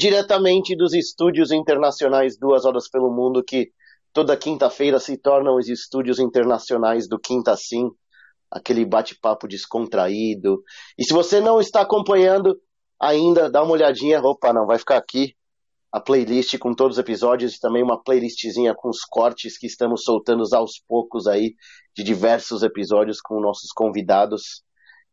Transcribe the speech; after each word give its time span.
Diretamente 0.00 0.74
dos 0.74 0.94
estúdios 0.94 1.52
internacionais 1.52 2.38
Duas 2.38 2.64
Horas 2.64 2.88
pelo 2.88 3.14
Mundo, 3.14 3.44
que 3.44 3.70
toda 4.14 4.34
quinta-feira 4.34 4.98
se 4.98 5.18
tornam 5.18 5.56
os 5.56 5.68
estúdios 5.68 6.18
internacionais 6.18 7.06
do 7.06 7.20
Quinta 7.20 7.54
Sim, 7.54 7.90
aquele 8.50 8.86
bate-papo 8.86 9.46
descontraído. 9.46 10.62
E 10.96 11.04
se 11.04 11.12
você 11.12 11.38
não 11.38 11.60
está 11.60 11.82
acompanhando 11.82 12.58
ainda, 12.98 13.50
dá 13.50 13.62
uma 13.62 13.72
olhadinha. 13.72 14.22
Opa, 14.22 14.54
não, 14.54 14.66
vai 14.66 14.78
ficar 14.78 14.96
aqui 14.96 15.34
a 15.92 16.00
playlist 16.00 16.56
com 16.56 16.72
todos 16.72 16.96
os 16.96 17.00
episódios 17.02 17.54
e 17.54 17.60
também 17.60 17.82
uma 17.82 18.02
playlistzinha 18.02 18.74
com 18.74 18.88
os 18.88 19.00
cortes 19.00 19.58
que 19.58 19.66
estamos 19.66 20.02
soltando 20.02 20.44
aos 20.54 20.82
poucos 20.88 21.26
aí 21.26 21.54
de 21.94 22.02
diversos 22.02 22.62
episódios 22.62 23.20
com 23.20 23.38
nossos 23.38 23.70
convidados. 23.70 24.62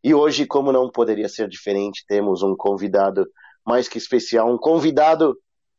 E 0.02 0.14
hoje, 0.14 0.46
como 0.46 0.72
não 0.72 0.90
poderia 0.90 1.28
ser 1.28 1.46
diferente, 1.46 2.06
temos 2.08 2.42
um 2.42 2.56
convidado 2.56 3.26
mais 3.68 3.86
que 3.86 3.98
especial, 3.98 4.50
um 4.50 4.56
convidado 4.56 5.38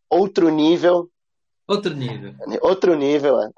outro 0.10 0.50
nível. 0.50 1.10
Outro 1.68 1.94
nível. 1.96 2.34
Outro 2.62 2.96
nível, 2.96 3.42
é. 3.42 3.50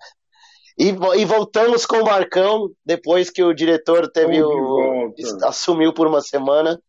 E, 0.77 0.87
e 0.87 1.25
voltamos 1.25 1.85
com 1.85 1.97
o 1.97 2.05
Marcão, 2.05 2.71
depois 2.85 3.29
que 3.29 3.43
o 3.43 3.53
diretor 3.53 4.09
teve 4.09 4.41
o, 4.41 5.13
assumiu 5.43 5.93
por 5.93 6.07
uma 6.07 6.21
semana. 6.21 6.81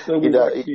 Estamos. 0.00 0.66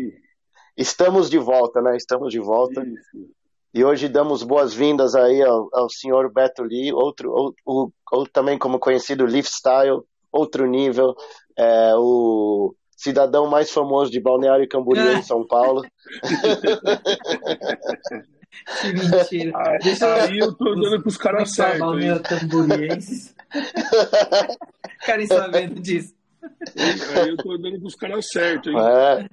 Estamos 0.78 1.30
de 1.30 1.38
volta, 1.38 1.82
né? 1.82 1.98
Estamos 1.98 2.32
de 2.32 2.40
volta. 2.40 2.82
Isso. 2.82 3.30
E 3.74 3.84
hoje 3.86 4.10
damos 4.10 4.42
boas-vindas 4.44 5.16
aí 5.16 5.42
ao, 5.42 5.70
ao 5.74 5.90
senhor 5.90 6.32
Beto 6.32 6.64
Lee, 6.64 6.92
outro, 6.92 7.32
ou, 7.32 7.54
ou, 7.66 7.94
ou 8.12 8.28
também 8.28 8.58
como 8.58 8.80
conhecido 8.80 9.26
Lifestyle, 9.26 10.02
outro 10.32 10.66
nível, 10.66 11.16
é, 11.58 11.94
o 11.96 12.74
cidadão 13.02 13.48
mais 13.48 13.72
famoso 13.72 14.12
de 14.12 14.20
Balneário 14.20 14.68
Camboriú 14.70 15.14
em 15.14 15.24
São 15.24 15.44
Paulo. 15.46 15.82
que 18.80 18.94
mentira. 18.94 19.52
Aí, 19.56 19.80
Deixa 19.80 20.14
aí 20.14 20.38
eu 20.38 20.54
tô 20.54 20.76
dando 20.76 21.02
pros 21.02 21.18
caras 21.18 21.52
certos. 21.52 21.82
Querem 25.04 25.26
sabendo 25.26 25.82
disso. 25.82 26.14
Aí 27.16 27.30
eu 27.30 27.38
tô 27.38 27.58
dando 27.58 27.80
pros 27.80 27.96
caras 27.96 28.28
certos. 28.32 28.72
É. 28.76 29.28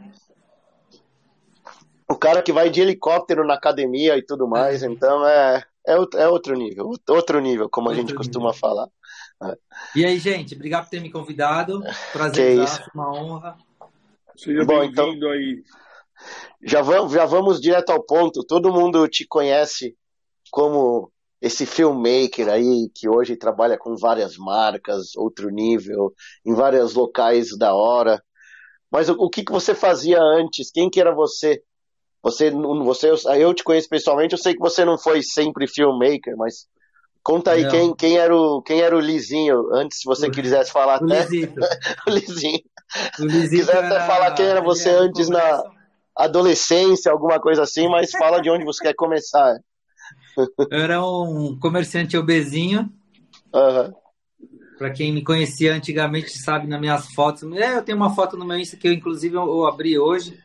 O 2.10 2.16
cara 2.16 2.40
que 2.40 2.54
vai 2.54 2.70
de 2.70 2.80
helicóptero 2.80 3.46
na 3.46 3.52
academia 3.52 4.16
e 4.16 4.22
tudo 4.22 4.48
mais, 4.48 4.82
então 4.82 5.28
é, 5.28 5.62
é, 5.86 5.94
é 6.14 6.26
outro 6.28 6.56
nível, 6.56 6.90
outro 7.06 7.38
nível, 7.38 7.68
como 7.68 7.90
a 7.90 7.94
gente 7.94 8.14
costuma 8.14 8.54
falar. 8.54 8.88
E 9.94 10.04
aí, 10.04 10.18
gente, 10.18 10.54
obrigado 10.54 10.84
por 10.84 10.90
ter 10.90 11.00
me 11.00 11.10
convidado. 11.10 11.80
Prazer, 12.12 12.58
uma 12.94 13.12
honra. 13.12 13.56
Seja 14.36 14.64
Bom, 14.64 14.82
então, 14.82 15.10
aí. 15.30 15.62
Já 16.62 16.82
vamos, 16.82 17.12
já 17.12 17.24
vamos 17.24 17.60
direto 17.60 17.90
ao 17.90 18.02
ponto. 18.02 18.44
Todo 18.44 18.72
mundo 18.72 19.06
te 19.08 19.26
conhece 19.26 19.96
como 20.50 21.12
esse 21.40 21.64
filmmaker 21.64 22.48
aí 22.48 22.90
que 22.94 23.08
hoje 23.08 23.36
trabalha 23.36 23.78
com 23.78 23.96
várias 23.96 24.36
marcas, 24.36 25.14
outro 25.16 25.50
nível, 25.50 26.12
em 26.44 26.54
vários 26.54 26.94
locais 26.94 27.56
da 27.56 27.74
hora. 27.74 28.22
Mas 28.90 29.08
o, 29.08 29.12
o 29.14 29.30
que, 29.30 29.44
que 29.44 29.52
você 29.52 29.74
fazia 29.74 30.20
antes? 30.20 30.70
Quem 30.72 30.90
que 30.90 31.00
era 31.00 31.14
você? 31.14 31.62
Você, 32.22 32.50
você, 32.50 33.12
eu 33.38 33.54
te 33.54 33.62
conheço 33.62 33.88
pessoalmente, 33.88 34.32
eu 34.32 34.38
sei 34.38 34.54
que 34.54 34.60
você 34.60 34.84
não 34.84 34.98
foi 34.98 35.22
sempre 35.22 35.68
filmmaker, 35.68 36.36
mas 36.36 36.66
Conta 37.22 37.52
aí 37.52 37.68
quem, 37.68 37.94
quem, 37.94 38.16
era 38.16 38.34
o, 38.34 38.62
quem 38.62 38.80
era 38.80 38.96
o 38.96 39.00
Lizinho, 39.00 39.68
antes 39.74 40.00
se 40.00 40.06
você 40.06 40.28
o, 40.28 40.30
quisesse 40.30 40.72
falar 40.72 41.02
o 41.02 41.04
até. 41.04 41.24
Lizito. 41.24 41.60
o 42.06 42.10
Lizinho. 42.10 42.60
O 43.18 43.24
Lizinho 43.24 43.66
quiser 43.66 43.84
até 43.84 44.06
falar 44.06 44.32
quem 44.32 44.46
era 44.46 44.62
você 44.62 44.88
era 44.88 45.02
antes 45.02 45.28
na 45.28 45.62
adolescência, 46.16 47.12
alguma 47.12 47.38
coisa 47.40 47.62
assim, 47.62 47.88
mas 47.88 48.10
fala 48.10 48.40
de 48.40 48.50
onde 48.50 48.64
você 48.64 48.82
quer 48.82 48.94
começar. 48.94 49.58
Eu 50.70 50.80
era 50.80 51.04
um 51.04 51.58
comerciante 51.58 52.16
obesinho. 52.16 52.90
Uhum. 53.54 53.92
Para 54.76 54.90
quem 54.90 55.12
me 55.12 55.22
conhecia 55.24 55.74
antigamente 55.74 56.38
sabe 56.38 56.68
nas 56.68 56.80
minhas 56.80 57.12
fotos. 57.12 57.42
É, 57.52 57.78
eu 57.78 57.82
tenho 57.82 57.96
uma 57.96 58.14
foto 58.14 58.36
no 58.36 58.44
meu 58.44 58.56
Insta 58.56 58.76
que 58.76 58.86
eu 58.86 58.92
inclusive 58.92 59.34
eu 59.34 59.66
abri 59.66 59.98
hoje, 59.98 60.38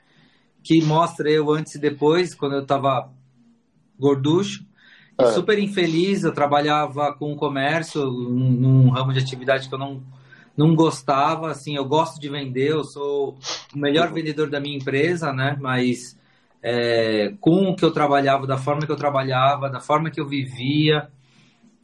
que 0.64 0.82
mostra 0.82 1.30
eu 1.30 1.52
antes 1.52 1.76
e 1.76 1.80
depois, 1.80 2.34
quando 2.34 2.56
eu 2.56 2.66
tava 2.66 3.12
gorducho. 4.00 4.66
É. 5.18 5.28
Super 5.28 5.59
infeliz, 5.59 6.24
eu 6.24 6.34
trabalhava 6.34 7.13
com 7.13 7.35
comércio, 7.35 8.03
num, 8.06 8.51
num, 8.51 8.90
ramo 8.90 9.13
de 9.13 9.19
atividade 9.19 9.69
que 9.69 9.75
eu 9.75 9.79
não, 9.79 10.01
não 10.57 10.75
gostava, 10.75 11.51
assim, 11.51 11.75
eu 11.75 11.85
gosto 11.85 12.19
de 12.19 12.29
vender, 12.29 12.72
eu 12.72 12.84
sou 12.84 13.38
o 13.74 13.78
melhor 13.78 14.12
vendedor 14.12 14.50
da 14.50 14.59
minha 14.59 14.75
empresa, 14.75 15.31
né, 15.31 15.56
mas 15.62 16.18
é, 16.63 17.34
com 17.40 17.69
o 17.69 17.75
que 17.75 17.85
eu 17.85 17.91
trabalhava, 17.91 18.47
da 18.47 18.57
forma 18.57 18.85
que 18.85 18.91
eu 18.91 18.96
trabalhava, 18.96 19.69
da 19.69 19.79
forma 19.79 20.09
que 20.09 20.19
eu 20.19 20.28
vivia, 20.28 21.09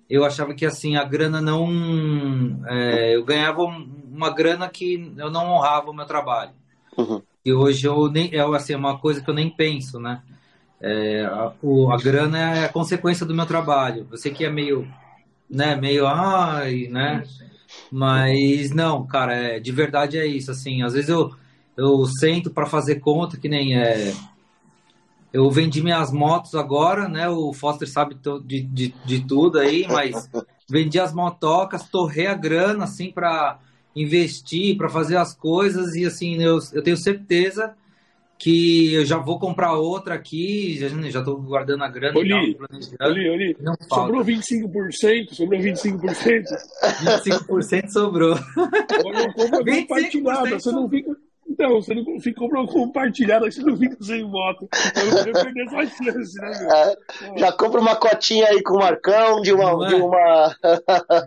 eu 0.09 0.25
achava 0.25 0.55
que, 0.55 0.65
assim, 0.65 0.95
a 0.95 1.03
grana 1.03 1.39
não... 1.39 1.69
É, 2.67 3.15
eu 3.15 3.23
ganhava 3.23 3.61
uma 3.61 4.33
grana 4.33 4.67
que 4.67 5.13
eu 5.15 5.29
não 5.29 5.51
honrava 5.51 5.91
o 5.91 5.93
meu 5.93 6.05
trabalho. 6.05 6.51
Uhum. 6.97 7.21
E 7.45 7.53
hoje 7.53 7.85
eu 7.87 8.09
nem, 8.09 8.33
é 8.33 8.41
assim, 8.41 8.73
uma 8.73 8.97
coisa 8.97 9.21
que 9.21 9.29
eu 9.29 9.35
nem 9.35 9.49
penso, 9.51 9.99
né, 9.99 10.23
é, 10.81 11.25
a, 11.25 11.51
o, 11.61 11.91
a 11.91 11.97
grana 11.97 12.57
é 12.57 12.65
a 12.65 12.69
consequência 12.69 13.25
do 13.25 13.33
meu 13.33 13.45
trabalho. 13.45 14.07
Eu 14.11 14.17
sei 14.17 14.31
que 14.31 14.45
é 14.45 14.49
meio, 14.49 14.87
né, 15.49 15.75
meio, 15.75 16.07
ai, 16.07 16.87
né? 16.89 17.23
Mas 17.91 18.71
não, 18.71 19.05
cara, 19.05 19.33
é, 19.33 19.59
de 19.59 19.71
verdade 19.71 20.17
é 20.17 20.25
isso. 20.25 20.51
Assim, 20.51 20.81
às 20.81 20.93
vezes 20.93 21.09
eu, 21.09 21.31
eu 21.75 22.05
sento 22.05 22.49
para 22.49 22.65
fazer 22.65 22.95
conta 22.95 23.37
que 23.37 23.49
nem 23.49 23.77
é. 23.77 24.13
Eu 25.31 25.49
vendi 25.51 25.83
minhas 25.83 26.11
motos 26.11 26.55
agora, 26.55 27.07
né? 27.07 27.29
O 27.29 27.53
Foster 27.53 27.87
sabe 27.87 28.17
de, 28.45 28.61
de, 28.61 28.95
de 29.05 29.19
tudo 29.25 29.59
aí, 29.59 29.85
mas 29.87 30.29
vendi 30.67 30.99
as 30.99 31.13
motocas, 31.13 31.87
torrei 31.89 32.27
a 32.27 32.33
grana 32.33 32.85
assim 32.85 33.11
para 33.11 33.59
investir, 33.95 34.77
para 34.77 34.89
fazer 34.89 35.17
as 35.17 35.35
coisas 35.35 35.95
e 35.95 36.05
assim 36.05 36.41
eu, 36.41 36.59
eu 36.73 36.81
tenho 36.81 36.97
certeza 36.97 37.75
que 38.39 38.93
eu 38.93 39.05
já 39.05 39.17
vou 39.17 39.37
comprar 39.37 39.73
outra 39.73 40.15
aqui, 40.15 40.77
já 40.79 41.19
estou 41.19 41.41
guardando 41.41 41.83
a 41.83 41.89
grana. 41.89 42.17
Oli, 42.17 42.57
Oli, 43.01 43.29
Oli, 43.29 43.57
sobrou 43.89 44.23
25%, 44.23 45.33
sobrou 45.33 45.59
25%. 45.59 46.45
25% 47.03 47.89
sobrou. 47.91 48.35
Não 48.55 49.33
compra 49.35 49.65
compartilhada, 49.65 50.57
você 50.57 50.71
não 50.71 50.89
fica... 50.89 51.15
Então, 51.59 51.81
você 51.81 51.93
não 51.93 52.17
fica 52.21 52.39
compartilhado, 52.39 53.43
aí 53.43 53.51
você 53.51 53.61
não 53.61 53.75
fica 53.75 54.01
sem 54.01 54.23
moto. 54.23 54.69
Eu 54.95 55.33
vou 55.33 55.43
perder 55.43 55.69
sua 55.69 55.85
chance, 55.87 56.39
né, 56.39 56.51
meu? 56.57 56.71
É, 56.71 57.37
já 57.37 57.51
compra 57.51 57.81
uma 57.81 57.97
cotinha 57.97 58.47
aí 58.47 58.63
com 58.63 58.75
o 58.75 58.79
Marcão 58.79 59.41
de 59.41 59.51
uma. 59.51 59.87
De 59.89 59.95
uma. 59.95 60.55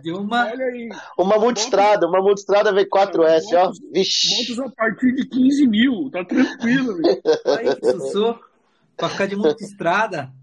De 0.01 0.11
uma. 0.11 0.47
Olha 0.47 0.65
aí. 0.65 0.89
Uma 1.19 1.37
multistrada, 1.37 2.07
uma 2.07 2.19
multistrada 2.19 2.73
V4S, 2.73 3.43
ó. 3.53 3.71
Vixe. 3.93 4.35
Motos 4.35 4.59
a 4.59 4.75
partir 4.75 5.13
de 5.13 5.29
15 5.29 5.67
mil, 5.67 6.09
tá 6.09 6.25
tranquilo, 6.25 6.97
velho. 6.97 7.21
Aí, 7.45 7.75
que 7.75 7.91
sussurro. 7.91 8.39
Pra 8.97 9.09
ficar 9.09 9.27
de 9.27 9.35
multistrada. 9.35 10.33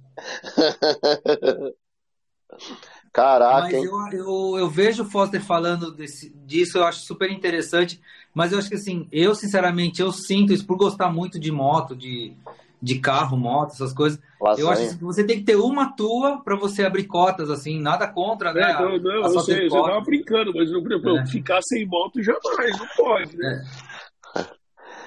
Caraca, 3.12 3.62
Mas 3.62 3.84
eu, 3.84 3.92
eu, 4.12 4.58
eu, 4.58 4.70
vejo 4.70 5.02
o 5.02 5.06
Foster 5.06 5.42
falando 5.42 5.90
desse, 5.90 6.30
disso, 6.46 6.78
eu 6.78 6.84
acho 6.84 7.00
super 7.00 7.28
interessante. 7.28 8.00
Mas 8.34 8.52
eu 8.52 8.58
acho 8.58 8.68
que 8.68 8.76
assim, 8.76 9.08
eu 9.10 9.34
sinceramente, 9.34 10.00
eu 10.00 10.12
sinto 10.12 10.52
isso 10.52 10.66
por 10.66 10.76
gostar 10.76 11.10
muito 11.10 11.38
de 11.38 11.50
moto, 11.50 11.96
de, 11.96 12.32
de 12.80 12.98
carro, 12.98 13.36
moto, 13.36 13.72
essas 13.72 13.92
coisas. 13.92 14.20
Lasanha. 14.40 14.64
Eu 14.64 14.70
acho 14.70 14.98
que 14.98 15.04
você 15.04 15.24
tem 15.24 15.38
que 15.38 15.44
ter 15.44 15.56
uma 15.56 15.92
tua 15.92 16.40
para 16.42 16.56
você 16.56 16.84
abrir 16.84 17.04
cotas, 17.04 17.50
assim, 17.50 17.80
nada 17.80 18.06
contra, 18.08 18.52
né? 18.52 18.70
É, 18.70 18.72
não, 18.74 18.98
não, 18.98 19.32
eu 19.32 19.40
sei, 19.40 19.66
eu 19.66 19.70
tava 19.70 20.00
brincando, 20.00 20.52
mas 20.54 20.70
eu, 20.70 20.82
é. 21.18 21.26
ficar 21.26 21.60
sem 21.62 21.86
moto 21.86 22.22
jamais, 22.22 22.78
não 22.78 22.86
pode, 22.96 23.36
né? 23.36 23.64
É. 23.86 23.89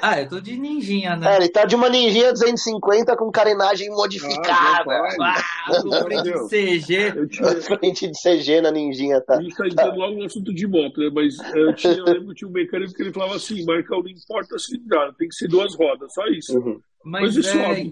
Ah, 0.06 0.20
eu 0.20 0.28
tô 0.28 0.42
de 0.42 0.58
ninjinha, 0.58 1.16
né? 1.16 1.32
É, 1.32 1.38
ele 1.38 1.48
tá 1.48 1.64
de 1.64 1.78
uma 1.78 1.88
ninjinha 1.88 2.34
250 2.34 3.16
com 3.16 3.32
carenagem 3.32 3.90
modificada. 3.90 4.92
Ah, 5.22 5.42
ah, 5.68 6.04
frente 6.04 6.24
de 6.24 6.50
CG. 6.50 7.14
Eu 7.16 7.26
tinha... 7.30 7.50
frente 7.64 8.08
de 8.10 8.22
CG 8.22 8.60
na 8.60 8.70
ninjinha, 8.70 9.22
tá? 9.22 9.38
A 9.38 9.42
gente 9.42 9.56
tá 9.56 9.66
entrando 9.66 9.96
logo 9.96 10.18
no 10.18 10.26
assunto 10.26 10.54
de 10.54 10.68
moto, 10.68 11.00
né? 11.00 11.10
Mas 11.10 11.38
eu, 11.56 11.74
tinha, 11.74 11.94
eu 11.94 12.04
lembro 12.04 12.28
que 12.28 12.36
tinha 12.36 12.50
um 12.50 12.52
mecânico 12.52 12.94
que 12.94 13.02
ele 13.02 13.14
falava 13.14 13.38
assim, 13.38 13.64
Marcão, 13.64 14.04
não 14.04 14.10
importa 14.10 14.58
a 14.58 14.60
cilindrada, 14.60 15.16
tem 15.18 15.30
que 15.30 15.36
ser 15.36 15.48
duas 15.48 15.74
rodas, 15.74 16.14
só 16.14 16.28
isso. 16.28 16.60
Uhum. 16.60 16.82
Mas, 17.06 17.38
Mas 17.38 17.48
é... 17.56 17.92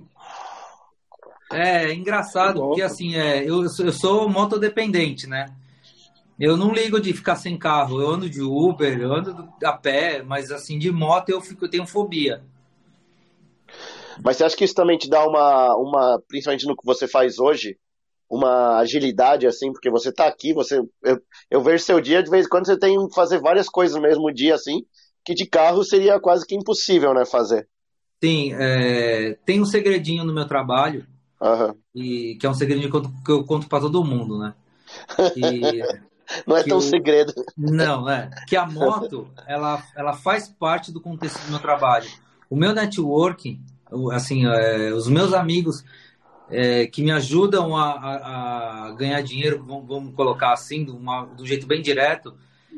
É, 1.54 1.86
é 1.86 1.94
engraçado, 1.94 2.60
porque 2.60 2.82
assim, 2.82 3.16
é, 3.16 3.42
eu, 3.50 3.64
eu 3.64 3.94
sou 3.94 4.28
motodependente, 4.28 5.28
né? 5.28 5.46
Eu 6.42 6.58
não 6.58 6.74
ligo 6.74 7.00
de 7.00 7.14
ficar 7.14 7.36
sem 7.36 7.56
carro. 7.56 8.02
Eu 8.02 8.10
ando 8.10 8.28
de 8.28 8.42
Uber, 8.42 9.00
eu 9.00 9.14
ando 9.14 9.48
a 9.64 9.74
pé, 9.74 10.24
mas 10.24 10.52
assim, 10.52 10.80
de 10.80 10.92
moto 10.92 11.30
eu, 11.30 11.40
fico, 11.40 11.66
eu 11.66 11.70
tenho 11.70 11.86
fobia. 11.86 12.42
Mas 14.24 14.38
você 14.38 14.46
acha 14.46 14.58
que 14.58 14.66
isso 14.66 14.74
também 14.74 14.98
te 14.98 15.08
dá 15.08 15.24
uma, 15.24 15.76
uma, 15.78 16.20
principalmente 16.28 16.66
no 16.66 16.76
que 16.76 16.84
você 16.84 17.08
faz 17.08 17.38
hoje, 17.38 17.78
uma 18.28 18.80
agilidade, 18.80 19.46
assim, 19.46 19.72
porque 19.72 19.92
você 19.92 20.12
tá 20.12 20.26
aqui, 20.26 20.52
você. 20.52 20.82
Eu, 21.04 21.22
eu 21.52 21.62
vejo 21.62 21.84
seu 21.84 22.02
dia, 22.02 22.24
de 22.24 22.32
vez 22.32 22.48
em 22.48 22.50
quando 22.50 22.66
você 22.66 22.78
tem 22.78 22.98
que 23.08 23.14
fazer 23.14 23.40
várias 23.40 23.70
coisas 23.70 23.96
no 23.96 24.02
mesmo 24.02 24.34
dia, 24.34 24.56
assim, 24.56 24.84
que 25.24 25.36
de 25.36 25.46
carro 25.46 25.84
seria 25.84 26.20
quase 26.20 26.44
que 26.48 26.56
impossível, 26.56 27.14
né, 27.14 27.24
fazer. 27.24 27.68
Sim, 28.24 28.52
é, 28.54 29.38
tem 29.46 29.62
um 29.62 29.66
segredinho 29.66 30.24
no 30.24 30.34
meu 30.34 30.48
trabalho, 30.48 31.06
uhum. 31.40 31.76
e, 31.94 32.36
que 32.40 32.48
é 32.48 32.50
um 32.50 32.56
segredinho 32.56 32.90
que 32.90 32.98
eu, 32.98 33.04
que 33.04 33.32
eu 33.32 33.46
conto 33.46 33.68
para 33.68 33.82
todo 33.82 34.04
mundo, 34.04 34.40
né? 34.40 34.56
E, 35.36 35.82
não 36.46 36.58
é 36.58 36.64
tão 36.64 36.78
o, 36.78 36.82
segredo. 36.82 37.34
Não, 37.58 38.10
é. 38.10 38.30
Que 38.48 38.56
a 38.56 38.66
moto, 38.66 39.28
ela, 39.48 39.84
ela 39.96 40.14
faz 40.14 40.48
parte 40.48 40.92
do 40.92 41.02
contexto 41.02 41.44
do 41.46 41.52
meu 41.52 41.60
trabalho. 41.60 42.10
O 42.50 42.56
meu 42.56 42.74
networking, 42.74 43.62
assim, 44.12 44.46
é, 44.46 44.92
os 44.94 45.08
meus 45.08 45.34
amigos 45.34 45.84
é, 46.50 46.86
que 46.88 47.02
me 47.02 47.12
ajudam 47.12 47.76
a, 47.76 47.92
a, 47.92 48.86
a 48.88 48.92
ganhar 48.92 49.22
dinheiro, 49.22 49.64
vamos, 49.66 49.88
vamos, 49.88 50.16
colocar 50.16 50.54
assim, 50.54 50.84
de, 50.84 50.92
uma, 50.92 51.26
de 51.26 51.44
um 51.44 51.46
jeito 51.46 51.66
bem 51.66 51.82
direto, 51.82 52.34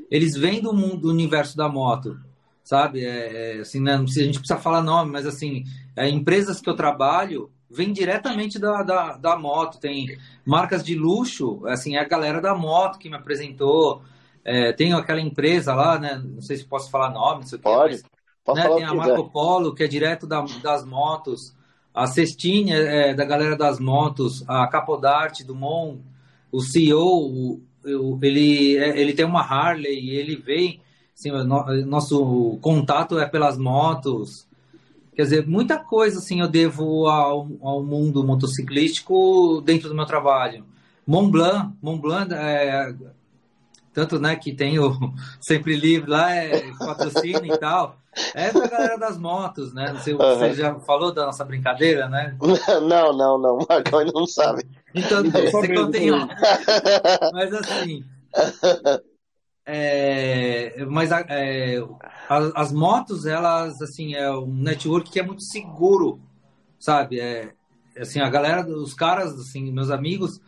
eles 0.09 0.35
vêm 0.35 0.61
do 0.61 0.73
mundo, 0.73 0.97
do 0.97 1.09
universo 1.09 1.57
da 1.57 1.67
moto 1.67 2.19
sabe? 2.63 3.03
É, 3.03 3.57
é, 3.57 3.59
assim, 3.59 3.79
né? 3.79 3.94
a 3.94 3.97
gente 3.97 4.39
precisa 4.39 4.57
falar 4.57 4.81
nome, 4.81 5.11
mas 5.11 5.25
assim, 5.25 5.65
é, 5.95 6.07
empresas 6.09 6.61
que 6.61 6.69
eu 6.69 6.75
trabalho 6.75 7.51
vêm 7.74 7.92
diretamente 7.92 8.60
da, 8.60 8.84
da, 8.84 9.18
da, 9.18 9.38
moto. 9.38 9.80
Tem 9.80 10.18
marcas 10.46 10.84
de 10.84 10.96
luxo, 10.96 11.62
assim, 11.66 11.96
é 11.96 12.00
a 12.00 12.08
galera 12.08 12.42
da 12.42 12.56
moto 12.56 13.00
que 13.00 13.10
me 13.10 13.16
apresentou. 13.16 14.02
É, 14.44 14.74
tem 14.74 14.94
aquela 14.94 15.22
empresa 15.22 15.74
lá, 15.74 15.98
né? 15.98 16.22
Não 16.24 16.42
sei 16.42 16.58
se 16.58 16.66
posso 16.66 16.92
falar 16.92 17.12
nome, 17.12 17.42
não 17.42 17.48
sei 17.48 17.60
Pode. 17.60 17.98
Que, 17.98 18.10
mas, 18.46 18.58
né? 18.58 18.70
Tem 18.75 18.84
a 18.84 18.94
Marco 18.94 19.30
Polo, 19.30 19.74
que 19.74 19.84
é 19.84 19.88
direto 19.88 20.28
da, 20.28 20.42
das 20.62 20.86
motos. 20.86 21.56
A 21.94 22.08
Cestinha 22.08 22.75
é 22.75 23.14
da 23.14 23.25
galera 23.25 23.56
das 23.56 23.80
motos. 23.80 24.44
A 24.48 24.68
Capodarte 24.68 25.44
do 25.44 25.56
Mon, 25.56 26.00
o 26.52 26.60
CEO, 26.60 27.62
o, 27.86 28.20
ele, 28.22 28.78
é, 28.78 29.00
ele 29.00 29.14
tem 29.14 29.25
uma 29.25 29.42
Harley 29.42 30.00
e 30.00 30.16
ele 30.16 30.36
vem 30.36 30.81
Sim, 31.16 31.31
nosso 31.86 32.58
contato 32.62 33.20
é 33.20 33.25
pelas 33.25 33.58
motos. 33.58 34.48
Quer 35.15 35.24
dizer, 35.24 35.48
muita 35.48 35.77
coisa 35.77 36.19
assim 36.19 36.42
eu 36.42 36.48
devo 36.48 37.07
ao, 37.07 37.48
ao 37.62 37.83
mundo 37.83 38.24
motociclístico 38.24 39.62
dentro 39.62 39.89
do 39.89 39.95
meu 39.95 40.06
trabalho. 40.06 40.65
Mont 41.06 41.31
Blanc, 41.31 41.74
Mont 41.81 42.01
Blanc 42.01 42.33
é, 42.33 42.94
tanto 43.94 44.19
né, 44.19 44.36
que 44.36 44.51
tem 44.51 44.80
o 44.80 44.92
Sempre 45.39 45.75
Livre 45.75 46.10
lá, 46.10 46.33
é 46.33 46.63
patrocínio 46.80 47.45
e 47.45 47.57
tal. 47.57 47.98
É 48.33 48.51
da 48.51 48.68
galera 48.68 48.98
das 48.98 49.18
motos, 49.18 49.74
né? 49.74 49.92
Não 49.92 50.00
sei, 50.00 50.13
uhum. 50.13 50.19
você 50.19 50.54
já 50.54 50.75
falou 50.80 51.12
da 51.12 51.25
nossa 51.25 51.44
brincadeira, 51.44 52.07
né? 52.07 52.36
Não, 52.88 53.12
não, 53.15 53.38
não. 53.39 53.57
O 53.57 53.65
Marcão 53.68 54.06
não 54.06 54.27
sabe. 54.27 54.63
Então, 54.94 55.24
você 55.24 55.74
contém. 55.74 56.12
Mas 57.33 57.54
assim. 57.54 58.04
É, 59.65 60.86
mas 60.89 61.12
é, 61.12 61.77
as, 62.30 62.51
as, 62.56 62.71
motos, 62.74 63.25
elas, 63.25 63.81
assim, 63.81 64.13
é 64.13 64.30
um 64.31 64.54
network 64.54 65.10
que 65.10 65.19
é 65.19 65.24
muito 65.24 65.44
seguro, 65.44 66.19
sabe? 66.77 67.19
É, 67.19 67.54
assim, 67.98 68.19
a 68.19 68.30
galera, 68.30 68.68
os 68.68 68.94
caras, 68.94 69.33
assim, 69.39 69.71
meus 69.71 69.89
amigos 69.89 70.42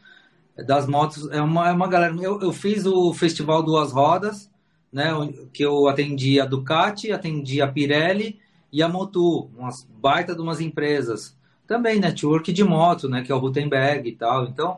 das 0.66 0.86
motos, 0.88 1.30
é 1.32 1.42
uma, 1.42 1.70
é 1.70 1.72
uma 1.72 1.88
galera... 1.88 2.16
Eu, 2.22 2.42
eu 2.42 2.52
fiz 2.52 2.86
o 2.86 3.14
Festival 3.14 3.64
Duas 3.64 3.92
Rodas, 3.92 4.50
né? 4.96 5.12
Que 5.52 5.64
eu 5.64 5.90
atendi 5.90 6.40
a 6.40 6.46
Ducati, 6.46 7.12
atendi 7.12 7.62
a 7.62 7.68
Pirelli 7.68 8.40
e 8.72 8.82
a 8.82 8.88
Motu, 8.88 9.50
umas 9.58 9.86
baita 10.02 10.34
de 10.34 10.42
umas 10.42 10.62
empresas. 10.62 11.36
Também 11.68 12.00
network 12.00 12.54
de 12.54 12.64
moto, 12.64 13.10
né? 13.10 13.22
Que 13.22 13.32
é 13.32 13.36
o 13.36 13.40
Rutenberg 13.40 14.08
e 14.08 14.16
tal. 14.16 14.46
Então, 14.46 14.78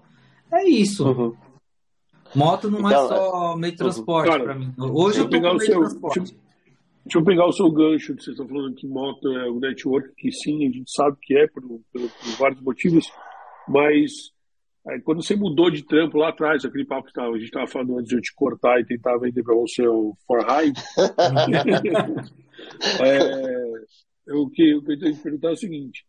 é 0.52 0.68
isso. 0.68 1.08
Uhum. 1.08 1.36
Moto 2.36 2.70
não 2.70 2.90
é 2.90 2.94
então, 2.94 3.06
é 3.06 3.08
só 3.08 3.58
meio 3.58 3.72
de 3.72 3.78
transporte 3.78 4.44
para 4.44 4.56
mim. 4.56 4.74
Hoje 4.78 5.20
eu 5.20 5.30
tô 5.30 5.42
com 5.42 5.48
meio 5.48 5.62
seu, 5.62 5.80
transporte. 5.80 6.20
Deixa, 6.20 6.36
deixa, 7.06 7.18
eu 7.18 7.24
pegar 7.24 7.46
o 7.46 7.52
seu 7.52 7.72
gancho 7.72 8.16
que 8.16 8.24
vocês 8.24 8.38
estão 8.38 8.48
falando 8.48 8.76
que 8.76 8.88
moto 8.88 9.32
é 9.32 9.50
o 9.50 9.60
network, 9.60 10.14
que 10.16 10.32
sim, 10.32 10.68
a 10.68 10.72
gente 10.72 10.92
sabe 10.92 11.18
que 11.22 11.38
é 11.38 11.48
por, 11.48 11.64
por, 11.64 11.80
por 11.94 12.38
vários 12.38 12.62
motivos, 12.62 13.12
mas 13.68 14.12
é, 14.88 15.00
quando 15.00 15.22
você 15.22 15.36
mudou 15.36 15.70
de 15.70 15.84
trampo 15.84 16.18
lá 16.18 16.30
atrás, 16.30 16.64
aquele 16.64 16.86
papo 16.86 17.08
que 17.08 17.14
tava, 17.14 17.30
a 17.30 17.38
gente 17.38 17.46
estava 17.46 17.68
falando 17.68 17.98
antes 17.98 18.10
de 18.10 18.16
eu 18.16 18.22
te 18.22 18.34
cortar 18.34 18.80
e 18.80 18.86
tentar 18.86 19.18
vender 19.18 19.44
para 19.44 19.56
você 19.56 19.86
o 19.86 20.16
For 20.26 20.46
High, 20.46 20.72
é, 23.02 23.72
que, 24.26 24.34
o 24.34 24.50
que 24.50 24.72
eu 24.72 25.00
tenho 25.00 25.16
que 25.16 25.24
perguntar 25.24 25.50
é 25.50 25.54
o 25.54 25.58
seguinte, 25.58 26.06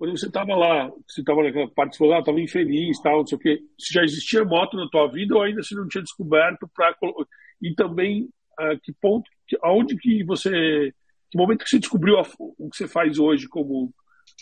quando 0.00 0.18
você 0.18 0.28
estava 0.28 0.56
lá, 0.56 0.90
você 1.06 1.20
estava 1.20 1.42
naquela 1.42 1.68
parte, 1.68 1.94
você 1.94 1.98
falou, 1.98 2.14
ah, 2.14 2.20
estava 2.20 2.40
infeliz, 2.40 2.98
tal, 3.02 3.18
não 3.18 3.26
sei 3.26 3.36
o 3.36 3.38
quê, 3.38 3.58
se 3.78 3.92
já 3.92 4.02
existia 4.02 4.42
moto 4.42 4.74
na 4.74 4.88
tua 4.88 5.06
vida 5.12 5.34
ou 5.34 5.42
ainda 5.42 5.62
você 5.62 5.74
não 5.74 5.86
tinha 5.88 6.02
descoberto 6.02 6.66
para 6.74 6.96
e 7.60 7.74
também 7.74 8.26
a 8.58 8.78
que 8.82 8.94
ponto, 8.98 9.28
aonde 9.62 9.94
que 9.98 10.24
você, 10.24 10.50
que 11.30 11.36
momento 11.36 11.64
que 11.64 11.68
você 11.68 11.78
descobriu 11.78 12.18
a, 12.18 12.22
o 12.38 12.70
que 12.70 12.78
você 12.78 12.88
faz 12.88 13.18
hoje 13.18 13.46
como 13.46 13.92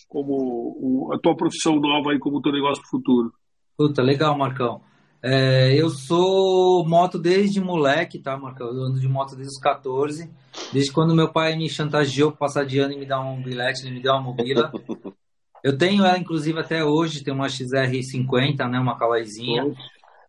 como 0.06 1.10
a 1.12 1.18
tua 1.18 1.36
profissão 1.36 1.74
nova 1.74 2.12
aí 2.12 2.20
como 2.20 2.40
teu 2.40 2.52
negócio 2.52 2.80
pro 2.82 3.00
futuro? 3.00 3.32
Puta, 3.76 4.00
legal, 4.00 4.38
Marcão. 4.38 4.80
É, 5.20 5.74
eu 5.74 5.90
sou 5.90 6.86
moto 6.86 7.18
desde 7.18 7.60
moleque, 7.60 8.20
tá, 8.20 8.36
Marcão? 8.36 8.68
Eu 8.68 8.84
ando 8.84 9.00
de 9.00 9.08
moto 9.08 9.34
desde 9.34 9.54
os 9.54 9.60
14. 9.60 10.30
Desde 10.72 10.92
quando 10.92 11.16
meu 11.16 11.32
pai 11.32 11.56
me 11.56 11.68
chantageou 11.68 12.30
para 12.30 12.38
passar 12.38 12.64
de 12.64 12.78
ano 12.78 12.92
e 12.92 12.98
me 12.98 13.06
dar 13.06 13.20
um 13.20 13.42
bilhete, 13.42 13.84
ele 13.84 13.96
me 13.96 14.00
deu 14.00 14.12
uma 14.12 14.22
mobila. 14.22 14.70
Eu 15.62 15.76
tenho 15.76 16.04
ela, 16.04 16.18
inclusive, 16.18 16.58
até 16.58 16.84
hoje, 16.84 17.22
tem 17.22 17.34
uma 17.34 17.46
XR50, 17.46 18.68
né? 18.68 18.78
Uma 18.78 18.98
kawaiizinha. 18.98 19.74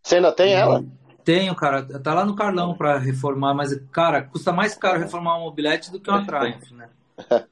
Você 0.01 0.15
ainda 0.15 0.31
tem 0.31 0.53
ela? 0.53 0.83
Tenho, 1.23 1.53
cara. 1.55 1.83
Tá 1.99 2.13
lá 2.13 2.25
no 2.25 2.35
Carlão 2.35 2.75
para 2.75 2.97
reformar, 2.97 3.53
mas, 3.53 3.75
cara, 3.91 4.23
custa 4.23 4.51
mais 4.51 4.75
caro 4.75 4.99
reformar 4.99 5.37
uma 5.37 5.45
mobilete 5.45 5.91
do 5.91 5.99
que 5.99 6.09
uma 6.09 6.25
Triumph, 6.25 6.71
né? 6.71 6.89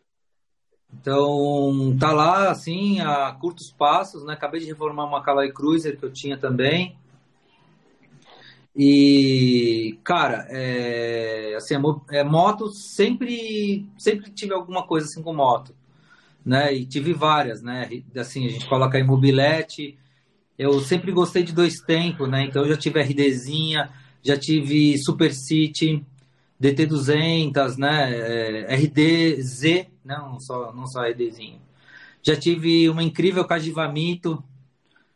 Então, 1.00 1.96
tá 2.00 2.12
lá, 2.12 2.50
assim, 2.50 3.02
a 3.02 3.32
curtos 3.34 3.70
passos, 3.72 4.24
né? 4.24 4.34
Acabei 4.34 4.62
de 4.62 4.68
reformar 4.68 5.06
uma 5.06 5.22
Kawai 5.22 5.52
Cruiser 5.52 5.98
que 5.98 6.04
eu 6.04 6.12
tinha 6.12 6.38
também. 6.38 6.98
E, 8.76 10.00
cara, 10.04 10.48
é, 10.50 11.54
assim, 11.56 11.76
é, 12.10 12.24
moto 12.24 12.70
sempre, 12.70 13.88
sempre 13.98 14.32
tive 14.32 14.54
alguma 14.54 14.88
coisa 14.88 15.06
assim 15.08 15.22
com 15.22 15.34
moto 15.34 15.76
né? 16.48 16.74
E 16.74 16.86
tive 16.86 17.12
várias, 17.12 17.62
né? 17.62 17.90
Assim, 18.16 18.48
a 18.48 18.50
gente 18.50 18.68
coloca 18.70 18.98
aí 18.98 19.04
mobilete. 19.04 20.00
Eu 20.58 20.80
sempre 20.80 21.12
gostei 21.12 21.44
de 21.44 21.52
dois 21.52 21.76
tempos, 21.82 22.30
né? 22.30 22.46
Então 22.46 22.64
eu 22.64 22.70
já 22.70 22.78
tive 22.78 23.02
RDzinha, 23.02 23.92
já 24.24 24.38
tive 24.38 24.98
Super 24.98 25.34
City, 25.34 26.06
DT200, 26.60 27.78
né? 27.78 28.14
É, 28.14 28.76
RDZ, 28.76 29.88
não 30.06 30.40
só, 30.40 30.74
não 30.74 30.88
só 30.88 31.02
RDzinho. 31.02 31.62
Já 32.24 32.36
tive 32.36 32.90
uma 32.90 33.04
incrível 33.04 33.44
Cajivamito, 33.44 34.42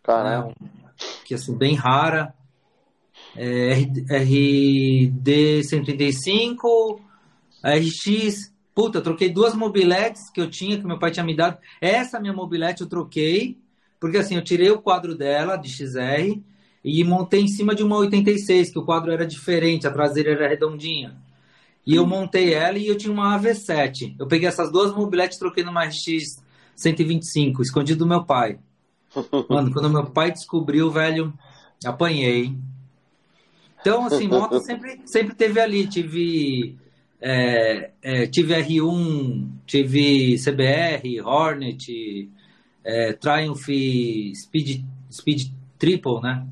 né? 0.05 0.53
que 1.25 1.33
assim, 1.33 1.57
bem 1.57 1.75
rara. 1.75 2.33
É, 3.37 3.71
RD 3.73 5.63
135, 5.63 6.99
RX 7.63 8.50
Puta, 8.73 8.99
eu 8.99 9.01
troquei 9.01 9.29
duas 9.29 9.53
mobiletes 9.53 10.29
que 10.29 10.39
eu 10.39 10.49
tinha, 10.49 10.77
que 10.77 10.85
meu 10.85 10.97
pai 10.97 11.11
tinha 11.11 11.25
me 11.25 11.35
dado. 11.35 11.57
Essa 11.79 12.19
minha 12.19 12.33
mobilete 12.33 12.81
eu 12.81 12.87
troquei, 12.87 13.57
porque 13.99 14.17
assim, 14.17 14.35
eu 14.35 14.43
tirei 14.43 14.71
o 14.71 14.81
quadro 14.81 15.15
dela, 15.15 15.57
de 15.57 15.69
XR, 15.69 16.41
e 16.83 17.03
montei 17.03 17.41
em 17.41 17.47
cima 17.47 17.75
de 17.75 17.83
uma 17.83 17.97
86, 17.97 18.71
que 18.71 18.79
o 18.79 18.85
quadro 18.85 19.11
era 19.11 19.25
diferente, 19.25 19.85
a 19.85 19.91
traseira 19.91 20.31
era 20.31 20.47
redondinha. 20.47 21.15
E 21.85 21.95
eu 21.95 22.05
montei 22.05 22.53
ela 22.53 22.77
e 22.77 22.87
eu 22.87 22.97
tinha 22.97 23.11
uma 23.11 23.37
AV7. 23.39 24.15
Eu 24.17 24.27
peguei 24.27 24.47
essas 24.47 24.71
duas 24.71 24.93
mobiletes 24.93 25.37
e 25.37 25.39
troquei 25.39 25.63
numa 25.63 25.83
RX 25.83 26.41
125, 26.75 27.61
escondido 27.61 27.99
do 27.99 28.07
meu 28.07 28.23
pai. 28.23 28.59
Mano, 29.49 29.71
quando 29.73 29.89
meu 29.89 30.05
pai 30.05 30.31
descobriu, 30.31 30.89
velho, 30.89 31.33
apanhei. 31.85 32.55
Então, 33.79 34.05
assim, 34.05 34.27
moto 34.27 34.59
sempre, 34.59 35.01
sempre 35.05 35.35
teve 35.35 35.59
ali. 35.59 35.87
Tive 35.87 36.77
é, 37.21 37.91
é, 38.01 38.27
tive 38.27 38.55
R1, 38.55 39.47
tive 39.65 40.35
CBR, 40.37 41.21
Hornet, 41.21 42.29
é, 42.83 43.13
Triumph 43.13 43.67
Speed, 44.35 44.83
Speed 45.11 45.51
Triple, 45.77 46.21
né? 46.21 46.47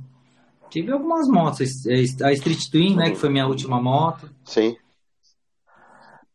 Tive 0.69 0.91
algumas 0.91 1.27
motos, 1.27 1.87
a 2.21 2.31
Street 2.33 2.69
Twin, 2.69 2.95
né, 2.95 3.09
que 3.09 3.15
foi 3.15 3.29
minha 3.29 3.47
última 3.47 3.81
moto. 3.81 4.29
Sim. 4.45 4.77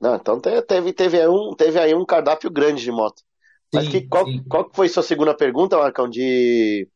Não, 0.00 0.16
então 0.16 0.40
teve, 0.40 0.92
teve, 0.92 1.28
um, 1.28 1.54
teve 1.54 1.78
aí 1.78 1.94
um 1.94 2.04
cardápio 2.04 2.50
grande 2.50 2.82
de 2.82 2.90
moto. 2.90 3.22
Mas 3.72 3.84
sim, 3.84 3.90
que, 3.90 4.00
qual, 4.08 4.26
qual 4.48 4.68
foi 4.72 4.88
sua 4.88 5.04
segunda 5.04 5.34
pergunta, 5.34 5.78
Marcão, 5.78 6.08
de 6.08 6.88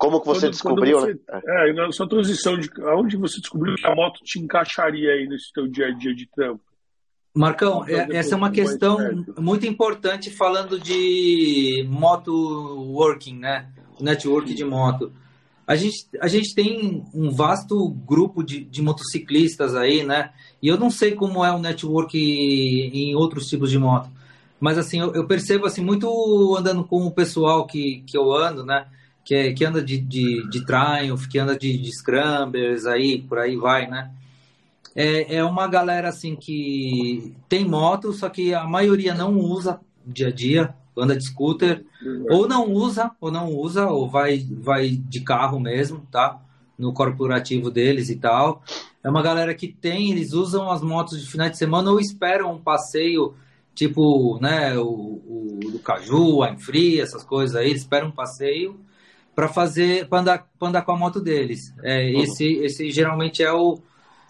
como 0.00 0.18
que 0.18 0.26
você 0.28 0.46
quando, 0.46 0.52
descobriu, 0.52 0.98
quando 0.98 1.12
você, 1.12 1.20
né? 1.46 1.68
É, 1.68 1.72
na 1.74 1.92
sua 1.92 2.08
transição, 2.08 2.58
de 2.58 2.70
aonde 2.84 3.18
você 3.18 3.38
descobriu 3.38 3.74
que 3.74 3.86
a 3.86 3.94
moto 3.94 4.20
te 4.24 4.38
encaixaria 4.40 5.12
aí 5.12 5.28
nesse 5.28 5.52
teu 5.52 5.68
dia 5.68 5.88
a 5.88 5.90
dia 5.90 6.14
de 6.14 6.26
trampo? 6.26 6.62
Marcão, 7.34 7.84
é, 7.86 8.16
essa 8.16 8.34
é 8.34 8.36
uma 8.36 8.50
questão 8.50 8.96
muito 9.38 9.66
importante 9.66 10.30
falando 10.30 10.80
de 10.80 11.86
moto 11.86 12.32
working, 12.32 13.38
né? 13.38 13.68
Network 14.00 14.54
de 14.54 14.64
moto. 14.64 15.12
A 15.66 15.76
gente, 15.76 16.08
a 16.18 16.28
gente 16.28 16.54
tem 16.54 17.04
um 17.12 17.30
vasto 17.30 17.90
grupo 17.90 18.42
de, 18.42 18.64
de 18.64 18.80
motociclistas 18.80 19.76
aí, 19.76 20.02
né? 20.02 20.30
E 20.62 20.68
eu 20.68 20.78
não 20.78 20.90
sei 20.90 21.14
como 21.14 21.44
é 21.44 21.52
o 21.52 21.58
network 21.58 22.18
em 22.18 23.14
outros 23.14 23.48
tipos 23.48 23.70
de 23.70 23.78
moto. 23.78 24.08
Mas 24.58 24.78
assim, 24.78 24.98
eu, 24.98 25.14
eu, 25.14 25.26
percebo 25.26 25.66
assim, 25.66 25.84
muito 25.84 26.56
andando 26.56 26.84
com 26.84 27.06
o 27.06 27.10
pessoal 27.10 27.66
que, 27.66 28.02
que 28.06 28.16
eu 28.16 28.32
ando, 28.32 28.64
né? 28.64 28.86
Que, 29.24 29.52
que 29.52 29.64
anda 29.64 29.82
de, 29.82 29.98
de, 29.98 30.48
de 30.48 30.64
Triumph, 30.64 31.26
que 31.28 31.38
anda 31.38 31.56
de, 31.56 31.76
de 31.76 31.92
Scramblers, 31.92 32.86
aí, 32.86 33.22
por 33.22 33.38
aí 33.38 33.56
vai, 33.56 33.88
né? 33.88 34.10
É, 34.94 35.36
é 35.36 35.44
uma 35.44 35.68
galera 35.68 36.08
assim 36.08 36.34
que 36.34 37.34
tem 37.48 37.64
moto, 37.64 38.12
só 38.12 38.28
que 38.28 38.52
a 38.52 38.64
maioria 38.64 39.14
não 39.14 39.38
usa 39.38 39.80
dia 40.04 40.28
a 40.28 40.32
dia, 40.32 40.74
anda 40.96 41.16
de 41.16 41.24
scooter, 41.24 41.84
ou 42.28 42.48
não 42.48 42.70
usa, 42.72 43.10
ou 43.20 43.30
não 43.30 43.54
usa, 43.54 43.86
ou 43.86 44.08
vai, 44.08 44.44
vai 44.50 44.90
de 44.90 45.20
carro 45.20 45.60
mesmo, 45.60 46.06
tá? 46.10 46.40
No 46.78 46.92
corporativo 46.92 47.70
deles 47.70 48.10
e 48.10 48.16
tal. 48.16 48.62
É 49.02 49.08
uma 49.08 49.22
galera 49.22 49.54
que 49.54 49.68
tem, 49.68 50.10
eles 50.10 50.32
usam 50.32 50.70
as 50.70 50.82
motos 50.82 51.20
de 51.20 51.30
final 51.30 51.48
de 51.48 51.56
semana 51.56 51.90
ou 51.90 52.00
esperam 52.00 52.52
um 52.52 52.58
passeio 52.58 53.34
tipo, 53.74 54.38
né, 54.40 54.76
o, 54.76 54.84
o 54.84 55.58
do 55.72 55.78
Caju, 55.78 56.42
a 56.42 56.50
Enfria, 56.50 57.02
essas 57.02 57.24
coisas 57.24 57.56
aí, 57.56 57.70
eles 57.70 57.82
esperam 57.82 58.08
um 58.08 58.12
passeio 58.12 58.78
para 59.40 59.48
fazer, 59.48 60.06
para 60.06 60.20
andar, 60.20 60.46
andar 60.60 60.82
com 60.82 60.92
a 60.92 60.98
moto 60.98 61.18
deles. 61.18 61.74
É, 61.82 62.12
uhum. 62.12 62.22
esse, 62.24 62.44
esse 62.58 62.90
geralmente 62.90 63.42
é 63.42 63.50
o 63.50 63.78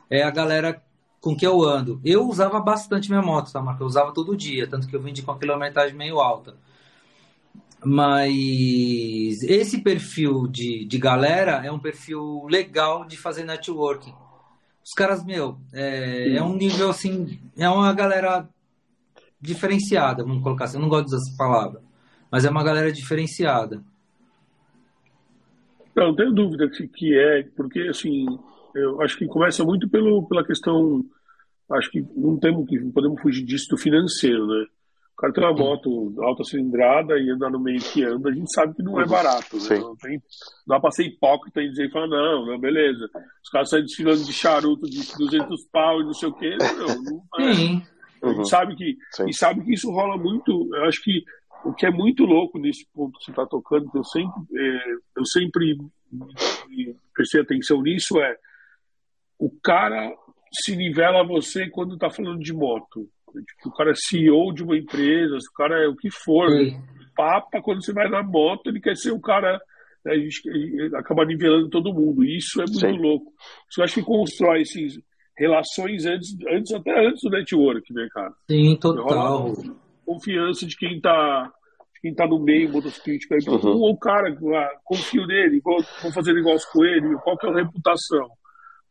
é 0.09 0.23
a 0.23 0.31
galera 0.31 0.81
com 1.21 1.37
que 1.37 1.45
eu 1.45 1.65
ando. 1.65 2.01
Eu 2.05 2.29
usava 2.29 2.61
bastante 2.61 3.09
minha 3.09 3.21
moto, 3.21 3.51
tá, 3.51 3.61
Marco? 3.61 3.83
Eu 3.83 3.89
usava 3.89 4.15
todo 4.15 4.37
dia, 4.37 4.69
tanto 4.69 4.87
que 4.87 4.95
eu 4.95 5.03
vendi 5.03 5.23
com 5.23 5.33
a 5.33 5.39
quilometragem 5.39 5.97
meio 5.97 6.21
alta. 6.21 6.55
Mas 7.85 9.43
esse 9.43 9.83
perfil 9.83 10.47
de, 10.47 10.85
de 10.85 10.99
galera 10.99 11.67
é 11.67 11.73
um 11.73 11.79
perfil 11.81 12.47
legal 12.47 13.05
de 13.05 13.17
fazer 13.17 13.43
networking. 13.43 14.15
Os 14.85 14.93
caras, 14.93 15.25
meu, 15.25 15.59
é, 15.73 16.37
é 16.37 16.43
um 16.43 16.55
nível 16.55 16.89
assim, 16.89 17.41
é 17.57 17.69
uma 17.69 17.93
galera 17.93 18.49
diferenciada, 19.41 20.23
vamos 20.23 20.45
colocar 20.45 20.67
assim. 20.67 20.77
Eu 20.77 20.83
não 20.83 20.89
gosto 20.89 21.09
de 21.09 21.17
usar 21.17 21.27
essa 21.27 21.37
palavra, 21.37 21.83
mas 22.31 22.45
é 22.45 22.51
uma 22.51 22.63
galera 22.63 22.93
diferenciada. 22.93 23.83
Não, 25.95 26.09
não 26.09 26.17
tenho 26.17 26.33
dúvida 26.33 26.69
que, 26.69 26.89
que 26.89 27.19
é, 27.19 27.43
porque 27.57 27.81
assim, 27.89 28.27
eu 28.75 29.01
acho 29.03 29.17
que 29.17 29.27
começa 29.27 29.65
muito 29.65 29.89
pelo, 29.89 30.27
pela 30.29 30.45
questão, 30.45 31.05
acho 31.73 31.91
que 31.91 32.05
não 32.17 32.39
temos 32.39 32.67
que 32.69 32.79
não 32.79 32.93
podemos 32.93 33.21
fugir 33.21 33.45
disso 33.45 33.69
do 33.71 33.79
financeiro, 33.79 34.47
né? 34.47 34.67
O 35.13 35.21
cara 35.21 35.33
tem 35.35 35.45
uma 35.45 35.53
moto 35.53 36.15
alta 36.23 36.45
cilindrada 36.45 37.19
e 37.19 37.31
andar 37.31 37.51
no 37.51 37.61
meio 37.61 37.79
que 37.79 38.03
anda, 38.03 38.31
a 38.31 38.33
gente 38.33 38.51
sabe 38.55 38.75
que 38.75 38.83
não 38.83 38.99
é 38.99 39.05
uhum. 39.05 39.11
barato, 39.11 39.57
né? 39.57 39.79
Não, 39.79 39.95
tem, 39.97 40.13
não 40.67 40.77
dá 40.77 40.81
pra 40.81 40.91
ser 40.91 41.05
hipócrita 41.05 41.61
e 41.61 41.69
dizer, 41.69 41.91
fala, 41.91 42.07
não, 42.07 42.47
não, 42.47 42.59
beleza. 42.59 43.11
Os 43.45 43.51
caras 43.51 43.69
saem 43.69 43.85
desfilando 43.85 44.25
de 44.25 44.33
charuto 44.33 44.89
de 44.89 44.99
200 45.19 45.67
pau 45.71 46.01
e 46.01 46.05
não 46.05 46.15
sei 46.15 46.29
o 46.29 46.33
quê, 46.33 46.57
não, 46.59 47.03
não 47.03 47.47
é. 47.47 47.55
Sim. 47.55 47.83
A 48.23 48.29
gente 48.29 48.39
uhum. 48.39 48.45
sabe 48.45 48.77
que, 48.77 48.97
e 49.27 49.35
sabe 49.35 49.63
que 49.63 49.75
isso 49.75 49.91
rola 49.91 50.17
muito, 50.17 50.69
eu 50.75 50.85
acho 50.85 51.03
que 51.03 51.23
o 51.65 51.73
que 51.75 51.87
é 51.87 51.91
muito 51.91 52.25
louco 52.25 52.59
nesse 52.59 52.87
ponto 52.93 53.19
que 53.19 53.25
você 53.25 53.31
está 53.31 53.47
tocando, 53.47 53.91
que 53.91 53.99
eu 53.99 54.05
sempre, 54.05 54.33
é, 54.57 54.93
eu 55.17 55.25
sempre 55.27 55.77
prestei 57.15 57.41
atenção 57.41 57.83
nisso, 57.83 58.19
é 58.21 58.37
o 59.39 59.51
cara 59.63 60.13
se 60.53 60.77
nivela 60.77 61.21
a 61.21 61.27
você 61.27 61.69
quando 61.71 61.95
está 61.95 62.11
falando 62.11 62.41
de 62.41 62.53
moto. 62.53 63.09
Tipo, 63.27 63.69
o 63.69 63.73
cara 63.73 63.91
é 63.91 63.95
CEO 63.95 64.53
de 64.53 64.63
uma 64.63 64.77
empresa, 64.77 65.37
o 65.37 65.57
cara 65.57 65.85
é 65.85 65.89
o 65.89 65.97
que 65.97 66.11
for. 66.11 66.49
Papa, 67.17 67.63
quando 67.63 67.85
você 67.85 67.93
vai 67.93 68.09
na 68.09 68.23
moto, 68.23 68.69
ele 68.69 68.81
quer 68.81 68.97
ser 68.97 69.13
o 69.13 69.21
cara. 69.21 69.61
Né, 70.05 70.13
a 70.13 70.19
gente 70.19 70.41
acaba 70.97 71.25
nivelando 71.25 71.69
todo 71.71 71.95
mundo. 71.95 72.25
Isso 72.25 72.61
é 72.61 72.65
muito 72.65 72.81
Sim. 72.81 72.99
louco. 72.99 73.33
Eu 73.79 73.85
acho 73.85 73.95
que 73.95 74.03
constrói 74.03 74.63
esses 74.63 75.01
relações 75.37 76.05
antes, 76.05 76.37
antes 76.51 76.73
até 76.73 77.07
antes 77.07 77.23
do 77.23 77.31
network, 77.31 77.93
né, 77.95 78.09
cara? 78.13 78.33
Sim, 78.51 78.77
total. 78.77 79.55
Confiança 80.11 80.67
de 80.67 80.77
quem 80.77 80.97
está 80.97 81.53
quem 82.03 82.15
tá 82.15 82.27
no 82.27 82.39
meio 82.41 82.73
motociclístico 82.73 83.35
aí. 83.35 83.41
Uhum. 83.47 83.91
O 83.91 83.97
cara, 83.97 84.29
ah, 84.31 84.79
confio 84.85 85.27
nele, 85.27 85.61
vou, 85.61 85.85
vou 86.03 86.13
fazer 86.13 86.33
negócio 86.33 86.67
com 86.73 86.85
ele, 86.85 87.15
qual 87.17 87.37
que 87.37 87.47
é 87.47 87.51
a 87.51 87.55
reputação? 87.55 88.31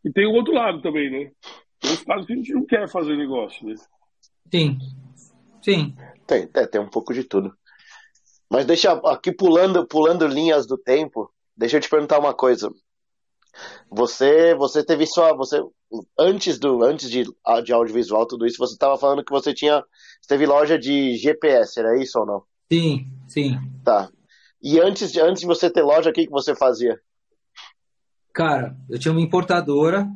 E 0.05 0.11
tem 0.11 0.27
o 0.27 0.33
outro 0.33 0.53
lado 0.53 0.81
também, 0.81 1.09
né? 1.09 1.31
Tem 1.79 1.91
os 1.91 2.03
casos 2.03 2.25
que 2.27 2.33
a 2.33 2.35
gente 2.35 2.53
não 2.53 2.65
quer 2.65 2.87
fazer 2.87 3.17
negócio, 3.17 3.65
né? 3.65 3.75
Sim. 4.51 4.77
Sim. 5.61 5.95
Tem, 6.27 6.47
é, 6.53 6.67
tem 6.67 6.79
um 6.79 6.89
pouco 6.89 7.13
de 7.13 7.23
tudo. 7.23 7.51
Mas 8.49 8.65
deixa 8.65 8.93
aqui 8.93 9.31
pulando, 9.31 9.85
pulando 9.87 10.27
linhas 10.27 10.65
do 10.65 10.77
tempo, 10.77 11.31
deixa 11.57 11.77
eu 11.77 11.81
te 11.81 11.89
perguntar 11.89 12.19
uma 12.19 12.33
coisa. 12.33 12.71
Você, 13.91 14.53
você 14.55 14.83
teve 14.83 15.05
só, 15.07 15.35
você 15.35 15.61
antes 16.17 16.59
do, 16.59 16.83
antes 16.83 17.09
de, 17.09 17.23
de 17.23 17.73
audiovisual 17.73 18.27
tudo 18.27 18.45
isso, 18.45 18.57
você 18.57 18.73
estava 18.73 18.97
falando 18.97 19.23
que 19.23 19.31
você 19.31 19.53
tinha, 19.53 19.83
teve 20.27 20.45
loja 20.45 20.77
de 20.77 21.15
GPS, 21.15 21.79
era 21.79 22.01
isso 22.01 22.19
ou 22.19 22.25
não? 22.25 22.43
Sim, 22.71 23.07
sim. 23.27 23.57
Tá. 23.83 24.09
E 24.61 24.79
antes 24.79 25.11
de, 25.11 25.19
antes 25.19 25.41
de 25.41 25.47
você 25.47 25.69
ter 25.69 25.81
loja, 25.81 26.09
o 26.09 26.13
que 26.13 26.25
que 26.25 26.31
você 26.31 26.55
fazia? 26.55 26.99
Cara, 28.33 28.75
eu 28.89 28.99
tinha 28.99 29.11
uma 29.11 29.21
importadora. 29.21 30.07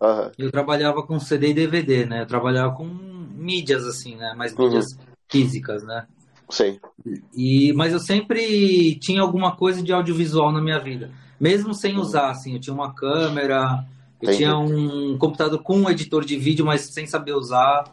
Uhum. 0.00 0.30
Eu 0.38 0.50
trabalhava 0.50 1.02
com 1.04 1.18
CD 1.18 1.50
e 1.50 1.54
DVD, 1.54 2.06
né? 2.06 2.22
Eu 2.22 2.26
trabalhava 2.26 2.74
com 2.74 2.84
mídias, 2.84 3.84
assim, 3.84 4.14
né? 4.14 4.34
Mais 4.36 4.54
mídias 4.54 4.84
uhum. 4.92 5.04
físicas, 5.28 5.82
né? 5.82 6.06
Sim. 6.48 6.78
E, 7.34 7.72
mas 7.72 7.92
eu 7.92 7.98
sempre 7.98 8.96
tinha 9.00 9.20
alguma 9.20 9.56
coisa 9.56 9.82
de 9.82 9.92
audiovisual 9.92 10.52
na 10.52 10.62
minha 10.62 10.78
vida. 10.78 11.10
Mesmo 11.38 11.74
sem 11.74 11.94
uhum. 11.94 12.00
usar, 12.00 12.30
assim. 12.30 12.54
Eu 12.54 12.60
tinha 12.60 12.74
uma 12.74 12.94
câmera, 12.94 13.84
eu 14.20 14.28
Entendi. 14.28 14.38
tinha 14.38 14.56
um 14.56 15.16
computador 15.18 15.62
com 15.62 15.78
um 15.78 15.90
editor 15.90 16.24
de 16.24 16.36
vídeo, 16.36 16.64
mas 16.64 16.82
sem 16.82 17.06
saber 17.06 17.32
usar. 17.32 17.84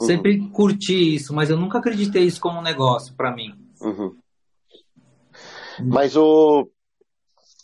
Uhum. 0.00 0.06
Sempre 0.06 0.38
curti 0.48 1.14
isso, 1.14 1.34
mas 1.34 1.50
eu 1.50 1.56
nunca 1.56 1.78
acreditei 1.78 2.24
isso 2.24 2.40
como 2.40 2.58
um 2.58 2.62
negócio 2.62 3.14
para 3.14 3.34
mim. 3.34 3.54
Uhum. 3.80 4.16
Mas 5.80 6.16
o 6.16 6.68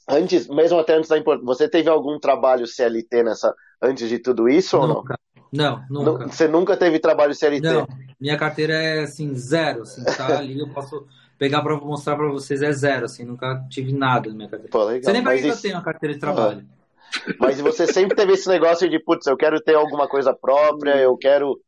Antes, 0.08 0.48
mesmo 0.48 0.78
até 0.78 0.94
antes 0.94 1.10
da 1.10 1.18
importância, 1.18 1.46
você 1.46 1.68
teve 1.68 1.90
algum 1.90 2.18
trabalho 2.18 2.66
CLT 2.66 3.22
nessa 3.22 3.54
antes 3.80 4.08
de 4.08 4.18
tudo 4.18 4.48
isso 4.48 4.78
nunca. 4.78 4.88
ou 4.94 5.18
não? 5.52 5.84
Não, 5.90 6.04
nunca. 6.04 6.28
Você 6.28 6.48
nunca 6.48 6.76
teve 6.78 6.98
trabalho 6.98 7.34
CLT? 7.34 7.60
Não, 7.60 7.86
minha 8.18 8.38
carteira 8.38 8.72
é 8.72 9.02
assim 9.02 9.34
zero, 9.34 9.82
assim, 9.82 10.02
tá 10.04 10.38
ali, 10.38 10.58
eu 10.58 10.68
posso 10.70 11.06
pegar 11.38 11.62
para 11.62 11.76
mostrar 11.76 12.16
para 12.16 12.28
vocês 12.28 12.60
é 12.62 12.72
zero, 12.72 13.04
assim, 13.06 13.24
nunca 13.24 13.64
tive 13.70 13.92
nada 13.92 14.28
na 14.28 14.34
minha 14.34 14.48
carteira. 14.48 14.72
Pô, 14.72 14.84
legal. 14.84 15.02
Você 15.04 15.12
nem 15.12 15.22
vai 15.22 15.36
ver 15.36 15.42
que 15.42 15.48
eu 15.48 15.60
tenho 15.62 15.74
uma 15.76 15.84
carteira 15.84 16.14
de 16.14 16.20
trabalho. 16.20 16.66
Ah. 16.66 17.34
Mas 17.38 17.60
você 17.60 17.86
sempre 17.86 18.16
teve 18.16 18.32
esse 18.32 18.48
negócio 18.48 18.88
de, 18.90 18.98
putz, 18.98 19.26
eu 19.26 19.36
quero 19.36 19.60
ter 19.60 19.74
alguma 19.74 20.08
coisa 20.08 20.34
própria, 20.34 20.96
eu 20.96 21.16
quero 21.16 21.58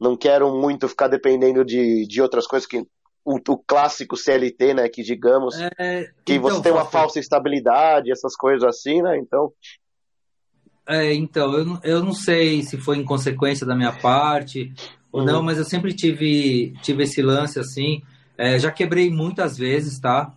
não 0.00 0.16
quero 0.16 0.50
muito 0.58 0.88
ficar 0.88 1.08
dependendo 1.08 1.62
de, 1.62 2.06
de 2.06 2.22
outras 2.22 2.46
coisas 2.46 2.66
que 2.66 2.78
o, 3.22 3.34
o, 3.34 3.58
clássico 3.58 4.16
CLT, 4.16 4.72
né? 4.72 4.88
Que 4.88 5.02
digamos 5.02 5.60
é, 5.78 6.10
que 6.24 6.34
então, 6.34 6.50
você 6.50 6.62
tem 6.62 6.72
uma 6.72 6.86
falsa 6.86 7.20
estabilidade, 7.20 8.10
essas 8.10 8.34
coisas 8.34 8.64
assim, 8.64 9.02
né? 9.02 9.18
Então. 9.18 9.52
É, 10.88 11.12
então, 11.12 11.52
eu, 11.52 11.78
eu 11.84 12.02
não 12.02 12.14
sei 12.14 12.62
se 12.62 12.78
foi 12.78 12.96
em 12.96 13.04
consequência 13.04 13.66
da 13.66 13.76
minha 13.76 13.92
parte 13.92 14.72
ou 15.12 15.20
uhum. 15.20 15.26
não, 15.26 15.42
mas 15.42 15.58
eu 15.58 15.64
sempre 15.64 15.92
tive, 15.94 16.72
tive 16.82 17.02
esse 17.02 17.20
lance 17.20 17.58
assim. 17.58 18.02
É, 18.40 18.58
já 18.58 18.70
quebrei 18.70 19.10
muitas 19.10 19.58
vezes, 19.58 19.98
tá? 19.98 20.32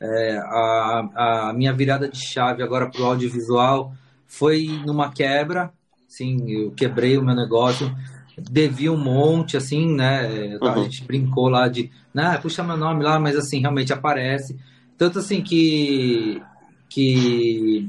É, 0.00 0.38
a, 0.38 1.48
a 1.48 1.52
minha 1.52 1.72
virada 1.72 2.08
de 2.08 2.18
chave 2.18 2.62
agora 2.62 2.88
para 2.88 3.02
o 3.02 3.06
audiovisual 3.06 3.92
foi 4.26 4.80
numa 4.86 5.10
quebra. 5.10 5.72
Sim, 6.06 6.50
eu 6.50 6.70
quebrei 6.70 7.18
o 7.18 7.24
meu 7.24 7.34
negócio 7.34 7.92
devia 8.40 8.92
um 8.92 8.96
monte, 8.96 9.56
assim, 9.56 9.94
né? 9.94 10.56
Uhum. 10.62 10.68
A 10.68 10.78
gente 10.84 11.04
brincou 11.04 11.48
lá 11.48 11.66
de, 11.66 11.90
né, 12.14 12.38
puxa 12.40 12.62
meu 12.62 12.76
nome 12.76 13.02
lá, 13.02 13.18
mas 13.18 13.36
assim, 13.36 13.60
realmente 13.60 13.92
aparece. 13.92 14.56
Tanto 14.96 15.18
assim 15.18 15.42
que. 15.42 16.40
que 16.88 17.88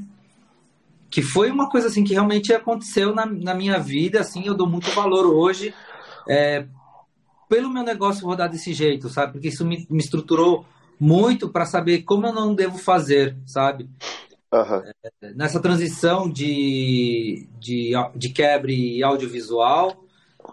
que 1.12 1.24
foi 1.24 1.50
uma 1.50 1.68
coisa 1.68 1.88
assim 1.88 2.04
que 2.04 2.14
realmente 2.14 2.54
aconteceu 2.54 3.16
na, 3.16 3.26
na 3.26 3.56
minha 3.56 3.80
vida, 3.80 4.20
assim, 4.20 4.46
eu 4.46 4.54
dou 4.54 4.70
muito 4.70 4.92
valor 4.92 5.26
hoje 5.26 5.74
é, 6.28 6.68
pelo 7.50 7.70
meu 7.70 7.84
negócio 7.84 8.26
rodar 8.26 8.48
desse 8.48 8.72
jeito, 8.72 9.10
sabe? 9.10 9.34
Porque 9.34 9.48
isso 9.48 9.66
me, 9.66 9.86
me 9.90 9.98
estruturou 9.98 10.66
muito 11.00 11.50
para 11.50 11.66
saber 11.66 12.04
como 12.04 12.28
eu 12.28 12.34
não 12.34 12.54
devo 12.54 12.78
fazer, 12.78 13.36
sabe? 13.46 13.90
Uhum. 14.54 14.84
É, 15.22 15.34
nessa 15.34 15.60
transição 15.60 16.30
de, 16.30 17.48
de, 17.60 17.92
de 18.16 18.30
quebre 18.30 19.04
audiovisual, 19.04 20.06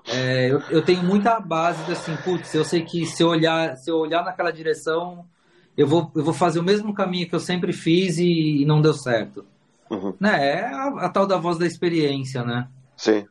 é, 0.09 0.51
eu, 0.51 0.61
eu, 0.71 0.83
tenho 0.83 1.03
muita 1.03 1.39
base 1.39 1.85
de 1.85 1.93
assim, 1.93 2.17
putz, 2.17 2.55
eu 2.55 2.65
sei 2.65 2.83
que 2.83 3.07
se 3.07 3.23
eu 3.23 3.29
olhar, 3.29 3.77
se 3.77 3.91
eu 3.91 3.97
olhar 3.97 4.25
naquela 4.25 4.51
direção, 4.51 5.27
eu 5.77 5.87
vou, 5.87 6.11
eu 6.15 6.25
vou 6.25 6.35
fazer 6.35 6.59
o 6.59 6.65
mesmo 6.65 6.95
caminho 6.95 7.29
que 7.29 7.35
eu 7.35 7.41
sempre 7.41 7.73
fiz 7.73 8.19
e, 8.19 8.63
e 8.63 8.65
não 8.65 8.81
deu 8.81 8.95
certo. 8.95 9.45
Uhum. 9.91 10.15
Né? 10.19 10.49
É 10.49 10.65
a, 10.65 10.87
a, 10.89 11.09
tal 11.09 11.27
da 11.27 11.37
voz 11.37 11.59
da 11.59 11.67
experiência, 11.67 12.43
né? 12.43 12.69
Sim. 12.97 13.27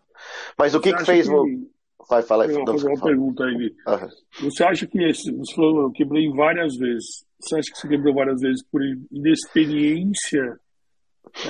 Mas 0.57 0.73
o 0.75 0.79
que, 0.79 0.93
que 0.93 1.05
fez. 1.05 1.27
Que... 1.27 1.74
Vai, 2.09 2.21
fala 2.21 2.45
aí. 2.45 2.51
Eu 2.51 2.57
vou 2.57 2.73
fazer 2.73 2.87
uma 2.87 2.97
fala. 2.97 3.11
pergunta 3.11 3.43
aí. 3.43 3.75
Uhum. 3.87 4.49
Você 4.49 4.63
acha 4.63 4.87
que 4.87 5.03
esse, 5.03 5.31
você 5.31 5.55
falou, 5.55 5.83
eu 5.83 5.91
quebrei 5.91 6.29
várias 6.29 6.75
vezes. 6.77 7.25
Você 7.39 7.55
acha 7.57 7.71
que 7.71 7.77
você 7.77 7.87
quebrou 7.87 8.13
várias 8.13 8.41
vezes 8.41 8.63
por 8.71 8.81
inexperiência 9.11 10.59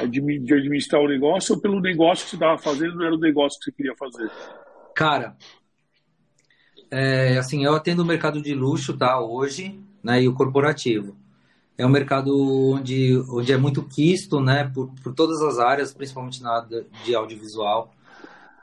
de, 0.09 0.39
de 0.39 0.53
administrar 0.53 1.01
o 1.01 1.07
negócio 1.07 1.55
ou 1.55 1.61
pelo 1.61 1.79
negócio 1.79 2.25
que 2.25 2.31
você 2.31 2.35
estava 2.35 2.57
fazendo 2.57 2.95
não 2.95 3.05
era 3.05 3.15
o 3.15 3.19
negócio 3.19 3.59
que 3.59 3.65
você 3.65 3.71
queria 3.71 3.93
fazer? 3.97 4.31
Cara, 4.95 5.35
é, 6.89 7.37
assim, 7.37 7.63
eu 7.63 7.75
atendo 7.75 8.03
o 8.03 8.05
mercado 8.05 8.41
de 8.41 8.53
luxo, 8.53 8.97
tá, 8.97 9.19
hoje, 9.19 9.79
né, 10.03 10.23
e 10.23 10.27
o 10.27 10.33
corporativo. 10.33 11.15
É 11.77 11.85
um 11.85 11.89
mercado 11.89 12.73
onde, 12.73 13.17
onde 13.29 13.51
é 13.51 13.57
muito 13.57 13.83
quisto, 13.83 14.39
né, 14.39 14.71
por, 14.73 14.89
por 15.03 15.13
todas 15.13 15.41
as 15.41 15.59
áreas, 15.59 15.93
principalmente 15.93 16.41
na 16.41 16.57
área 16.57 16.85
de 17.03 17.13
audiovisual. 17.13 17.93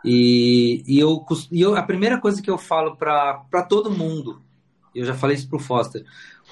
E, 0.05 0.83
e, 0.87 0.99
eu, 0.99 1.25
e 1.51 1.61
eu, 1.61 1.77
a 1.77 1.83
primeira 1.83 2.21
coisa 2.21 2.43
que 2.43 2.51
eu 2.51 2.59
falo 2.59 2.97
para 2.97 3.67
todo 3.69 3.91
mundo, 3.91 4.43
eu 4.95 5.05
já 5.05 5.15
falei 5.15 5.37
isso 5.37 5.49
para 5.49 5.57
o 5.57 5.61
Foster, 5.61 6.05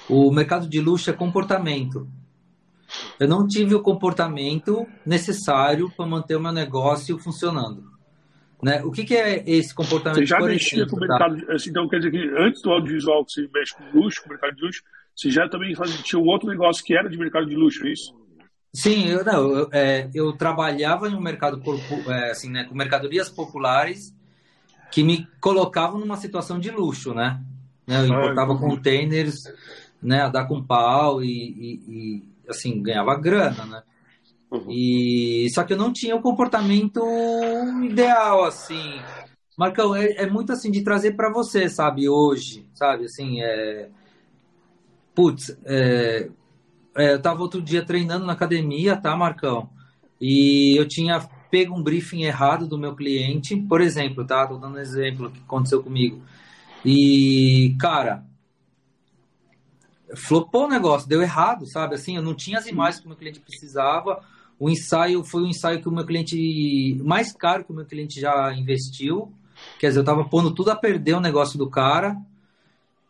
o 0.09 0.31
mercado 0.31 0.67
de 0.67 0.79
luxo 0.79 1.09
é 1.09 1.13
comportamento. 1.13 2.07
Eu 3.19 3.27
não 3.27 3.47
tive 3.47 3.75
o 3.75 3.81
comportamento 3.81 4.85
necessário 5.05 5.89
para 5.95 6.05
manter 6.05 6.35
o 6.35 6.41
meu 6.41 6.51
negócio 6.51 7.17
funcionando. 7.17 7.91
Né? 8.61 8.83
O 8.83 8.91
que, 8.91 9.03
que 9.03 9.15
é 9.15 9.43
esse 9.49 9.73
comportamento? 9.73 10.19
Você 10.19 10.25
já 10.25 10.39
mexia 10.39 10.85
com 10.85 10.95
o 10.95 10.99
tá? 10.99 11.07
mercado, 11.07 11.45
tá? 11.45 11.55
então 11.67 11.87
quer 11.89 11.97
dizer 11.97 12.11
que 12.11 12.31
antes 12.37 12.61
do 12.61 12.71
audiovisual 12.71 13.25
que 13.25 13.31
você 13.33 13.49
mexe 13.53 13.75
com 13.75 13.99
luxo, 13.99 14.21
com 14.21 14.27
o 14.27 14.31
mercado 14.31 14.55
de 14.55 14.61
luxo, 14.61 14.81
você 15.15 15.31
já 15.31 15.49
também 15.49 15.73
fazia, 15.75 15.97
tinha 16.03 16.21
um 16.21 16.25
outro 16.25 16.47
negócio 16.47 16.83
que 16.83 16.95
era 16.95 17.09
de 17.09 17.17
mercado 17.17 17.47
de 17.47 17.55
luxo, 17.55 17.85
é 17.85 17.91
isso? 17.91 18.13
Sim, 18.73 19.07
eu, 19.07 19.23
não, 19.25 19.51
eu, 19.51 19.69
é, 19.73 20.09
eu 20.13 20.31
trabalhava 20.33 21.09
em 21.09 21.15
um 21.15 21.19
mercado 21.19 21.61
é, 22.07 22.31
assim, 22.31 22.49
né, 22.49 22.63
com 22.63 22.73
mercadorias 22.73 23.29
populares 23.29 24.15
que 24.91 25.03
me 25.03 25.27
colocavam 25.39 25.99
numa 25.99 26.17
situação 26.17 26.59
de 26.59 26.71
luxo, 26.71 27.13
né? 27.13 27.41
né 27.85 28.01
eu 28.01 28.07
importava 28.07 28.57
containers, 28.57 29.43
né, 30.01 30.21
a 30.21 30.29
dar 30.29 30.45
com 30.45 30.63
pau 30.63 31.23
e, 31.23 31.27
e, 31.27 31.73
e 31.87 32.23
assim 32.47 32.81
ganhava 32.81 33.15
grana, 33.15 33.65
né? 33.65 33.83
Uhum. 34.51 34.65
E 34.69 35.49
só 35.53 35.63
que 35.63 35.73
eu 35.73 35.77
não 35.77 35.93
tinha 35.93 36.15
o 36.15 36.21
comportamento 36.21 37.01
ideal, 37.83 38.43
assim. 38.43 39.01
Marcão, 39.57 39.95
é, 39.95 40.11
é 40.13 40.29
muito 40.29 40.51
assim 40.51 40.69
de 40.69 40.81
trazer 40.81 41.13
para 41.13 41.31
você, 41.31 41.69
sabe? 41.69 42.09
Hoje, 42.09 42.67
sabe? 42.73 43.05
Assim, 43.05 43.41
é. 43.41 43.89
Putz, 45.15 45.57
é, 45.65 46.29
é, 46.95 47.13
eu 47.13 47.21
tava 47.21 47.41
outro 47.41 47.61
dia 47.61 47.85
treinando 47.85 48.25
na 48.25 48.33
academia, 48.33 48.97
tá, 48.97 49.15
Marcão? 49.15 49.69
E 50.19 50.75
eu 50.77 50.87
tinha 50.87 51.19
pego 51.49 51.75
um 51.75 51.83
briefing 51.83 52.23
errado 52.23 52.65
do 52.65 52.77
meu 52.77 52.95
cliente, 52.95 53.57
por 53.57 53.81
exemplo, 53.81 54.25
tá? 54.25 54.47
Tô 54.47 54.57
dando 54.57 54.75
um 54.75 54.79
exemplo 54.79 55.29
que 55.29 55.39
aconteceu 55.39 55.83
comigo. 55.83 56.21
E, 56.83 57.75
cara, 57.79 58.25
flopou 60.15 60.65
o 60.65 60.69
negócio, 60.69 61.09
deu 61.09 61.21
errado, 61.21 61.65
sabe? 61.65 61.95
Assim, 61.95 62.15
eu 62.15 62.23
não 62.23 62.33
tinha 62.33 62.57
as 62.57 62.67
imagens 62.67 62.99
que 63.01 63.05
o 63.05 63.09
meu 63.09 63.17
cliente 63.17 63.41
precisava. 63.41 64.23
O 64.57 64.69
ensaio 64.69 65.23
foi 65.23 65.43
um 65.43 65.47
ensaio 65.47 65.81
que 65.81 65.89
o 65.89 65.91
meu 65.91 66.05
cliente, 66.05 66.99
mais 67.03 67.33
caro 67.33 67.65
que 67.65 67.71
o 67.71 67.75
meu 67.75 67.85
cliente 67.85 68.19
já 68.19 68.53
investiu. 68.53 69.33
Quer 69.79 69.89
dizer, 69.89 69.99
eu 69.99 70.05
tava 70.05 70.23
pondo 70.25 70.51
tudo 70.53 70.71
a 70.71 70.75
perder 70.75 71.15
o 71.15 71.21
negócio 71.21 71.57
do 71.57 71.69
cara. 71.69 72.15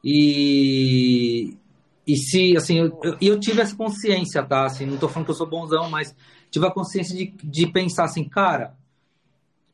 E, 0.04 1.56
e 2.12 2.18
se, 2.18 2.58
assim, 2.58 2.77
eu, 2.77 3.18
eu, 3.22 3.39
tive 3.39 3.62
essa 3.62 3.74
consciência, 3.74 4.44
tá? 4.44 4.65
Assim, 4.65 4.86
não 4.86 4.98
tô 4.98 5.08
falando 5.08 5.25
que 5.25 5.32
eu 5.32 5.36
sou 5.36 5.48
bonzão, 5.48 5.89
mas 5.89 6.13
tive 6.50 6.68
a 6.68 6.72
consciência 6.72 7.15
de, 7.15 7.34
de 7.41 7.68
pensar 7.68 8.03
assim, 8.03 8.27
cara, 8.27 8.75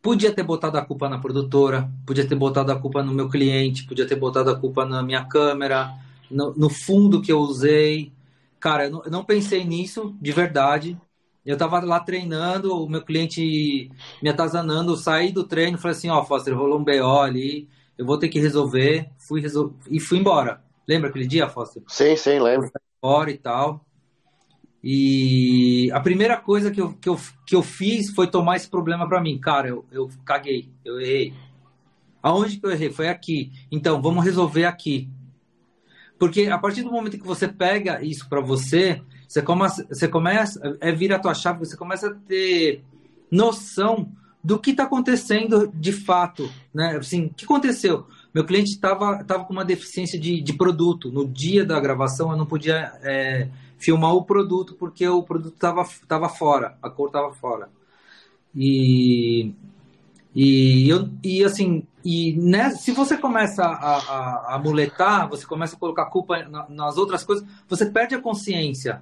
podia 0.03 0.31
ter 0.31 0.43
botado 0.43 0.77
a 0.77 0.85
culpa 0.85 1.09
na 1.09 1.17
produtora, 1.17 1.91
podia 2.05 2.27
ter 2.27 2.35
botado 2.35 2.71
a 2.71 2.79
culpa 2.79 3.01
no 3.01 3.11
meu 3.11 3.27
cliente, 3.27 3.87
podia 3.87 4.05
ter 4.05 4.15
botado 4.15 4.51
a 4.51 4.59
culpa 4.59 4.85
na 4.85 5.01
minha 5.01 5.25
câmera, 5.25 5.91
no, 6.29 6.53
no 6.53 6.69
fundo 6.69 7.23
que 7.23 7.31
eu 7.31 7.39
usei. 7.39 8.11
Cara, 8.59 8.85
eu 8.85 8.91
não, 8.91 9.03
eu 9.03 9.11
não, 9.11 9.25
pensei 9.25 9.65
nisso 9.65 10.15
de 10.21 10.31
verdade. 10.31 10.95
Eu 11.43 11.57
tava 11.57 11.79
lá 11.79 11.99
treinando, 11.99 12.71
o 12.71 12.87
meu 12.87 13.01
cliente 13.01 13.89
me 14.21 14.29
atazanando, 14.29 14.91
eu 14.91 14.97
saí 14.97 15.31
do 15.31 15.43
treino, 15.43 15.79
falei 15.79 15.97
assim, 15.97 16.09
ó, 16.09 16.19
oh, 16.19 16.23
Foster, 16.23 16.55
rolou 16.55 16.77
um 16.79 16.83
BO 16.83 17.19
ali, 17.19 17.67
eu 17.97 18.05
vou 18.05 18.19
ter 18.19 18.27
que 18.29 18.39
resolver, 18.39 19.09
fui 19.17 19.41
resol... 19.41 19.73
e 19.89 19.99
fui 19.99 20.19
embora. 20.19 20.66
Lembra 20.87 21.09
aquele 21.09 21.27
dia, 21.27 21.49
Foster? 21.49 21.83
Sim, 21.87 22.15
sim, 22.15 22.39
lembro. 22.39 22.71
Fora 23.01 23.29
e 23.29 23.37
tal. 23.37 23.85
E 24.83 25.91
a 25.91 25.99
primeira 25.99 26.37
coisa 26.37 26.71
que 26.71 26.79
eu, 26.79 26.93
que 26.93 27.09
eu, 27.09 27.19
que 27.45 27.55
eu 27.55 27.63
fiz 27.63 28.11
foi 28.11 28.27
tomar 28.27 28.55
esse 28.55 28.69
problema 28.69 29.07
para 29.07 29.21
mim. 29.21 29.37
Cara, 29.39 29.67
eu, 29.67 29.85
eu 29.91 30.09
caguei, 30.23 30.71
eu 30.85 30.99
errei. 30.99 31.33
Aonde 32.21 32.57
que 32.57 32.65
eu 32.65 32.71
errei? 32.71 32.89
Foi 32.89 33.09
aqui. 33.09 33.51
Então, 33.71 34.01
vamos 34.01 34.23
resolver 34.23 34.65
aqui. 34.65 35.09
Porque 36.17 36.47
a 36.47 36.57
partir 36.57 36.83
do 36.83 36.91
momento 36.91 37.17
que 37.17 37.27
você 37.27 37.47
pega 37.47 38.01
isso 38.01 38.27
para 38.29 38.41
você, 38.41 39.01
você 39.27 39.41
começa, 39.41 39.85
você 39.87 40.07
começa, 40.07 40.77
é 40.79 40.91
vira 40.91 41.17
a 41.17 41.19
tua 41.19 41.33
chave, 41.33 41.59
você 41.59 41.77
começa 41.77 42.07
a 42.07 42.13
ter 42.13 42.83
noção 43.29 44.11
do 44.43 44.57
que 44.57 44.71
está 44.71 44.83
acontecendo 44.83 45.71
de 45.73 45.91
fato, 45.91 46.49
né? 46.73 46.95
Assim, 46.97 47.25
o 47.25 47.33
que 47.33 47.45
aconteceu? 47.45 48.07
Meu 48.37 48.45
cliente 48.45 48.69
estava 48.69 49.23
tava 49.23 49.45
com 49.45 49.53
uma 49.53 49.65
deficiência 49.65 50.19
de, 50.19 50.39
de 50.43 50.53
produto. 50.53 51.11
No 51.11 51.27
dia 51.27 51.65
da 51.65 51.79
gravação, 51.79 52.29
eu 52.29 52.37
não 52.37 52.45
podia 52.45 52.93
é, 53.01 53.49
filmar 53.79 54.13
o 54.13 54.25
produto 54.25 54.75
porque 54.75 55.07
o 55.07 55.23
produto 55.23 55.55
estava 55.55 55.83
tava 56.07 56.29
fora, 56.29 56.77
a 56.79 56.87
cor 56.87 57.07
estava 57.07 57.31
fora. 57.33 57.67
E, 58.55 59.51
e, 60.35 60.87
eu, 60.87 61.09
e 61.23 61.43
assim, 61.43 61.81
e 62.05 62.33
né, 62.33 62.69
se 62.69 62.91
você 62.91 63.17
começa 63.17 63.63
a, 63.63 63.97
a, 63.97 64.53
a 64.53 64.59
muletar, 64.59 65.27
você 65.27 65.43
começa 65.43 65.75
a 65.75 65.79
colocar 65.79 66.05
culpa 66.05 66.47
nas 66.69 66.95
outras 66.95 67.23
coisas, 67.23 67.43
você 67.67 67.87
perde 67.87 68.13
a 68.13 68.21
consciência 68.21 69.01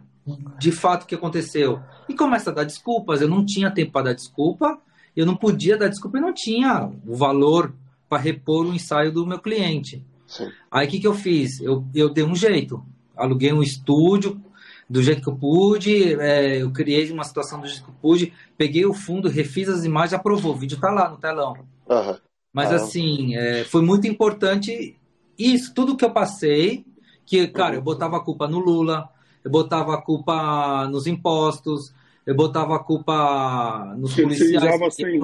de 0.57 0.71
fato 0.71 1.05
que 1.05 1.13
aconteceu. 1.13 1.81
E 2.07 2.13
começa 2.13 2.51
a 2.51 2.53
dar 2.53 2.63
desculpas. 2.63 3.19
Eu 3.19 3.27
não 3.27 3.45
tinha 3.45 3.69
tempo 3.69 3.91
para 3.91 4.05
dar 4.05 4.13
desculpa, 4.13 4.79
eu 5.13 5.25
não 5.25 5.35
podia 5.35 5.75
dar 5.75 5.89
desculpa 5.89 6.19
e 6.19 6.21
não 6.21 6.33
tinha 6.33 6.89
o 7.05 7.17
valor 7.17 7.73
para 8.09 8.21
repor 8.21 8.65
o 8.65 8.73
ensaio 8.73 9.11
do 9.11 9.25
meu 9.25 9.39
cliente. 9.39 10.03
Sim. 10.27 10.49
Aí 10.71 10.87
o 10.87 10.89
que, 10.89 10.99
que 10.99 11.07
eu 11.07 11.13
fiz? 11.13 11.61
Eu, 11.61 11.85
eu 11.93 12.09
dei 12.09 12.23
um 12.23 12.35
jeito. 12.35 12.83
Aluguei 13.15 13.53
um 13.53 13.63
estúdio 13.63 14.41
do 14.89 15.01
jeito 15.01 15.21
que 15.21 15.29
eu 15.29 15.35
pude, 15.35 16.13
é, 16.19 16.61
eu 16.61 16.71
criei 16.71 17.11
uma 17.11 17.23
situação 17.23 17.59
do 17.59 17.67
jeito 17.67 17.83
que 17.83 17.89
eu 17.89 17.95
pude, 18.01 18.33
peguei 18.55 18.85
o 18.85 18.93
fundo, 18.93 19.27
refiz 19.27 19.67
as 19.67 19.83
imagens, 19.83 20.13
aprovou. 20.13 20.53
O 20.53 20.57
vídeo 20.57 20.75
está 20.75 20.91
lá 20.91 21.09
no 21.09 21.17
telão. 21.17 21.53
Uhum. 21.89 22.17
Mas 22.53 22.69
uhum. 22.69 22.75
assim, 22.75 23.35
é, 23.35 23.63
foi 23.63 23.81
muito 23.81 24.07
importante 24.07 24.95
isso, 25.37 25.73
tudo 25.73 25.97
que 25.97 26.05
eu 26.05 26.11
passei, 26.11 26.85
que, 27.25 27.47
cara, 27.47 27.75
eu 27.75 27.81
botava 27.81 28.17
a 28.17 28.23
culpa 28.23 28.47
no 28.47 28.59
Lula, 28.59 29.09
eu 29.43 29.49
botava 29.49 29.95
a 29.95 30.01
culpa 30.01 30.87
nos 30.87 31.07
impostos, 31.07 31.93
eu 32.25 32.35
botava 32.35 32.75
a 32.75 32.79
culpa 32.79 33.95
nos 33.97 34.13
policiais. 34.15 34.93
Sempre. 34.93 35.19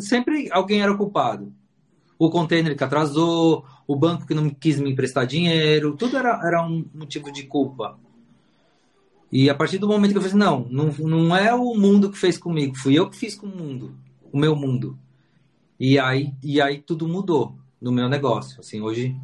sempre 0.00 0.48
alguém 0.50 0.80
era 0.80 0.96
culpado 0.96 1.52
o 2.26 2.30
container 2.30 2.76
que 2.76 2.84
atrasou, 2.84 3.64
o 3.86 3.96
banco 3.96 4.26
que 4.26 4.34
não 4.34 4.50
quis 4.50 4.78
me 4.78 4.90
emprestar 4.90 5.26
dinheiro, 5.26 5.96
tudo 5.96 6.16
era, 6.16 6.40
era 6.44 6.66
um 6.66 6.84
motivo 6.94 7.32
de 7.32 7.44
culpa. 7.44 7.98
E 9.30 9.50
a 9.50 9.54
partir 9.54 9.78
do 9.78 9.88
momento 9.88 10.12
que 10.12 10.18
eu 10.18 10.22
falei, 10.22 10.36
não, 10.36 10.66
não, 10.70 10.86
não 10.98 11.36
é 11.36 11.52
o 11.54 11.74
mundo 11.74 12.10
que 12.10 12.18
fez 12.18 12.38
comigo, 12.38 12.76
fui 12.76 12.98
eu 12.98 13.10
que 13.10 13.16
fiz 13.16 13.34
com 13.34 13.46
o 13.46 13.56
mundo, 13.56 13.96
o 14.32 14.38
meu 14.38 14.54
mundo. 14.54 14.98
E 15.78 15.98
aí, 15.98 16.32
e 16.42 16.60
aí 16.60 16.78
tudo 16.78 17.08
mudou 17.08 17.56
no 17.80 17.90
meu 17.90 18.08
negócio. 18.08 18.60
Assim, 18.60 18.80
hoje. 18.80 19.16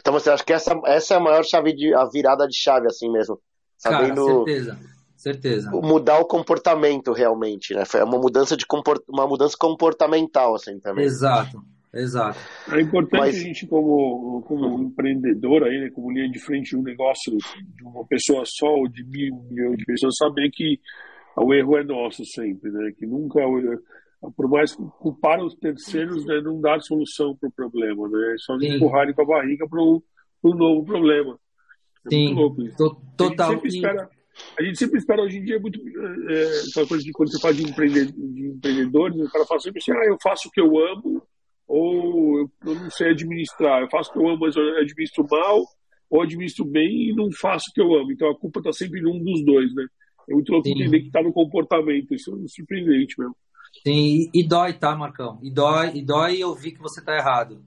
Então 0.00 0.12
você 0.12 0.30
acha 0.30 0.44
que 0.44 0.52
essa, 0.52 0.80
essa 0.84 1.14
é 1.14 1.16
a 1.16 1.20
maior 1.20 1.44
chave 1.44 1.72
de 1.72 1.92
a 1.94 2.04
virada 2.04 2.46
de 2.46 2.56
chave, 2.56 2.86
assim 2.86 3.10
mesmo? 3.10 3.40
Sabendo... 3.76 4.24
Cara, 4.24 4.44
certeza 4.44 4.92
certeza. 5.22 5.70
Mudar 5.70 6.18
o 6.18 6.24
comportamento 6.24 7.12
realmente, 7.12 7.74
né? 7.74 7.84
Foi 7.84 8.02
uma 8.02 8.18
mudança 8.18 8.56
de 8.56 8.66
comport... 8.66 9.02
uma 9.08 9.26
mudança 9.26 9.56
comportamental 9.58 10.54
assim 10.54 10.78
também. 10.78 11.04
Exato. 11.04 11.62
Exato. 11.94 12.38
É 12.70 12.80
importante 12.80 13.20
Mas... 13.20 13.36
a 13.36 13.38
gente, 13.38 13.66
como, 13.66 14.42
como 14.48 14.82
empreendedor, 14.82 15.64
aí, 15.64 15.78
né, 15.78 15.90
como 15.90 16.10
linha 16.10 16.30
de 16.30 16.38
frente 16.38 16.70
de 16.70 16.76
um 16.76 16.82
negócio 16.82 17.36
de 17.36 17.84
uma 17.84 18.06
pessoa 18.06 18.44
só 18.46 18.66
ou 18.66 18.88
de 18.88 19.04
mil, 19.04 19.44
milhões 19.50 19.76
de 19.76 19.84
pessoas, 19.84 20.16
saber 20.16 20.50
que 20.50 20.80
o 21.36 21.52
erro 21.52 21.76
é 21.76 21.84
nosso 21.84 22.24
sempre, 22.24 22.70
né? 22.70 22.92
Que 22.96 23.06
nunca, 23.06 23.40
por 24.34 24.48
mais 24.48 24.74
culpar 24.74 25.44
os 25.44 25.54
terceiros, 25.56 26.24
né, 26.24 26.40
não 26.42 26.60
dá 26.62 26.80
solução 26.80 27.36
para 27.36 27.48
o 27.48 27.52
problema, 27.52 28.08
né? 28.08 28.32
É 28.32 28.38
só 28.38 28.54
empurrarem 28.56 29.14
com 29.14 29.22
a 29.22 29.26
barriga 29.26 29.68
para 29.68 29.82
um 29.82 30.00
novo 30.56 30.86
problema. 30.86 31.38
É 32.06 32.10
Sim, 32.10 32.34
total. 33.18 33.50
A 33.50 33.52
gente 33.52 33.60
sempre 33.60 33.68
espera 33.68 34.10
a 34.58 34.62
gente 34.62 34.78
sempre 34.78 34.98
espera 34.98 35.22
hoje 35.22 35.38
em 35.38 35.44
dia 35.44 35.58
muito 35.58 35.78
é, 35.78 36.60
aquela 36.70 36.86
coisa 36.86 37.04
de 37.04 37.12
quando 37.12 37.30
você 37.30 37.40
fala 37.40 37.54
de, 37.54 37.62
empreendedor, 37.62 38.12
de 38.12 38.46
empreendedores, 38.46 39.20
o 39.20 39.30
cara 39.30 39.46
fala 39.46 39.60
sempre 39.60 39.80
assim, 39.80 39.92
ah, 39.92 40.06
eu 40.06 40.16
faço 40.22 40.48
o 40.48 40.50
que 40.50 40.60
eu 40.60 40.78
amo, 40.78 41.22
ou 41.66 42.38
eu, 42.38 42.50
eu, 42.66 42.74
não 42.74 42.90
sei 42.90 43.10
administrar, 43.10 43.82
eu 43.82 43.90
faço 43.90 44.10
o 44.10 44.12
que 44.12 44.18
eu 44.18 44.28
amo, 44.28 44.40
mas 44.40 44.56
eu 44.56 44.78
administro 44.78 45.26
mal, 45.30 45.64
ou 46.10 46.22
administro 46.22 46.64
bem 46.64 47.10
e 47.10 47.14
não 47.14 47.30
faço 47.32 47.66
o 47.70 47.72
que 47.72 47.80
eu 47.80 47.94
amo. 47.94 48.12
Então 48.12 48.30
a 48.30 48.38
culpa 48.38 48.60
está 48.60 48.72
sempre 48.72 49.00
num 49.00 49.22
dos 49.22 49.44
dois, 49.44 49.74
né? 49.74 49.86
É 50.28 50.34
muito 50.34 50.52
louco 50.52 50.68
entender 50.68 51.00
que 51.00 51.06
está 51.06 51.22
no 51.22 51.32
comportamento, 51.32 52.14
isso 52.14 52.34
é 52.44 52.48
surpreendente 52.48 53.18
mesmo. 53.18 53.36
Sim, 53.86 54.30
e, 54.34 54.40
e 54.40 54.46
dói, 54.46 54.74
tá, 54.74 54.94
Marcão? 54.94 55.38
E 55.42 55.50
dói, 55.50 55.92
e 55.94 56.02
dói 56.02 56.44
ouvir 56.44 56.72
que 56.72 56.80
você 56.80 57.00
está 57.00 57.16
errado 57.16 57.62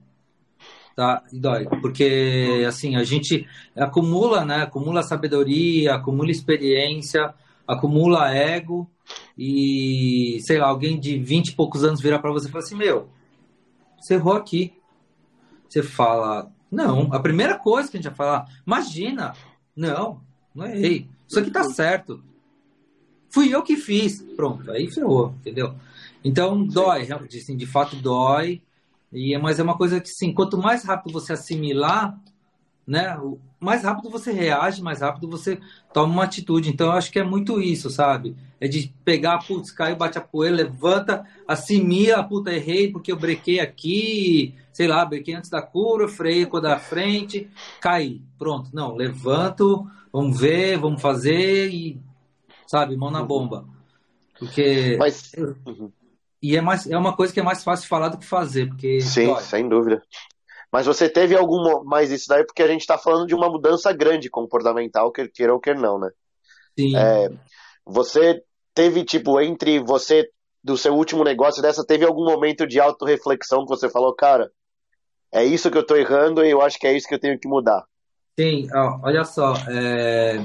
tá? 0.96 1.22
E 1.30 1.38
dói, 1.38 1.66
porque 1.82 2.64
assim 2.66 2.96
a 2.96 3.04
gente 3.04 3.46
acumula, 3.76 4.44
né? 4.44 4.62
Acumula 4.62 5.02
sabedoria, 5.02 5.94
acumula 5.94 6.30
experiência, 6.30 7.34
acumula 7.68 8.34
ego 8.34 8.90
e 9.36 10.38
sei 10.40 10.58
lá, 10.58 10.68
alguém 10.68 10.98
de 10.98 11.18
20 11.18 11.48
e 11.48 11.54
poucos 11.54 11.84
anos 11.84 12.00
virar 12.00 12.18
para 12.18 12.32
você 12.32 12.48
e 12.48 12.50
falar 12.50 12.64
assim: 12.64 12.74
"Meu, 12.76 13.08
você 14.00 14.14
errou 14.14 14.34
aqui. 14.34 14.72
você 15.68 15.82
fala, 15.82 16.50
não, 16.70 17.12
a 17.12 17.20
primeira 17.20 17.58
coisa 17.58 17.90
que 17.90 17.96
a 17.96 18.00
gente 18.00 18.08
vai 18.08 18.16
falar, 18.16 18.46
imagina, 18.66 19.34
não, 19.74 20.20
não 20.54 20.66
errei, 20.66 21.08
isso 21.28 21.38
aqui 21.38 21.50
tá 21.50 21.64
certo. 21.64 22.22
Fui 23.28 23.54
eu 23.54 23.62
que 23.62 23.76
fiz. 23.76 24.22
Pronto, 24.36 24.70
aí 24.70 24.90
ferrou, 24.90 25.34
entendeu? 25.40 25.74
Então 26.24 26.64
dói, 26.64 27.06
assim, 27.12 27.56
de 27.56 27.66
fato 27.66 27.96
dói. 27.96 28.62
E, 29.12 29.36
mas 29.38 29.58
é 29.58 29.62
uma 29.62 29.76
coisa 29.76 30.00
que, 30.00 30.08
sim, 30.08 30.32
quanto 30.32 30.58
mais 30.58 30.84
rápido 30.84 31.12
você 31.12 31.32
assimilar, 31.32 32.18
né, 32.86 33.18
mais 33.58 33.82
rápido 33.82 34.08
você 34.08 34.30
reage, 34.30 34.82
mais 34.82 35.00
rápido 35.00 35.28
você 35.28 35.58
toma 35.92 36.12
uma 36.12 36.24
atitude. 36.24 36.70
Então, 36.70 36.86
eu 36.86 36.92
acho 36.92 37.10
que 37.10 37.18
é 37.18 37.24
muito 37.24 37.60
isso, 37.60 37.90
sabe? 37.90 38.36
É 38.60 38.68
de 38.68 38.94
pegar, 39.04 39.38
putz, 39.44 39.70
caiu, 39.70 39.96
bate 39.96 40.18
a 40.18 40.20
poeira, 40.20 40.56
levanta, 40.56 41.26
assimila, 41.48 42.22
puta, 42.22 42.52
errei 42.52 42.90
porque 42.90 43.10
eu 43.10 43.18
brequei 43.18 43.58
aqui, 43.58 44.54
sei 44.72 44.86
lá, 44.86 45.04
brequei 45.04 45.34
antes 45.34 45.50
da 45.50 45.60
curva, 45.60 46.06
freio 46.06 46.54
a 46.56 46.60
da 46.60 46.78
frente, 46.78 47.50
caí. 47.80 48.22
Pronto, 48.38 48.70
não, 48.72 48.94
levanto, 48.94 49.90
vamos 50.12 50.38
ver, 50.38 50.78
vamos 50.78 51.02
fazer 51.02 51.68
e, 51.70 52.00
sabe, 52.66 52.96
mão 52.96 53.10
na 53.10 53.22
bomba. 53.22 53.66
Porque... 54.38 54.96
Mas... 54.98 55.32
Uhum. 55.66 55.90
E 56.42 56.56
é, 56.56 56.60
mais, 56.60 56.86
é 56.86 56.96
uma 56.96 57.16
coisa 57.16 57.32
que 57.32 57.40
é 57.40 57.42
mais 57.42 57.64
fácil 57.64 57.88
falar 57.88 58.08
do 58.08 58.18
que 58.18 58.26
fazer, 58.26 58.68
porque... 58.68 59.00
Sim, 59.00 59.26
dói. 59.26 59.42
sem 59.42 59.68
dúvida. 59.68 60.02
Mas 60.70 60.86
você 60.86 61.08
teve 61.08 61.36
algum 61.36 61.84
mais 61.84 62.10
isso 62.10 62.26
daí 62.28 62.44
porque 62.44 62.62
a 62.62 62.68
gente 62.68 62.82
está 62.82 62.98
falando 62.98 63.26
de 63.26 63.34
uma 63.34 63.48
mudança 63.48 63.92
grande 63.92 64.28
comportamental, 64.28 65.10
quer 65.12 65.30
queira 65.30 65.54
ou 65.54 65.60
quer 65.60 65.76
não, 65.76 65.98
né? 65.98 66.10
Sim. 66.78 66.96
É, 66.96 67.30
você 67.84 68.42
teve, 68.74 69.04
tipo, 69.04 69.40
entre 69.40 69.78
você, 69.78 70.28
do 70.62 70.76
seu 70.76 70.94
último 70.94 71.24
negócio 71.24 71.62
dessa, 71.62 71.86
teve 71.86 72.04
algum 72.04 72.24
momento 72.24 72.66
de 72.66 72.78
autorreflexão 72.78 73.64
que 73.64 73.70
você 73.70 73.88
falou, 73.88 74.14
cara, 74.14 74.50
é 75.32 75.44
isso 75.44 75.70
que 75.70 75.78
eu 75.78 75.82
estou 75.82 75.96
errando 75.96 76.44
e 76.44 76.50
eu 76.50 76.60
acho 76.60 76.78
que 76.78 76.86
é 76.86 76.92
isso 76.92 77.08
que 77.08 77.14
eu 77.14 77.20
tenho 77.20 77.38
que 77.38 77.48
mudar? 77.48 77.82
Sim, 78.38 78.68
olha 79.02 79.24
só, 79.24 79.54
é... 79.68 80.36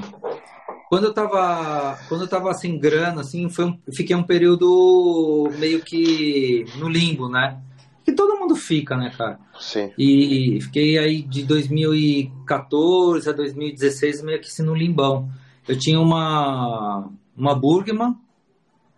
quando 0.92 1.04
eu 1.04 1.14
tava, 1.14 1.98
quando 2.06 2.20
eu 2.20 2.28
tava 2.28 2.52
sem 2.52 2.78
grana, 2.78 3.22
assim, 3.22 3.48
foi 3.48 3.64
um... 3.64 3.78
fiquei 3.94 4.14
um 4.14 4.22
período 4.22 5.50
meio 5.58 5.80
que 5.80 6.66
no 6.76 6.86
limbo, 6.86 7.30
né? 7.30 7.62
que 8.04 8.12
todo 8.12 8.38
mundo 8.38 8.54
fica, 8.54 8.94
né, 8.94 9.10
cara? 9.16 9.40
Sim. 9.58 9.90
E 9.96 10.58
fiquei 10.60 10.98
aí 10.98 11.22
de 11.22 11.44
2014 11.44 13.26
a 13.26 13.32
2016 13.32 14.22
meio 14.22 14.38
que 14.38 14.48
assim 14.48 14.62
no 14.62 14.74
limbão. 14.74 15.30
Eu 15.66 15.78
tinha 15.78 15.98
uma, 15.98 17.08
uma 17.34 17.54
Burgman, 17.54 18.14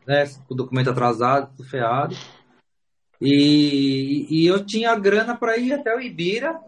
né, 0.04 0.26
com 0.48 0.54
o 0.54 0.56
documento 0.56 0.90
atrasado, 0.90 1.52
tudo 1.56 1.68
ferrado. 1.68 2.16
E, 3.20 4.26
e 4.28 4.46
eu 4.46 4.66
tinha 4.66 4.96
grana 4.96 5.36
para 5.36 5.56
ir 5.58 5.72
até 5.72 5.94
o 5.94 6.00
Ibira 6.00 6.58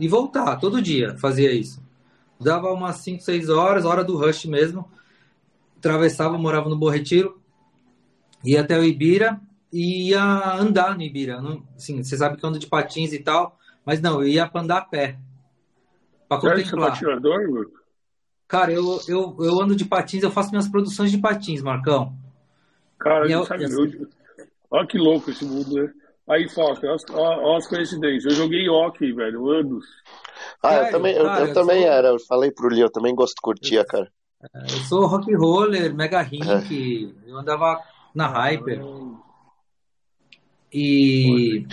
e 0.00 0.08
voltar 0.08 0.56
todo 0.56 0.82
dia, 0.82 1.16
fazia 1.18 1.52
isso. 1.52 1.80
Dava 2.42 2.72
umas 2.72 2.96
5, 2.96 3.22
6 3.22 3.48
horas, 3.48 3.84
hora 3.84 4.04
do 4.04 4.16
rush 4.16 4.46
mesmo. 4.46 4.90
Atravessava, 5.78 6.36
morava 6.38 6.68
no 6.68 6.76
Bom 6.76 6.88
Retiro, 6.88 7.40
ia 8.44 8.60
até 8.60 8.78
o 8.78 8.84
Ibira, 8.84 9.40
e 9.72 10.10
ia 10.10 10.22
andar 10.54 10.96
no 10.96 11.02
Ibira. 11.02 11.40
Não, 11.40 11.62
assim, 11.76 12.02
você 12.02 12.16
sabe 12.16 12.36
que 12.36 12.44
eu 12.44 12.48
ando 12.48 12.58
de 12.58 12.66
patins 12.66 13.12
e 13.12 13.18
tal, 13.18 13.58
mas 13.84 14.00
não, 14.00 14.22
eu 14.22 14.28
ia 14.28 14.50
andar 14.54 14.78
a 14.78 14.82
pé. 14.82 15.18
Para 16.28 16.40
contemplar. 16.40 16.96
Você 16.96 17.04
é 17.04 17.08
patinador, 17.08 17.70
Cara, 18.46 18.70
eu, 18.70 19.00
eu, 19.08 19.36
eu 19.40 19.62
ando 19.62 19.74
de 19.74 19.84
patins, 19.84 20.22
eu 20.22 20.30
faço 20.30 20.50
minhas 20.50 20.68
produções 20.68 21.10
de 21.10 21.16
patins, 21.16 21.62
Marcão. 21.62 22.14
Cara, 22.98 23.26
eu, 23.26 23.44
sabe, 23.44 23.64
eu, 23.64 24.08
olha 24.70 24.86
que 24.86 24.98
louco 24.98 25.30
esse 25.30 25.44
mundo, 25.44 25.74
né? 25.74 25.90
Aí, 26.28 26.48
Foca, 26.48 26.86
olha 26.86 27.56
as 27.56 27.66
coincidências. 27.66 28.24
Eu 28.24 28.42
joguei 28.42 28.68
hockey, 28.68 29.12
velho, 29.12 29.50
anos. 29.50 29.84
Ah, 30.62 30.74
eu 30.74 30.90
também, 30.90 31.14
eu, 31.14 31.24
eu, 31.24 31.46
eu 31.46 31.54
também 31.54 31.82
sou... 31.82 31.90
era. 31.90 32.08
Eu 32.08 32.20
falei 32.20 32.50
pro 32.50 32.68
Lio, 32.68 32.84
eu 32.84 32.92
também 32.92 33.14
gosto 33.14 33.34
de 33.34 33.42
curtir, 33.42 33.84
cara. 33.86 34.10
Eu 34.54 34.78
sou 34.88 35.06
rock 35.06 35.32
roller, 35.34 35.94
mega 35.94 36.20
rink. 36.22 37.14
É. 37.26 37.30
Eu 37.30 37.38
andava 37.38 37.80
na 38.14 38.26
Hyper. 38.26 38.82
E, 40.72 41.66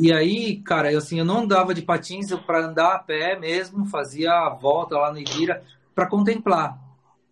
e 0.00 0.10
aí, 0.10 0.56
cara, 0.62 0.90
eu, 0.90 0.98
assim, 0.98 1.18
eu 1.18 1.24
não 1.24 1.40
andava 1.40 1.74
de 1.74 1.82
patins 1.82 2.32
para 2.46 2.66
andar 2.66 2.94
a 2.94 2.98
pé 2.98 3.38
mesmo, 3.38 3.84
fazia 3.84 4.32
a 4.32 4.48
volta 4.48 4.96
lá 4.96 5.12
no 5.12 5.18
Ibira 5.18 5.62
para 5.94 6.06
contemplar. 6.06 6.78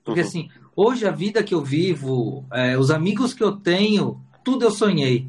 Porque, 0.05 0.20
uhum. 0.20 0.26
assim, 0.26 0.48
hoje 0.76 1.07
a 1.07 1.11
vida 1.11 1.42
que 1.42 1.55
eu 1.55 1.62
vivo, 1.62 2.44
é, 2.53 2.76
os 2.76 2.90
amigos 2.90 3.33
que 3.33 3.42
eu 3.42 3.53
tenho, 3.53 4.20
tudo 4.44 4.66
eu 4.66 4.70
sonhei. 4.70 5.26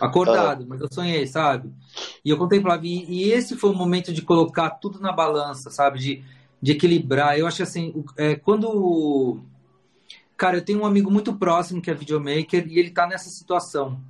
Acordado, 0.00 0.66
mas 0.66 0.80
eu 0.80 0.88
sonhei, 0.90 1.26
sabe? 1.26 1.72
E 2.24 2.30
eu 2.30 2.36
contemplava. 2.36 2.86
E, 2.86 3.04
e, 3.04 3.32
esse 3.32 3.56
foi 3.56 3.70
o 3.70 3.74
momento 3.74 4.12
de 4.12 4.22
colocar 4.22 4.70
tudo 4.70 5.00
na 5.00 5.12
balança, 5.12 5.70
sabe? 5.70 5.98
De, 5.98 6.24
de 6.60 6.72
equilibrar. 6.72 7.38
Eu 7.38 7.46
acho 7.46 7.58
que, 7.58 7.62
assim, 7.62 8.04
é, 8.16 8.36
quando. 8.36 9.40
Cara, 10.36 10.58
eu 10.58 10.64
tenho 10.64 10.80
um 10.80 10.86
amigo 10.86 11.10
muito 11.10 11.34
próximo 11.34 11.82
que 11.82 11.90
é 11.90 11.94
videomaker 11.94 12.66
e 12.68 12.78
ele 12.78 12.90
tá 12.90 13.06
nessa 13.06 13.28
situação 13.28 14.00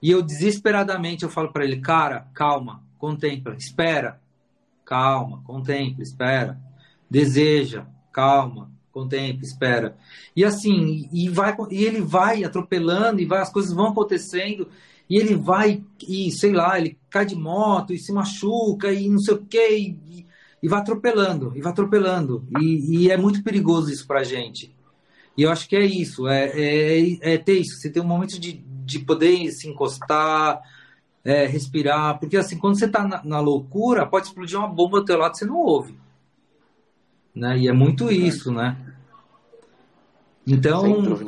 e 0.00 0.10
eu 0.10 0.22
desesperadamente 0.22 1.24
eu 1.24 1.30
falo 1.30 1.52
para 1.52 1.64
ele, 1.64 1.80
cara, 1.80 2.28
calma, 2.32 2.82
contempla, 2.98 3.54
espera, 3.56 4.20
calma, 4.84 5.42
contempla, 5.44 6.02
espera, 6.02 6.58
deseja, 7.10 7.86
calma, 8.12 8.70
contempla, 8.92 9.42
espera. 9.44 9.96
E 10.36 10.44
assim, 10.44 11.08
e 11.12 11.28
vai 11.28 11.54
e 11.70 11.84
ele 11.84 12.00
vai 12.00 12.44
atropelando 12.44 13.20
e 13.20 13.26
vai 13.26 13.40
as 13.40 13.52
coisas 13.52 13.72
vão 13.72 13.88
acontecendo 13.88 14.68
e 15.08 15.16
ele 15.16 15.34
vai 15.34 15.82
e 16.06 16.30
sei 16.30 16.52
lá, 16.52 16.78
ele 16.78 16.98
cai 17.08 17.24
de 17.24 17.34
moto 17.34 17.92
e 17.92 17.98
se 17.98 18.12
machuca 18.12 18.92
e 18.92 19.08
não 19.08 19.18
sei 19.18 19.34
o 19.34 19.44
que 19.44 19.68
e, 19.68 20.26
e 20.62 20.68
vai 20.68 20.80
atropelando, 20.80 21.52
e 21.54 21.60
vai 21.60 21.72
atropelando. 21.72 22.46
E, 22.60 23.04
e 23.04 23.10
é 23.10 23.16
muito 23.16 23.42
perigoso 23.42 23.90
isso 23.90 24.06
pra 24.06 24.24
gente. 24.24 24.74
E 25.36 25.42
eu 25.42 25.52
acho 25.52 25.68
que 25.68 25.76
é 25.76 25.84
isso, 25.84 26.26
é, 26.26 26.50
é, 26.54 27.34
é 27.34 27.38
ter 27.38 27.58
isso. 27.58 27.76
Você 27.76 27.88
tem 27.88 28.02
um 28.02 28.06
momento 28.06 28.38
de, 28.40 28.54
de 28.84 28.98
poder 28.98 29.50
se 29.52 29.68
encostar, 29.68 30.60
é, 31.24 31.46
respirar, 31.46 32.18
porque 32.18 32.36
assim, 32.36 32.58
quando 32.58 32.78
você 32.78 32.86
está 32.86 33.06
na, 33.06 33.22
na, 33.24 33.40
loucura, 33.40 34.04
pode 34.04 34.26
explodir 34.26 34.58
uma 34.58 34.66
bomba 34.66 34.98
do 34.98 35.04
teu 35.04 35.16
lado, 35.16 35.36
você 35.36 35.44
não 35.44 35.56
ouve. 35.56 35.96
Né? 37.34 37.58
E 37.58 37.68
é 37.68 37.72
muito 37.72 38.10
isso, 38.10 38.50
né? 38.50 38.76
Então, 40.44 40.86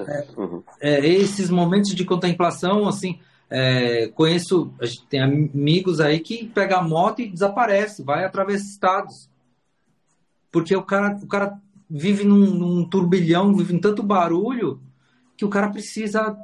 é, 0.08 0.26
uhum. 0.36 0.62
é, 0.80 1.06
esses 1.06 1.50
momentos 1.50 1.94
de 1.94 2.04
contemplação, 2.04 2.88
assim, 2.88 3.20
é, 3.50 4.08
conheço, 4.08 4.72
a 4.80 4.86
gente 4.86 5.06
tem 5.06 5.20
amigos 5.20 6.00
aí 6.00 6.20
que 6.20 6.46
pega 6.46 6.78
a 6.78 6.82
moto 6.82 7.20
e 7.20 7.28
desaparece, 7.28 8.02
vai 8.02 8.24
através 8.24 8.62
estados. 8.62 9.28
Porque 10.50 10.74
o 10.74 10.82
cara, 10.82 11.18
o 11.22 11.26
cara 11.26 11.60
vive 11.88 12.24
num, 12.24 12.54
num 12.54 12.88
turbilhão, 12.88 13.54
vive 13.54 13.74
em 13.74 13.80
tanto 13.80 14.02
barulho, 14.02 14.80
que 15.36 15.44
o 15.44 15.50
cara 15.50 15.68
precisa 15.68 16.36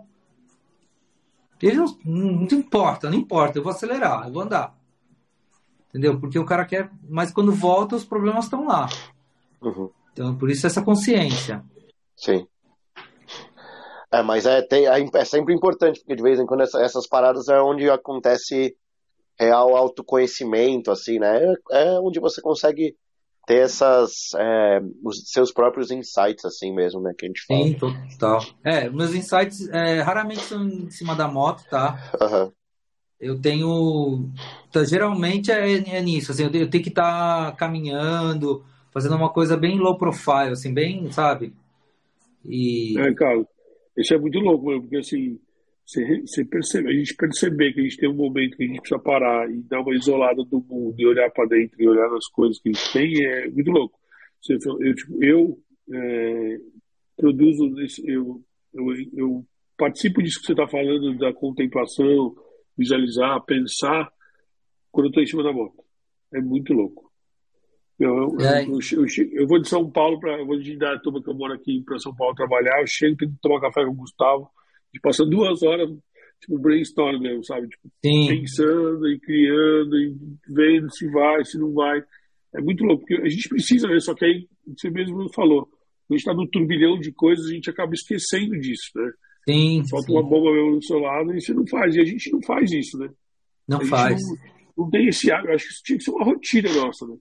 ele 1.62 1.76
não, 1.76 1.98
não 2.04 2.48
importa, 2.52 3.08
não 3.08 3.16
importa, 3.16 3.58
eu 3.58 3.62
vou 3.62 3.72
acelerar, 3.72 4.26
eu 4.26 4.32
vou 4.32 4.42
andar. 4.42 4.76
Entendeu? 5.88 6.20
Porque 6.20 6.38
o 6.38 6.44
cara 6.44 6.64
quer. 6.66 6.90
Mas 7.08 7.32
quando 7.32 7.52
volta, 7.52 7.96
os 7.96 8.04
problemas 8.04 8.44
estão 8.44 8.66
lá. 8.66 8.88
Uhum. 9.62 9.90
Então, 10.12 10.36
por 10.36 10.50
isso 10.50 10.66
essa 10.66 10.82
consciência. 10.82 11.64
Sim. 12.14 12.46
É, 14.12 14.22
mas 14.22 14.46
é, 14.46 14.62
tem, 14.62 14.86
é, 14.86 15.04
é 15.14 15.24
sempre 15.24 15.54
importante, 15.54 16.00
porque 16.00 16.16
de 16.16 16.22
vez 16.22 16.38
em 16.38 16.46
quando 16.46 16.62
essa, 16.62 16.80
essas 16.80 17.06
paradas 17.06 17.48
é 17.48 17.60
onde 17.60 17.90
acontece 17.90 18.76
real 19.38 19.76
autoconhecimento, 19.76 20.90
assim, 20.90 21.18
né? 21.18 21.54
É, 21.70 21.82
é 21.82 22.00
onde 22.00 22.20
você 22.20 22.40
consegue 22.40 22.96
ter 23.46 23.58
essas 23.58 24.34
é, 24.36 24.80
os 25.04 25.30
seus 25.30 25.52
próprios 25.52 25.90
insights 25.90 26.44
assim 26.44 26.74
mesmo, 26.74 27.00
né, 27.00 27.14
que 27.16 27.24
a 27.24 27.28
gente 27.28 27.44
fala. 27.46 27.64
Sim, 27.64 27.74
total. 27.74 28.44
É, 28.64 28.90
meus 28.90 29.14
insights 29.14 29.68
é, 29.68 30.00
raramente 30.00 30.40
são 30.40 30.66
em 30.66 30.90
cima 30.90 31.14
da 31.14 31.28
moto, 31.28 31.64
tá? 31.70 32.10
Uhum. 32.20 32.52
Eu 33.18 33.40
tenho, 33.40 34.28
tá, 34.70 34.84
geralmente 34.84 35.50
é, 35.50 35.72
é, 35.72 36.02
nisso, 36.02 36.32
assim, 36.32 36.42
eu 36.42 36.50
tenho, 36.50 36.64
eu 36.64 36.70
tenho 36.70 36.82
que 36.82 36.90
estar 36.90 37.52
tá 37.52 37.56
caminhando, 37.56 38.64
fazendo 38.92 39.14
uma 39.14 39.32
coisa 39.32 39.56
bem 39.56 39.78
low 39.78 39.96
profile, 39.96 40.50
assim, 40.50 40.74
bem, 40.74 41.10
sabe? 41.12 41.54
E 42.44 42.98
é, 42.98 43.14
cara, 43.14 43.46
isso 43.96 44.14
é 44.14 44.18
muito 44.18 44.38
louco, 44.38 44.80
porque 44.80 44.96
assim 44.96 45.38
você, 45.86 46.20
você 46.20 46.44
percebe, 46.44 46.88
a 46.88 46.92
gente 46.92 47.14
perceber 47.14 47.72
que 47.72 47.80
a 47.80 47.82
gente 47.84 47.96
tem 47.96 48.08
um 48.08 48.14
momento 48.14 48.56
que 48.56 48.64
a 48.64 48.66
gente 48.66 48.80
precisa 48.80 48.98
parar 48.98 49.48
e 49.48 49.62
dar 49.62 49.80
uma 49.80 49.94
isolada 49.94 50.42
do 50.42 50.60
mundo 50.60 50.96
e 50.98 51.06
olhar 51.06 51.30
para 51.30 51.46
dentro 51.46 51.80
e 51.80 51.88
olhar 51.88 52.10
nas 52.10 52.26
coisas 52.26 52.58
que 52.58 52.70
a 52.70 52.72
gente 52.72 52.92
tem 52.92 53.24
é 53.24 53.48
muito 53.48 53.70
louco. 53.70 53.96
Você, 54.42 54.54
eu, 54.54 54.94
tipo, 54.94 55.24
eu 55.24 55.58
é, 55.92 56.58
produzo, 57.16 57.72
eu, 58.04 58.42
eu, 58.74 58.84
eu 59.14 59.46
participo 59.76 60.20
disso 60.20 60.40
que 60.40 60.46
você 60.46 60.52
está 60.54 60.66
falando, 60.66 61.16
da 61.18 61.32
contemplação, 61.32 62.34
visualizar, 62.76 63.44
pensar, 63.44 64.10
quando 64.90 65.06
eu 65.06 65.10
estou 65.10 65.22
em 65.22 65.26
cima 65.26 65.44
da 65.44 65.52
moto. 65.52 65.84
É 66.34 66.40
muito 66.40 66.72
louco. 66.72 67.05
Eu, 67.98 68.36
é. 68.40 68.64
eu, 68.64 68.78
eu, 68.92 69.06
eu, 69.32 69.46
vou 69.46 69.60
de 69.60 69.68
São 69.68 69.90
Paulo 69.90 70.20
para 70.20 70.38
eu 70.38 70.46
vou 70.46 70.58
de 70.58 70.74
Indaiatuba, 70.74 71.22
que 71.22 71.30
eu 71.30 71.34
moro 71.34 71.54
aqui 71.54 71.82
para 71.82 71.98
São 71.98 72.14
Paulo 72.14 72.34
trabalhar. 72.34 72.80
Eu 72.80 72.86
chego, 72.86 73.16
tenho 73.16 73.32
que 73.32 73.38
tomar 73.40 73.60
café 73.60 73.84
com 73.84 73.92
o 73.92 73.94
Gustavo 73.94 74.50
gente 74.96 75.02
passou 75.02 75.28
duas 75.28 75.62
horas 75.62 75.88
tipo 76.40 76.58
brainstorm 76.58 77.20
mesmo, 77.20 77.44
sabe? 77.44 77.68
Tipo, 77.68 77.90
pensando 78.02 79.08
e 79.08 79.18
criando 79.20 79.96
e 79.96 80.14
vendo 80.48 80.90
se 80.94 81.08
vai, 81.10 81.44
se 81.44 81.58
não 81.58 81.72
vai. 81.72 82.02
É 82.54 82.60
muito 82.60 82.84
louco, 82.84 83.04
porque 83.06 83.22
a 83.22 83.28
gente 83.28 83.48
precisa, 83.48 83.88
né? 83.88 83.98
Só 84.00 84.14
que 84.14 84.24
aí, 84.24 84.46
você 84.66 84.90
mesmo 84.90 85.32
falou, 85.32 85.68
a 86.10 86.14
gente 86.14 86.20
está 86.20 86.34
no 86.34 86.48
turbilhão 86.48 86.98
de 86.98 87.12
coisas, 87.12 87.46
a 87.46 87.52
gente 87.52 87.70
acaba 87.70 87.92
esquecendo 87.94 88.58
disso, 88.58 88.90
né? 88.94 89.10
Sim. 89.48 89.82
Falta 89.88 90.06
sim. 90.06 90.12
uma 90.12 90.22
bomba 90.22 90.52
mesmo 90.52 90.76
do 90.76 90.84
seu 90.84 90.98
lado 90.98 91.34
e 91.34 91.40
você 91.40 91.54
não 91.54 91.66
faz. 91.66 91.94
E 91.94 92.00
a 92.00 92.04
gente 92.04 92.30
não 92.32 92.42
faz 92.42 92.70
isso, 92.72 92.98
né? 92.98 93.08
Não 93.66 93.80
faz. 93.86 94.20
Não, 94.22 94.84
não, 94.84 94.90
tem 94.90 95.08
esse 95.08 95.30
hábito. 95.30 95.52
Acho 95.52 95.66
que 95.66 95.72
isso 95.72 95.82
tinha 95.84 95.98
que 95.98 96.04
ser 96.04 96.10
uma 96.10 96.24
rotina 96.24 96.72
nossa, 96.74 97.06
né? 97.06 97.16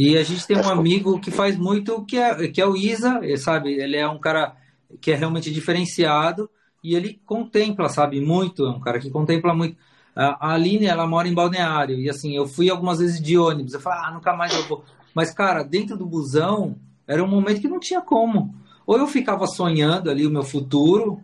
E 0.00 0.16
a 0.16 0.22
gente 0.22 0.46
tem 0.46 0.56
um 0.56 0.68
amigo 0.68 1.18
que 1.18 1.28
faz 1.28 1.56
muito, 1.56 2.04
que 2.04 2.16
é, 2.16 2.46
que 2.46 2.60
é 2.60 2.64
o 2.64 2.76
Isa, 2.76 3.20
sabe? 3.36 3.72
Ele 3.72 3.96
é 3.96 4.08
um 4.08 4.20
cara 4.20 4.54
que 5.00 5.10
é 5.10 5.16
realmente 5.16 5.52
diferenciado 5.52 6.48
e 6.84 6.94
ele 6.94 7.20
contempla, 7.26 7.88
sabe? 7.88 8.20
Muito, 8.20 8.64
é 8.64 8.70
um 8.70 8.78
cara 8.78 9.00
que 9.00 9.10
contempla 9.10 9.52
muito. 9.52 9.76
A 10.14 10.52
Aline, 10.52 10.86
ela 10.86 11.04
mora 11.04 11.26
em 11.26 11.34
Balneário 11.34 11.98
e 11.98 12.08
assim, 12.08 12.36
eu 12.36 12.46
fui 12.46 12.70
algumas 12.70 13.00
vezes 13.00 13.20
de 13.20 13.36
ônibus. 13.36 13.74
Eu 13.74 13.80
falei, 13.80 13.98
ah, 14.04 14.12
nunca 14.12 14.36
mais 14.36 14.54
eu 14.54 14.62
vou. 14.68 14.84
Mas, 15.12 15.34
cara, 15.34 15.64
dentro 15.64 15.96
do 15.96 16.06
busão, 16.06 16.78
era 17.04 17.24
um 17.24 17.26
momento 17.28 17.60
que 17.60 17.66
não 17.66 17.80
tinha 17.80 18.00
como. 18.00 18.54
Ou 18.86 18.96
eu 18.98 19.08
ficava 19.08 19.48
sonhando 19.48 20.12
ali 20.12 20.24
o 20.24 20.30
meu 20.30 20.44
futuro, 20.44 21.20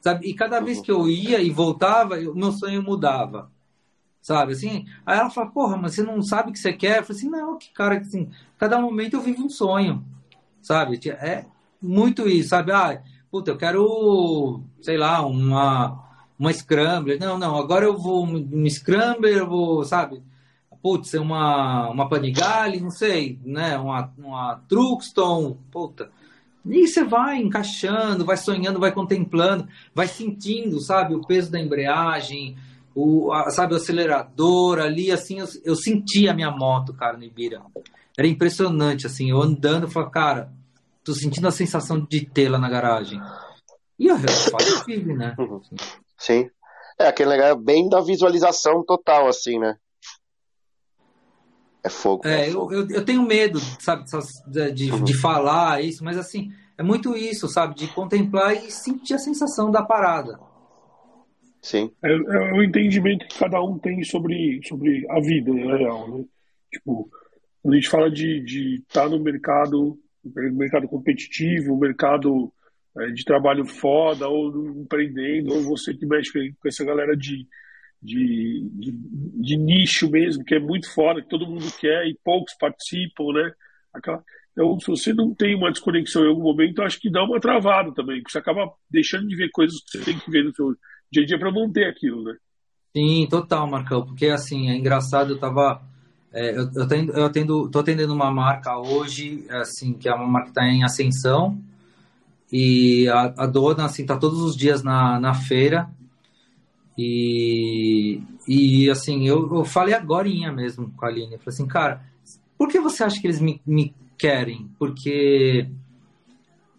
sabe? 0.00 0.26
E 0.26 0.32
cada 0.32 0.58
vez 0.58 0.80
que 0.80 0.90
eu 0.90 1.06
ia 1.06 1.38
e 1.38 1.50
voltava, 1.50 2.16
o 2.16 2.34
meu 2.34 2.50
sonho 2.50 2.82
mudava, 2.82 3.50
sabe? 4.26 4.54
Assim, 4.54 4.84
aí 5.06 5.20
ela 5.20 5.30
fala, 5.30 5.48
porra, 5.48 5.76
mas 5.76 5.94
você 5.94 6.02
não 6.02 6.20
sabe 6.20 6.50
o 6.50 6.52
que 6.52 6.58
você 6.58 6.72
quer? 6.72 6.98
Eu 6.98 7.04
falei 7.04 7.20
assim, 7.20 7.30
não, 7.30 7.56
que 7.56 7.70
cara, 7.70 7.96
assim, 7.96 8.28
cada 8.58 8.80
momento 8.80 9.14
eu 9.14 9.20
vivo 9.20 9.44
um 9.44 9.48
sonho, 9.48 10.04
sabe? 10.60 10.98
É 11.10 11.44
muito 11.80 12.28
isso, 12.28 12.48
sabe? 12.48 12.72
Ah, 12.72 13.00
puta, 13.30 13.52
eu 13.52 13.56
quero, 13.56 14.64
sei 14.80 14.96
lá, 14.96 15.24
uma, 15.24 16.04
uma 16.36 16.52
Scrambler. 16.52 17.20
Não, 17.20 17.38
não, 17.38 17.56
agora 17.56 17.84
eu 17.84 17.96
vou 17.96 18.26
um 18.26 18.68
Scrambler, 18.68 19.36
eu 19.36 19.48
vou, 19.48 19.84
sabe? 19.84 20.20
Putz, 20.82 21.14
uma, 21.14 21.88
uma 21.90 22.08
Panigale, 22.08 22.80
não 22.80 22.90
sei, 22.90 23.38
né? 23.44 23.78
Uma, 23.78 24.12
uma 24.18 24.56
Truxton, 24.68 25.56
puta. 25.70 26.10
E 26.64 26.88
você 26.88 27.04
vai 27.04 27.36
encaixando, 27.36 28.24
vai 28.24 28.36
sonhando, 28.36 28.80
vai 28.80 28.90
contemplando, 28.90 29.68
vai 29.94 30.08
sentindo, 30.08 30.80
sabe, 30.80 31.14
o 31.14 31.24
peso 31.24 31.48
da 31.48 31.60
embreagem, 31.60 32.56
o, 32.96 33.30
a, 33.30 33.50
sabe, 33.50 33.74
o 33.74 33.76
acelerador 33.76 34.78
ali, 34.78 35.12
assim, 35.12 35.38
eu, 35.38 35.46
eu 35.62 35.76
senti 35.76 36.26
a 36.30 36.32
minha 36.32 36.50
moto, 36.50 36.94
cara, 36.94 37.18
no 37.18 37.24
Ibira. 37.24 37.60
Era 38.16 38.26
impressionante, 38.26 39.06
assim, 39.06 39.30
eu 39.30 39.42
andando, 39.42 39.82
eu 39.82 39.90
falei, 39.90 40.08
cara, 40.08 40.50
tô 41.04 41.12
sentindo 41.12 41.46
a 41.46 41.50
sensação 41.50 42.00
de 42.00 42.24
tê-la 42.24 42.58
na 42.58 42.70
garagem. 42.70 43.20
E 43.98 44.10
o 44.10 44.16
resultado 44.16 44.84
vive, 44.86 45.14
né? 45.14 45.34
Uhum. 45.38 45.60
Sim. 46.16 46.48
É, 46.98 47.06
aquele 47.06 47.36
negócio 47.36 47.56
bem 47.56 47.86
da 47.86 48.00
visualização 48.00 48.82
total, 48.82 49.28
assim, 49.28 49.58
né? 49.58 49.76
É 51.84 51.90
fogo. 51.90 52.26
É, 52.26 52.48
é 52.48 52.50
fogo. 52.50 52.72
Eu, 52.72 52.80
eu, 52.80 52.96
eu, 52.96 53.04
tenho 53.04 53.20
medo, 53.22 53.60
sabe, 53.78 54.04
de, 54.46 54.72
de, 54.72 54.90
uhum. 54.90 55.04
de, 55.04 55.12
falar 55.12 55.84
isso, 55.84 56.02
mas 56.02 56.16
assim, 56.16 56.50
é 56.78 56.82
muito 56.82 57.14
isso, 57.14 57.46
sabe? 57.46 57.74
De 57.74 57.88
contemplar 57.88 58.54
e 58.54 58.70
sentir 58.70 59.12
a 59.12 59.18
sensação 59.18 59.70
da 59.70 59.82
parada. 59.82 60.40
Sim. 61.62 61.90
É, 62.04 62.12
é 62.12 62.52
o 62.52 62.62
entendimento 62.62 63.26
que 63.26 63.38
cada 63.38 63.62
um 63.62 63.78
tem 63.78 64.02
sobre, 64.04 64.60
sobre 64.64 65.04
a 65.10 65.20
vida, 65.20 65.52
na 65.52 65.76
real, 65.76 66.18
né? 66.18 66.24
Tipo, 66.72 67.10
quando 67.62 67.74
a 67.74 67.76
gente 67.76 67.88
fala 67.88 68.10
de 68.10 68.76
estar 68.86 69.02
tá 69.02 69.08
no 69.08 69.18
mercado, 69.20 69.98
mercado 70.52 70.86
competitivo, 70.88 71.76
mercado 71.76 72.52
é, 72.98 73.06
de 73.08 73.24
trabalho 73.24 73.64
foda, 73.66 74.28
ou 74.28 74.80
empreendendo, 74.80 75.52
ou 75.54 75.62
você 75.62 75.92
que 75.94 76.06
mexe 76.06 76.30
com 76.32 76.68
essa 76.68 76.84
galera 76.84 77.16
de, 77.16 77.46
de, 78.02 78.68
de, 78.72 78.92
de, 78.92 79.56
nicho 79.56 80.10
mesmo, 80.10 80.44
que 80.44 80.54
é 80.54 80.60
muito 80.60 80.92
foda, 80.92 81.20
que 81.20 81.28
todo 81.28 81.46
mundo 81.46 81.66
quer 81.78 82.06
e 82.06 82.16
poucos 82.24 82.54
participam, 82.58 83.32
né? 83.32 83.52
Aquela, 83.92 84.22
então, 84.56 84.80
se 84.80 84.86
você 84.86 85.12
não 85.12 85.34
tem 85.34 85.54
uma 85.54 85.70
desconexão 85.70 86.24
em 86.24 86.28
algum 86.28 86.42
momento, 86.42 86.80
acho 86.80 86.98
que 86.98 87.10
dá 87.10 87.22
uma 87.22 87.38
travada 87.38 87.92
também, 87.92 88.22
porque 88.22 88.32
você 88.32 88.38
acaba 88.38 88.72
deixando 88.90 89.28
de 89.28 89.36
ver 89.36 89.50
coisas 89.50 89.78
que 89.82 89.98
você 89.98 90.04
tem 90.04 90.18
que 90.18 90.30
ver 90.30 90.44
no 90.44 90.54
seu 90.54 90.74
dia 91.10 91.22
a 91.22 91.26
dia 91.26 91.38
para 91.38 91.52
manter 91.52 91.86
aquilo, 91.86 92.22
né? 92.24 92.34
Sim, 92.96 93.26
total, 93.28 93.66
Marcão, 93.66 94.04
porque 94.04 94.26
assim, 94.26 94.70
é 94.70 94.76
engraçado, 94.76 95.34
eu 95.34 95.38
tava. 95.38 95.82
É, 96.32 96.56
eu, 96.56 96.70
eu, 96.74 96.88
tendo, 96.88 97.12
eu 97.12 97.24
atendo, 97.24 97.68
tô 97.70 97.78
atendendo 97.78 98.12
uma 98.12 98.30
marca 98.30 98.78
hoje, 98.78 99.44
assim, 99.50 99.92
que 99.92 100.08
é 100.08 100.14
uma 100.14 100.26
marca 100.26 100.46
que 100.46 100.50
está 100.50 100.66
em 100.66 100.82
ascensão, 100.82 101.60
e 102.50 103.08
a, 103.08 103.34
a 103.36 103.46
dona, 103.46 103.84
assim, 103.84 104.04
tá 104.04 104.16
todos 104.16 104.40
os 104.40 104.56
dias 104.56 104.82
na, 104.82 105.20
na 105.20 105.34
feira, 105.34 105.90
e, 106.96 108.22
e 108.48 108.88
assim, 108.88 109.28
eu, 109.28 109.56
eu 109.56 109.64
falei 109.64 109.94
agora 109.94 110.28
mesmo 110.52 110.90
com 110.96 111.04
a 111.04 111.08
Aline. 111.08 111.34
Eu 111.34 111.38
falei 111.38 111.54
assim, 111.54 111.66
cara, 111.66 112.02
por 112.56 112.68
que 112.68 112.80
você 112.80 113.04
acha 113.04 113.20
que 113.20 113.26
eles 113.26 113.40
me, 113.40 113.60
me 113.66 113.94
querem? 114.16 114.70
Porque, 114.78 115.68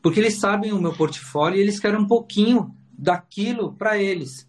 porque 0.01 0.19
eles 0.19 0.39
sabem 0.39 0.73
o 0.73 0.81
meu 0.81 0.93
portfólio 0.93 1.57
e 1.57 1.61
eles 1.61 1.79
querem 1.79 1.99
um 1.99 2.07
pouquinho 2.07 2.75
daquilo 2.97 3.73
para 3.73 3.97
eles. 3.97 4.47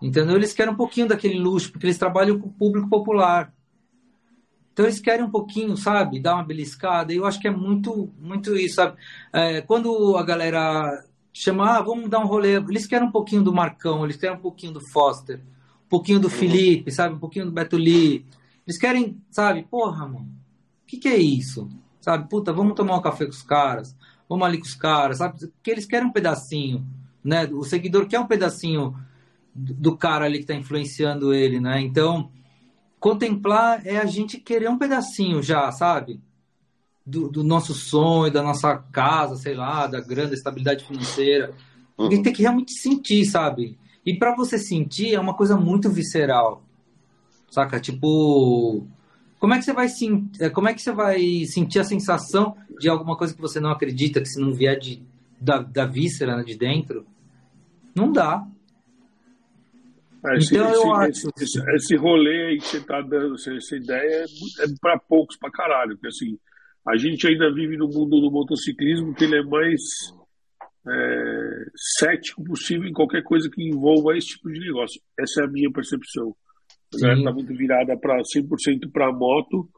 Entendeu? 0.00 0.36
Eles 0.36 0.52
querem 0.52 0.72
um 0.72 0.76
pouquinho 0.76 1.08
daquele 1.08 1.38
luxo, 1.38 1.70
porque 1.70 1.86
eles 1.86 1.98
trabalham 1.98 2.38
com 2.38 2.48
o 2.48 2.52
público 2.52 2.88
popular. 2.88 3.54
Então 4.72 4.86
eles 4.86 5.00
querem 5.00 5.24
um 5.24 5.30
pouquinho, 5.30 5.76
sabe, 5.76 6.18
dar 6.18 6.34
uma 6.34 6.44
beliscada. 6.44 7.12
E 7.12 7.16
eu 7.16 7.26
acho 7.26 7.38
que 7.38 7.46
é 7.46 7.50
muito, 7.50 8.10
muito 8.18 8.56
isso, 8.56 8.76
sabe? 8.76 8.96
É, 9.32 9.60
quando 9.60 10.16
a 10.16 10.22
galera 10.22 11.04
chamar, 11.32 11.78
ah, 11.78 11.82
vamos 11.82 12.10
dar 12.10 12.20
um 12.20 12.26
rolê. 12.26 12.56
Eles 12.56 12.86
querem 12.86 13.06
um 13.06 13.12
pouquinho 13.12 13.42
do 13.42 13.52
Marcão, 13.52 14.04
eles 14.04 14.16
querem 14.16 14.36
um 14.36 14.40
pouquinho 14.40 14.72
do 14.72 14.80
Foster, 14.80 15.40
um 15.86 15.88
pouquinho 15.88 16.20
do 16.20 16.28
Felipe, 16.28 16.90
sabe? 16.90 17.14
Um 17.14 17.18
pouquinho 17.18 17.46
do 17.46 17.52
Beto 17.52 17.76
Lee. 17.76 18.26
Eles 18.66 18.78
querem, 18.78 19.20
sabe? 19.30 19.62
Porra, 19.62 20.06
mano, 20.06 20.28
o 20.82 20.86
que, 20.86 20.96
que 20.98 21.08
é 21.08 21.16
isso? 21.16 21.68
Sabe? 22.00 22.28
Puta, 22.28 22.52
vamos 22.52 22.74
tomar 22.74 22.96
um 22.96 23.02
café 23.02 23.24
com 23.24 23.30
os 23.30 23.42
caras, 23.42 23.96
vamos 24.28 24.46
ali 24.46 24.58
com 24.58 24.64
os 24.64 24.74
caras, 24.74 25.18
sabe? 25.18 25.38
Porque 25.38 25.70
eles 25.70 25.86
querem 25.86 26.08
um 26.08 26.12
pedacinho, 26.12 26.86
né? 27.22 27.46
O 27.46 27.64
seguidor 27.64 28.06
quer 28.06 28.20
um 28.20 28.26
pedacinho 28.26 28.96
do 29.54 29.96
cara 29.96 30.24
ali 30.24 30.38
que 30.38 30.44
está 30.44 30.54
influenciando 30.54 31.34
ele, 31.34 31.60
né? 31.60 31.80
Então, 31.80 32.30
contemplar 32.98 33.86
é 33.86 33.98
a 33.98 34.06
gente 34.06 34.38
querer 34.38 34.68
um 34.68 34.78
pedacinho 34.78 35.42
já, 35.42 35.70
sabe? 35.72 36.20
do, 37.04 37.28
do, 37.28 37.44
nosso 37.44 37.74
sonho, 37.74 38.32
da 38.32 38.42
nossa 38.42 38.76
casa, 38.76 39.36
sei 39.36 39.54
lá, 39.54 39.86
da 39.86 40.00
grande 40.00 40.34
estabilidade 40.34 40.84
financeira. 40.84 41.52
Uhum. 41.98 42.06
A 42.06 42.10
gente 42.10 42.22
tem 42.22 42.32
que 42.32 42.42
realmente 42.42 42.72
sentir, 42.72 43.24
sabe? 43.26 43.76
E 44.06 44.16
para 44.16 44.34
você 44.34 44.58
sentir 44.58 45.14
é 45.14 45.20
uma 45.20 45.34
coisa 45.34 45.56
muito 45.56 45.90
visceral, 45.90 46.62
saca? 47.50 47.80
Tipo, 47.80 48.86
como 49.38 49.54
é 49.54 49.58
que 49.58 49.64
você 49.64 49.72
vai 49.72 49.88
sentir, 49.88 50.42
é, 50.42 50.48
como 50.48 50.68
é 50.68 50.74
que 50.74 50.82
você 50.82 50.92
vai 50.92 51.44
sentir 51.46 51.80
a 51.80 51.84
sensação 51.84 52.56
de 52.78 52.88
alguma 52.88 53.16
coisa 53.16 53.34
que 53.34 53.40
você 53.40 53.60
não 53.60 53.70
acredita, 53.70 54.20
que 54.20 54.28
se 54.28 54.40
não 54.40 54.52
vier 54.52 54.78
de, 54.78 55.02
da, 55.40 55.58
da 55.58 55.86
víscera, 55.86 56.36
né, 56.36 56.44
de 56.44 56.56
dentro? 56.56 57.06
Não 57.94 58.10
dá. 58.10 58.46
É, 60.24 60.36
esse, 60.36 60.54
então 60.54 60.70
esse, 60.70 60.86
eu 60.86 60.94
acho. 60.94 61.28
Esse, 61.40 61.74
esse 61.74 61.96
rolê 61.96 62.46
aí 62.48 62.58
que 62.58 62.66
você 62.66 62.80
tá 62.80 63.00
dando, 63.00 63.34
essa 63.34 63.76
ideia 63.76 64.24
é, 64.24 64.64
é 64.64 64.66
para 64.80 64.98
poucos, 64.98 65.36
para 65.36 65.50
caralho, 65.50 65.94
porque 65.96 66.08
assim 66.08 66.38
a 66.86 66.96
gente 66.96 67.26
ainda 67.26 67.52
vive 67.52 67.76
no 67.76 67.86
mundo 67.86 68.20
do 68.20 68.30
motociclismo 68.30 69.14
que 69.14 69.24
ele 69.24 69.36
é 69.36 69.42
mais 69.42 69.80
é, 70.88 71.64
cético 71.98 72.42
possível 72.42 72.88
em 72.88 72.92
qualquer 72.92 73.22
coisa 73.22 73.48
que 73.48 73.62
envolva 73.62 74.16
esse 74.16 74.28
tipo 74.28 74.50
de 74.50 74.58
negócio. 74.58 75.00
Essa 75.18 75.42
é 75.42 75.44
a 75.44 75.50
minha 75.50 75.70
percepção. 75.70 76.34
A 76.94 76.98
galera 76.98 77.18
está 77.20 77.32
muito 77.32 77.54
virada 77.54 77.96
para 77.96 78.20
100% 78.20 78.90
para 78.92 79.12
moto 79.12 79.68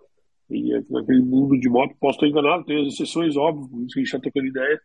e 0.50 0.74
é 0.74 0.80
naquele 0.88 1.22
mundo 1.22 1.58
de 1.58 1.68
moto. 1.68 1.94
Posso 2.00 2.16
estar 2.16 2.26
enganado, 2.26 2.64
tem 2.64 2.80
as 2.80 2.94
exceções, 2.94 3.36
óbvio, 3.36 3.68
por 3.68 3.82
isso 3.82 3.94
que 3.94 4.00
a 4.00 4.02
gente 4.02 4.14
está 4.14 4.20
tocando 4.20 4.46
ideia, 4.46 4.80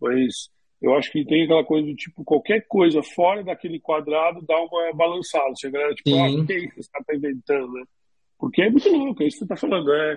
mas 0.00 0.50
eu 0.80 0.94
acho 0.94 1.12
que 1.12 1.24
tem 1.24 1.44
aquela 1.44 1.64
coisa 1.64 1.86
do 1.86 1.94
tipo, 1.94 2.24
qualquer 2.24 2.64
coisa 2.66 3.02
fora 3.14 3.44
daquele 3.44 3.78
quadrado 3.78 4.44
dá 4.46 4.56
uma 4.58 4.92
balançada. 4.94 5.50
Você 5.54 5.66
a 5.66 5.70
galera, 5.70 5.94
tipo, 5.94 6.10
Sim. 6.10 6.20
ah, 6.20 6.42
o 6.42 6.46
que 6.46 6.52
é 6.52 6.56
isso 6.56 6.68
que 6.68 6.82
você 6.82 6.90
está 6.98 7.14
inventando, 7.14 7.72
né? 7.72 7.84
Porque 8.38 8.62
é 8.62 8.70
muito 8.70 8.88
louco, 8.88 9.22
é 9.22 9.26
isso 9.26 9.38
que 9.40 9.46
você 9.46 9.52
está 9.52 9.56
falando. 9.56 9.92
É, 9.92 10.16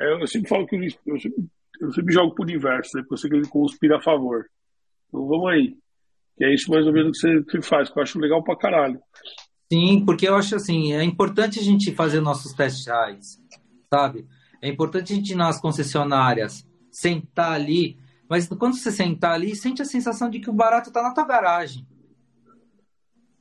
é, 0.00 0.12
eu 0.22 0.26
sempre 0.26 0.48
falo 0.48 0.66
que 0.66 0.76
eu 0.76 1.18
sempre, 1.18 1.44
eu 1.80 1.92
sempre 1.92 2.14
jogo 2.14 2.34
pro 2.34 2.44
universo, 2.44 2.90
né? 2.94 3.02
Porque 3.02 3.14
eu 3.14 3.16
sei 3.16 3.30
que 3.30 3.36
ele 3.36 3.48
conspira 3.48 3.96
a 3.96 4.02
favor. 4.02 4.44
Então 5.08 5.26
vamos 5.26 5.50
aí. 5.50 5.74
Que 6.36 6.44
é 6.44 6.54
isso 6.54 6.70
mais 6.70 6.86
ou 6.86 6.92
menos 6.92 7.18
que 7.18 7.28
você, 7.28 7.44
que 7.44 7.62
faz, 7.62 7.90
que 7.90 7.98
eu 7.98 8.02
acho 8.02 8.18
legal 8.18 8.44
pra 8.44 8.56
caralho. 8.56 9.00
Sim, 9.72 10.04
porque 10.04 10.28
eu 10.28 10.34
acho 10.34 10.54
assim, 10.54 10.92
é 10.92 11.02
importante 11.02 11.58
a 11.58 11.62
gente 11.62 11.94
fazer 11.94 12.20
nossos 12.20 12.52
testes 12.52 12.86
reais, 12.86 13.38
sabe? 13.92 14.26
É 14.60 14.68
importante 14.68 15.12
a 15.12 15.16
gente 15.16 15.32
ir 15.32 15.36
nas 15.36 15.58
concessionárias, 15.58 16.68
sentar 16.90 17.52
ali, 17.52 17.96
mas 18.32 18.48
quando 18.48 18.78
você 18.78 18.90
sentar 18.90 19.32
ali, 19.32 19.54
sente 19.54 19.82
a 19.82 19.84
sensação 19.84 20.30
de 20.30 20.40
que 20.40 20.48
o 20.48 20.54
barato 20.54 20.90
tá 20.90 21.02
na 21.02 21.12
tua 21.12 21.26
garagem. 21.26 21.86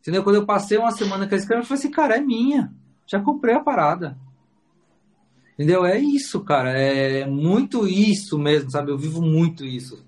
Entendeu? 0.01 0.21
Quando 0.21 0.35
eu 0.35 0.45
passei 0.45 0.77
uma 0.77 0.91
semana 0.91 1.25
com 1.25 1.33
a 1.33 1.37
escrava, 1.37 1.61
eu 1.61 1.65
falei 1.65 1.79
assim, 1.79 1.89
cara, 1.89 2.17
é 2.17 2.19
minha. 2.19 2.73
Já 3.07 3.21
comprei 3.21 3.55
a 3.55 3.61
parada. 3.61 4.17
Entendeu? 5.53 5.85
É 5.85 5.97
isso, 5.97 6.41
cara. 6.41 6.77
É 6.77 7.25
muito 7.25 7.87
isso 7.87 8.37
mesmo, 8.37 8.69
sabe? 8.69 8.91
Eu 8.91 8.97
vivo 8.97 9.21
muito 9.21 9.63
isso. 9.65 10.05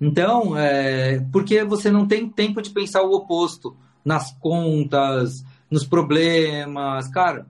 Então, 0.00 0.56
é, 0.56 1.18
porque 1.32 1.64
você 1.64 1.90
não 1.90 2.06
tem 2.06 2.30
tempo 2.30 2.62
de 2.62 2.70
pensar 2.70 3.02
o 3.02 3.10
oposto 3.10 3.76
nas 4.04 4.30
contas, 4.38 5.44
nos 5.68 5.84
problemas, 5.84 7.08
cara, 7.08 7.48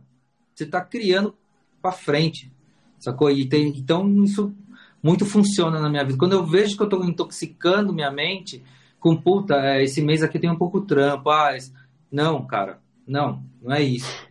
você 0.54 0.64
está 0.64 0.80
criando 0.80 1.37
para 1.82 1.92
frente, 1.92 2.50
sacou? 2.98 3.30
E 3.30 3.46
tem, 3.46 3.68
então 3.68 4.24
isso 4.24 4.50
muito 5.02 5.24
funciona 5.24 5.80
na 5.80 5.88
minha 5.88 6.04
vida. 6.04 6.18
Quando 6.18 6.32
eu 6.32 6.44
vejo 6.44 6.76
que 6.76 6.82
eu 6.82 6.87
estou 6.87 7.04
intoxicando 7.04 7.92
minha 7.92 8.11
mente 8.11 8.62
com 8.98 9.16
puta, 9.16 9.54
é, 9.54 9.82
esse 9.82 10.02
mês 10.02 10.22
aqui 10.22 10.38
tem 10.38 10.50
um 10.50 10.58
pouco 10.58 10.80
trampo, 10.80 11.30
ah, 11.30 11.56
não, 12.11 12.44
cara, 12.46 12.80
não, 13.06 13.42
não 13.62 13.72
é 13.72 13.82
isso. 13.82 14.26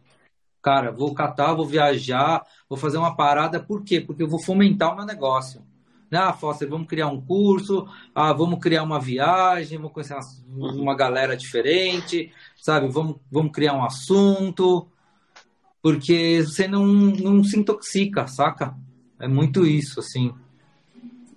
Cara, 0.62 0.91
vou 0.91 1.13
catar, 1.13 1.53
vou 1.53 1.65
viajar, 1.65 2.43
vou 2.67 2.77
fazer 2.77 2.97
uma 2.97 3.15
parada, 3.15 3.60
por 3.60 3.84
quê? 3.84 4.01
Porque 4.01 4.23
eu 4.23 4.27
vou 4.27 4.39
fomentar 4.39 4.91
o 4.91 4.95
meu 4.97 5.06
negócio. 5.06 5.62
Ah, 6.12 6.32
Foster, 6.32 6.69
vamos 6.69 6.88
criar 6.88 7.08
um 7.08 7.19
curso, 7.19 7.86
ah, 8.15 8.32
vamos 8.32 8.60
criar 8.60 8.84
uma 8.84 8.99
viagem, 8.99 9.77
vamos 9.77 9.91
conhecer 9.91 10.15
uma, 10.47 10.71
uma 10.71 10.95
galera 10.95 11.36
diferente, 11.36 12.32
sabe? 12.56 12.88
Vamos, 12.88 13.17
vamos 13.30 13.51
criar 13.51 13.73
um 13.73 13.84
assunto, 13.84 14.88
porque 15.82 16.43
você 16.43 16.67
não, 16.67 16.86
não 16.86 17.43
se 17.43 17.58
intoxica, 17.60 18.25
saca? 18.27 18.75
É 19.19 19.27
muito 19.27 19.65
isso, 19.65 19.99
assim. 19.99 20.34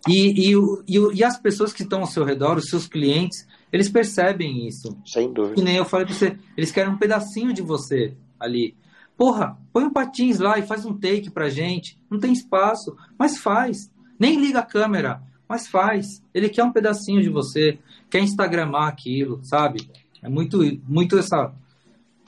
E, 0.08 0.50
e, 0.50 0.54
e, 0.88 0.98
e, 1.14 1.24
as 1.24 1.38
pessoas 1.38 1.72
que 1.72 1.82
estão 1.82 2.00
ao 2.00 2.06
seu 2.06 2.24
redor, 2.24 2.56
os 2.56 2.68
seus 2.68 2.86
clientes, 2.86 3.46
eles 3.72 3.88
percebem 3.88 4.66
isso. 4.66 4.96
Sem 5.04 5.32
dúvida. 5.32 5.56
Que 5.56 5.62
nem 5.62 5.76
eu 5.76 5.84
falei 5.84 6.06
pra 6.06 6.14
você, 6.14 6.38
eles 6.56 6.70
querem 6.70 6.92
um 6.92 6.98
pedacinho 6.98 7.52
de 7.52 7.60
você 7.60 8.16
ali. 8.38 8.74
Porra, 9.16 9.58
põe 9.72 9.84
um 9.84 9.92
patins 9.92 10.38
lá 10.38 10.58
e 10.58 10.66
faz 10.66 10.86
um 10.86 10.96
take 10.96 11.30
pra 11.30 11.50
gente. 11.50 11.98
Não 12.10 12.18
tem 12.18 12.32
espaço, 12.32 12.96
mas 13.18 13.36
faz. 13.36 13.90
Nem 14.18 14.40
liga 14.40 14.60
a 14.60 14.66
câmera, 14.66 15.22
mas 15.46 15.66
faz. 15.68 16.22
Ele 16.32 16.48
quer 16.48 16.64
um 16.64 16.72
pedacinho 16.72 17.22
de 17.22 17.28
você, 17.28 17.78
quer 18.08 18.20
instagramar 18.20 18.88
aquilo, 18.88 19.44
sabe? 19.44 19.90
É 20.22 20.28
muito, 20.28 20.58
muito 20.88 21.18
essa, 21.18 21.54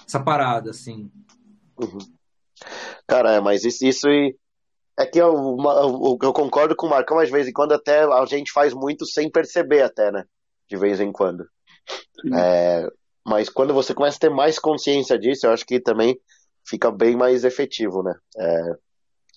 essa 0.06 0.20
parada, 0.20 0.70
assim. 0.70 1.10
Uhum. 1.80 1.98
Cara, 3.06 3.32
é, 3.32 3.40
mas 3.40 3.64
isso, 3.64 3.86
isso 3.86 4.06
é 5.02 5.06
que 5.06 5.18
eu, 5.18 5.32
eu, 5.32 6.18
eu, 6.22 6.32
concordo 6.32 6.74
com 6.74 6.86
o 6.86 6.90
Marcão, 6.90 7.16
mas 7.16 7.28
de 7.28 7.32
vez 7.32 7.48
em 7.48 7.52
quando 7.52 7.72
até 7.72 8.02
a 8.02 8.24
gente 8.26 8.52
faz 8.52 8.72
muito 8.72 9.06
sem 9.06 9.30
perceber 9.30 9.82
até, 9.82 10.10
né? 10.10 10.24
De 10.68 10.76
vez 10.76 11.00
em 11.00 11.12
quando. 11.12 11.44
É, 12.34 12.88
mas 13.26 13.48
quando 13.48 13.74
você 13.74 13.92
começa 13.94 14.16
a 14.16 14.20
ter 14.20 14.30
mais 14.30 14.58
consciência 14.58 15.18
disso, 15.18 15.46
eu 15.46 15.52
acho 15.52 15.66
que 15.66 15.80
também 15.80 16.18
fica 16.66 16.90
bem 16.90 17.16
mais 17.16 17.44
efetivo, 17.44 18.02
né? 18.02 18.14
É, 18.38 18.76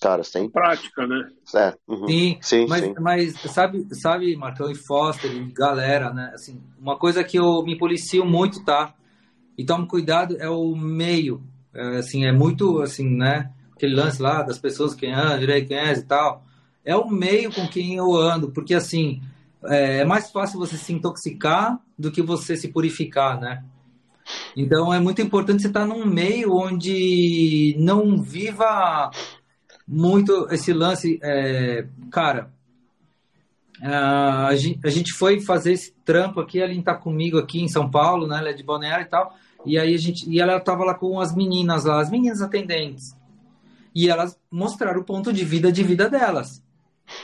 Cara, 0.02 0.24
sem. 0.24 0.50
Prática, 0.50 1.08
né? 1.08 1.30
É, 1.56 1.74
uhum. 1.88 2.08
sim, 2.08 2.38
sim, 2.42 2.66
mas, 2.68 2.84
sim. 2.84 2.94
mas 3.00 3.34
sabe, 3.52 3.88
sabe, 3.96 4.36
Marcão 4.36 4.70
e 4.70 4.76
Foster 4.76 5.32
e 5.32 5.52
galera, 5.52 6.14
né? 6.14 6.32
Assim, 6.34 6.62
uma 6.78 6.98
coisa 6.98 7.24
que 7.24 7.40
eu 7.40 7.64
me 7.64 7.78
policio 7.78 8.26
muito, 8.26 8.64
tá? 8.64 8.94
E 9.58 9.66
tomo 9.66 9.88
cuidado 9.88 10.36
é 10.38 10.50
o 10.50 10.76
meio. 10.76 11.42
É, 11.74 11.98
assim, 11.98 12.26
é 12.26 12.32
muito, 12.32 12.82
assim, 12.82 13.10
né? 13.10 13.52
Aquele 13.76 13.96
lance 13.96 14.22
lá 14.22 14.42
das 14.42 14.58
pessoas 14.58 14.94
que 14.94 15.08
andam, 15.08 15.40
direito, 15.40 15.68
quem 15.68 15.78
é 15.78 15.94
e 15.94 16.02
tal. 16.04 16.44
É 16.84 16.96
o 16.96 17.10
meio 17.10 17.52
com 17.52 17.68
quem 17.68 17.96
eu 17.96 18.16
ando, 18.16 18.52
porque, 18.52 18.74
assim, 18.74 19.22
é, 19.66 19.98
é 20.00 20.06
mais 20.06 20.32
fácil 20.32 20.60
você 20.60 20.78
se 20.78 20.94
intoxicar 20.94 21.80
do 21.98 22.12
que 22.12 22.22
você 22.22 22.56
se 22.56 22.68
purificar, 22.68 23.40
né? 23.40 23.64
Então 24.56 24.94
é 24.94 25.00
muito 25.00 25.22
importante 25.22 25.62
você 25.62 25.68
estar 25.68 25.86
num 25.86 26.06
meio 26.06 26.56
onde 26.56 27.76
não 27.78 28.22
viva 28.22 29.12
muito 29.88 30.48
esse 30.52 30.74
lance, 30.74 31.20
é, 31.22 31.86
cara. 32.12 32.52
A 33.82 34.56
gente, 34.56 34.80
a 34.86 34.90
gente 34.90 35.12
foi 35.12 35.42
fazer 35.42 35.74
esse 35.74 35.94
trampo 36.06 36.40
aqui, 36.40 36.62
ela 36.62 36.72
está 36.72 36.96
comigo 36.96 37.38
aqui 37.38 37.62
em 37.62 37.68
São 37.68 37.92
Paulo, 37.92 38.26
né? 38.26 38.40
Ela 38.40 38.50
é 38.50 38.54
de 38.54 38.64
Balneário 38.64 39.06
e 39.06 39.10
tal. 39.10 39.36
E 39.66 39.78
aí 39.78 39.94
a 39.94 39.98
gente, 39.98 40.30
e 40.30 40.40
ela 40.40 40.58
estava 40.58 40.84
lá 40.86 40.94
com 40.94 41.20
as 41.20 41.36
meninas 41.36 41.84
lá, 41.84 42.00
as 42.00 42.10
meninas 42.10 42.42
atendentes. 42.42 43.16
E 43.96 44.10
elas 44.10 44.38
mostraram 44.52 45.00
o 45.00 45.06
ponto 45.06 45.32
de 45.32 45.46
vida 45.46 45.72
de 45.72 45.82
vida 45.82 46.10
delas. 46.10 46.62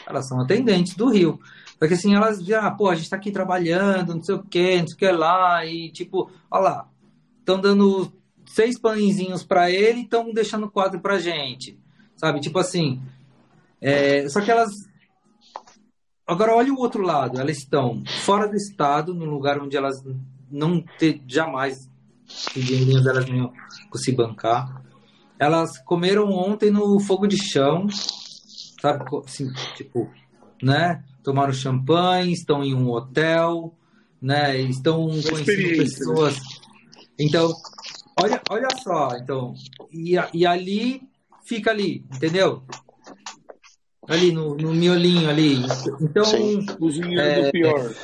Elas 0.07 0.27
são 0.27 0.39
atendentes 0.41 0.95
do 0.95 1.09
Rio. 1.09 1.39
Porque 1.77 1.95
assim, 1.95 2.15
elas 2.15 2.43
já, 2.43 2.67
ah, 2.67 2.71
pô, 2.71 2.89
a 2.89 2.95
gente 2.95 3.05
está 3.05 3.17
aqui 3.17 3.31
trabalhando, 3.31 4.15
não 4.15 4.23
sei 4.23 4.35
o 4.35 4.43
que, 4.43 4.79
não 4.79 4.87
sei 4.87 4.95
o 4.95 4.97
que 4.97 5.11
lá, 5.11 5.65
e 5.65 5.91
tipo, 5.91 6.31
olha 6.49 6.63
lá, 6.63 6.89
estão 7.39 7.59
dando 7.59 8.11
seis 8.45 8.79
pãezinhos 8.79 9.43
para 9.43 9.71
ele 9.71 10.01
e 10.01 10.03
estão 10.03 10.31
deixando 10.31 10.69
quatro 10.69 10.99
pra 10.99 11.19
gente. 11.19 11.77
Sabe? 12.15 12.39
Tipo 12.39 12.59
assim. 12.59 13.01
É, 13.81 14.29
só 14.29 14.41
que 14.41 14.51
elas. 14.51 14.69
Agora, 16.27 16.55
olha 16.55 16.71
o 16.71 16.79
outro 16.79 17.01
lado. 17.01 17.39
Elas 17.39 17.57
estão 17.57 18.03
fora 18.23 18.47
do 18.47 18.55
estado, 18.55 19.13
num 19.13 19.25
lugar 19.25 19.59
onde 19.59 19.75
elas 19.75 20.03
não 20.49 20.81
ter, 20.99 21.21
jamais 21.27 21.89
o 22.55 22.59
dinheirinho 22.59 23.03
delas 23.03 23.27
não 23.27 23.51
se 23.95 24.11
bancar. 24.11 24.80
Elas 25.41 25.79
comeram 25.79 26.29
ontem 26.29 26.69
no 26.69 26.99
fogo 26.99 27.25
de 27.25 27.35
chão, 27.35 27.87
sabe? 28.79 29.03
Assim, 29.25 29.51
tipo, 29.75 30.07
né? 30.61 31.03
Tomaram 31.23 31.51
champanhe, 31.51 32.31
estão 32.31 32.63
em 32.63 32.75
um 32.75 32.91
hotel, 32.91 33.73
né? 34.21 34.55
Estão 34.61 35.07
conhecendo 35.07 35.67
né? 35.67 35.77
pessoas. 35.77 36.37
Então, 37.19 37.51
olha, 38.21 38.39
olha 38.51 38.67
só, 38.83 39.17
então, 39.17 39.55
e, 39.91 40.13
e 40.31 40.45
ali 40.45 41.09
fica 41.43 41.71
ali, 41.71 42.05
entendeu? 42.13 42.61
Ali 44.07 44.31
no, 44.31 44.55
no 44.55 44.75
miolinho 44.75 45.27
ali. 45.27 45.55
Então, 45.99 46.23
é, 47.19 47.45
do 47.45 47.51
pior. 47.51 47.95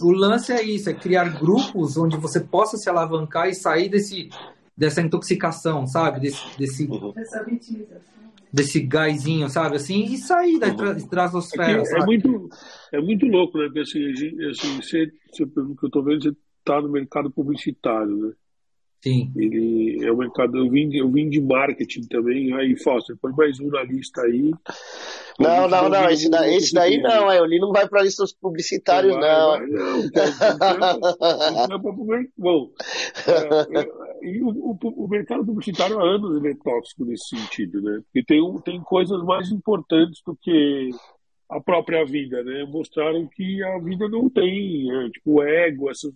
O 0.00 0.10
lance 0.12 0.52
é 0.52 0.62
isso, 0.62 0.88
é 0.88 0.94
criar 0.94 1.38
grupos 1.38 1.98
onde 1.98 2.16
você 2.16 2.40
possa 2.40 2.78
se 2.78 2.88
alavancar 2.88 3.48
e 3.50 3.54
sair 3.54 3.90
desse, 3.90 4.30
dessa 4.78 5.02
intoxicação, 5.02 5.88
sabe? 5.88 6.20
Desse, 6.20 6.56
desse, 6.56 6.84
uhum. 6.86 7.12
desse 8.52 8.80
gásinho, 8.80 9.48
sabe? 9.48 9.74
Assim, 9.74 10.04
e 10.04 10.16
sair 10.16 10.60
da 10.60 10.68
uhum. 10.68 10.96
estratosfera. 10.96 11.82
É, 11.82 12.00
é, 12.00 12.06
muito, 12.06 12.48
é 12.92 13.00
muito 13.00 13.26
louco, 13.26 13.58
né? 13.58 13.64
Porque 13.64 13.80
assim, 13.80 14.08
assim 14.48 14.76
você, 14.80 15.12
você, 15.32 15.46
pelo 15.46 15.76
que 15.76 15.84
eu 15.84 15.90
tô 15.90 16.00
vendo, 16.00 16.22
você 16.22 16.36
tá 16.64 16.80
no 16.80 16.88
mercado 16.88 17.28
publicitário, 17.28 18.16
né? 18.16 18.32
Sim. 19.00 19.32
Ele 19.36 20.04
é 20.04 20.12
um 20.12 20.16
mercado. 20.16 20.58
Eu 20.58 20.68
vim, 20.68 20.92
eu 20.94 21.08
vim 21.08 21.28
de 21.28 21.40
marketing 21.40 22.02
também. 22.02 22.52
Aí, 22.54 22.76
Foster, 22.76 23.16
põe 23.20 23.32
mais 23.32 23.60
um 23.60 23.68
na 23.68 23.82
lista 23.84 24.22
aí. 24.22 24.50
Não, 25.38 25.68
não, 25.68 25.88
não. 25.88 26.10
Esse, 26.10 26.28
da, 26.28 26.48
esse 26.52 26.74
daí 26.74 27.00
não. 27.00 27.30
É, 27.30 27.38
ele 27.38 27.60
não 27.60 27.70
vai 27.70 27.88
para 27.88 28.02
listas 28.02 28.32
publicitários, 28.32 29.14
vai, 29.14 29.22
não. 29.22 29.50
Vai, 29.50 29.66
não. 31.68 31.78
Bom, 32.36 32.70
é, 33.26 33.80
é, 33.80 33.88
e 34.22 34.42
o, 34.42 34.48
o, 34.48 34.78
o, 35.04 35.08
mercado 35.08 35.44
publicitário 35.46 35.98
há 36.00 36.02
anos 36.02 36.36
ele 36.36 36.52
é 36.52 36.56
tóxico 36.56 37.04
nesse 37.04 37.36
sentido, 37.36 37.80
né? 37.80 38.00
Porque 38.04 38.24
tem, 38.24 38.42
um, 38.42 38.58
tem 38.58 38.80
coisas 38.80 39.22
mais 39.22 39.48
importantes 39.52 40.20
do 40.26 40.36
que 40.42 40.90
a 41.48 41.60
própria 41.60 42.04
vida, 42.04 42.42
né? 42.42 42.64
Mostraram 42.64 43.28
que 43.28 43.62
a 43.62 43.78
vida 43.78 44.08
não 44.08 44.28
tem, 44.28 44.90
é, 44.90 45.10
tipo, 45.10 45.40
ego, 45.40 45.88
essas 45.88 46.12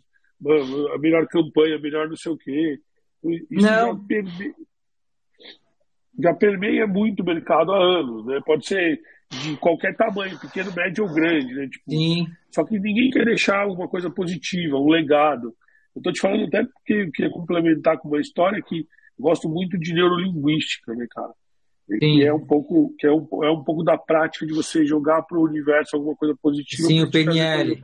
a 0.94 0.98
melhor 0.98 1.26
campanha, 1.28 1.76
a 1.76 1.80
melhor 1.80 2.08
não 2.08 2.16
sei 2.16 2.32
o 2.32 2.36
quê. 2.36 2.80
Isso 3.24 3.46
não. 3.50 3.60
Já, 3.62 3.94
perme... 4.06 4.54
já 6.18 6.34
permeia 6.34 6.86
muito 6.86 7.20
o 7.20 7.26
mercado 7.26 7.72
há 7.72 7.78
anos, 7.78 8.26
né? 8.26 8.40
Pode 8.44 8.66
ser 8.66 9.00
de 9.30 9.56
qualquer 9.56 9.96
tamanho, 9.96 10.38
pequeno, 10.38 10.72
médio 10.74 11.04
ou 11.04 11.14
grande, 11.14 11.54
né? 11.54 11.68
Tipo, 11.68 11.90
Sim. 11.90 12.26
Só 12.50 12.64
que 12.64 12.78
ninguém 12.78 13.10
quer 13.10 13.24
deixar 13.24 13.60
alguma 13.60 13.88
coisa 13.88 14.10
positiva, 14.10 14.76
um 14.76 14.90
legado. 14.90 15.54
Eu 15.94 16.02
tô 16.02 16.12
te 16.12 16.20
falando 16.20 16.44
até 16.44 16.64
porque 16.64 16.92
eu 16.92 17.12
queria 17.12 17.30
complementar 17.30 17.98
com 17.98 18.08
uma 18.08 18.20
história 18.20 18.62
que 18.62 18.86
gosto 19.18 19.48
muito 19.48 19.78
de 19.78 19.94
neurolinguística, 19.94 20.94
né, 20.94 21.06
cara? 21.10 21.32
Sim. 21.88 21.98
Que 21.98 22.24
é 22.24 22.32
um 22.32 22.44
pouco 22.44 22.94
que 22.98 23.06
é 23.06 23.12
um, 23.12 23.26
é 23.42 23.50
um 23.50 23.62
pouco 23.62 23.82
da 23.82 23.96
prática 23.96 24.46
de 24.46 24.52
você 24.52 24.84
jogar 24.84 25.22
para 25.22 25.38
o 25.38 25.44
universo 25.44 25.96
alguma 25.96 26.16
coisa 26.16 26.36
positiva. 26.40 26.88
Sim, 26.88 27.02
o 27.02 27.10
PNL. 27.10 27.78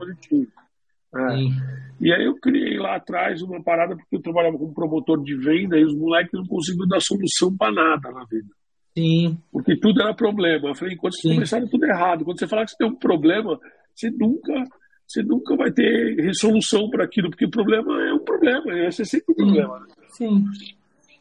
É. 1.15 1.79
E 2.01 2.13
aí 2.13 2.25
eu 2.25 2.35
criei 2.35 2.77
lá 2.77 2.95
atrás 2.95 3.41
uma 3.41 3.61
parada 3.61 3.95
porque 3.95 4.15
eu 4.15 4.21
trabalhava 4.21 4.57
como 4.57 4.73
promotor 4.73 5.21
de 5.23 5.35
venda 5.35 5.77
e 5.77 5.83
os 5.83 5.95
moleques 5.95 6.31
não 6.33 6.45
conseguiam 6.45 6.87
dar 6.87 7.01
solução 7.01 7.55
para 7.57 7.73
nada 7.73 8.11
na 8.11 8.23
vida. 8.25 8.49
Sim. 8.97 9.37
Porque 9.51 9.77
tudo 9.77 10.01
era 10.01 10.13
problema. 10.13 10.69
Eu 10.69 10.75
falei, 10.75 10.93
enquanto 10.93 11.15
vocês 11.15 11.33
começaram 11.33 11.67
tudo 11.67 11.85
errado, 11.85 12.23
quando 12.23 12.39
você 12.39 12.47
falar 12.47 12.65
que 12.65 12.71
você 12.71 12.77
tem 12.77 12.87
um 12.87 12.95
problema, 12.95 13.59
você 13.93 14.09
nunca, 14.11 14.63
você 15.05 15.23
nunca 15.23 15.55
vai 15.55 15.71
ter 15.71 16.15
resolução 16.21 16.89
para 16.89 17.03
aquilo, 17.03 17.29
porque 17.29 17.45
o 17.45 17.51
problema 17.51 18.01
é 18.07 18.13
um 18.13 18.23
problema, 18.23 18.63
vai 18.65 18.91
ser 18.91 19.05
sempre 19.05 19.33
um 19.33 19.35
problema. 19.35 19.79
Né? 19.79 19.85
Sim. 20.09 20.45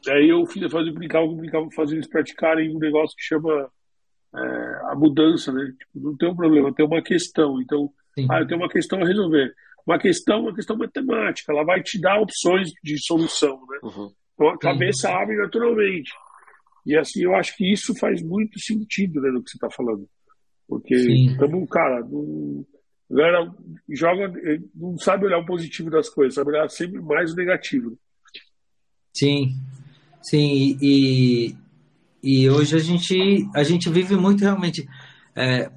Aí 0.08 0.28
eu 0.28 0.46
fiz, 0.46 0.70
fazer, 0.70 0.92
brincava, 0.92 1.26
brincava, 1.26 1.68
fazer 1.74 1.96
eles 1.96 2.08
praticarem 2.08 2.74
um 2.74 2.78
negócio 2.78 3.16
que 3.16 3.24
chama 3.24 3.68
é, 4.34 4.90
a 4.90 4.94
mudança, 4.96 5.52
né? 5.52 5.64
Tipo, 5.78 6.08
não 6.08 6.16
tem 6.16 6.30
um 6.30 6.36
problema, 6.36 6.72
tem 6.72 6.86
uma 6.86 7.02
questão. 7.02 7.60
Então, 7.60 7.90
Sim. 8.14 8.26
ah, 8.30 8.40
eu 8.40 8.46
tenho 8.46 8.60
uma 8.60 8.68
questão 8.68 9.02
a 9.02 9.06
resolver 9.06 9.52
uma 9.88 9.98
questão, 9.98 10.42
uma 10.42 10.54
questão 10.54 10.76
matemática, 10.76 11.50
ela 11.50 11.64
vai 11.64 11.82
te 11.82 11.98
dar 11.98 12.20
opções 12.20 12.70
de 12.84 13.02
solução, 13.02 13.58
né? 13.70 13.78
Uhum. 13.82 14.12
Então 14.34 14.48
a 14.50 14.58
cabeça 14.58 15.08
uhum. 15.08 15.16
abre 15.16 15.36
naturalmente. 15.36 16.10
E 16.84 16.94
assim, 16.94 17.22
eu 17.22 17.34
acho 17.34 17.56
que 17.56 17.72
isso 17.72 17.94
faz 17.98 18.22
muito 18.22 18.60
sentido, 18.60 19.20
né, 19.20 19.30
no 19.30 19.42
que 19.42 19.50
você 19.50 19.56
está 19.56 19.70
falando. 19.70 20.06
Porque 20.68 20.94
estamos, 20.94 21.68
cara, 21.70 22.00
A 22.00 23.14
galera 23.14 23.50
joga, 23.88 24.30
não 24.74 24.98
sabe 24.98 25.24
olhar 25.24 25.38
o 25.38 25.46
positivo 25.46 25.88
das 25.88 26.10
coisas, 26.10 26.34
sabe 26.34 26.50
olhar 26.50 26.68
sempre 26.68 27.00
mais 27.00 27.32
o 27.32 27.36
negativo. 27.36 27.98
Sim, 29.14 29.54
sim, 30.22 30.78
e, 30.82 31.56
e 32.22 32.50
hoje 32.50 32.76
a 32.76 32.78
gente, 32.78 33.48
a 33.54 33.62
gente 33.62 33.88
vive 33.88 34.16
muito 34.16 34.42
realmente, 34.42 34.86
é, 35.34 35.70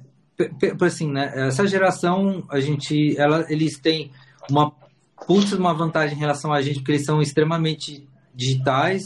assim, 0.80 1.10
né, 1.10 1.32
essa 1.48 1.66
geração, 1.66 2.44
a 2.48 2.60
gente, 2.60 3.16
ela, 3.18 3.44
eles 3.48 3.78
têm 3.78 4.10
uma 4.50 4.72
putz, 5.26 5.52
uma 5.52 5.72
vantagem 5.72 6.16
em 6.16 6.20
relação 6.20 6.52
a 6.52 6.60
gente, 6.60 6.76
porque 6.76 6.92
eles 6.92 7.04
são 7.04 7.20
extremamente 7.20 8.06
digitais, 8.34 9.02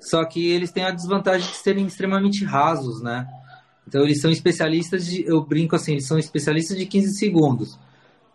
só 0.00 0.24
que 0.24 0.46
eles 0.48 0.70
têm 0.70 0.84
a 0.84 0.90
desvantagem 0.90 1.48
de 1.48 1.56
serem 1.56 1.86
extremamente 1.86 2.44
rasos, 2.44 3.02
né? 3.02 3.26
Então 3.86 4.02
eles 4.02 4.20
são 4.20 4.30
especialistas 4.30 5.06
de, 5.06 5.24
eu 5.26 5.42
brinco 5.42 5.74
assim, 5.74 5.92
eles 5.92 6.06
são 6.06 6.18
especialistas 6.18 6.76
de 6.76 6.86
15 6.86 7.18
segundos. 7.18 7.78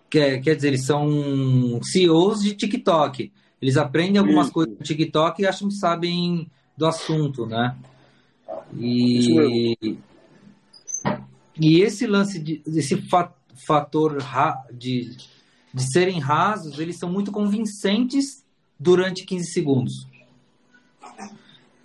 Quer, 0.10 0.42
quer 0.42 0.56
dizer, 0.56 0.70
eles 0.70 0.86
são 0.86 1.80
CEOs 1.84 2.42
de 2.42 2.56
TikTok. 2.56 3.32
Eles 3.62 3.78
aprendem 3.78 4.18
algumas 4.18 4.48
Isso. 4.48 4.54
coisas 4.54 4.76
no 4.78 4.84
TikTok 4.84 5.42
e 5.42 5.48
acham 5.48 5.68
que 5.68 5.76
sabem 5.76 6.50
do 6.76 6.86
assunto, 6.86 7.46
né? 7.46 7.76
E, 8.78 9.98
e 11.60 11.82
esse 11.82 12.08
lance, 12.08 12.40
de, 12.40 12.62
esse 12.66 13.02
fator 13.66 14.18
de, 14.72 15.16
de 15.74 15.92
serem 15.92 16.20
rasos, 16.20 16.80
eles 16.80 16.98
são 16.98 17.12
muito 17.12 17.32
convincentes 17.32 18.44
durante 18.80 19.26
15 19.26 19.52
segundos. 19.52 20.08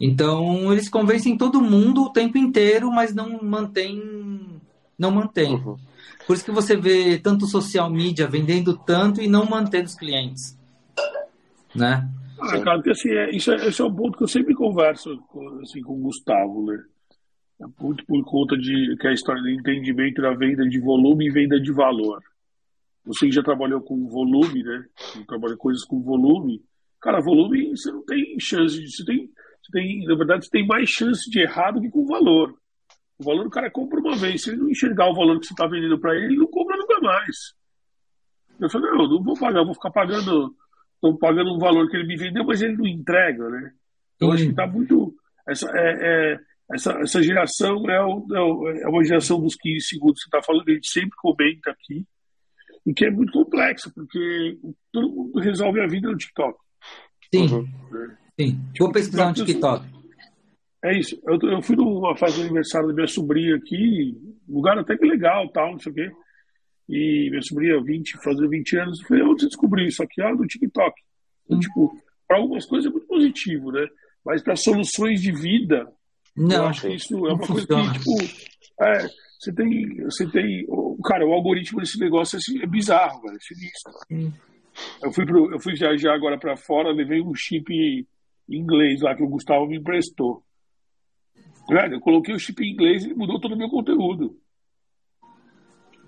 Então, 0.00 0.72
eles 0.72 0.88
convencem 0.88 1.36
todo 1.36 1.60
mundo 1.60 2.04
o 2.04 2.12
tempo 2.12 2.38
inteiro, 2.38 2.90
mas 2.90 3.14
não 3.14 3.42
mantém. 3.42 4.60
Não 4.98 5.10
mantém. 5.10 5.54
Uhum. 5.54 5.76
Por 6.26 6.34
isso 6.34 6.44
que 6.44 6.50
você 6.50 6.76
vê 6.76 7.18
tanto 7.18 7.46
social 7.46 7.90
media 7.90 8.26
vendendo 8.26 8.76
tanto 8.76 9.20
e 9.20 9.28
não 9.28 9.44
mantendo 9.44 9.86
os 9.86 9.94
clientes 9.94 10.58
né? 11.74 12.08
Ah, 12.40 12.60
cara, 12.60 12.76
porque 12.76 12.90
assim, 12.90 13.10
é, 13.10 13.30
isso, 13.30 13.50
é, 13.52 13.68
esse 13.68 13.80
é 13.80 13.84
um 13.84 13.94
ponto 13.94 14.16
que 14.16 14.24
eu 14.24 14.28
sempre 14.28 14.54
converso 14.54 15.18
com, 15.28 15.60
assim, 15.60 15.82
com 15.82 15.94
o 15.94 16.02
Gustavo, 16.02 16.64
né? 16.66 16.82
Muito 17.80 18.04
por 18.06 18.24
conta 18.24 18.56
de 18.56 18.96
que 19.00 19.06
é 19.06 19.10
a 19.10 19.14
história 19.14 19.42
do 19.42 19.50
entendimento 19.50 20.22
da 20.22 20.32
venda 20.32 20.68
de 20.68 20.78
volume 20.78 21.26
e 21.26 21.30
venda 21.30 21.60
de 21.60 21.72
valor. 21.72 22.22
Você 23.04 23.26
que 23.26 23.32
já 23.32 23.42
trabalhou 23.42 23.80
com 23.80 24.08
volume, 24.08 24.62
né? 24.62 24.84
Trabalha 25.26 25.56
coisas 25.56 25.84
com 25.84 26.00
volume. 26.02 26.62
Cara, 27.00 27.20
volume 27.20 27.70
você 27.70 27.90
não 27.90 28.04
tem 28.04 28.38
chance 28.38 28.78
de. 28.78 28.90
Você 28.90 29.04
tem, 29.04 29.26
você 29.26 29.72
tem, 29.72 30.04
na 30.04 30.14
verdade, 30.14 30.44
você 30.44 30.50
tem 30.50 30.66
mais 30.66 30.88
chance 30.88 31.28
de 31.30 31.40
errar 31.40 31.72
do 31.72 31.80
que 31.80 31.90
com 31.90 32.06
valor. 32.06 32.54
O 33.18 33.24
valor 33.24 33.46
o 33.46 33.50
cara 33.50 33.70
compra 33.70 33.98
uma 33.98 34.16
vez. 34.16 34.42
Se 34.42 34.50
ele 34.50 34.58
não 34.58 34.70
enxergar 34.70 35.10
o 35.10 35.14
valor 35.14 35.40
que 35.40 35.46
você 35.46 35.52
está 35.52 35.66
vendendo 35.66 35.98
para 35.98 36.14
ele, 36.14 36.26
ele 36.26 36.36
não 36.36 36.46
compra 36.46 36.76
nunca 36.76 37.00
mais. 37.00 37.54
Eu 38.60 38.70
falei, 38.70 38.90
não, 38.90 39.08
não 39.08 39.22
vou 39.22 39.38
pagar, 39.38 39.64
vou 39.64 39.74
ficar 39.74 39.90
pagando 39.90 40.54
estou 40.98 41.16
pagando 41.16 41.54
um 41.54 41.58
valor 41.58 41.88
que 41.88 41.96
ele 41.96 42.06
me 42.06 42.16
vendeu, 42.16 42.44
mas 42.44 42.60
ele 42.60 42.76
não 42.76 42.86
entrega, 42.86 43.48
né? 43.48 43.72
Então, 44.16 44.32
acho 44.32 44.44
que 44.44 44.50
está 44.50 44.66
muito. 44.66 45.14
Essa, 45.48 45.70
é, 45.72 46.32
é, 46.34 46.40
essa, 46.72 46.92
essa 47.00 47.22
geração 47.22 47.88
é, 47.88 48.04
o, 48.04 48.68
é, 48.68 48.82
é, 48.82 48.88
uma 48.88 49.04
geração 49.04 49.40
dos 49.40 49.56
15 49.56 49.86
segundos 49.86 50.22
que 50.22 50.30
você 50.30 50.36
está 50.36 50.42
falando, 50.42 50.68
a 50.68 50.72
gente 50.72 50.90
sempre 50.90 51.16
comenta 51.16 51.70
aqui, 51.70 52.04
e 52.86 52.94
que 52.94 53.04
é 53.04 53.10
muito 53.10 53.32
complexo, 53.32 53.92
porque 53.94 54.58
todo 54.92 55.10
mundo 55.10 55.40
resolve 55.40 55.80
a 55.80 55.86
vida 55.86 56.10
no 56.10 56.16
TikTok. 56.16 56.58
Sim. 57.34 57.46
Uhum. 57.46 57.68
Sim. 58.40 58.60
Vou 58.78 58.92
pesquisar 58.92 59.28
no 59.28 59.34
TikTok. 59.34 59.84
É 60.84 60.98
isso. 60.98 61.20
Eu, 61.26 61.38
eu 61.50 61.62
fui 61.62 61.76
numa 61.76 62.16
fase 62.16 62.36
do 62.36 62.44
aniversário 62.44 62.88
da 62.88 62.94
minha 62.94 63.06
sobrinha 63.06 63.56
aqui, 63.56 64.16
lugar 64.48 64.78
até 64.78 64.96
que 64.96 65.04
legal, 65.04 65.50
tal, 65.50 65.72
não 65.72 65.78
sei 65.78 65.92
o 65.92 65.94
quê. 65.94 66.10
E 66.88 67.28
minha 67.30 67.42
sobrinha, 67.42 67.82
20, 67.82 68.22
fazendo 68.22 68.48
20 68.48 68.78
anos, 68.78 69.00
eu 69.00 69.06
falei, 69.06 69.22
onde 69.24 69.42
você 69.42 69.46
descobriu 69.48 69.86
isso 69.86 70.02
aqui? 70.02 70.22
Ah, 70.22 70.32
no 70.32 70.46
TikTok. 70.46 70.94
Então, 71.44 71.58
tipo, 71.58 71.92
para 72.26 72.38
algumas 72.38 72.64
coisas 72.64 72.88
é 72.88 72.92
muito 72.92 73.06
positivo, 73.06 73.72
né? 73.72 73.86
Mas 74.24 74.42
para 74.42 74.56
soluções 74.56 75.20
de 75.20 75.32
vida, 75.32 75.90
não, 76.38 76.56
eu 76.56 76.66
acho 76.66 76.82
que 76.82 76.94
isso 76.94 77.26
é 77.26 77.32
uma 77.32 77.46
coisa 77.46 77.66
que, 77.66 77.92
tipo, 77.98 78.10
é, 78.80 79.08
você 79.38 79.52
tem, 79.52 80.04
você 80.04 80.26
tem, 80.30 80.66
cara, 81.04 81.26
o 81.26 81.32
algoritmo 81.32 81.80
desse 81.80 81.98
negócio 81.98 82.36
é, 82.36 82.38
assim, 82.38 82.62
é 82.62 82.66
bizarro, 82.66 83.20
velho, 83.22 83.36
é 83.36 83.40
sinistro. 83.40 83.92
Hum. 84.10 84.32
Eu 85.02 85.12
fui, 85.12 85.26
pro, 85.26 85.52
eu 85.52 85.60
fui 85.60 85.74
viajar 85.74 86.14
agora 86.14 86.38
para 86.38 86.56
fora, 86.56 86.92
levei 86.92 87.20
um 87.20 87.34
chip 87.34 88.06
inglês 88.48 89.00
lá 89.00 89.14
que 89.14 89.22
o 89.22 89.28
Gustavo 89.28 89.66
me 89.66 89.78
emprestou. 89.78 90.42
Velho, 91.68 91.94
eu 91.94 92.00
coloquei 92.00 92.34
o 92.34 92.38
chip 92.38 92.62
em 92.62 92.72
inglês 92.72 93.04
e 93.04 93.14
mudou 93.14 93.40
todo 93.40 93.54
o 93.54 93.58
meu 93.58 93.68
conteúdo. 93.68 94.38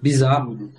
Bizarro. 0.01 0.71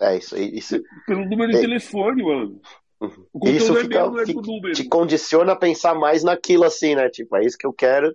É, 0.00 0.16
isso, 0.16 0.36
isso. 0.36 0.82
Pelo 1.06 1.28
número 1.28 1.52
de 1.52 1.58
é... 1.58 1.60
telefone, 1.60 2.22
mano. 2.22 2.60
Uhum. 3.00 3.26
Isso 3.44 3.74
fica, 3.74 3.98
é 3.98 4.26
fica, 4.26 4.72
te 4.72 4.88
condiciona 4.88 5.52
a 5.52 5.56
pensar 5.56 5.94
mais 5.94 6.24
naquilo 6.24 6.64
assim, 6.64 6.94
né? 6.94 7.08
Tipo, 7.10 7.36
é 7.36 7.44
isso 7.44 7.58
que 7.58 7.66
eu 7.66 7.72
quero. 7.72 8.14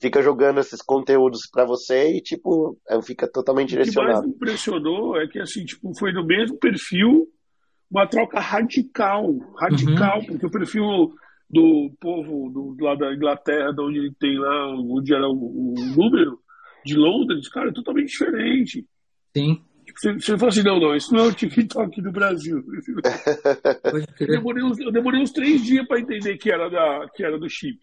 Fica 0.00 0.22
jogando 0.22 0.60
esses 0.60 0.82
conteúdos 0.82 1.48
para 1.50 1.64
você 1.64 2.16
e, 2.16 2.20
tipo, 2.20 2.78
é, 2.88 3.00
fica 3.00 3.26
totalmente 3.26 3.70
direcionado. 3.70 4.10
O 4.10 4.12
que 4.12 4.18
mais 4.18 4.28
me 4.28 4.34
impressionou 4.34 5.20
é 5.20 5.26
que, 5.26 5.38
assim, 5.38 5.64
tipo, 5.64 5.94
foi 5.98 6.12
no 6.12 6.24
mesmo 6.24 6.58
perfil 6.58 7.26
uma 7.90 8.06
troca 8.06 8.38
radical. 8.38 9.34
Radical, 9.58 10.18
uhum. 10.18 10.26
porque 10.26 10.46
o 10.46 10.50
perfil 10.50 11.14
do 11.48 11.90
povo 12.00 12.50
do, 12.50 12.84
lá 12.84 12.94
da 12.94 13.14
Inglaterra, 13.14 13.72
de 13.72 13.80
onde 13.80 13.98
ele 13.98 14.14
tem 14.18 14.38
lá, 14.38 14.74
onde 14.76 15.14
era 15.14 15.26
o, 15.28 15.32
o 15.32 15.74
número, 15.96 16.38
de 16.86 16.94
Londres, 16.94 17.48
cara, 17.48 17.70
é 17.70 17.72
totalmente 17.72 18.08
diferente. 18.08 18.86
Sim. 19.36 19.60
Você, 19.94 20.12
você 20.14 20.38
fala 20.38 20.48
assim, 20.50 20.62
não, 20.62 20.80
não, 20.80 20.94
isso 20.94 21.12
não 21.12 21.24
é 21.24 21.28
o 21.28 21.34
TikTok 21.34 22.00
do 22.00 22.12
Brasil. 22.12 22.62
eu, 24.20 24.26
demorei 24.26 24.62
uns, 24.62 24.78
eu 24.78 24.92
demorei 24.92 25.20
uns 25.20 25.32
três 25.32 25.64
dias 25.64 25.86
para 25.86 26.00
entender 26.00 26.36
que 26.38 26.50
era, 26.50 26.68
da, 26.68 27.08
que 27.14 27.24
era 27.24 27.38
do 27.38 27.48
chip. 27.48 27.78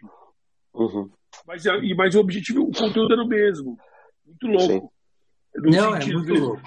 Uhum. 0.74 1.09
Mas, 1.45 1.65
é, 1.65 1.71
mas 1.95 2.15
o 2.15 2.19
objetivo, 2.19 2.63
o 2.63 2.71
conteúdo 2.71 3.13
era 3.13 3.23
o 3.23 3.27
mesmo. 3.27 3.77
Muito 4.25 4.47
louco. 4.47 4.93
No 5.55 5.71
não, 5.71 5.95
é 5.95 6.05
muito 6.05 6.33
de, 6.33 6.39
louco. 6.39 6.61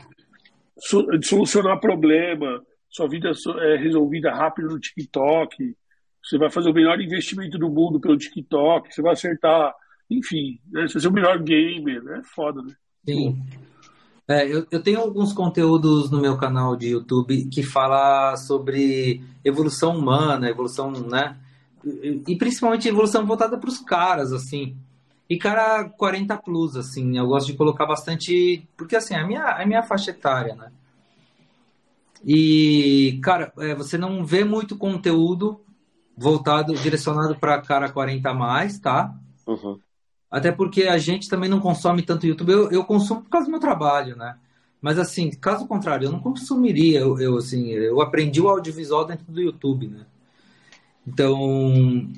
de 1.19 1.27
solucionar 1.27 1.81
problema, 1.81 2.63
sua 2.89 3.09
vida 3.09 3.31
é 3.61 3.77
resolvida 3.77 4.33
rápido 4.33 4.69
no 4.69 4.79
TikTok, 4.79 5.75
você 6.23 6.39
vai 6.39 6.51
fazer 6.51 6.71
o 6.71 6.75
melhor 6.75 7.01
investimento 7.01 7.59
do 7.59 7.69
mundo 7.69 8.01
pelo 8.01 8.17
TikTok, 8.17 8.93
você 8.93 9.03
vai 9.03 9.13
acertar, 9.13 9.73
enfim, 10.11 10.59
né? 10.71 10.87
você 10.87 10.95
vai 10.95 11.03
ser 11.03 11.09
o 11.09 11.13
melhor 11.13 11.43
gamer, 11.43 12.03
né? 12.03 12.19
É 12.19 12.23
foda, 12.23 12.63
né? 12.63 12.75
Sim. 13.05 13.43
É, 14.29 14.45
eu, 14.45 14.67
eu 14.73 14.83
tenho 14.83 14.99
alguns 14.99 15.33
conteúdos 15.33 16.11
no 16.11 16.21
meu 16.21 16.37
canal 16.37 16.75
de 16.75 16.89
YouTube 16.89 17.49
que 17.49 17.63
fala 17.63 18.37
sobre 18.37 19.23
evolução 19.45 19.97
humana, 19.97 20.51
evolução, 20.51 20.91
né? 20.91 21.37
E, 22.27 22.37
principalmente 22.37 22.89
evolução 22.89 23.25
voltada 23.25 23.57
para 23.57 23.69
os 23.71 23.79
caras, 23.79 24.33
assim. 24.33 24.77
E 25.29 25.37
cara 25.37 25.85
40 25.85 26.37
plus, 26.39 26.77
assim, 26.77 27.17
eu 27.17 27.27
gosto 27.27 27.47
de 27.47 27.55
colocar 27.55 27.87
bastante. 27.87 28.67
Porque 28.77 28.97
assim, 28.97 29.15
a 29.15 29.27
minha, 29.27 29.45
a 29.45 29.65
minha 29.65 29.83
faixa 29.83 30.11
etária, 30.11 30.55
né? 30.55 30.73
E, 32.25 33.21
cara, 33.23 33.53
é, 33.59 33.75
você 33.75 33.97
não 33.97 34.25
vê 34.25 34.43
muito 34.43 34.77
conteúdo 34.77 35.61
voltado, 36.17 36.75
direcionado 36.75 37.37
para 37.37 37.61
cara 37.61 37.91
40 37.91 38.35
mais, 38.35 38.79
tá? 38.79 39.15
Uhum. 39.47 39.79
Até 40.31 40.51
porque 40.51 40.85
a 40.85 40.99
gente 40.99 41.29
também 41.29 41.49
não 41.49 41.61
consome 41.61 42.03
tanto 42.03 42.27
YouTube. 42.27 42.51
Eu, 42.51 42.71
eu 42.71 42.85
consumo 42.85 43.23
por 43.23 43.31
causa 43.31 43.47
do 43.47 43.51
meu 43.51 43.61
trabalho, 43.61 44.17
né? 44.17 44.37
Mas 44.81 44.99
assim, 44.99 45.31
caso 45.31 45.67
contrário, 45.67 46.07
eu 46.07 46.13
não 46.13 46.21
consumiria. 46.21 47.01
Eu, 47.01 47.21
eu 47.21 47.37
assim, 47.37 47.69
eu 47.71 48.01
aprendi 48.01 48.41
o 48.41 48.49
audiovisual 48.49 49.05
dentro 49.05 49.31
do 49.31 49.41
YouTube, 49.41 49.89
né? 49.89 50.07
Então, 51.07 52.09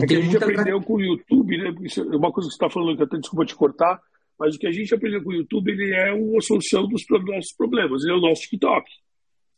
é 0.00 0.06
que 0.06 0.16
a 0.16 0.20
gente 0.20 0.36
aprendeu 0.36 0.80
com 0.80 0.94
o 0.94 1.02
YouTube, 1.02 1.58
né? 1.58 1.74
Isso 1.82 2.00
é 2.00 2.16
uma 2.16 2.32
coisa 2.32 2.48
que 2.48 2.54
você 2.54 2.64
está 2.64 2.70
falando, 2.70 2.96
que 2.96 3.02
até 3.02 3.18
desculpa 3.18 3.44
te 3.44 3.54
cortar, 3.54 4.00
mas 4.38 4.54
o 4.54 4.58
que 4.58 4.66
a 4.66 4.72
gente 4.72 4.94
aprendeu 4.94 5.22
com 5.22 5.30
o 5.30 5.34
YouTube, 5.34 5.70
ele 5.70 5.94
é 5.94 6.12
uma 6.12 6.40
solução 6.40 6.88
dos 6.88 7.04
nossos 7.08 7.52
problemas, 7.54 8.02
ele 8.02 8.12
é 8.12 8.16
o 8.16 8.20
nosso 8.20 8.42
TikTok. 8.42 8.90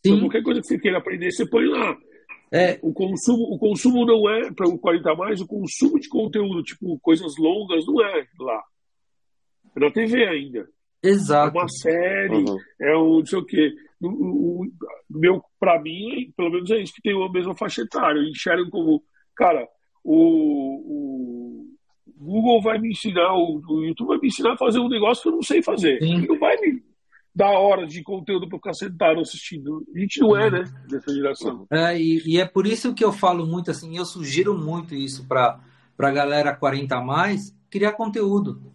Então, 0.01 0.13
Sim. 0.13 0.17
Então, 0.17 0.21
qualquer 0.21 0.43
coisa 0.43 0.61
que 0.61 0.67
você 0.67 0.79
queira 0.79 0.99
aprender, 0.99 1.31
você 1.31 1.47
põe 1.47 1.67
lá. 1.67 1.97
É, 2.53 2.79
o, 2.83 2.93
consumo, 2.93 3.45
o 3.55 3.59
consumo 3.59 4.05
não 4.05 4.29
é, 4.29 4.53
para 4.53 4.69
o 4.69 4.79
40 4.79 5.15
mais, 5.15 5.41
o 5.41 5.47
consumo 5.47 5.99
de 5.99 6.09
conteúdo, 6.09 6.63
tipo, 6.63 6.99
coisas 7.01 7.33
longas, 7.39 7.87
não 7.87 8.05
é 8.05 8.27
lá. 8.39 8.63
É 9.77 9.81
na 9.81 9.91
TV 9.91 10.25
ainda. 10.27 10.69
Exato. 11.03 11.57
É 11.57 11.61
uma 11.61 11.69
série, 11.69 12.45
uhum. 12.45 12.59
é 12.81 12.97
o 12.97 13.19
não 13.19 13.27
sei 13.27 13.39
o 13.39 13.45
quê. 13.45 13.73
O, 14.09 14.67
meu, 15.11 15.43
para 15.59 15.81
mim, 15.81 16.33
pelo 16.37 16.51
menos 16.51 16.71
é 16.71 16.83
isso 16.83 16.95
que 16.95 17.03
tem 17.03 17.15
a 17.15 17.33
mesma 17.33 17.57
faixa 17.57 17.83
etária. 17.83 18.19
Eu 18.19 18.29
enxergo 18.29 18.71
como, 18.71 19.03
cara, 19.35 19.67
o, 20.03 20.15
o 20.87 22.25
Google 22.25 22.63
vai 22.63 22.79
me 22.79 22.91
ensinar, 22.91 23.35
o, 23.35 23.61
o, 23.67 23.85
YouTube 23.85 24.09
vai 24.09 24.19
me 24.19 24.29
ensinar 24.29 24.53
a 24.55 24.59
fazer 24.59 24.79
um 24.79 24.89
negócio 24.89 25.23
que 25.23 25.29
eu 25.29 25.33
não 25.33 25.43
sei 25.43 25.63
fazer. 25.63 25.99
Sim. 26.03 26.15
Ele 26.15 26.27
não 26.27 26.39
vai 26.39 26.57
me 26.57 26.83
dar 27.35 27.51
horas 27.51 27.93
de 27.93 28.03
conteúdo 28.03 28.49
para 28.49 28.59
ficar 28.59 28.75
sentado 28.75 29.21
assistindo. 29.21 29.85
A 29.95 29.99
gente 29.99 30.21
não 30.21 30.37
é, 30.37 30.51
né, 30.51 30.65
dessa 30.89 31.13
geração. 31.13 31.67
É, 31.71 31.99
e, 32.01 32.23
e, 32.25 32.41
é 32.41 32.47
por 32.47 32.67
isso 32.67 32.95
que 32.95 33.05
eu 33.05 33.13
falo 33.13 33.45
muito 33.45 33.71
assim, 33.71 33.97
eu 33.97 34.05
sugiro 34.05 34.57
muito 34.57 34.95
isso 34.95 35.27
para 35.27 35.61
a 35.99 36.11
galera 36.11 36.55
40 36.55 36.97
a 36.97 37.03
mais, 37.03 37.55
criar 37.69 37.93
conteúdo. 37.93 38.73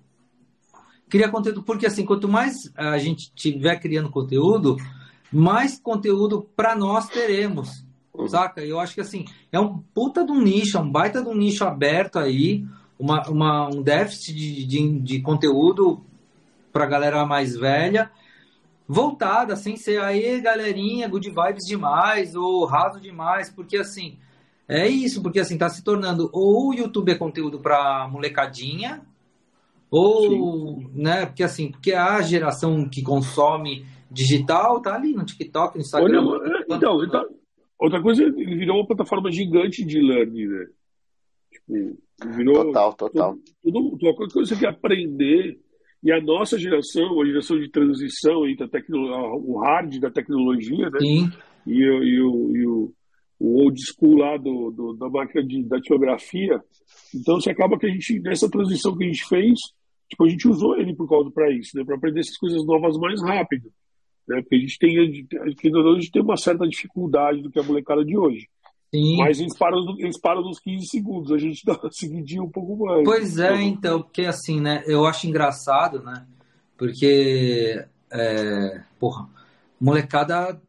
Criar 1.08 1.30
conteúdo, 1.30 1.64
porque 1.64 1.88
assim, 1.88 2.06
quanto 2.06 2.28
mais 2.28 2.56
a 2.76 2.98
gente 2.98 3.34
tiver 3.34 3.80
criando 3.80 4.12
conteúdo, 4.12 4.76
mais 5.32 5.80
conteúdo 5.80 6.48
para 6.56 6.76
nós 6.76 7.08
teremos. 7.08 7.86
Uhum. 8.14 8.28
Saca? 8.28 8.64
Eu 8.64 8.80
acho 8.80 8.94
que 8.94 9.02
assim, 9.02 9.26
é 9.52 9.60
um 9.60 9.78
puta 9.78 10.26
de 10.26 10.32
um 10.32 10.42
nicho, 10.42 10.78
é 10.78 10.82
um 10.82 10.92
baita 10.92 11.22
de 11.22 11.30
um 11.30 11.36
nicho 11.36 11.64
aberto 11.64 12.20
aí, 12.20 12.66
uma, 12.98 13.28
uma 13.30 13.68
um 13.68 13.82
déficit 13.82 14.34
de, 14.34 14.66
de, 14.66 15.00
de 15.00 15.22
conteúdo 15.22 16.02
para 16.72 16.86
galera 16.86 17.26
mais 17.26 17.56
velha, 17.56 18.12
voltada, 18.88 19.56
sem 19.56 19.76
ser 19.76 20.02
aí, 20.02 20.42
galerinha, 20.42 21.08
good 21.08 21.30
vibes 21.30 21.66
demais, 21.66 22.36
ou 22.36 22.66
raso 22.66 23.00
demais, 23.00 23.50
porque 23.50 23.78
assim, 23.78 24.18
é 24.68 24.88
isso, 24.88 25.22
porque 25.22 25.40
assim, 25.40 25.58
tá 25.58 25.70
se 25.70 25.84
tornando 25.84 26.30
ou 26.34 26.70
o 26.70 26.74
YouTube 26.74 27.12
é 27.12 27.16
conteúdo 27.16 27.60
para 27.60 28.08
molecadinha, 28.08 29.02
ou, 29.92 30.80
Sim. 30.80 30.90
né, 30.94 31.26
porque 31.26 31.44
assim, 31.44 31.72
porque 31.72 31.94
a 31.94 32.22
geração 32.22 32.88
que 32.88 33.02
consome 33.02 33.86
digital 34.12 34.82
tá 34.82 34.96
ali 34.96 35.14
no 35.14 35.26
TikTok, 35.26 35.76
no 35.76 35.82
Instagram. 35.82 36.26
Olha, 36.26 36.66
então, 36.70 37.04
então, 37.04 37.26
outra 37.78 38.02
coisa, 38.02 38.24
ele 38.24 38.56
virou 38.56 38.78
uma 38.78 38.88
plataforma 38.88 39.32
gigante 39.32 39.86
de 39.86 40.00
learning, 40.00 40.48
né? 40.48 40.66
Tipo, 41.52 41.98
virou. 42.36 42.66
Total, 42.66 42.94
total. 42.94 43.38
Tudo, 43.62 43.92
tudo, 43.92 44.16
qualquer 44.16 44.34
coisa 44.34 44.50
que 44.50 44.56
você 44.56 44.60
quer 44.60 44.70
aprender. 44.70 45.60
E 46.02 46.14
a 46.14 46.22
nossa 46.22 46.58
geração, 46.58 47.22
a 47.22 47.26
geração 47.26 47.60
de 47.60 47.70
transição 47.70 48.48
entre 48.48 48.64
a 48.64 48.70
tecnologia, 48.70 49.18
o 49.18 49.60
hard 49.60 50.00
da 50.00 50.10
tecnologia, 50.10 50.90
né? 50.90 51.00
Sim. 51.00 51.30
E, 51.68 51.74
e, 51.74 52.22
o, 52.22 52.56
e 52.56 52.68
o, 52.68 52.94
o 53.38 53.64
old 53.64 53.78
school 53.82 54.16
lá 54.16 54.38
do, 54.38 54.72
do 54.72 54.94
da 54.94 55.10
máquina 55.10 55.46
de 55.46 55.62
datilografia. 55.64 56.62
Então, 57.14 57.40
você 57.40 57.52
acaba 57.52 57.78
que 57.78 57.86
a 57.86 57.90
gente, 57.90 58.18
nessa 58.22 58.50
transição 58.50 58.96
que 58.96 59.04
a 59.04 59.08
gente 59.08 59.28
fez, 59.28 59.60
tipo, 60.10 60.24
a 60.24 60.30
gente 60.30 60.48
usou 60.48 60.78
ele 60.78 60.96
por 60.96 61.08
causa 61.10 61.30
para 61.32 61.52
isso, 61.52 61.78
né? 61.78 61.84
Para 61.84 61.96
aprender 61.96 62.22
essas 62.22 62.38
coisas 62.38 62.66
novas 62.66 62.98
mais 62.98 63.22
rápido. 63.22 63.70
Né? 64.30 64.42
Porque 64.42 64.56
a 64.56 64.60
gente 64.60 64.78
tem, 64.78 65.00
a 65.00 65.50
gente 65.50 66.12
tem 66.12 66.22
uma 66.22 66.38
certa 66.38 66.68
dificuldade 66.68 67.42
do 67.42 67.50
que 67.50 67.60
a 67.60 67.64
molecada 67.64 68.06
de 68.06 68.16
hoje. 68.16 68.48
Sim. 68.94 69.18
Mas 69.18 69.40
eles 69.40 69.58
param, 69.58 69.96
eles 69.98 70.20
param 70.20 70.42
nos 70.44 70.60
15 70.60 70.86
segundos, 70.86 71.32
a 71.32 71.38
gente 71.38 71.64
dá 71.66 71.74
uma 71.74 71.92
seguidinha 71.92 72.44
um 72.44 72.50
pouco 72.50 72.86
mais. 72.86 73.04
Pois 73.04 73.40
é, 73.40 73.60
então, 73.62 74.04
porque 74.04 74.26
assim, 74.26 74.62
né? 74.62 74.84
Eu 74.86 75.06
acho 75.08 75.28
engraçado, 75.28 76.04
né? 76.04 76.26
Porque, 76.78 77.84
é, 78.12 78.82
porra, 79.00 79.28
molecada, 79.82 80.62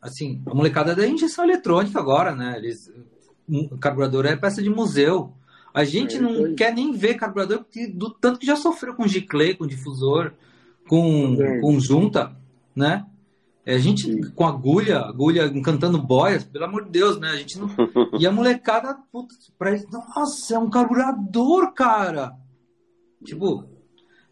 assim, 0.00 0.42
a 0.46 0.54
molecada 0.54 0.94
da 0.94 1.06
injeção 1.06 1.44
eletrônica 1.44 1.98
agora, 1.98 2.34
né? 2.34 2.56
Eles, 2.58 2.92
o 3.48 3.78
carburador 3.78 4.26
é 4.26 4.36
peça 4.36 4.62
de 4.62 4.68
museu. 4.70 5.32
A 5.72 5.84
gente 5.84 6.16
é, 6.16 6.20
não 6.20 6.54
quer 6.54 6.72
nem 6.72 6.92
ver 6.92 7.14
carburador 7.14 7.58
porque, 7.58 7.86
do 7.86 8.10
tanto 8.10 8.38
que 8.38 8.46
já 8.46 8.56
sofreu 8.56 8.94
com 8.94 9.08
giclê, 9.08 9.54
com 9.54 9.66
difusor, 9.66 10.32
com, 10.86 11.36
é. 11.40 11.60
com 11.60 11.80
junta 11.80 12.36
né? 12.76 13.06
É, 13.64 13.74
a 13.74 13.78
gente 13.78 14.02
Sim. 14.02 14.30
com 14.30 14.46
agulha, 14.46 15.00
agulha 15.00 15.46
encantando 15.46 16.00
boias, 16.00 16.44
pelo 16.44 16.66
amor 16.66 16.84
de 16.84 16.90
Deus, 16.90 17.18
né? 17.18 17.30
A 17.30 17.36
gente 17.36 17.58
não. 17.58 17.68
E 18.20 18.24
a 18.24 18.30
molecada, 18.30 18.96
putz, 19.10 19.50
pra 19.58 19.70
eles, 19.70 19.84
nossa, 19.90 20.54
é 20.54 20.58
um 20.58 20.70
carburador, 20.70 21.72
cara! 21.72 22.32
Tipo, 23.24 23.64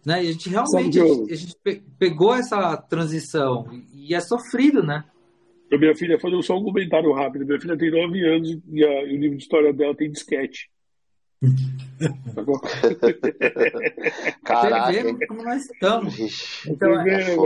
né? 0.06 0.24
E 0.24 0.28
a 0.28 0.32
gente 0.32 0.48
realmente 0.48 1.00
a 1.00 1.06
gente, 1.06 1.32
a 1.32 1.36
gente 1.36 1.56
pegou 1.98 2.34
essa 2.34 2.76
transição 2.76 3.66
e 3.92 4.14
é 4.14 4.20
sofrido, 4.20 4.84
né? 4.84 5.04
A 5.72 5.78
minha 5.78 5.96
filha, 5.96 6.20
fazendo 6.20 6.42
só 6.42 6.56
um 6.56 6.62
comentário 6.62 7.12
rápido. 7.12 7.44
Minha 7.44 7.60
filha 7.60 7.76
tem 7.76 7.90
9 7.90 8.36
anos 8.36 8.58
e, 8.70 8.84
a, 8.84 9.04
e 9.04 9.16
o 9.16 9.20
livro 9.20 9.36
de 9.36 9.42
história 9.42 9.72
dela 9.72 9.96
tem 9.96 10.12
disquete. 10.12 10.70
Caraca. 14.44 14.92
Você 14.92 15.12
vê 15.12 15.26
como 15.26 15.42
nós 15.42 15.64
estamos. 15.64 16.64
Então, 16.66 17.00
é, 17.00 17.36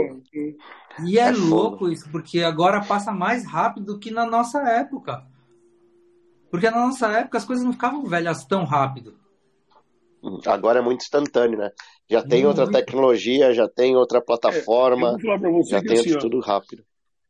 e 1.05 1.17
é, 1.17 1.27
é 1.27 1.31
louco 1.31 1.89
isso, 1.89 2.09
porque 2.11 2.41
agora 2.41 2.81
passa 2.81 3.11
mais 3.11 3.45
rápido 3.45 3.93
do 3.93 3.99
que 3.99 4.11
na 4.11 4.25
nossa 4.25 4.59
época. 4.61 5.25
Porque 6.49 6.69
na 6.69 6.87
nossa 6.87 7.07
época 7.07 7.37
as 7.37 7.45
coisas 7.45 7.63
não 7.63 7.73
ficavam 7.73 8.05
velhas 8.05 8.43
tão 8.45 8.63
rápido. 8.63 9.17
Agora 10.47 10.79
é 10.79 10.81
muito 10.81 11.01
instantâneo, 11.01 11.57
né? 11.57 11.71
Já 12.09 12.21
tem 12.21 12.43
muito. 12.43 12.59
outra 12.59 12.71
tecnologia, 12.71 13.53
já 13.53 13.69
tem 13.69 13.95
outra 13.95 14.19
plataforma, 14.19 15.15
é, 15.17 15.63
já 15.63 15.81
tem 15.81 15.99
assim, 15.99 16.17
tudo 16.17 16.39
rápido. 16.39 16.83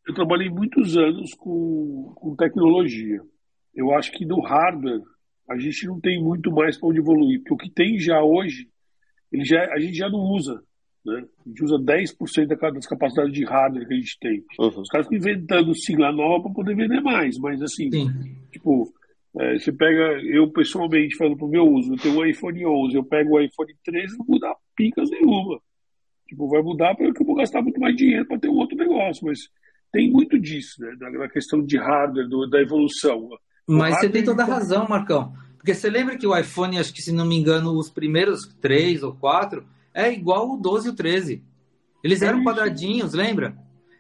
Eu 0.07 0.13
trabalhei 0.15 0.49
muitos 0.49 0.97
anos 0.97 1.35
com, 1.35 2.13
com 2.15 2.35
tecnologia. 2.35 3.21
Eu 3.75 3.93
acho 3.93 4.11
que 4.11 4.25
no 4.25 4.41
hardware 4.41 5.03
a 5.49 5.57
gente 5.57 5.87
não 5.87 5.99
tem 5.99 6.21
muito 6.21 6.51
mais 6.51 6.77
para 6.77 6.89
onde 6.89 6.99
evoluir, 6.99 7.39
porque 7.39 7.53
o 7.53 7.57
que 7.57 7.69
tem 7.69 7.97
já 7.99 8.21
hoje, 8.21 8.69
ele 9.31 9.43
já, 9.43 9.63
a 9.73 9.79
gente 9.79 9.97
já 9.97 10.09
não 10.09 10.19
usa. 10.19 10.61
Né? 11.05 11.25
A 11.45 11.49
gente 11.49 11.63
usa 11.63 11.75
10% 11.75 12.73
das 12.73 12.87
capacidades 12.87 13.33
de 13.33 13.45
hardware 13.45 13.87
que 13.87 13.93
a 13.93 13.97
gente 13.97 14.17
tem. 14.19 14.43
Uhum. 14.59 14.81
Os 14.81 14.89
caras 14.89 15.07
estão 15.07 15.17
inventando 15.17 15.73
sigla 15.75 16.11
nova 16.11 16.43
para 16.43 16.53
poder 16.53 16.75
vender 16.75 17.01
mais, 17.01 17.37
mas 17.39 17.61
assim, 17.61 17.89
Sim. 17.91 18.35
tipo, 18.51 18.93
é, 19.39 19.57
você 19.57 19.71
pega, 19.71 20.21
eu 20.23 20.51
pessoalmente 20.51 21.15
falando 21.15 21.37
pro 21.37 21.47
meu 21.47 21.67
uso, 21.67 21.93
eu 21.93 21.97
tenho 21.97 22.19
um 22.19 22.25
iPhone 22.25 22.65
11, 22.65 22.95
eu 22.95 23.03
pego 23.03 23.35
o 23.35 23.41
iPhone 23.41 23.73
13, 23.83 24.17
não 24.17 24.25
muda 24.27 24.55
picas 24.75 25.09
nenhuma. 25.09 25.59
Tipo, 26.27 26.47
vai 26.47 26.61
mudar 26.61 26.95
porque 26.95 27.21
eu 27.21 27.25
vou 27.25 27.35
gastar 27.35 27.61
muito 27.61 27.79
mais 27.79 27.95
dinheiro 27.95 28.25
para 28.27 28.37
ter 28.37 28.49
um 28.49 28.57
outro 28.57 28.77
negócio, 28.77 29.25
mas 29.25 29.39
tem 29.91 30.11
muito 30.11 30.39
disso, 30.39 30.81
né, 30.81 30.95
na, 30.99 31.27
questão 31.27 31.63
de 31.65 31.77
hardware, 31.77 32.27
do, 32.27 32.47
da 32.47 32.61
evolução. 32.61 33.29
Mas 33.77 33.99
você 33.99 34.09
tem 34.09 34.23
toda 34.23 34.43
a 34.43 34.47
razão, 34.47 34.87
Marcão. 34.87 35.33
Porque 35.57 35.73
você 35.75 35.89
lembra 35.89 36.17
que 36.17 36.25
o 36.25 36.35
iPhone, 36.35 36.79
acho 36.79 36.93
que 36.93 37.01
se 37.01 37.11
não 37.11 37.25
me 37.25 37.37
engano, 37.37 37.77
os 37.77 37.89
primeiros 37.89 38.47
três 38.59 39.03
ou 39.03 39.13
quatro, 39.13 39.65
é 39.93 40.11
igual 40.11 40.51
o 40.51 40.57
12 40.57 40.87
e 40.87 40.91
o 40.91 40.95
13. 40.95 41.43
Eles 42.03 42.21
eram 42.21 42.43
quadradinhos, 42.43 43.13
lembra? 43.13 43.55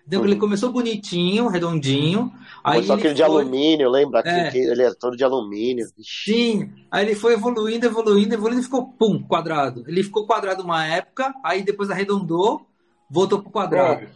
Então, 0.07 0.25
ele 0.25 0.37
começou 0.37 0.71
bonitinho, 0.71 1.47
redondinho. 1.49 2.33
Aí 2.63 2.83
só 2.83 2.93
aquele 2.93 3.09
foi... 3.09 3.15
de 3.15 3.23
alumínio, 3.23 3.91
lembra? 3.91 4.23
É. 4.25 4.49
Que 4.49 4.57
ele 4.57 4.81
é 4.81 4.91
todo 4.95 5.15
de 5.15 5.23
alumínio. 5.23 5.85
Sim. 6.01 6.71
Aí 6.89 7.05
ele 7.05 7.13
foi 7.13 7.33
evoluindo, 7.33 7.85
evoluindo, 7.85 8.33
evoluindo 8.33 8.61
e 8.61 8.63
ficou, 8.63 8.87
pum, 8.87 9.21
quadrado. 9.21 9.83
Ele 9.87 10.01
ficou 10.01 10.25
quadrado 10.25 10.63
uma 10.63 10.83
época, 10.83 11.31
aí 11.43 11.61
depois 11.61 11.91
arredondou, 11.91 12.65
voltou 13.07 13.39
pro 13.39 13.51
quadrado. 13.51 14.07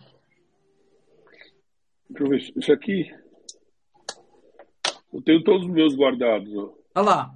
Deixa 2.10 2.24
eu 2.24 2.30
ver. 2.30 2.54
Isso 2.56 2.74
aqui. 2.74 3.23
Eu 5.14 5.22
tenho 5.22 5.44
todos 5.44 5.68
os 5.68 5.72
meus 5.72 5.96
guardados. 5.96 6.52
Ó. 6.56 6.74
Olha 6.96 7.06
lá. 7.06 7.32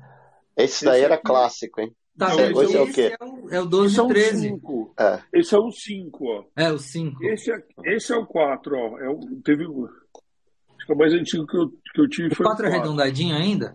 Esse 0.57 0.83
daí 0.83 0.97
esse 0.97 1.05
era 1.05 1.15
aqui... 1.15 1.23
clássico, 1.23 1.81
hein? 1.81 1.95
Tá, 2.17 2.33
esse, 2.33 2.63
esse 2.63 2.77
é 2.77 2.81
o 2.81 2.91
quê? 2.91 3.15
É 3.19 3.23
o, 3.23 3.49
é 3.51 3.61
o 3.61 3.65
12 3.65 3.93
esse 3.93 4.01
é 4.01 4.07
13. 4.07 4.61
É. 4.99 5.19
Esse 5.33 5.55
é 5.55 5.59
o 5.59 5.71
5, 5.71 6.25
ó. 6.25 6.43
É, 6.55 6.71
o 6.71 6.79
5. 6.79 7.23
Esse, 7.25 7.51
é, 7.51 7.63
esse 7.85 8.11
é 8.11 8.17
o 8.17 8.25
4, 8.25 8.75
ó. 8.75 8.99
É 8.99 9.07
o, 9.07 9.19
teve, 9.43 9.65
acho 9.65 10.87
que 10.87 10.93
o 10.93 10.97
mais 10.97 11.13
antigo 11.13 11.45
que 11.45 11.57
eu, 11.57 11.69
que 11.69 12.01
eu 12.01 12.09
tive 12.09 12.29
o 12.29 12.35
foi 12.35 12.45
4 12.47 12.65
o 12.65 12.65
4. 12.65 12.65
é 12.65 12.69
arredondadinho 12.69 13.35
ainda? 13.35 13.73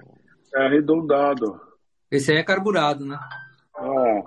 É 0.55 0.67
arredondado. 0.67 1.61
Esse 2.11 2.33
aí 2.33 2.39
é 2.39 2.43
carburado, 2.43 3.07
né? 3.07 3.17
Ó. 3.77 4.23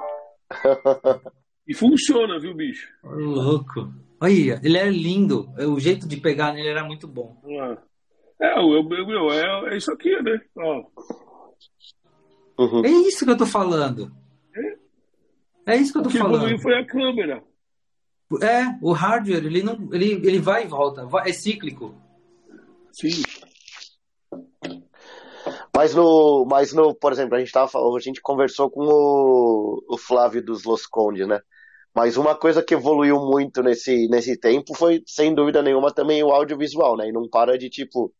e 1.67 1.75
funciona, 1.75 2.39
viu, 2.39 2.55
bicho? 2.55 2.87
Louco. 3.03 3.93
Olha, 4.21 4.61
ele 4.63 4.77
é 4.77 4.89
lindo. 4.89 5.49
O 5.57 5.77
jeito 5.77 6.07
de 6.07 6.17
pegar 6.17 6.53
nele 6.53 6.69
era 6.69 6.85
muito 6.85 7.05
bom. 7.05 7.37
É, 7.45 7.77
é, 8.45 8.59
o 8.59 8.83
meu, 8.83 9.31
é, 9.31 9.73
é 9.73 9.77
isso 9.77 9.91
aqui, 9.91 10.09
né? 10.21 10.39
Ó. 10.57 10.83
Uhum. 12.57 12.85
É 12.85 12.89
isso 12.89 13.25
que 13.25 13.31
eu 13.31 13.37
tô 13.37 13.45
falando. 13.45 14.11
É, 15.67 15.73
é 15.73 15.77
isso 15.77 15.91
que 15.91 15.99
eu 15.99 16.03
tô 16.03 16.09
o 16.09 16.11
que 16.11 16.17
falando. 16.17 16.59
foi 16.59 16.77
a 16.77 16.85
câmera. 16.85 17.43
É, 18.41 18.77
o 18.81 18.91
hardware, 18.91 19.45
ele, 19.45 19.61
não, 19.61 19.89
ele, 19.93 20.13
ele 20.13 20.39
vai 20.39 20.63
e 20.63 20.67
volta, 20.67 21.07
é 21.25 21.31
cíclico. 21.31 21.93
Sim. 22.91 23.21
Mas 25.75 25.93
no, 25.93 26.45
mas 26.49 26.73
no, 26.73 26.95
por 26.95 27.11
exemplo, 27.11 27.35
a 27.35 27.39
gente 27.39 27.51
tava 27.51 27.67
falando, 27.67 27.97
a 27.97 27.99
gente 27.99 28.21
conversou 28.21 28.69
com 28.69 28.81
o, 28.85 29.83
o 29.89 29.97
Flávio 29.97 30.43
dos 30.43 30.63
Los 30.63 30.87
Condes, 30.87 31.27
né? 31.27 31.39
Mas 31.93 32.17
uma 32.17 32.35
coisa 32.35 32.63
que 32.63 32.73
evoluiu 32.73 33.19
muito 33.19 33.61
nesse, 33.61 34.07
nesse 34.07 34.37
tempo 34.37 34.73
foi, 34.73 35.01
sem 35.05 35.33
dúvida 35.33 35.61
nenhuma, 35.61 35.93
também 35.93 36.23
o 36.23 36.31
audiovisual, 36.31 36.97
né? 36.97 37.09
E 37.09 37.11
não 37.11 37.29
para 37.29 37.57
de, 37.57 37.69
tipo, 37.69 38.13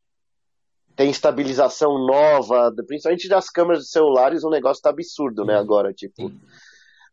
tem 0.95 1.09
estabilização 1.09 2.05
nova, 2.05 2.73
principalmente 2.87 3.27
das 3.27 3.49
câmeras 3.49 3.83
de 3.83 3.89
celulares, 3.89 4.43
o 4.43 4.49
negócio 4.49 4.81
tá 4.81 4.89
absurdo, 4.89 5.43
né, 5.43 5.55
agora, 5.55 5.93
tipo. 5.93 6.31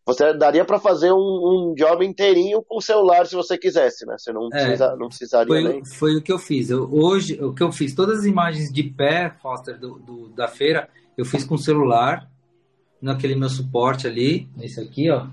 Você 0.04 0.34
daria 0.34 0.64
para 0.64 0.80
fazer 0.80 1.12
um, 1.12 1.16
um, 1.16 1.74
job 1.76 2.04
inteirinho 2.04 2.60
com 2.64 2.78
o 2.78 2.82
celular 2.82 3.24
se 3.24 3.36
você 3.36 3.56
quisesse, 3.56 4.04
né? 4.04 4.16
Você 4.18 4.32
não, 4.32 4.48
é, 4.48 4.50
precisa, 4.50 4.96
não 4.96 5.06
precisaria 5.06 5.46
foi, 5.46 5.62
nem... 5.62 5.84
Foi 5.84 6.16
o 6.16 6.22
que 6.22 6.32
eu 6.32 6.40
fiz. 6.40 6.70
Eu, 6.70 6.92
hoje, 6.92 7.40
o 7.40 7.54
que 7.54 7.62
eu 7.62 7.70
fiz, 7.70 7.94
todas 7.94 8.18
as 8.18 8.24
imagens 8.24 8.72
de 8.72 8.82
pé, 8.82 9.32
Foster, 9.40 9.78
do, 9.78 10.00
do, 10.00 10.28
da 10.30 10.48
feira, 10.48 10.88
eu 11.16 11.24
fiz 11.24 11.44
com 11.44 11.54
o 11.54 11.58
celular, 11.58 12.28
naquele 13.00 13.36
meu 13.36 13.48
suporte 13.48 14.08
ali, 14.08 14.48
esse 14.60 14.80
aqui, 14.80 15.08
ó. 15.08 15.26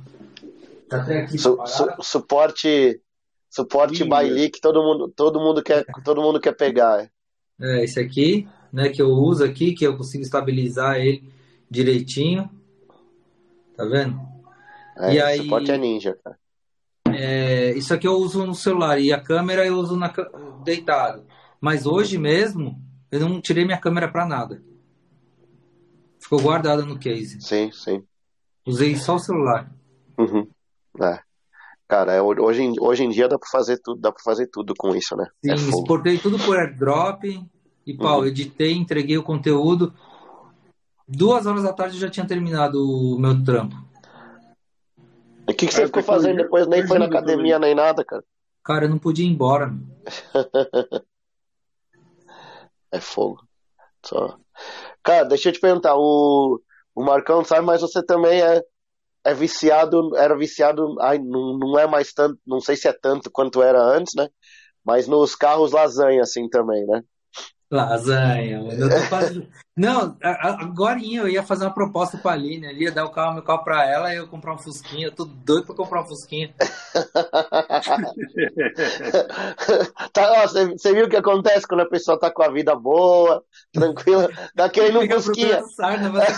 Tá 0.88 1.02
até 1.02 1.22
aqui 1.22 1.40
su, 1.40 1.58
su, 1.66 1.88
suporte 2.02 3.02
suporte 3.50 4.04
by 4.04 4.30
leak, 4.30 4.62
todo 4.62 4.84
mundo, 4.84 5.12
todo 5.16 5.40
mundo 5.40 5.64
quer, 5.64 5.84
todo 6.04 6.22
mundo 6.22 6.40
quer 6.40 6.56
pegar. 6.56 7.10
É 7.62 7.84
esse 7.84 8.00
aqui, 8.00 8.48
né, 8.72 8.90
que 8.90 9.02
eu 9.02 9.10
uso 9.10 9.44
aqui, 9.44 9.74
que 9.74 9.86
eu 9.86 9.98
consigo 9.98 10.24
estabilizar 10.24 10.98
ele 10.98 11.24
direitinho. 11.70 12.50
Tá 13.76 13.86
vendo? 13.86 14.20
É, 14.98 15.14
e 15.14 15.22
aí, 15.22 15.38
suporte 15.38 15.72
é 15.72 15.78
ninja, 15.78 16.18
cara. 16.24 16.38
É, 17.12 17.72
isso 17.72 17.94
aqui 17.94 18.08
eu 18.08 18.14
uso 18.14 18.46
no 18.46 18.54
celular 18.54 19.00
e 19.00 19.12
a 19.12 19.20
câmera 19.20 19.66
eu 19.66 19.78
uso 19.78 19.96
na, 19.96 20.14
deitado. 20.64 21.26
Mas 21.60 21.86
hoje 21.86 22.18
mesmo, 22.18 22.80
eu 23.12 23.20
não 23.20 23.42
tirei 23.42 23.66
minha 23.66 23.78
câmera 23.78 24.08
para 24.08 24.26
nada. 24.26 24.62
Ficou 26.20 26.42
guardada 26.42 26.84
no 26.84 27.00
case. 27.00 27.42
Sim, 27.42 27.72
sim. 27.72 28.04
Usei 28.66 28.96
só 28.96 29.16
o 29.16 29.20
celular. 29.20 29.72
Uhum. 30.18 30.48
É. 31.02 31.20
Cara, 31.90 32.14
é, 32.14 32.22
hoje, 32.22 32.62
em, 32.62 32.76
hoje 32.80 33.04
em 33.04 33.10
dia 33.10 33.28
dá 33.28 33.40
pra 33.40 33.50
fazer 33.50 33.80
tudo, 33.80 34.00
dá 34.00 34.12
pra 34.12 34.22
fazer 34.24 34.46
tudo 34.46 34.76
com 34.78 34.96
isso, 34.96 35.16
né? 35.18 35.26
Sim, 35.44 35.52
é 35.52 35.56
exportei 35.56 36.20
tudo 36.20 36.38
por 36.38 36.56
airdrop 36.56 37.24
e 37.84 37.98
pau, 37.98 38.20
uhum. 38.20 38.26
editei, 38.28 38.74
entreguei 38.74 39.18
o 39.18 39.24
conteúdo. 39.24 39.92
Duas 41.08 41.48
horas 41.48 41.64
da 41.64 41.74
tarde 41.74 41.96
eu 41.96 42.02
já 42.02 42.08
tinha 42.08 42.28
terminado 42.28 42.78
o 42.80 43.18
meu 43.18 43.44
trampo. 43.44 43.76
O 45.50 45.54
que, 45.56 45.66
que 45.66 45.74
você 45.74 45.82
é, 45.82 45.86
ficou 45.88 46.04
fazendo 46.04 46.38
depois? 46.38 46.68
Nem 46.68 46.86
foi 46.86 47.00
na 47.00 47.06
academia 47.06 47.58
nem 47.58 47.74
nada, 47.74 48.06
cara. 48.06 48.24
Cara, 48.64 48.86
eu 48.86 48.90
não 48.90 49.00
podia 49.00 49.26
ir 49.26 49.30
embora. 49.30 49.74
é 52.92 53.00
fogo. 53.00 53.42
Só. 54.06 54.38
Cara, 55.02 55.24
deixa 55.24 55.50
eu 55.50 55.54
te 55.54 55.60
perguntar, 55.60 55.96
o, 55.96 56.62
o 56.94 57.04
Marcão 57.04 57.44
sabe, 57.44 57.66
mas 57.66 57.82
você 57.82 58.06
também 58.06 58.40
é, 58.44 58.64
é 59.26 59.34
viciado, 59.34 60.16
era 60.18 60.38
viciado, 60.38 60.96
ai, 61.02 61.20
não, 61.20 61.58
não 61.58 61.80
é 61.80 61.88
mais 61.88 62.14
tanto, 62.14 62.40
não 62.46 62.60
sei 62.60 62.76
se 62.76 62.88
é 62.88 62.94
tanto 62.94 63.30
quanto 63.32 63.62
era 63.62 63.82
antes, 63.82 64.14
né? 64.16 64.28
Mas 64.84 65.08
nos 65.08 65.36
carros 65.36 65.72
lasanha, 65.72 66.22
assim, 66.24 66.50
também, 66.50 66.86
né? 66.88 67.04
Lasanha, 67.72 68.64
eu 68.72 68.90
tô 68.90 69.00
fazendo... 69.02 69.48
Não, 69.80 70.18
agora 70.22 71.00
eu 71.02 71.30
ia 71.30 71.42
fazer 71.42 71.64
uma 71.64 71.74
proposta 71.74 72.18
pra 72.18 72.34
Aline, 72.34 72.68
ali 72.68 72.84
ia 72.84 72.92
dar 72.92 73.06
o 73.06 73.12
carro, 73.12 73.36
meu 73.36 73.44
carro 73.44 73.64
pra 73.64 73.90
ela 73.90 74.14
e 74.14 74.18
eu 74.18 74.28
comprar 74.28 74.54
um 74.54 74.58
Fusquinha. 74.58 75.08
Eu 75.08 75.16
tô 75.16 75.24
doido 75.24 75.68
pra 75.68 75.76
comprar 75.76 76.02
um 76.02 76.06
Fusquinha. 76.06 76.54
tá, 80.12 80.34
ó, 80.34 80.42
você, 80.42 80.72
você 80.72 80.94
viu 80.94 81.06
o 81.06 81.10
que 81.10 81.16
acontece 81.16 81.66
quando 81.66 81.80
a 81.80 81.90
pessoa 81.90 82.20
tá 82.20 82.30
com 82.30 82.44
a 82.44 82.52
vida 82.52 82.76
boa, 82.76 83.42
tranquila, 83.72 84.30
tá 84.54 84.68
querendo 84.68 85.00
um 85.00 85.10
Fusquinha. 85.10 85.62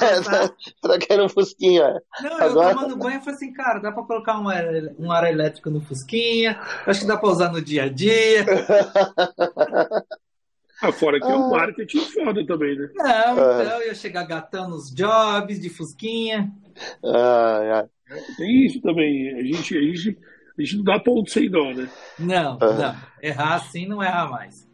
É, 0.02 0.22
tá, 0.22 0.52
tá 0.82 1.00
querendo 1.00 1.26
um 1.26 1.30
Fusquinha. 1.30 2.00
Não, 2.22 2.38
agora... 2.38 2.74
eu 2.74 2.76
tomando 2.76 2.96
banho 2.98 3.16
eu 3.16 3.22
falei 3.22 3.36
assim, 3.36 3.52
cara, 3.54 3.80
dá 3.80 3.92
pra 3.92 4.04
colocar 4.04 4.40
um 4.40 4.50
ar, 4.50 4.66
um 5.00 5.12
ar 5.12 5.24
elétrico 5.24 5.72
no 5.72 5.82
Fusquinha, 5.82 6.60
acho 6.86 7.00
que 7.00 7.08
dá 7.08 7.18
pra 7.18 7.30
usar 7.30 7.52
no 7.52 7.60
dia 7.60 7.86
a 7.86 7.90
dia. 7.90 8.46
Ah, 10.82 10.92
fora 10.92 11.20
que 11.20 11.26
ah. 11.26 11.32
é 11.32 11.36
um 11.36 11.50
marketing 11.50 12.00
foda 12.00 12.46
também, 12.46 12.76
né? 12.76 12.90
Não, 12.96 13.06
ah. 13.06 13.62
então 13.62 13.80
eu 13.80 13.88
ia 13.88 13.96
chegar 13.96 14.24
gatando 14.24 14.76
os 14.76 14.92
jobs 14.94 15.60
de 15.60 15.70
Fusquinha. 15.70 16.52
Ah, 17.06 17.88
Tem 18.38 18.66
isso 18.66 18.82
também. 18.82 19.34
A 19.38 19.44
gente, 19.44 19.78
a, 19.78 19.82
gente, 19.82 20.18
a 20.58 20.62
gente 20.62 20.78
não 20.78 20.84
dá 20.84 21.00
ponto 21.00 21.30
sem 21.30 21.50
dó, 21.50 21.72
né? 21.72 21.90
Não, 22.18 22.58
ah. 22.60 22.74
não. 22.74 22.96
Errar 23.22 23.56
assim 23.56 23.88
não 23.88 24.02
erra 24.02 24.28
mais. 24.28 24.68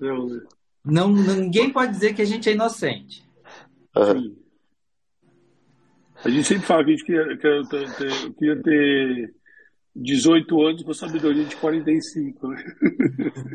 Não, 0.00 0.26
né? 0.26 0.40
Não, 0.84 1.12
ninguém 1.12 1.70
pode 1.70 1.92
dizer 1.92 2.14
que 2.14 2.22
a 2.22 2.26
gente 2.26 2.48
é 2.48 2.52
inocente. 2.52 3.24
Sim. 3.96 4.36
A 6.24 6.28
gente 6.28 6.44
sempre 6.46 6.66
fala 6.66 6.84
que 6.84 6.90
a 6.90 6.96
gente 6.96 7.04
queria, 7.04 7.36
queria 7.36 7.68
ter, 7.68 8.34
queria 8.34 8.62
ter 8.62 9.34
18 9.96 10.60
anos 10.60 10.82
com 10.82 10.92
sabedoria 10.92 11.44
de 11.44 11.56
45. 11.56 12.48
Né? 12.48 12.64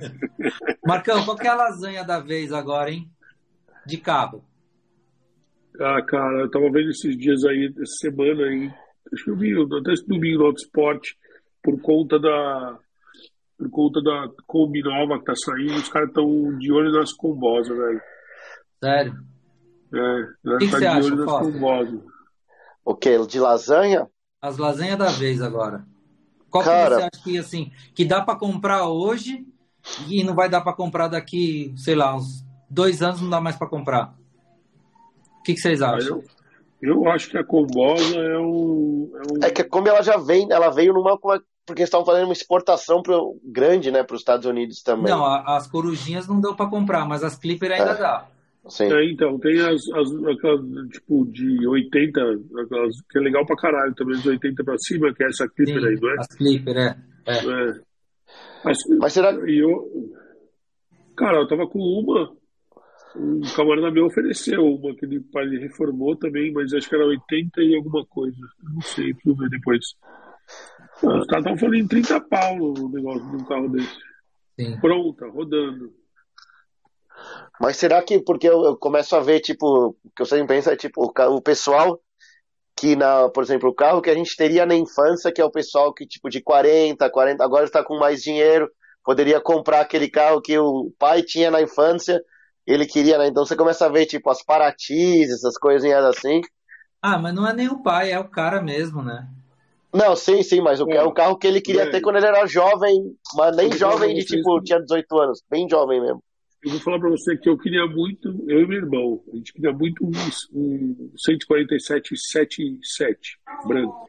Marcão, 0.85 1.23
qual 1.23 1.37
que 1.37 1.47
é 1.47 1.51
a 1.51 1.55
lasanha 1.55 2.03
da 2.03 2.19
vez 2.19 2.51
agora, 2.51 2.89
hein? 2.89 3.09
De 3.85 3.97
cabo. 3.97 4.43
Ah, 5.79 6.01
cara, 6.01 6.41
eu 6.41 6.51
tava 6.51 6.65
vendo 6.65 6.89
esses 6.89 7.15
dias 7.17 7.43
aí, 7.45 7.71
essa 7.79 7.93
semana 7.99 8.43
aí. 8.43 8.73
Acho 9.13 9.23
que 9.23 9.29
eu 9.29 9.37
vi, 9.37 9.53
até 9.79 9.93
esse 9.93 10.07
domingo 10.07 10.39
no 10.39 10.45
Autosport, 10.47 11.01
por 11.63 11.79
conta 11.81 12.19
da. 12.19 12.77
Por 13.57 13.69
conta 13.69 14.01
da 14.01 14.27
Kombi 14.47 14.81
nova 14.81 15.19
que 15.19 15.25
tá 15.25 15.33
saindo, 15.35 15.75
os 15.75 15.89
caras 15.89 16.09
estão 16.09 16.57
de 16.57 16.71
olho 16.71 16.91
nas 16.91 17.13
combosas, 17.13 17.77
velho. 17.77 18.01
Sério? 18.83 19.13
É, 19.93 20.21
né, 20.43 20.57
que 20.59 20.71
tá 20.71 20.79
que 20.79 21.01
de 21.01 21.05
olho 21.05 21.25
nas 21.25 21.39
combosas. 21.39 22.01
O 22.83 22.95
que? 22.95 23.27
De 23.27 23.39
lasanha? 23.39 24.07
As 24.41 24.57
lasanhas 24.57 24.97
da 24.97 25.09
vez 25.09 25.41
agora. 25.41 25.85
Qual 26.51 26.63
Cara... 26.63 26.83
que 26.83 26.95
você 26.95 27.01
acha 27.01 27.23
que, 27.23 27.37
assim, 27.37 27.71
que 27.95 28.05
dá 28.05 28.21
para 28.21 28.37
comprar 28.37 28.87
hoje 28.87 29.45
e 30.07 30.23
não 30.23 30.35
vai 30.35 30.49
dar 30.49 30.61
para 30.61 30.73
comprar 30.73 31.07
daqui, 31.07 31.73
sei 31.77 31.95
lá, 31.95 32.15
uns 32.15 32.45
dois 32.69 33.01
anos 33.01 33.21
não 33.21 33.29
dá 33.29 33.39
mais 33.39 33.55
para 33.55 33.67
comprar? 33.67 34.13
O 35.39 35.43
que, 35.43 35.53
que 35.53 35.59
vocês 35.61 35.81
acham? 35.81 36.21
Eu, 36.81 37.03
eu, 37.03 37.09
acho 37.09 37.29
que 37.29 37.37
a 37.37 37.43
Combosa 37.43 38.17
é 38.17 38.37
um, 38.37 39.11
é 39.15 39.33
um... 39.33 39.43
É 39.43 39.49
que 39.49 39.61
a 39.61 39.67
Kombi 39.67 39.89
ela 39.89 40.03
já 40.03 40.17
vem, 40.17 40.47
ela 40.51 40.69
veio 40.69 40.93
numa 40.93 41.17
porque 41.65 41.83
estão 41.83 42.03
fazendo 42.03 42.25
uma 42.25 42.33
exportação 42.33 43.01
pro, 43.01 43.39
grande, 43.43 43.91
né, 43.91 44.03
para 44.03 44.15
os 44.15 44.21
Estados 44.21 44.45
Unidos 44.45 44.81
também. 44.81 45.11
Não, 45.11 45.25
as 45.25 45.67
corujinhas 45.67 46.27
não 46.27 46.41
deu 46.41 46.55
para 46.55 46.69
comprar, 46.69 47.05
mas 47.05 47.23
as 47.23 47.37
Clipper 47.37 47.71
ainda 47.71 47.91
é. 47.91 47.97
dá. 47.97 48.27
Sim. 48.69 48.93
É, 48.93 49.05
então, 49.05 49.39
tem 49.39 49.59
as, 49.59 49.81
as, 49.89 50.25
aquelas, 50.25 50.89
tipo, 50.89 51.25
de 51.31 51.67
80, 51.67 52.21
aquelas, 52.63 53.01
que 53.09 53.17
é 53.17 53.21
legal 53.21 53.45
pra 53.45 53.55
caralho 53.55 53.93
também, 53.95 54.19
de 54.19 54.29
80 54.29 54.63
pra 54.63 54.77
cima, 54.77 55.13
que 55.13 55.23
é 55.23 55.27
essa 55.27 55.47
Clipper 55.49 55.81
Sim, 55.81 55.87
aí, 55.87 55.95
não 55.99 56.09
é? 56.09 56.15
As 56.19 56.27
Clipper, 56.27 56.77
é. 56.77 56.97
é. 57.25 57.37
é. 57.37 57.81
Mas, 58.63 58.77
Mas 58.99 59.13
será 59.13 59.35
que. 59.35 59.57
Eu, 59.57 60.13
cara, 61.15 61.39
eu 61.39 61.47
tava 61.47 61.67
com 61.67 61.79
uma, 61.79 62.31
um 63.15 63.41
camarada 63.55 63.89
meu 63.89 64.05
ofereceu 64.05 64.63
uma, 64.63 64.95
que 64.95 65.05
ele, 65.05 65.25
ele 65.35 65.59
reformou 65.59 66.15
também, 66.15 66.53
mas 66.53 66.71
acho 66.71 66.87
que 66.87 66.95
era 66.95 67.05
80 67.05 67.61
e 67.61 67.75
alguma 67.75 68.05
coisa. 68.05 68.37
Não 68.61 68.81
sei, 68.81 69.13
preciso 69.13 69.35
ver 69.35 69.49
depois. 69.49 69.83
Os 70.97 71.25
caras 71.25 71.43
estavam 71.45 71.57
falando 71.57 71.75
em 71.75 71.87
30 71.87 72.21
pau 72.21 72.57
no 72.57 72.89
negócio 72.89 73.27
de 73.27 73.35
um 73.37 73.45
carro 73.45 73.69
desse. 73.69 73.97
Sim. 74.59 74.79
Pronta, 74.79 75.27
rodando. 75.27 76.00
Mas 77.61 77.77
será 77.77 78.01
que, 78.01 78.19
porque 78.19 78.49
eu, 78.49 78.63
eu, 78.65 78.75
começo 78.75 79.15
a 79.15 79.19
ver, 79.19 79.39
tipo, 79.39 79.89
o 79.89 79.95
que 80.15 80.23
eu 80.23 80.25
sempre 80.25 80.47
penso 80.47 80.71
é, 80.71 80.75
tipo, 80.75 81.03
o, 81.05 81.35
o, 81.35 81.41
pessoal 81.41 81.99
que, 82.75 82.95
na, 82.95 83.29
por 83.29 83.43
exemplo, 83.43 83.69
o 83.69 83.75
carro 83.75 84.01
que 84.01 84.09
a 84.09 84.15
gente 84.15 84.35
teria 84.35 84.65
na 84.65 84.73
infância, 84.73 85.31
que 85.31 85.39
é 85.39 85.45
o 85.45 85.51
pessoal 85.51 85.93
que, 85.93 86.07
tipo, 86.07 86.27
de 86.27 86.41
40, 86.41 87.07
40, 87.07 87.43
agora 87.43 87.65
está 87.65 87.83
com 87.83 87.99
mais 87.99 88.23
dinheiro, 88.23 88.67
poderia 89.03 89.39
comprar 89.39 89.81
aquele 89.81 90.09
carro 90.09 90.41
que 90.41 90.57
o 90.57 90.91
pai 90.97 91.21
tinha 91.21 91.51
na 91.51 91.61
infância, 91.61 92.19
ele 92.65 92.87
queria, 92.87 93.19
né? 93.19 93.27
Então 93.27 93.45
você 93.45 93.55
começa 93.55 93.85
a 93.85 93.89
ver, 93.89 94.07
tipo, 94.07 94.27
as 94.31 94.43
Paratis, 94.43 95.29
essas 95.29 95.55
coisinhas 95.55 96.03
assim. 96.03 96.41
Ah, 96.99 97.19
mas 97.19 97.35
não 97.35 97.47
é 97.47 97.53
nem 97.53 97.67
o 97.67 97.83
pai, 97.83 98.11
é 98.11 98.17
o 98.17 98.27
cara 98.27 98.59
mesmo, 98.59 99.03
né? 99.03 99.27
Não, 99.93 100.15
sim, 100.15 100.41
sim, 100.41 100.61
mas 100.61 100.81
o, 100.81 100.89
é. 100.89 101.03
o 101.03 101.13
carro 101.13 101.37
que 101.37 101.45
ele 101.45 101.61
queria 101.61 101.83
é. 101.83 101.91
ter 101.91 102.01
quando 102.01 102.15
ele 102.15 102.25
era 102.25 102.47
jovem, 102.47 103.15
mas 103.35 103.55
nem 103.55 103.71
jovem 103.71 104.15
de, 104.15 104.25
tipo, 104.25 104.59
tinha 104.63 104.81
18 104.81 105.19
anos, 105.19 105.43
bem 105.47 105.69
jovem 105.69 106.01
mesmo. 106.01 106.23
Eu 106.63 106.71
vou 106.71 106.79
falar 106.79 106.99
para 106.99 107.09
você 107.09 107.35
que 107.35 107.49
eu 107.49 107.57
queria 107.57 107.87
muito, 107.87 108.27
eu 108.47 108.61
e 108.61 108.67
meu 108.67 108.77
irmão, 108.77 109.23
a 109.33 109.35
gente 109.35 109.51
queria 109.51 109.73
muito 109.73 110.05
um, 110.05 110.11
um 110.53 111.11
147 111.17 112.15
77 112.15 113.39
branco. 113.67 114.05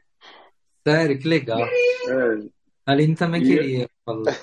Sério, 0.86 1.18
que 1.18 1.28
legal. 1.28 1.60
É. 1.60 2.62
A 2.84 2.92
Aline 2.92 3.14
também 3.14 3.42
e, 3.42 3.46
queria. 3.46 3.88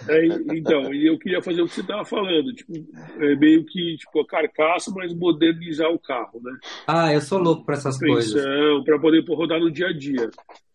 É, 0.08 0.26
então, 0.56 0.94
e 0.94 1.06
eu 1.06 1.20
queria 1.20 1.42
fazer 1.42 1.62
o 1.62 1.68
que 1.68 1.74
você 1.74 1.82
estava 1.82 2.06
falando, 2.06 2.54
tipo, 2.54 2.74
é 3.20 3.36
meio 3.36 3.66
que 3.66 3.98
tipo 3.98 4.22
a 4.22 4.26
carcaça, 4.26 4.92
mas 4.96 5.14
modernizar 5.14 5.92
o 5.92 6.00
carro, 6.00 6.42
né? 6.42 6.58
Ah, 6.88 7.14
eu 7.14 7.22
sou 7.22 7.38
louco 7.38 7.66
para 7.66 7.76
essas 7.76 8.00
coisas. 8.00 8.42
Para 8.86 8.98
poder 8.98 9.24
rodar 9.28 9.60
no 9.60 9.70
dia 9.70 9.88
a 9.88 9.94
dia. 9.94 10.30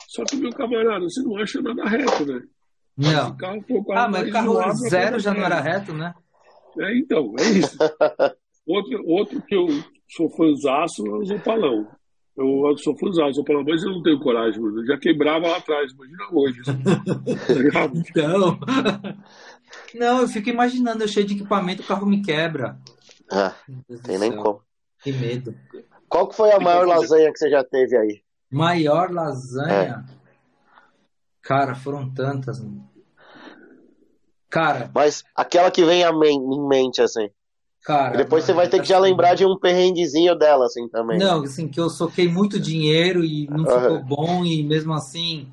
Só 0.06 0.22
que, 0.24 0.36
meu 0.36 0.50
camarada, 0.50 1.04
você 1.04 1.22
não 1.22 1.36
acha 1.38 1.60
nada 1.62 1.84
reto, 1.84 2.26
né? 2.26 2.42
Não. 2.96 3.36
Carro, 3.36 3.64
ah, 3.92 4.08
mas 4.08 4.28
o 4.28 4.30
carro 4.30 4.72
zero 4.88 5.18
já 5.18 5.34
não 5.34 5.42
era 5.42 5.60
reto, 5.60 5.92
né? 5.92 6.14
É, 6.78 6.98
então, 6.98 7.34
é 7.38 7.44
isso. 7.50 7.76
outro, 8.66 9.04
outro 9.06 9.42
que 9.42 9.54
eu 9.54 9.66
sou 10.08 10.30
fãzaço 10.30 11.06
é 11.06 11.10
o 11.10 11.24
Zopalão. 11.24 11.88
Eu 12.36 12.76
sou 12.78 12.96
fãzaço, 12.98 13.34
Zopalão, 13.34 13.64
mas 13.64 13.82
eu 13.82 13.92
não 13.92 14.02
tenho 14.02 14.18
coragem, 14.18 14.60
mano. 14.60 14.80
Eu 14.80 14.86
já 14.86 14.98
quebrava 14.98 15.46
lá 15.46 15.58
atrás, 15.58 15.92
imagina 15.92 16.28
hoje. 16.32 16.60
então. 17.94 18.58
Não, 19.94 20.20
eu 20.20 20.28
fico 20.28 20.50
imaginando, 20.50 21.02
eu 21.02 21.08
cheio 21.08 21.26
de 21.26 21.34
equipamento, 21.34 21.82
o 21.82 21.86
carro 21.86 22.06
me 22.06 22.22
quebra. 22.22 22.78
Ah, 23.30 23.54
tem 24.04 24.18
nem 24.18 24.34
como. 24.34 24.60
Que 25.02 25.12
medo. 25.12 25.54
Qual 26.08 26.28
que 26.28 26.36
foi 26.36 26.52
a 26.52 26.60
maior 26.60 26.86
lasanha 26.86 27.32
que 27.32 27.38
você 27.38 27.50
já 27.50 27.64
teve 27.64 27.96
aí? 27.96 28.22
Maior 28.50 29.10
lasanha? 29.10 30.04
É. 30.08 30.14
Cara, 31.42 31.74
foram 31.74 32.08
tantas, 32.12 32.60
mano. 32.60 32.88
Cara. 34.54 34.88
Mas 34.94 35.24
aquela 35.34 35.68
que 35.68 35.84
vem 35.84 36.02
em 36.02 36.68
mente, 36.68 37.02
assim. 37.02 37.28
Cara. 37.84 38.14
E 38.14 38.18
depois 38.18 38.44
você 38.44 38.52
vai 38.52 38.68
ter 38.68 38.80
que 38.80 38.86
já 38.86 39.00
lembrar 39.00 39.34
de 39.34 39.44
um 39.44 39.58
perrenguezinho 39.58 40.36
dela, 40.36 40.66
assim, 40.66 40.88
também. 40.88 41.18
Não, 41.18 41.42
assim, 41.42 41.66
que 41.66 41.80
eu 41.80 41.90
soquei 41.90 42.28
muito 42.28 42.60
dinheiro 42.60 43.24
e 43.24 43.48
não 43.48 43.64
uhum. 43.64 43.80
ficou 43.80 44.04
bom, 44.04 44.44
e 44.44 44.62
mesmo 44.62 44.94
assim 44.94 45.48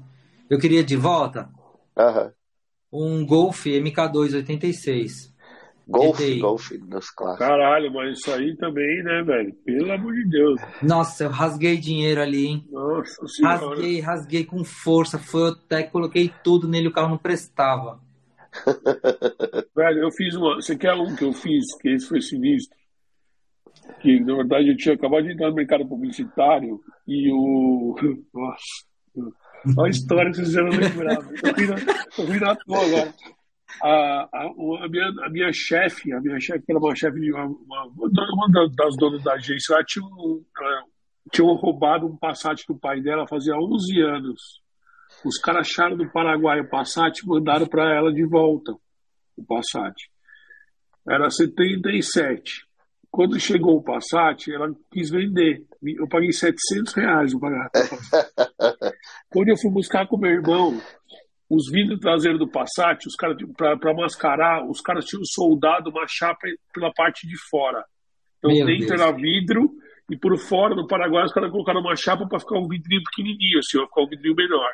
eu 0.48 0.60
queria 0.60 0.84
de 0.84 0.96
volta. 0.96 1.50
Uhum. 1.98 2.32
Um 2.94 3.26
Golf 3.26 3.66
MK2 3.66 4.36
86. 4.36 5.32
Golf, 5.88 6.20
Golf 6.40 6.72
dos 6.72 7.10
clássicos. 7.10 7.48
Caralho, 7.48 7.92
mas 7.92 8.20
isso 8.20 8.32
aí 8.32 8.56
também, 8.56 9.04
né, 9.04 9.24
velho? 9.24 9.54
Pelo 9.66 9.92
amor 9.92 10.14
de 10.14 10.30
Deus. 10.30 10.62
Nossa, 10.84 11.24
eu 11.24 11.30
rasguei 11.32 11.76
dinheiro 11.76 12.22
ali, 12.22 12.46
hein? 12.46 12.68
Nossa 12.72 13.28
senhora. 13.28 13.68
Rasguei, 13.68 14.00
rasguei 14.00 14.46
com 14.46 14.64
força. 14.64 15.18
Foi 15.18 15.50
até 15.50 15.82
coloquei 15.82 16.32
tudo 16.44 16.68
nele, 16.68 16.88
o 16.88 16.94
carro 16.94 17.10
não 17.10 17.18
prestava. 17.18 18.00
Velho, 19.76 20.00
eu 20.00 20.12
fiz 20.12 20.36
uma. 20.36 20.56
Você 20.56 20.76
quer 20.76 20.94
um 20.94 21.16
que 21.16 21.24
eu 21.24 21.34
fiz, 21.34 21.64
que 21.80 21.90
esse 21.90 22.08
foi 22.08 22.22
sinistro? 22.22 22.78
Que 24.02 24.20
na 24.20 24.36
verdade 24.36 24.70
eu 24.70 24.78
tinha 24.78 24.96
acabado 24.96 25.24
de 25.24 25.34
entrar 25.34 25.50
no 25.50 25.56
mercado 25.56 25.88
publicitário 25.88 26.80
e 27.08 27.32
o. 27.32 27.96
Nossa. 28.34 28.92
Olha 29.78 29.88
a 29.88 29.90
história 29.90 30.32
que 30.32 30.38
vocês 30.38 30.52
já 30.52 30.62
não 30.62 30.72
lembravam. 30.72 31.32
Eu 32.18 32.28
vi 32.28 32.40
na 32.40 32.56
toa 32.56 32.86
agora. 32.86 33.14
A, 33.82 34.30
a, 34.34 34.46
a, 34.84 34.90
minha, 34.90 35.08
a 35.26 35.30
minha 35.30 35.54
chefe, 35.54 36.12
a 36.12 36.20
minha 36.20 36.40
chefe, 36.40 36.66
que 36.66 36.72
era 36.72 36.80
uma 36.80 36.96
chefe 36.96 37.20
de 37.20 37.32
uma, 37.32 37.46
uma, 37.46 37.86
uma 37.86 38.70
das 38.76 38.98
donas 38.98 39.24
da 39.24 39.34
agência, 39.34 39.74
ela 39.74 39.84
tinha, 39.84 40.06
um, 40.06 40.44
ela, 40.58 40.84
tinha 41.32 41.48
roubado 41.48 42.06
um 42.06 42.18
Passat 42.18 42.66
do 42.68 42.78
pai 42.78 43.02
dela 43.02 43.28
fazia 43.28 43.56
11 43.56 44.02
anos. 44.02 44.61
Os 45.26 45.38
caras 45.38 45.68
acharam 45.68 45.96
do 45.96 46.10
Paraguai 46.12 46.60
o 46.62 46.70
Passat 46.70 47.20
e 47.20 47.28
mandaram 47.28 47.68
para 47.68 47.96
ela 47.96 48.12
de 48.12 48.26
volta 48.26 48.74
o 49.38 49.46
Passat. 49.46 49.96
Era 51.08 51.30
77. 51.30 52.66
Quando 53.10 53.40
chegou 53.40 53.78
o 53.78 53.84
Passat, 53.84 54.52
ela 54.52 54.68
quis 54.92 55.10
vender. 55.10 55.66
Eu 55.84 56.08
paguei 56.08 56.32
700 56.32 56.94
reais 56.94 57.40
pagar. 57.40 57.70
Quando 59.30 59.50
eu 59.50 59.58
fui 59.58 59.72
buscar 59.72 60.08
com 60.08 60.18
meu 60.18 60.32
irmão, 60.32 60.80
os 61.50 61.70
vidros 61.70 62.00
traseiros 62.00 62.40
do 62.40 62.50
Passat, 62.50 63.06
os 63.06 63.16
caras 63.16 63.38
para 63.58 63.94
mascarar, 63.94 64.66
os 64.70 64.80
caras 64.80 65.06
tinham 65.06 65.24
soldado 65.26 65.90
uma 65.90 66.06
chapa 66.08 66.48
pela 66.74 66.92
parte 66.94 67.28
de 67.28 67.36
fora. 67.50 67.84
Então 68.40 68.52
meu 68.52 68.66
dentro 68.66 68.88
Deus. 68.88 69.02
era 69.02 69.12
vidro 69.12 69.70
e 70.10 70.18
por 70.18 70.38
fora 70.38 70.74
no 70.76 70.88
Paraguai 70.88 71.26
os 71.26 71.34
caras 71.34 71.52
colocaram 71.52 71.82
uma 71.82 71.96
chapa 71.96 72.28
para 72.28 72.40
ficar 72.40 72.58
um 72.58 72.68
vidrinho 72.68 73.02
pequenininho, 73.04 73.60
assim, 73.60 73.78
para 73.78 73.88
ficar 73.88 74.02
um 74.02 74.08
vidrinho 74.08 74.36
menor. 74.36 74.72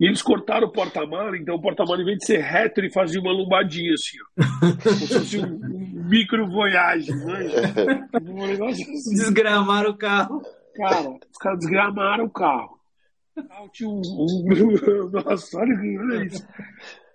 E 0.00 0.06
eles 0.06 0.22
cortaram 0.22 0.66
o 0.66 0.72
porta-mala, 0.72 1.36
então 1.36 1.56
o 1.56 1.60
porta-mala, 1.60 2.00
em 2.00 2.06
vez 2.06 2.18
de 2.20 2.24
ser 2.24 2.38
reto, 2.38 2.80
ele 2.80 2.90
fazia 2.90 3.20
uma 3.20 3.32
lombadinha, 3.32 3.92
assim, 3.92 4.16
ó. 4.22 4.80
Como 4.82 4.96
se 4.96 5.08
fosse 5.08 5.38
um, 5.38 5.44
um 5.44 6.08
micro-voyage, 6.08 7.12
né? 7.12 8.08
Um 8.26 8.46
negócio 8.46 8.82
assim. 8.82 9.14
Desgramaram 9.14 9.90
o 9.90 9.96
carro. 9.96 10.40
Cara, 10.74 11.10
os 11.10 11.38
caras 11.38 11.58
desgramaram 11.58 12.24
o 12.24 12.30
carro. 12.30 12.80
Tinha 13.72 13.90
um, 13.90 14.00
um, 14.00 15.10
nossa, 15.12 15.58
olha 15.58 16.24
isso. 16.24 16.46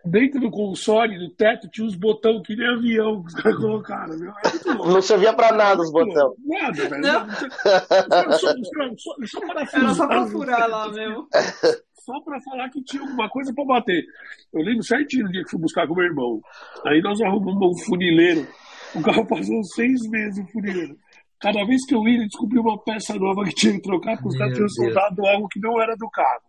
Dentro 0.05 0.39
do 0.39 0.51
console, 0.51 1.17
no 1.17 1.31
teto, 1.31 1.67
tinha 1.67 1.87
uns 1.87 1.95
botões 1.95 2.43
que 2.45 2.55
nem 2.55 2.67
avião 2.67 3.23
que 3.23 3.29
os 3.29 3.33
caras 3.33 3.57
colocaram. 3.57 4.19
Meu. 4.19 4.31
Não 4.75 5.01
servia 5.01 5.33
pra 5.33 5.51
nada 5.51 5.81
os 5.81 5.91
botões. 5.91 6.35
Nada, 6.45 6.87
velho. 6.87 7.01
Não. 7.01 7.25
Não. 7.25 8.31
Só, 8.37 8.37
só, 8.37 8.55
só, 8.97 9.15
só 9.25 9.79
Era 9.79 9.93
só 9.95 10.07
pra 10.07 10.27
furar 10.27 10.69
lá 10.69 10.91
mesmo 10.91 11.27
só 12.05 12.21
para 12.21 12.39
falar 12.41 12.69
que 12.69 12.83
tinha 12.83 13.01
alguma 13.01 13.27
coisa 13.27 13.51
para 13.53 13.65
bater. 13.65 14.05
Eu 14.53 14.61
lembro 14.61 14.83
certinho 14.83 15.25
no 15.25 15.31
dia 15.31 15.43
que 15.43 15.49
fui 15.49 15.59
buscar 15.59 15.87
com 15.87 15.95
meu 15.95 16.05
irmão. 16.05 16.39
Aí 16.85 17.01
nós 17.01 17.19
arrumamos 17.19 17.81
um 17.81 17.85
funileiro. 17.85 18.47
O 18.93 19.01
carro 19.01 19.25
passou 19.27 19.63
seis 19.63 20.07
meses 20.07 20.45
o 20.45 20.51
funileiro. 20.51 20.95
Cada 21.41 21.65
vez 21.65 21.85
que 21.85 21.95
eu 21.95 22.07
ia, 22.07 22.15
ele 22.15 22.27
descobriu 22.27 22.61
uma 22.61 22.81
peça 22.81 23.15
nova 23.15 23.43
que 23.43 23.55
tinha 23.55 23.73
que 23.73 23.81
trocar, 23.81 24.15
porque 24.15 24.29
os 24.29 24.37
caras 24.37 24.53
tinham 24.53 24.69
soldado 24.69 25.25
algo 25.25 25.47
que 25.49 25.59
não 25.59 25.81
era 25.81 25.95
do 25.95 26.09
carro. 26.09 26.41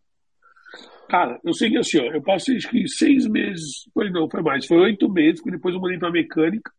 Cara, 1.08 1.40
eu 1.44 1.52
sei 1.54 1.70
que 1.70 1.78
assim, 1.78 1.98
ó, 1.98 2.12
eu 2.12 2.22
passei 2.22 2.56
acho 2.56 2.68
que 2.68 2.86
seis 2.88 3.26
meses, 3.26 3.88
foi 3.94 4.10
não, 4.10 4.28
foi 4.28 4.42
mais, 4.42 4.66
foi 4.66 4.78
oito 4.78 5.08
meses, 5.10 5.40
porque 5.40 5.56
depois 5.56 5.74
eu 5.74 5.80
mandei 5.80 5.98
pra 5.98 6.10
mecânica. 6.10 6.70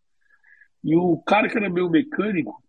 E 0.84 0.96
o 0.96 1.18
cara 1.26 1.50
que 1.50 1.58
era 1.58 1.70
meu 1.70 1.90
mecânico, 1.90 2.62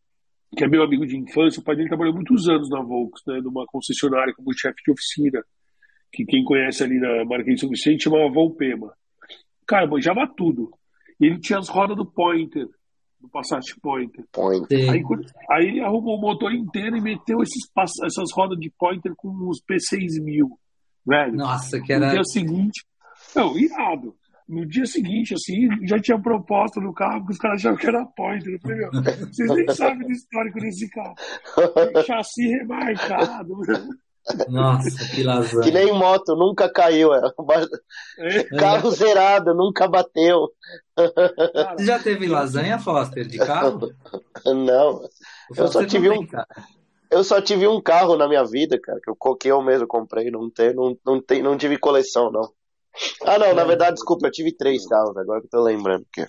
que 0.56 0.64
é 0.64 0.68
meu 0.68 0.82
amigo 0.82 1.06
de 1.06 1.16
infância, 1.16 1.60
o 1.60 1.64
pai 1.64 1.76
dele 1.76 1.88
trabalhou 1.88 2.14
muitos 2.14 2.48
anos 2.48 2.68
na 2.70 2.80
Volks, 2.80 3.22
né, 3.26 3.40
numa 3.40 3.66
concessionária 3.66 4.34
como 4.34 4.56
chefe 4.56 4.82
de 4.84 4.92
oficina 4.92 5.44
que 6.12 6.24
quem 6.24 6.44
conhece 6.44 6.82
ali 6.82 6.98
na 6.98 7.24
Marquês 7.24 7.60
São 7.60 7.68
Vicente 7.68 8.04
chamava 8.04 8.30
Volpema. 8.30 8.92
Cara, 9.66 9.86
manjava 9.86 10.26
tudo. 10.36 10.70
E 11.20 11.26
ele 11.26 11.38
tinha 11.40 11.58
as 11.58 11.68
rodas 11.68 11.96
do 11.96 12.06
Pointer, 12.06 12.66
do 13.20 13.28
Passat 13.28 13.64
Pointer. 13.82 14.24
Pointer. 14.32 14.90
Aí, 14.90 15.02
aí, 15.50 15.66
ele 15.66 15.80
arrumou 15.80 16.16
o 16.16 16.20
motor 16.20 16.52
inteiro 16.52 16.96
e 16.96 17.00
meteu 17.00 17.42
esses, 17.42 17.68
essas 18.04 18.32
rodas 18.32 18.58
de 18.58 18.72
Pointer 18.78 19.12
com 19.16 19.28
os 19.48 19.60
P6000, 19.60 20.46
velho. 21.06 21.34
Nossa, 21.34 21.80
que 21.80 21.92
era... 21.92 22.06
No 22.06 22.12
dia 22.12 22.24
seguinte... 22.24 22.86
Não, 23.34 23.58
irado. 23.58 24.14
No 24.48 24.64
dia 24.66 24.86
seguinte, 24.86 25.34
assim, 25.34 25.68
já 25.86 25.98
tinha 25.98 26.18
proposta 26.18 26.80
no 26.80 26.94
carro, 26.94 27.18
porque 27.18 27.32
os 27.32 27.38
caras 27.38 27.60
achavam 27.60 27.78
que 27.78 27.86
era 27.86 28.06
Pointer. 28.06 28.54
Eu 28.54 28.60
falei, 28.60 28.78
meu, 28.78 28.90
vocês 29.26 29.54
nem 29.54 29.68
sabem 29.74 30.06
do 30.06 30.12
histórico 30.12 30.60
desse 30.60 30.88
carro. 30.88 31.14
Chassi 32.06 32.46
remarcado, 32.46 33.54
nossa, 34.48 35.08
que 35.14 35.22
lasanha. 35.22 35.62
Que 35.62 35.70
nem 35.70 35.92
moto, 35.92 36.34
nunca 36.36 36.68
caiu. 36.68 37.14
É. 37.14 37.20
é. 38.18 38.44
Carro 38.58 38.90
zerado, 38.90 39.54
nunca 39.54 39.86
bateu. 39.88 40.50
Você 41.76 41.84
já 41.84 41.98
teve 41.98 42.26
lasanha, 42.26 42.78
Foster, 42.78 43.26
de 43.26 43.38
carro? 43.38 43.92
Não. 44.44 45.08
Eu 45.56 45.68
só 45.68 45.84
tive 45.84 46.10
um. 46.10 46.26
Eu 47.10 47.24
só 47.24 47.40
tive 47.40 47.66
um 47.66 47.80
carro 47.80 48.16
na 48.16 48.28
minha 48.28 48.44
vida, 48.44 48.78
cara, 48.78 49.00
que 49.02 49.10
eu, 49.10 49.36
que 49.36 49.48
eu 49.48 49.62
mesmo 49.62 49.86
comprei, 49.86 50.30
não, 50.30 50.50
tem, 50.50 50.74
não, 50.74 50.94
não, 51.04 51.22
tem, 51.22 51.42
não 51.42 51.56
tive 51.56 51.78
coleção, 51.78 52.30
não. 52.30 52.52
Ah, 53.24 53.38
não, 53.38 53.54
na 53.54 53.62
é. 53.62 53.64
verdade, 53.64 53.94
desculpa, 53.94 54.26
eu 54.26 54.30
tive 54.30 54.52
três 54.52 54.86
carros, 54.86 55.16
agora 55.16 55.40
que 55.40 55.46
eu 55.46 55.50
tô 55.50 55.62
lembrando. 55.62 56.04
Que... 56.12 56.26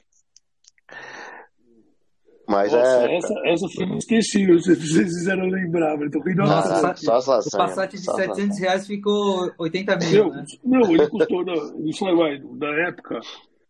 Mas 2.49 2.73
Nossa, 2.73 3.07
é. 3.07 3.17
Essa, 3.17 3.33
essa 3.45 3.69
foi 3.69 3.85
inesquecível, 3.85 4.59
vocês 4.59 4.79
fizeram 4.79 5.45
lembrar, 5.45 5.95
mas 5.99 6.09
tô 6.09 6.19
rindo 6.19 6.41
Nossa, 6.41 6.95
só, 6.95 7.21
só, 7.21 7.39
O 7.39 7.51
Passat 7.51 7.91
de 7.91 8.03
só 8.03 8.15
700 8.15 8.59
reais 8.59 8.87
ficou 8.87 9.51
80 9.59 9.97
mil. 9.97 10.29
né? 10.31 10.43
Não, 10.63 10.81
ele 10.91 11.07
custou, 11.07 11.45
não, 11.45 11.87
isso 11.87 12.03
vai, 12.03 12.39
na 12.39 12.87
época, 12.87 13.19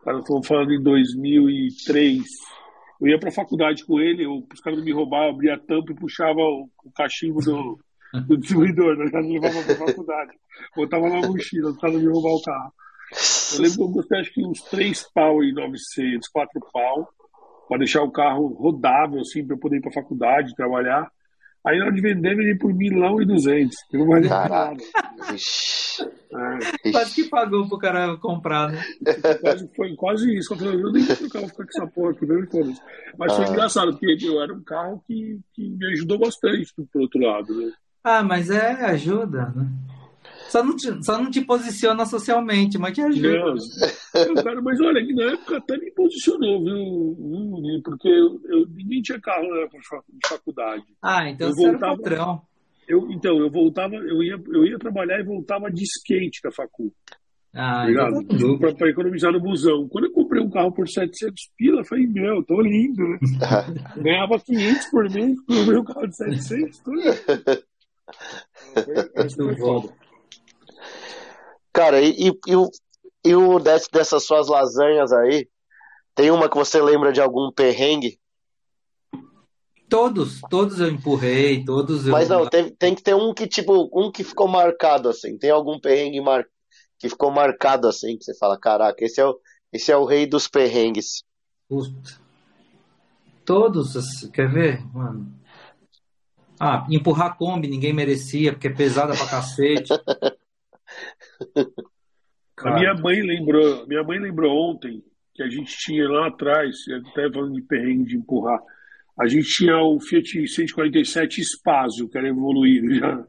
cara, 0.01 0.19
estou 0.19 0.41
falando 0.41 0.71
em 0.71 0.81
2003. 0.81 2.23
Eu 3.01 3.07
ia 3.09 3.19
pra 3.19 3.31
faculdade 3.31 3.85
com 3.85 3.99
ele, 3.99 4.23
eu, 4.23 4.47
os 4.53 4.61
caras 4.61 4.81
me 4.81 4.93
roubavam, 4.93 5.31
abria 5.31 5.55
a 5.55 5.59
tampa 5.59 5.91
e 5.91 5.95
puxava 5.95 6.39
o, 6.39 6.69
o 6.85 6.91
cachimbo 6.95 7.41
do, 7.41 7.77
do 8.27 8.37
distribuidor, 8.37 8.95
né? 8.95 9.07
Já 9.11 9.19
levava 9.19 9.61
pra 9.61 9.75
faculdade. 9.87 10.31
Botava 10.73 11.09
na 11.09 11.27
mochila, 11.27 11.71
os 11.71 11.77
caras 11.77 12.01
me 12.01 12.07
roubar 12.07 12.31
o 12.31 12.41
carro. 12.41 12.73
Eu 13.55 13.61
lembro 13.61 13.75
que 13.75 13.83
eu 13.83 13.89
gostei, 13.89 14.19
acho 14.21 14.33
que 14.33 14.45
uns 14.45 14.61
3 14.61 15.11
pau 15.13 15.43
e 15.43 15.51
900, 15.51 16.29
4 16.29 16.61
pau 16.71 17.09
para 17.69 17.77
deixar 17.77 18.01
o 18.01 18.11
carro 18.11 18.47
rodável, 18.47 19.21
assim, 19.21 19.45
para 19.45 19.55
eu 19.55 19.59
poder 19.59 19.77
ir 19.77 19.81
para 19.81 19.91
a 19.91 19.93
faculdade, 19.93 20.55
trabalhar. 20.55 21.07
Aí 21.63 21.77
na 21.77 21.85
hora 21.85 21.93
de 21.93 22.01
vender, 22.01 22.35
vendi 22.35 22.57
por 22.57 22.73
milão 22.73 23.21
e 23.21 23.25
duzentos. 23.25 23.77
Eu 23.93 23.99
não 23.99 24.07
mais 24.07 24.27
nada. 24.27 24.77
É. 26.31 26.91
Quase 26.91 27.15
que 27.15 27.29
pagou 27.29 27.67
pro 27.67 27.77
cara 27.77 28.15
comprar, 28.17 28.71
né? 28.71 28.81
Quase, 29.41 29.69
foi 29.75 29.95
quase 29.95 30.37
isso. 30.37 30.53
Eu 30.53 30.57
falei, 30.57 30.75
eu 30.75 30.91
nem 30.91 31.03
vou 31.03 31.15
trocar, 31.15 31.39
vou 31.41 31.49
ficar 31.49 31.63
com 31.63 31.69
essa 31.69 31.87
porra 31.87 32.11
aqui, 32.11 32.25
mesmo 32.25 32.47
todas. 32.47 32.81
Mas 33.17 33.35
foi 33.35 33.45
ah. 33.45 33.49
engraçado, 33.49 33.91
porque 33.91 34.17
eu 34.25 34.41
era 34.41 34.53
um 34.53 34.63
carro 34.63 35.03
que, 35.05 35.39
que 35.53 35.69
me 35.69 35.85
ajudou 35.93 36.17
bastante, 36.17 36.73
pro 36.91 37.01
outro 37.01 37.19
lado, 37.19 37.53
né? 37.53 37.71
Ah, 38.03 38.23
mas 38.23 38.49
é 38.49 38.71
ajuda, 38.85 39.53
né? 39.55 39.67
Só 40.49 40.63
não, 40.63 40.75
te, 40.75 41.05
só 41.05 41.21
não 41.21 41.29
te 41.29 41.41
posiciona 41.41 42.05
socialmente, 42.05 42.77
mas 42.77 42.93
te 42.93 43.01
ajuda. 43.01 43.53
Não, 44.27 44.43
cara, 44.43 44.61
mas 44.61 44.81
olha, 44.81 45.05
que 45.05 45.13
na 45.13 45.31
época 45.33 45.57
até 45.57 45.77
me 45.77 45.91
posicionou, 45.91 46.63
viu, 46.63 47.61
viu 47.61 47.81
Porque 47.83 48.07
eu, 48.07 48.41
eu, 48.45 48.67
ninguém 48.67 49.01
tinha 49.01 49.21
carro 49.21 49.47
na 49.47 49.61
época 49.61 49.77
de 50.09 50.27
faculdade. 50.27 50.83
Ah, 51.01 51.29
então 51.29 51.49
eu 51.49 51.53
você 51.53 51.61
voltava, 51.61 51.93
era 51.93 51.97
patrão. 51.97 52.41
Eu, 52.87 53.11
então, 53.11 53.37
eu 53.37 53.51
voltava, 53.51 53.95
eu 53.95 54.23
ia, 54.23 54.41
eu 54.47 54.65
ia 54.65 54.79
trabalhar 54.79 55.19
e 55.19 55.23
voltava 55.23 55.69
de 55.69 55.83
skate 55.83 56.41
da 56.43 56.51
facu. 56.51 56.91
Ah, 57.53 57.85
tá 57.95 58.09
pra, 58.59 58.73
pra, 58.73 58.89
economizar 58.89 59.31
no 59.31 59.39
busão. 59.39 59.87
Quando 59.87 60.05
eu 60.05 60.11
comprei 60.11 60.41
um 60.41 60.49
carro 60.49 60.71
por 60.71 60.87
700 60.87 61.49
pila, 61.55 61.81
eu 61.81 61.85
falei, 61.85 62.07
meu, 62.07 62.43
tô 62.43 62.59
lindo, 62.61 63.07
né? 63.07 63.19
Ganhava 63.97 64.39
500 64.39 64.89
por 64.89 65.09
mês, 65.09 65.39
comprei 65.41 65.77
um 65.77 65.83
carro 65.83 66.07
de 66.07 66.15
700, 66.15 66.79
tô 66.79 66.93
lindo. 66.93 67.13
Foi, 68.85 69.55
foi, 69.55 69.55
Cara, 71.73 72.01
e, 72.01 72.31
e, 72.47 72.55
o, 72.55 72.69
e 73.25 73.35
o 73.35 73.59
dessas 73.59 74.25
suas 74.25 74.47
lasanhas 74.47 75.11
aí, 75.11 75.47
tem 76.15 76.31
uma 76.31 76.49
que 76.49 76.57
você 76.57 76.81
lembra 76.81 77.13
de 77.13 77.21
algum 77.21 77.51
perrengue? 77.51 78.19
Todos, 79.87 80.41
todos 80.49 80.79
eu 80.79 80.89
empurrei, 80.89 81.63
todos 81.63 82.05
eu... 82.05 82.11
Mas 82.11 82.29
não, 82.29 82.47
tem, 82.47 82.69
tem 82.69 82.93
que 82.93 83.01
ter 83.01 83.15
um 83.15 83.33
que, 83.33 83.47
tipo, 83.47 83.89
um 83.93 84.11
que 84.11 84.23
ficou 84.23 84.47
marcado, 84.47 85.09
assim. 85.09 85.37
Tem 85.37 85.49
algum 85.49 85.79
perrengue 85.79 86.21
mar... 86.21 86.45
que 86.99 87.09
ficou 87.09 87.31
marcado, 87.31 87.87
assim, 87.87 88.17
que 88.17 88.23
você 88.23 88.37
fala, 88.37 88.59
caraca, 88.59 89.03
esse 89.03 89.19
é 89.19 89.25
o, 89.25 89.39
esse 89.73 89.91
é 89.91 89.97
o 89.97 90.05
rei 90.05 90.27
dos 90.27 90.47
perrengues. 90.47 91.23
Puta. 91.67 92.19
Todos, 93.43 94.29
quer 94.31 94.47
ver, 94.51 94.85
mano? 94.93 95.33
Ah, 96.59 96.85
empurrar 96.89 97.37
Kombi 97.37 97.67
ninguém 97.67 97.93
merecia, 97.93 98.51
porque 98.51 98.67
é 98.67 98.73
pesada 98.73 99.15
pra 99.15 99.25
cacete. 99.25 99.93
A 102.59 102.75
minha 102.75 102.93
mãe 102.93 103.21
lembrou, 103.21 103.87
minha 103.87 104.03
mãe 104.03 104.19
lembrou 104.19 104.51
ontem 104.71 105.01
que 105.33 105.41
a 105.41 105.49
gente 105.49 105.77
tinha 105.77 106.07
lá 106.09 106.27
atrás, 106.27 106.75
até 107.09 107.31
falando 107.31 107.53
de 107.53 107.61
perrengue 107.61 108.03
de 108.03 108.17
empurrar, 108.17 108.59
a 109.19 109.27
gente 109.27 109.47
tinha 109.47 109.77
o 109.77 109.99
Fiat 109.99 110.47
147 110.47 111.41
Spazio, 111.43 112.09
que 112.09 112.17
era 112.17 112.27
evoluído 112.27 112.93
já. 112.95 113.25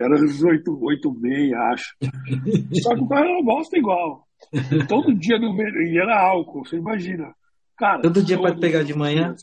Era 0.00 0.16
86, 0.16 1.52
acho. 1.52 1.96
Só 2.82 2.94
que 2.94 3.02
o 3.02 3.08
carro 3.08 3.24
era 3.24 3.32
uma 3.32 3.44
bosta 3.44 3.78
igual. 3.78 4.26
todo 4.88 5.14
dia 5.14 5.38
no 5.38 5.54
e 5.60 5.98
era 5.98 6.20
álcool, 6.20 6.64
você 6.64 6.76
imagina. 6.76 7.32
Cara, 7.78 8.02
todo 8.02 8.22
dia 8.22 8.38
para 8.40 8.56
pegar 8.56 8.82
de 8.82 8.94
manhã? 8.94 9.34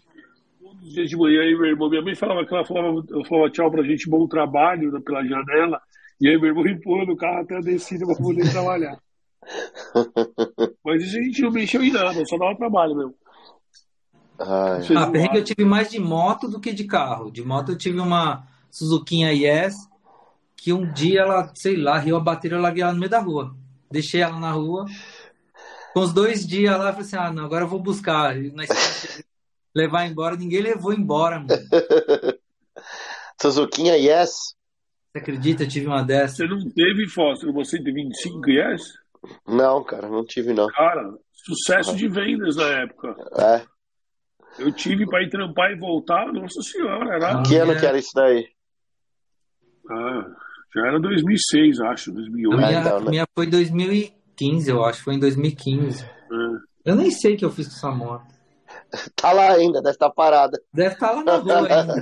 Todos 0.61 0.83
os 0.83 0.93
dias 0.93 1.09
de 1.09 1.15
manhã, 1.15 1.41
aí, 1.41 1.55
meu 1.55 1.65
irmão, 1.65 1.89
minha 1.89 2.01
mãe 2.01 2.15
falava 2.15 2.45
que 2.45 2.53
ela 2.53 2.65
falava, 2.65 3.01
eu 3.09 3.23
falava 3.25 3.49
tchau 3.49 3.71
pra 3.71 3.83
gente, 3.83 4.09
bom 4.09 4.27
trabalho 4.27 4.91
né, 4.91 4.99
pela 5.05 5.23
janela. 5.25 5.81
E 6.21 6.27
aí 6.27 6.37
meu 6.37 6.47
irmão 6.47 6.67
empurra 6.67 7.05
no 7.05 7.15
carro 7.15 7.41
até 7.41 7.57
a 7.57 7.61
descida 7.61 8.05
pra 8.05 8.15
poder 8.15 8.49
trabalhar. 8.51 8.99
Mas 10.83 11.03
isso 11.03 11.17
a 11.17 11.21
gente 11.21 11.41
não 11.41 11.51
mexeu 11.51 11.83
em 11.83 11.91
nada, 11.91 12.25
só 12.25 12.37
dava 12.37 12.55
trabalho 12.55 12.95
mesmo. 12.95 13.15
Ai. 14.39 14.81
Ah, 14.95 15.07
perrengue 15.07 15.37
eu 15.37 15.43
tive 15.43 15.65
mais 15.65 15.89
de 15.89 15.99
moto 15.99 16.47
do 16.47 16.59
que 16.59 16.71
de 16.73 16.85
carro. 16.85 17.31
De 17.31 17.43
moto 17.43 17.71
eu 17.71 17.77
tive 17.77 17.99
uma 17.99 18.47
Suzuquinha 18.71 19.31
Yes, 19.31 19.75
que 20.55 20.71
um 20.71 20.91
dia 20.91 21.21
ela, 21.21 21.51
sei 21.55 21.75
lá, 21.75 21.97
riu 21.97 22.15
a 22.15 22.19
bateria, 22.19 22.57
eu 22.57 22.61
larguei 22.61 22.83
ela 22.83 22.93
no 22.93 22.99
meio 22.99 23.09
da 23.09 23.19
rua. 23.19 23.55
Deixei 23.91 24.21
ela 24.21 24.39
na 24.39 24.51
rua. 24.51 24.85
Com 25.93 26.01
os 26.01 26.13
dois 26.13 26.45
dias 26.45 26.77
lá, 26.77 26.87
eu 26.89 26.93
falei 26.93 27.01
assim, 27.01 27.15
ah, 27.15 27.31
não, 27.31 27.45
agora 27.45 27.63
eu 27.63 27.67
vou 27.67 27.79
buscar. 27.79 28.35
Na 28.35 28.63
levar 29.75 30.05
embora, 30.05 30.35
ninguém 30.35 30.61
levou 30.61 30.93
embora, 30.93 31.39
mano. 31.39 31.49
Suzuquinha 33.41 33.95
Yes? 33.95 34.55
Você 35.11 35.17
acredita? 35.17 35.63
Eu 35.63 35.67
tive 35.67 35.87
uma 35.87 36.03
dessas. 36.03 36.37
Você 36.37 36.45
não 36.45 36.59
teve, 36.69 37.07
Fósforo, 37.09 37.53
você 37.53 37.77
teve 37.77 38.03
25 38.03 38.49
Yes? 38.49 38.81
Não, 39.47 39.83
cara, 39.83 40.07
não 40.07 40.23
tive 40.23 40.53
não. 40.53 40.67
Cara, 40.67 41.11
sucesso 41.33 41.95
de 41.95 42.07
vendas 42.07 42.55
na 42.55 42.83
época. 42.83 43.15
É. 43.37 43.65
Eu 44.59 44.71
tive 44.71 45.05
para 45.07 45.23
ir 45.23 45.29
trampar 45.29 45.71
e 45.71 45.79
voltar, 45.79 46.31
nossa 46.31 46.61
senhora. 46.61 47.15
Era... 47.15 47.41
Que 47.43 47.55
ano 47.55 47.77
que 47.77 47.85
era 47.85 47.97
isso 47.97 48.11
daí? 48.13 48.47
Ah, 49.89 50.25
já 50.75 50.87
era 50.87 50.99
2006, 50.99 51.79
acho, 51.81 52.11
2008. 52.11 52.53
A 52.53 52.67
minha, 52.67 52.79
então, 52.79 52.99
né? 52.99 53.09
minha 53.09 53.25
foi 53.35 53.47
2015, 53.47 54.69
eu 54.69 54.83
acho, 54.83 55.03
foi 55.03 55.15
em 55.15 55.19
2015. 55.19 56.03
É. 56.05 56.09
Eu 56.85 56.95
nem 56.95 57.09
sei 57.09 57.33
o 57.33 57.37
que 57.37 57.45
eu 57.45 57.51
fiz 57.51 57.67
com 57.67 57.73
essa 57.73 57.91
moto. 57.91 58.27
Tá 59.15 59.31
lá 59.31 59.53
ainda, 59.53 59.81
deve 59.81 59.95
estar 59.95 60.09
tá 60.09 60.13
parada. 60.13 60.59
Deve 60.73 60.93
estar 60.93 61.09
tá 61.09 61.13
lá 61.13 61.23
na 61.23 61.35
rua 61.37 61.67
ainda. 61.67 61.93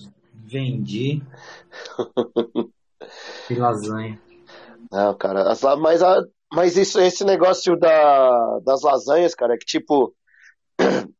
Vendi. 0.50 1.22
Que 3.46 3.54
lasanha. 3.54 4.20
Não, 4.90 5.16
cara, 5.16 5.48
as, 5.50 5.62
mas, 5.78 6.02
a, 6.02 6.20
mas 6.52 6.76
isso, 6.76 7.00
esse 7.00 7.24
negócio 7.24 7.78
da, 7.78 8.58
das 8.64 8.82
lasanhas, 8.82 9.34
cara, 9.34 9.54
é 9.54 9.56
que 9.56 9.64
tipo. 9.64 10.14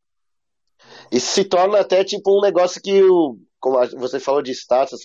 Isso 1.13 1.33
se 1.33 1.45
torna 1.45 1.81
até 1.81 2.05
tipo 2.05 2.39
um 2.39 2.41
negócio 2.41 2.81
que 2.81 3.03
o. 3.03 3.37
Como 3.59 3.85
você 3.99 4.21
falou 4.21 4.43
de 4.43 4.53
status, 4.53 5.01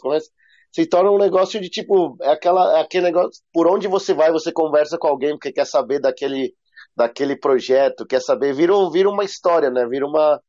se 0.71 0.85
torna 0.85 1.11
um 1.11 1.17
negócio 1.17 1.59
de 1.59 1.69
tipo. 1.69 2.15
É, 2.21 2.29
aquela, 2.31 2.77
é 2.77 2.81
aquele 2.81 3.05
negócio. 3.05 3.41
Por 3.51 3.67
onde 3.67 3.87
você 3.87 4.13
vai, 4.13 4.31
você 4.31 4.51
conversa 4.51 4.97
com 4.99 5.07
alguém 5.07 5.31
porque 5.31 5.51
quer 5.51 5.65
saber 5.65 5.99
daquele, 5.99 6.53
daquele 6.95 7.35
projeto, 7.35 8.05
quer 8.05 8.21
saber. 8.21 8.53
Vira, 8.53 8.73
vira 8.91 9.09
uma 9.09 9.23
história, 9.23 9.71
né? 9.71 9.85
Vira 9.87 10.05
uma, 10.05 10.39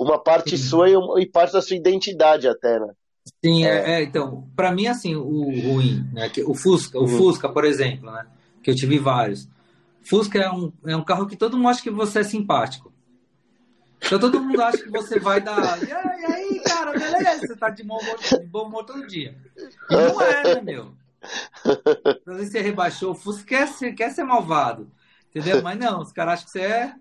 uma 0.00 0.18
parte 0.18 0.56
Sim. 0.56 0.64
sua 0.64 0.88
e, 0.88 0.94
e, 1.22 1.26
parte 1.26 1.52
da 1.52 1.60
sua 1.60 1.76
identidade 1.76 2.48
até, 2.48 2.80
né? 2.80 2.88
Sim, 3.44 3.66
é, 3.66 3.98
é 3.98 4.02
então, 4.02 4.48
para 4.56 4.72
mim, 4.72 4.86
assim, 4.86 5.14
o 5.14 5.44
ruim, 5.44 6.08
né? 6.12 6.30
o 6.46 6.54
Fusca, 6.54 6.98
o 6.98 7.02
uhum. 7.02 7.18
Fusca, 7.18 7.48
por 7.50 7.64
exemplo, 7.64 8.10
né? 8.10 8.26
Que 8.62 8.70
eu 8.70 8.74
tive 8.74 8.98
vários. 8.98 9.46
Fusca 10.02 10.38
é 10.38 10.50
um, 10.50 10.72
é 10.86 10.96
um 10.96 11.04
carro 11.04 11.26
que 11.26 11.36
todo 11.36 11.56
mundo 11.56 11.68
acha 11.68 11.82
que 11.82 11.90
você 11.90 12.20
é 12.20 12.24
simpático. 12.24 12.90
Então 14.02 14.18
todo 14.18 14.40
mundo 14.40 14.62
acha 14.62 14.78
que 14.78 14.88
você 14.88 15.20
vai 15.20 15.42
dar. 15.42 15.78
E 15.86 15.92
aí, 15.92 16.62
cara, 16.64 16.92
beleza? 16.92 17.46
Você 17.46 17.56
tá 17.56 17.68
de 17.68 17.84
bom 17.84 17.98
humor, 17.98 18.18
de 18.18 18.46
bom 18.46 18.66
humor 18.66 18.84
todo 18.84 19.06
dia. 19.06 19.36
E 19.90 19.94
não 19.94 20.22
é, 20.22 20.54
né, 20.54 20.62
meu? 20.62 20.94
Às 22.26 22.36
vezes 22.36 22.52
você 22.52 22.62
rebaixou, 22.62 23.10
o 23.10 23.14
Fusca 23.14 23.44
quer 23.44 23.68
ser, 23.68 23.92
quer 23.92 24.10
ser 24.10 24.24
malvado. 24.24 24.90
Entendeu? 25.28 25.62
Mas 25.62 25.78
não, 25.78 26.00
os 26.00 26.12
caras 26.12 26.34
acham 26.34 26.46
que 26.46 26.52
você 26.52 26.60
é 26.60 26.94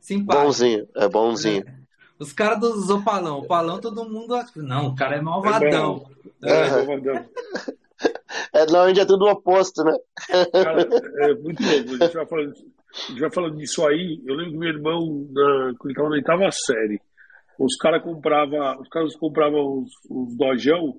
simpático. 0.00 0.46
Bonzinho, 0.46 0.88
é 0.96 1.08
bonzinho. 1.08 1.64
É. 1.66 1.75
Os 2.18 2.32
caras 2.32 2.60
do 2.60 2.96
Opalão. 2.96 3.40
O 3.40 3.46
Palão, 3.46 3.80
todo 3.80 4.08
mundo. 4.08 4.34
Não, 4.56 4.88
o 4.88 4.94
cara 4.94 5.16
é 5.16 5.20
malvadão. 5.20 6.06
É, 6.42 6.50
é, 6.50 6.66
é 6.66 6.70
malvadão. 6.70 7.26
É, 8.52 8.60
normalmente 8.66 9.00
é 9.00 9.04
tudo 9.04 9.24
o 9.24 9.30
oposto, 9.30 9.84
né? 9.84 9.92
Cara, 10.52 10.82
é 10.82 11.34
muito 11.34 11.62
louco. 11.62 12.02
A 12.02 12.06
gente 12.06 12.14
vai 12.14 12.26
falando, 12.26 12.52
a 12.52 13.10
gente 13.10 13.20
vai 13.20 13.30
falando 13.30 13.56
disso 13.56 13.86
aí. 13.86 14.22
Eu 14.26 14.34
lembro 14.34 14.52
que 14.52 14.58
meu 14.58 14.68
irmão, 14.68 15.26
na, 15.30 15.74
quando 15.78 15.90
ele 15.90 15.92
estava 15.92 16.08
na 16.08 16.14
oitava 16.14 16.50
série, 16.50 17.00
os 17.58 17.76
caras 17.76 18.02
compravam 18.02 18.80
os 18.80 18.88
caras 18.88 19.16
compravam 19.16 19.82
os, 19.82 19.90
os 20.10 20.36
dojão 20.36 20.98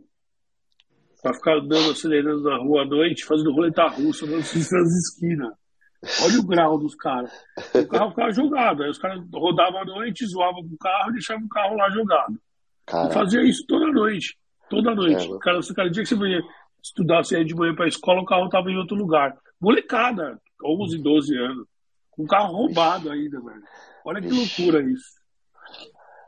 pra 1.22 1.34
ficar 1.34 1.58
andando, 1.58 1.92
acelerando 1.92 2.44
na 2.44 2.58
rua 2.58 2.84
à 2.84 2.86
noite, 2.86 3.26
fazendo 3.26 3.54
roleta 3.54 3.88
russa 3.88 4.26
nas 4.26 4.54
esquinas. 4.54 5.54
Olha 6.24 6.40
o 6.40 6.46
grau 6.46 6.78
dos 6.78 6.96
caras. 6.96 7.32
O 7.74 7.88
carro 7.88 8.10
ficava 8.12 8.32
jogado. 8.32 8.84
Aí 8.84 8.90
os 8.90 9.00
caras 9.00 9.22
rodavam 9.34 9.82
à 9.82 9.86
noite, 9.86 10.28
zoavam 10.28 10.62
com 10.62 10.76
o 10.76 10.78
carro 10.78 11.10
e 11.10 11.14
deixavam 11.14 11.46
o 11.46 11.50
carro 11.50 11.76
lá 11.76 11.90
jogado. 11.90 12.40
Caraca. 12.86 13.14
fazia 13.14 13.44
isso 13.44 13.66
toda 13.68 13.92
noite. 13.92 14.38
Toda 14.70 14.96
noite. 14.96 15.26
É, 15.26 15.40
cara, 15.40 15.60
cada 15.76 15.90
dia 15.90 16.04
que 16.04 16.10
você 16.10 16.28
ia 16.28 16.42
estudar, 16.84 17.22
de 17.22 17.56
manhã 17.56 17.76
pra 17.76 17.88
escola, 17.88 18.22
o 18.22 18.26
carro 18.26 18.50
tava 18.50 18.70
em 18.70 18.78
outro 18.78 18.96
lugar. 18.96 19.36
Molecada, 19.60 20.40
11, 20.64 20.98
12 21.00 21.38
anos. 21.38 21.68
Com 22.12 22.24
o 22.24 22.28
carro 22.28 22.54
roubado 22.54 23.10
ainda, 23.10 23.42
velho. 23.42 23.64
Olha 24.06 24.22
que 24.22 24.30
loucura 24.30 24.82
isso. 24.82 25.18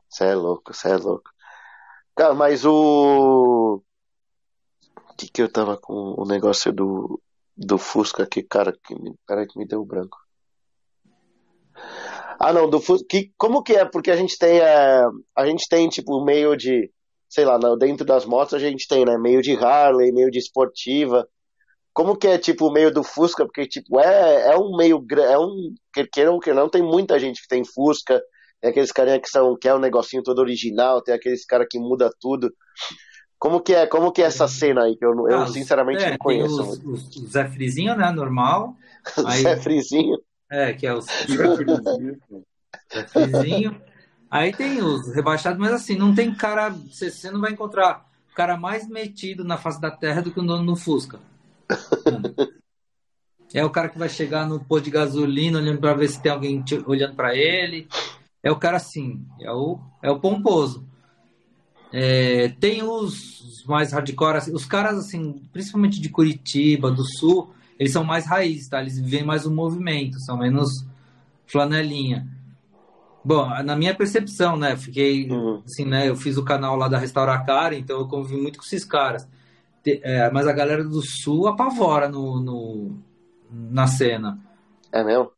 Você 0.10 0.26
é 0.26 0.36
louco, 0.36 0.74
você 0.74 0.90
é 0.90 0.98
louco. 0.98 1.30
Cara, 2.16 2.34
mas 2.34 2.66
o. 2.66 3.82
O 5.10 5.14
que 5.16 5.30
que 5.30 5.42
eu 5.42 5.52
tava 5.52 5.78
com 5.78 6.16
o 6.18 6.26
negócio 6.26 6.72
do 6.72 7.22
do 7.60 7.78
Fusca 7.78 8.24
aqui, 8.24 8.42
cara, 8.42 8.72
que 8.72 8.96
me, 8.96 9.14
peraí 9.28 9.46
que 9.46 9.60
me 9.60 9.68
deu 9.68 9.84
branco. 9.84 10.18
Ah, 12.40 12.54
não, 12.54 12.70
do 12.70 12.80
Fusca, 12.80 13.06
que, 13.10 13.34
como 13.38 13.62
que 13.62 13.74
é? 13.74 13.84
Porque 13.84 14.10
a 14.10 14.16
gente 14.16 14.38
tem, 14.38 14.60
é, 14.60 15.04
a 15.36 15.46
gente 15.46 15.68
tem, 15.68 15.90
tipo, 15.90 16.24
meio 16.24 16.56
de, 16.56 16.90
sei 17.28 17.44
lá, 17.44 17.60
dentro 17.78 18.06
das 18.06 18.26
motos 18.26 18.54
a 18.54 18.60
gente 18.60 18.88
tem, 18.88 19.04
né, 19.04 19.18
meio 19.18 19.42
de 19.42 19.56
Harley, 19.56 20.12
meio 20.14 20.32
de 20.32 20.40
esportiva. 20.40 21.28
Como 21.94 22.16
que 22.16 22.28
é, 22.28 22.38
tipo, 22.38 22.68
o 22.68 22.72
meio 22.72 22.94
do 22.94 23.04
Fusca? 23.04 23.46
Porque, 23.46 23.68
tipo, 23.68 24.00
é, 24.00 24.52
é 24.54 24.58
um 24.58 24.78
meio, 24.78 25.06
é 25.12 25.38
um, 25.38 25.74
que 25.94 26.06
queiram 26.08 26.40
que 26.40 26.54
não, 26.54 26.70
tem 26.70 26.82
muita 26.82 27.20
gente 27.20 27.42
que 27.42 27.48
tem 27.48 27.66
Fusca, 27.66 28.22
tem 28.62 28.72
aqueles 28.72 28.92
carinha 28.92 29.20
que 29.20 29.30
são, 29.30 29.58
que 29.58 29.68
é 29.68 29.76
um 29.76 29.80
negocinho 29.80 30.24
todo 30.24 30.40
original, 30.40 31.02
tem 31.02 31.14
aqueles 31.14 31.46
cara 31.46 31.68
que 31.70 31.78
muda 31.78 32.10
tudo. 32.22 32.54
Como 33.40 33.62
que 33.62 33.74
é, 33.74 33.88
como 33.88 34.12
que 34.12 34.22
é 34.22 34.26
essa 34.26 34.48
cena 34.48 34.84
aí 34.84 34.98
que 34.98 35.06
eu, 35.06 35.14
eu 35.30 35.40
ah, 35.40 35.48
sinceramente 35.48 36.04
é, 36.04 36.12
não 36.12 36.18
conheço? 36.18 36.62
Os, 36.62 36.84
os, 36.84 37.16
o 37.16 37.28
Zé 37.28 37.48
Frizinho, 37.48 37.96
né, 37.96 38.12
normal. 38.12 38.76
Aí, 39.26 39.42
Zé 39.42 39.56
Frizinho. 39.56 40.20
É, 40.52 40.74
que 40.74 40.86
é 40.86 40.94
o 40.94 41.00
Zé 41.00 41.16
Frizinho. 43.08 43.82
Aí 44.30 44.52
tem 44.52 44.82
os 44.82 45.14
rebaixados, 45.16 45.58
mas 45.58 45.72
assim, 45.72 45.96
não 45.96 46.14
tem 46.14 46.36
cara, 46.36 46.70
você, 46.70 47.10
você 47.10 47.32
não 47.32 47.40
vai 47.40 47.54
encontrar 47.54 48.10
cara 48.40 48.56
mais 48.56 48.88
metido 48.88 49.44
na 49.44 49.58
face 49.58 49.82
da 49.82 49.92
terra 49.92 50.22
do 50.22 50.32
que 50.32 50.40
o 50.40 50.44
dono 50.44 50.64
no 50.64 50.76
Fusca. 50.78 51.20
É 53.52 53.66
o 53.66 53.70
cara 53.72 53.90
que 53.90 53.98
vai 53.98 54.08
chegar 54.08 54.48
no 54.48 54.64
posto 54.64 54.86
de 54.86 54.92
gasolina 54.92 55.58
olhando 55.58 55.80
para 55.80 55.96
ver 55.96 56.08
se 56.08 56.22
tem 56.22 56.32
alguém 56.32 56.64
olhando 56.86 57.16
para 57.16 57.36
ele. 57.36 57.88
É 58.44 58.52
o 58.52 58.56
cara 58.56 58.78
assim, 58.78 59.26
é 59.42 59.52
o, 59.52 59.80
é 60.04 60.12
o 60.12 60.20
pomposo. 60.20 60.88
É, 61.92 62.50
tem 62.60 62.84
os 62.84 63.64
mais 63.66 63.92
hardcore, 63.92 64.38
assim, 64.38 64.54
os 64.54 64.66
caras, 64.66 64.98
assim, 64.98 65.42
principalmente 65.52 66.00
de 66.00 66.10
Curitiba, 66.10 66.92
do 66.92 67.04
Sul, 67.04 67.54
eles 67.78 67.94
são 67.94 68.04
mais 68.04 68.26
raízes, 68.26 68.68
tá? 68.68 68.82
Eles 68.82 69.00
vivem 69.00 69.24
mais 69.24 69.46
o 69.46 69.52
movimento, 69.52 70.20
são 70.20 70.38
menos 70.38 70.86
flanelinha. 71.48 72.28
Bom, 73.24 73.48
na 73.64 73.76
minha 73.76 73.94
percepção, 73.94 74.56
né? 74.56 74.76
Fiquei, 74.78 75.30
uhum. 75.30 75.62
assim, 75.66 75.86
né? 75.86 76.08
Eu 76.08 76.16
fiz 76.16 76.38
o 76.38 76.44
canal 76.44 76.76
lá 76.76 76.88
da 76.88 76.98
Restaurar 76.98 77.46
Cara, 77.46 77.76
então 77.76 78.00
eu 78.00 78.08
convivi 78.08 78.42
muito 78.42 78.58
com 78.58 78.66
esses 78.66 78.86
caras. 78.86 79.28
É, 79.86 80.30
mas 80.32 80.48
a 80.48 80.54
galera 80.54 80.84
do 80.84 81.02
Sul 81.02 81.48
apavora 81.48 82.08
no, 82.08 82.40
no, 82.40 82.98
na 83.50 83.88
cena. 83.88 84.40
É 84.92 85.04
mesmo? 85.04 85.32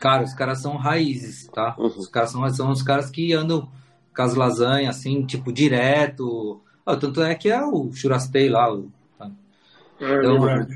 Cara, 0.00 0.22
os 0.22 0.34
caras 0.34 0.60
são 0.60 0.76
raízes, 0.76 1.46
tá? 1.48 1.74
Uhum. 1.78 1.86
Os 1.86 2.08
caras 2.08 2.30
são, 2.30 2.48
são 2.50 2.70
os 2.70 2.82
caras 2.82 3.10
que 3.10 3.32
andam 3.32 3.70
com 4.20 4.24
as 4.24 4.34
lasanhas, 4.34 4.96
assim, 4.96 5.24
tipo, 5.24 5.52
direto. 5.52 6.62
Oh, 6.84 6.96
tanto 6.96 7.22
é 7.22 7.34
que 7.34 7.48
é 7.48 7.64
o 7.64 7.90
churastei 7.92 8.50
lá. 8.50 8.72
O, 8.72 8.92
tá? 9.18 9.30
É, 9.98 10.18
então, 10.18 10.66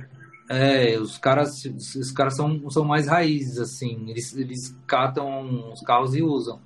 é, 0.49 0.99
os 0.99 1.18
caras, 1.18 1.64
os 1.64 2.11
caras 2.11 2.36
são, 2.36 2.70
são 2.70 2.84
mais 2.84 3.07
raízes, 3.07 3.59
assim. 3.59 4.09
Eles, 4.09 4.34
eles 4.34 4.76
catam 4.86 5.72
os 5.72 5.82
carros 5.82 6.14
e 6.14 6.22
usam. 6.22 6.61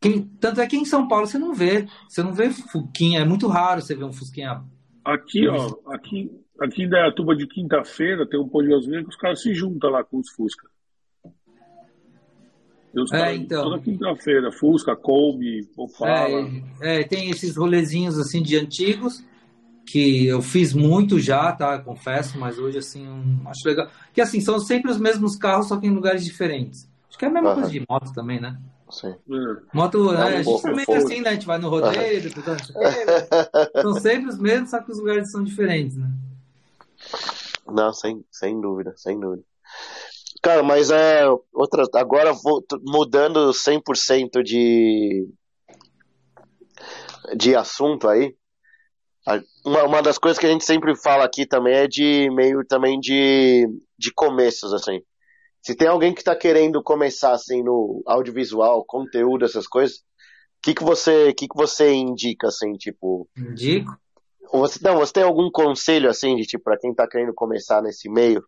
Quem, 0.00 0.22
tanto 0.40 0.60
é 0.60 0.66
que 0.66 0.76
em 0.76 0.84
São 0.84 1.08
Paulo 1.08 1.26
você 1.26 1.38
não 1.38 1.54
vê. 1.54 1.86
Você 2.08 2.22
não 2.22 2.32
vê 2.32 2.50
Fusquinha. 2.50 3.20
É 3.20 3.24
muito 3.24 3.48
raro 3.48 3.80
você 3.80 3.94
ver 3.94 4.04
um 4.04 4.12
Fusquinha. 4.12 4.62
Aqui, 5.04 5.48
ó, 5.48 5.74
aqui, 5.86 6.30
aqui 6.60 6.82
em 6.82 6.88
Dayatuba 6.88 7.34
de 7.34 7.46
quinta-feira 7.46 8.28
tem 8.28 8.38
um 8.38 8.48
pão 8.48 8.62
de 8.62 8.68
gasolina 8.68 9.02
que 9.02 9.08
os 9.08 9.16
caras 9.16 9.40
se 9.40 9.54
juntam 9.54 9.90
lá 9.90 10.04
com 10.04 10.18
os 10.18 10.28
Fusca. 10.30 10.68
Deus 12.92 13.12
é, 13.12 13.34
então. 13.34 13.64
Toda 13.64 13.82
quinta-feira, 13.82 14.50
Fusca, 14.52 14.96
Kombi, 14.96 15.68
Opala. 15.76 16.48
É, 16.80 17.00
é, 17.00 17.04
tem 17.04 17.30
esses 17.30 17.56
rolezinhos 17.56 18.18
assim 18.18 18.42
de 18.42 18.56
antigos 18.56 19.22
que 19.86 20.26
eu 20.26 20.42
fiz 20.42 20.74
muito 20.74 21.18
já, 21.18 21.50
tá? 21.52 21.78
Confesso, 21.78 22.38
mas 22.38 22.58
hoje, 22.58 22.78
assim, 22.78 23.06
acho 23.46 23.66
legal. 23.66 23.88
Que, 24.12 24.20
assim, 24.20 24.40
são 24.40 24.58
sempre 24.58 24.90
os 24.90 24.98
mesmos 24.98 25.36
carros, 25.36 25.68
só 25.68 25.78
que 25.78 25.86
em 25.86 25.94
lugares 25.94 26.24
diferentes. 26.24 26.88
Acho 27.08 27.18
que 27.18 27.24
é 27.24 27.28
a 27.28 27.30
mesma 27.30 27.50
uhum. 27.50 27.54
coisa 27.54 27.70
de 27.70 27.84
moto 27.88 28.12
também, 28.12 28.38
né? 28.38 28.58
Sim. 28.90 29.14
Moto, 29.72 30.12
né? 30.12 30.22
a 30.22 30.42
gente 30.42 30.62
também 30.62 30.84
é 30.88 30.96
assim, 30.96 31.20
né? 31.20 31.30
A 31.30 31.32
gente 31.34 31.46
vai 31.46 31.58
no 31.58 31.68
rodeio, 31.68 32.22
uhum. 32.22 32.30
tudo, 32.30 33.82
são 33.82 33.94
sempre 33.94 34.28
os 34.28 34.38
mesmos, 34.38 34.70
só 34.70 34.82
que 34.82 34.92
os 34.92 34.98
lugares 34.98 35.30
são 35.30 35.42
diferentes, 35.42 35.96
né? 35.96 36.10
Não, 37.66 37.92
sem, 37.92 38.24
sem 38.30 38.60
dúvida, 38.60 38.94
sem 38.96 39.18
dúvida. 39.18 39.42
Cara, 40.42 40.62
mas 40.62 40.90
é 40.90 41.24
outra. 41.52 41.84
Agora 41.94 42.32
vou 42.32 42.64
mudando 42.82 43.50
100% 43.50 44.42
de, 44.42 45.28
de 47.36 47.54
assunto 47.56 48.08
aí. 48.08 48.34
Uma, 49.64 49.84
uma 49.84 50.02
das 50.02 50.16
coisas 50.16 50.38
que 50.38 50.46
a 50.46 50.50
gente 50.50 50.64
sempre 50.64 50.96
fala 50.96 51.24
aqui 51.24 51.44
também 51.44 51.74
é 51.74 51.86
de 51.86 52.30
meio 52.30 52.64
também 52.64 52.98
de, 52.98 53.66
de 53.98 54.12
começos, 54.14 54.72
assim. 54.72 55.02
Se 55.60 55.74
tem 55.74 55.88
alguém 55.88 56.14
que 56.14 56.20
está 56.20 56.34
querendo 56.34 56.82
começar 56.82 57.32
assim 57.32 57.62
no 57.62 58.02
audiovisual, 58.06 58.84
conteúdo, 58.86 59.44
essas 59.44 59.66
coisas, 59.66 59.98
o 59.98 60.02
que, 60.62 60.74
que 60.74 60.84
você 60.84 61.34
que, 61.34 61.48
que 61.48 61.56
você 61.56 61.92
indica 61.92 62.48
assim, 62.48 62.72
tipo? 62.74 63.28
Indico. 63.36 63.98
Você, 64.50 64.78
não, 64.82 64.96
você 64.96 65.12
tem 65.12 65.22
algum 65.24 65.50
conselho 65.50 66.08
assim 66.08 66.36
de 66.36 66.44
tipo 66.44 66.64
para 66.64 66.78
quem 66.78 66.92
está 66.92 67.06
querendo 67.06 67.34
começar 67.34 67.82
nesse 67.82 68.08
meio? 68.08 68.42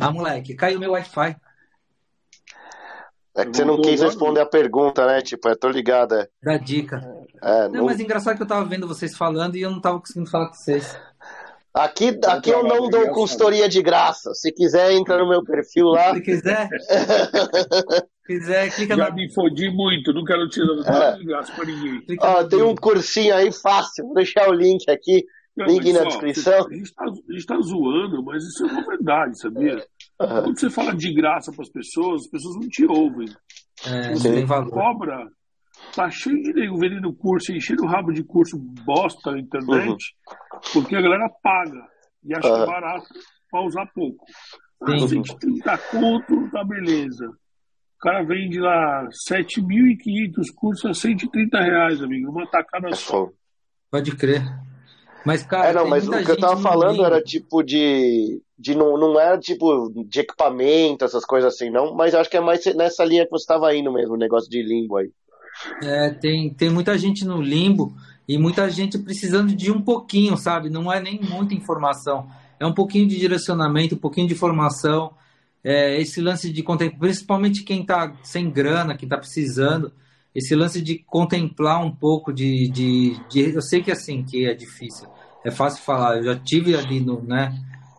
Ah, 0.00 0.10
moleque, 0.10 0.54
caiu 0.54 0.78
meu 0.78 0.92
Wi-Fi. 0.92 1.36
É 3.36 3.44
que 3.44 3.56
você 3.56 3.64
não 3.64 3.80
quis 3.80 4.00
responder 4.00 4.40
a 4.40 4.46
pergunta, 4.46 5.06
né? 5.06 5.22
Tipo, 5.22 5.48
eu 5.48 5.56
tô 5.56 5.68
ligada. 5.68 6.28
É. 6.42 6.44
Da 6.44 6.58
dica. 6.58 7.00
É, 7.42 7.68
não, 7.68 7.70
não, 7.70 7.84
mas 7.86 8.00
engraçado 8.00 8.36
que 8.36 8.42
eu 8.42 8.46
tava 8.46 8.64
vendo 8.64 8.88
vocês 8.88 9.16
falando 9.16 9.56
e 9.56 9.62
eu 9.62 9.70
não 9.70 9.80
tava 9.80 10.00
conseguindo 10.00 10.28
falar 10.28 10.48
com 10.48 10.54
vocês. 10.54 10.96
Aqui, 11.72 12.18
aqui 12.26 12.50
eu 12.50 12.64
não 12.64 12.88
dou 12.88 13.08
consultoria 13.10 13.68
de 13.68 13.80
graça. 13.80 14.34
Se 14.34 14.50
quiser, 14.52 14.92
entra 14.92 15.18
no 15.18 15.28
meu 15.28 15.44
perfil 15.44 15.86
lá. 15.86 16.12
Se 16.12 16.20
quiser. 16.20 16.68
quiser, 18.26 18.74
clica 18.74 18.96
Já 18.96 19.08
na... 19.08 19.14
me 19.14 19.32
fodi 19.32 19.70
muito, 19.70 20.12
não 20.12 20.24
quero 20.24 20.48
tirar 20.48 20.74
nada 20.74 21.16
de 21.16 21.24
graça 21.24 21.52
pra 21.52 21.64
ninguém. 21.64 22.02
Ó, 22.20 22.44
tem 22.44 22.62
um 22.62 22.74
cursinho 22.74 23.34
aí 23.34 23.52
fácil, 23.52 24.04
vou 24.04 24.14
deixar 24.14 24.48
o 24.48 24.52
link 24.52 24.90
aqui. 24.90 25.24
Link 25.66 25.92
na 25.92 25.98
só, 26.00 26.04
descrição. 26.08 26.66
A 26.66 26.74
gente, 26.74 26.94
tá, 26.94 27.04
a 27.04 27.32
gente 27.32 27.46
tá 27.46 27.60
zoando, 27.60 28.22
mas 28.24 28.42
isso 28.42 28.66
é 28.66 28.72
uma 28.72 28.86
verdade, 28.86 29.40
sabia? 29.40 29.76
Uhum. 30.20 30.42
Quando 30.42 30.60
você 30.60 30.70
fala 30.70 30.94
de 30.94 31.12
graça 31.14 31.52
para 31.52 31.62
as 31.62 31.70
pessoas, 31.70 32.22
as 32.22 32.30
pessoas 32.30 32.56
não 32.56 32.68
te 32.68 32.84
ouvem. 32.86 33.28
É, 33.86 34.14
você 34.14 34.32
tem 34.32 34.44
valor. 34.44 34.70
cobra, 34.70 35.28
tá 35.94 36.10
cheio 36.10 36.42
de 36.42 36.52
nego 36.52 36.78
vendendo 36.78 37.12
curso, 37.14 37.52
enchendo 37.52 37.84
o 37.84 37.86
rabo 37.86 38.12
de 38.12 38.22
curso 38.22 38.58
bosta 38.58 39.32
na 39.32 39.38
internet, 39.38 39.88
uhum. 39.88 40.60
porque 40.72 40.96
a 40.96 41.00
galera 41.00 41.28
paga 41.42 41.86
e 42.24 42.34
acha 42.34 42.52
uhum. 42.52 42.66
barato 42.66 43.08
para 43.50 43.66
usar 43.66 43.86
pouco. 43.94 44.24
Ah, 44.82 44.98
130 44.98 45.78
conto, 45.90 46.50
tá 46.50 46.64
beleza. 46.64 47.26
O 47.26 48.02
cara 48.02 48.22
vende 48.22 48.58
lá 48.58 49.06
7.500 49.30 50.54
cursos 50.54 50.86
a 50.86 50.94
130 50.94 51.60
reais, 51.60 52.02
amigo, 52.02 52.30
uma 52.30 52.46
tacada 52.46 52.88
é 52.88 52.94
só. 52.94 53.28
Pode 53.90 54.16
crer. 54.16 54.42
Mas, 55.24 55.42
cara, 55.42 55.68
é, 55.68 55.72
não, 55.72 55.88
mas 55.88 56.08
o 56.08 56.10
que 56.10 56.30
eu 56.30 56.38
tava 56.38 56.60
falando 56.60 57.04
era 57.04 57.22
tipo 57.22 57.62
de. 57.62 58.40
de 58.58 58.74
não, 58.74 58.96
não 58.96 59.20
era 59.20 59.38
tipo 59.38 59.90
de 60.06 60.20
equipamento, 60.20 61.04
essas 61.04 61.24
coisas 61.24 61.54
assim, 61.54 61.70
não. 61.70 61.94
Mas 61.94 62.14
acho 62.14 62.30
que 62.30 62.36
é 62.36 62.40
mais 62.40 62.64
nessa 62.74 63.04
linha 63.04 63.24
que 63.24 63.30
você 63.30 63.42
estava 63.42 63.74
indo 63.74 63.92
mesmo, 63.92 64.14
o 64.14 64.18
negócio 64.18 64.48
de 64.48 64.62
limbo 64.62 64.96
aí. 64.96 65.10
É, 65.82 66.10
tem, 66.10 66.54
tem 66.54 66.70
muita 66.70 66.96
gente 66.96 67.24
no 67.24 67.40
limbo 67.40 67.92
e 68.26 68.38
muita 68.38 68.70
gente 68.70 68.98
precisando 68.98 69.54
de 69.54 69.70
um 69.70 69.82
pouquinho, 69.82 70.36
sabe? 70.36 70.70
Não 70.70 70.90
é 70.90 71.00
nem 71.00 71.20
muita 71.20 71.54
informação. 71.54 72.28
É 72.58 72.66
um 72.66 72.72
pouquinho 72.72 73.08
de 73.08 73.18
direcionamento, 73.18 73.94
um 73.94 73.98
pouquinho 73.98 74.28
de 74.28 74.34
formação. 74.34 75.12
É, 75.62 76.00
esse 76.00 76.20
lance 76.20 76.50
de 76.50 76.62
contempo, 76.62 76.98
principalmente 76.98 77.64
quem 77.64 77.82
está 77.82 78.14
sem 78.22 78.50
grana, 78.50 78.96
quem 78.96 79.06
está 79.06 79.18
precisando, 79.18 79.92
esse 80.34 80.54
lance 80.54 80.80
de 80.80 80.98
contemplar 80.98 81.84
um 81.84 81.90
pouco 81.90 82.32
de, 82.32 82.68
de, 82.68 83.16
de, 83.28 83.54
eu 83.54 83.62
sei 83.62 83.82
que 83.82 83.90
assim 83.90 84.22
que 84.22 84.46
é 84.46 84.54
difícil. 84.54 85.08
É 85.44 85.50
fácil 85.50 85.82
falar 85.82 86.18
eu 86.18 86.24
já 86.24 86.36
tive 86.38 86.76
ali 86.76 87.00
no 87.00 87.22
né 87.22 87.58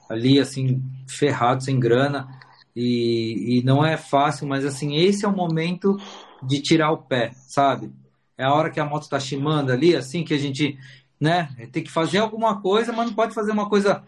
ali 0.09 0.39
assim 0.39 0.81
ferrado 1.07 1.63
sem 1.63 1.79
grana 1.79 2.27
e, 2.75 3.59
e 3.59 3.63
não 3.63 3.85
é 3.85 3.97
fácil 3.97 4.47
mas 4.47 4.65
assim 4.65 4.95
esse 4.95 5.25
é 5.25 5.27
o 5.27 5.35
momento 5.35 5.97
de 6.43 6.61
tirar 6.61 6.91
o 6.91 6.97
pé 6.97 7.31
sabe? 7.47 7.91
É 8.37 8.43
a 8.43 8.53
hora 8.53 8.69
que 8.69 8.79
a 8.79 8.85
moto 8.85 9.03
está 9.03 9.19
chimando 9.19 9.71
ali 9.71 9.95
assim 9.95 10.23
que 10.23 10.33
a 10.33 10.37
gente 10.37 10.77
né 11.19 11.49
tem 11.71 11.83
que 11.83 11.91
fazer 11.91 12.19
alguma 12.19 12.61
coisa 12.61 12.93
mas 12.93 13.07
não 13.07 13.13
pode 13.13 13.33
fazer 13.33 13.51
uma 13.51 13.67
coisa 13.67 14.03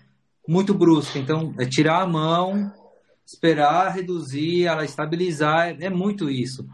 muito 0.48 0.74
brusca. 0.74 1.20
Então 1.20 1.54
é 1.60 1.66
tirar 1.66 2.02
a 2.02 2.08
mão 2.08 2.72
esperar 3.26 3.94
reduzir 3.94 4.66
ela 4.66 4.86
estabilizar 4.86 5.70
é, 5.70 5.86
é 5.86 5.90
muito 5.90 6.30
isso 6.30 6.66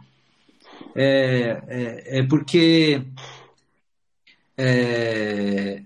é, 0.96 1.62
é, 1.68 2.20
é 2.20 2.24
porque 2.24 3.02
é, 4.58 5.82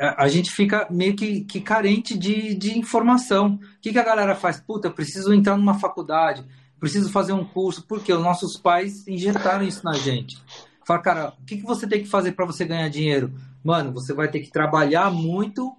a, 0.00 0.24
a, 0.24 0.28
gente 0.28 0.50
fica 0.50 0.86
meio 0.90 1.14
que, 1.14 1.42
que 1.42 1.60
carente 1.60 2.16
de, 2.18 2.54
de 2.54 2.78
informação. 2.78 3.54
O 3.54 3.80
que, 3.80 3.92
que 3.92 3.98
a 3.98 4.04
galera 4.04 4.34
faz? 4.34 4.60
Puta, 4.60 4.90
preciso 4.90 5.32
entrar 5.32 5.56
numa 5.56 5.78
faculdade, 5.78 6.44
preciso 6.78 7.10
fazer 7.10 7.32
um 7.32 7.44
curso, 7.44 7.84
porque 7.86 8.12
os 8.12 8.22
nossos 8.22 8.56
pais 8.56 9.06
injetaram 9.06 9.64
isso 9.64 9.84
na 9.84 9.94
gente. 9.94 10.36
Fala, 10.86 11.00
cara, 11.00 11.34
o 11.40 11.44
que, 11.44 11.56
que 11.56 11.64
você 11.64 11.86
tem 11.86 12.02
que 12.02 12.08
fazer 12.08 12.32
para 12.32 12.46
você 12.46 12.64
ganhar 12.64 12.88
dinheiro? 12.88 13.32
Mano, 13.62 13.92
você 13.92 14.12
vai 14.12 14.28
ter 14.28 14.40
que 14.40 14.50
trabalhar 14.50 15.10
muito, 15.10 15.72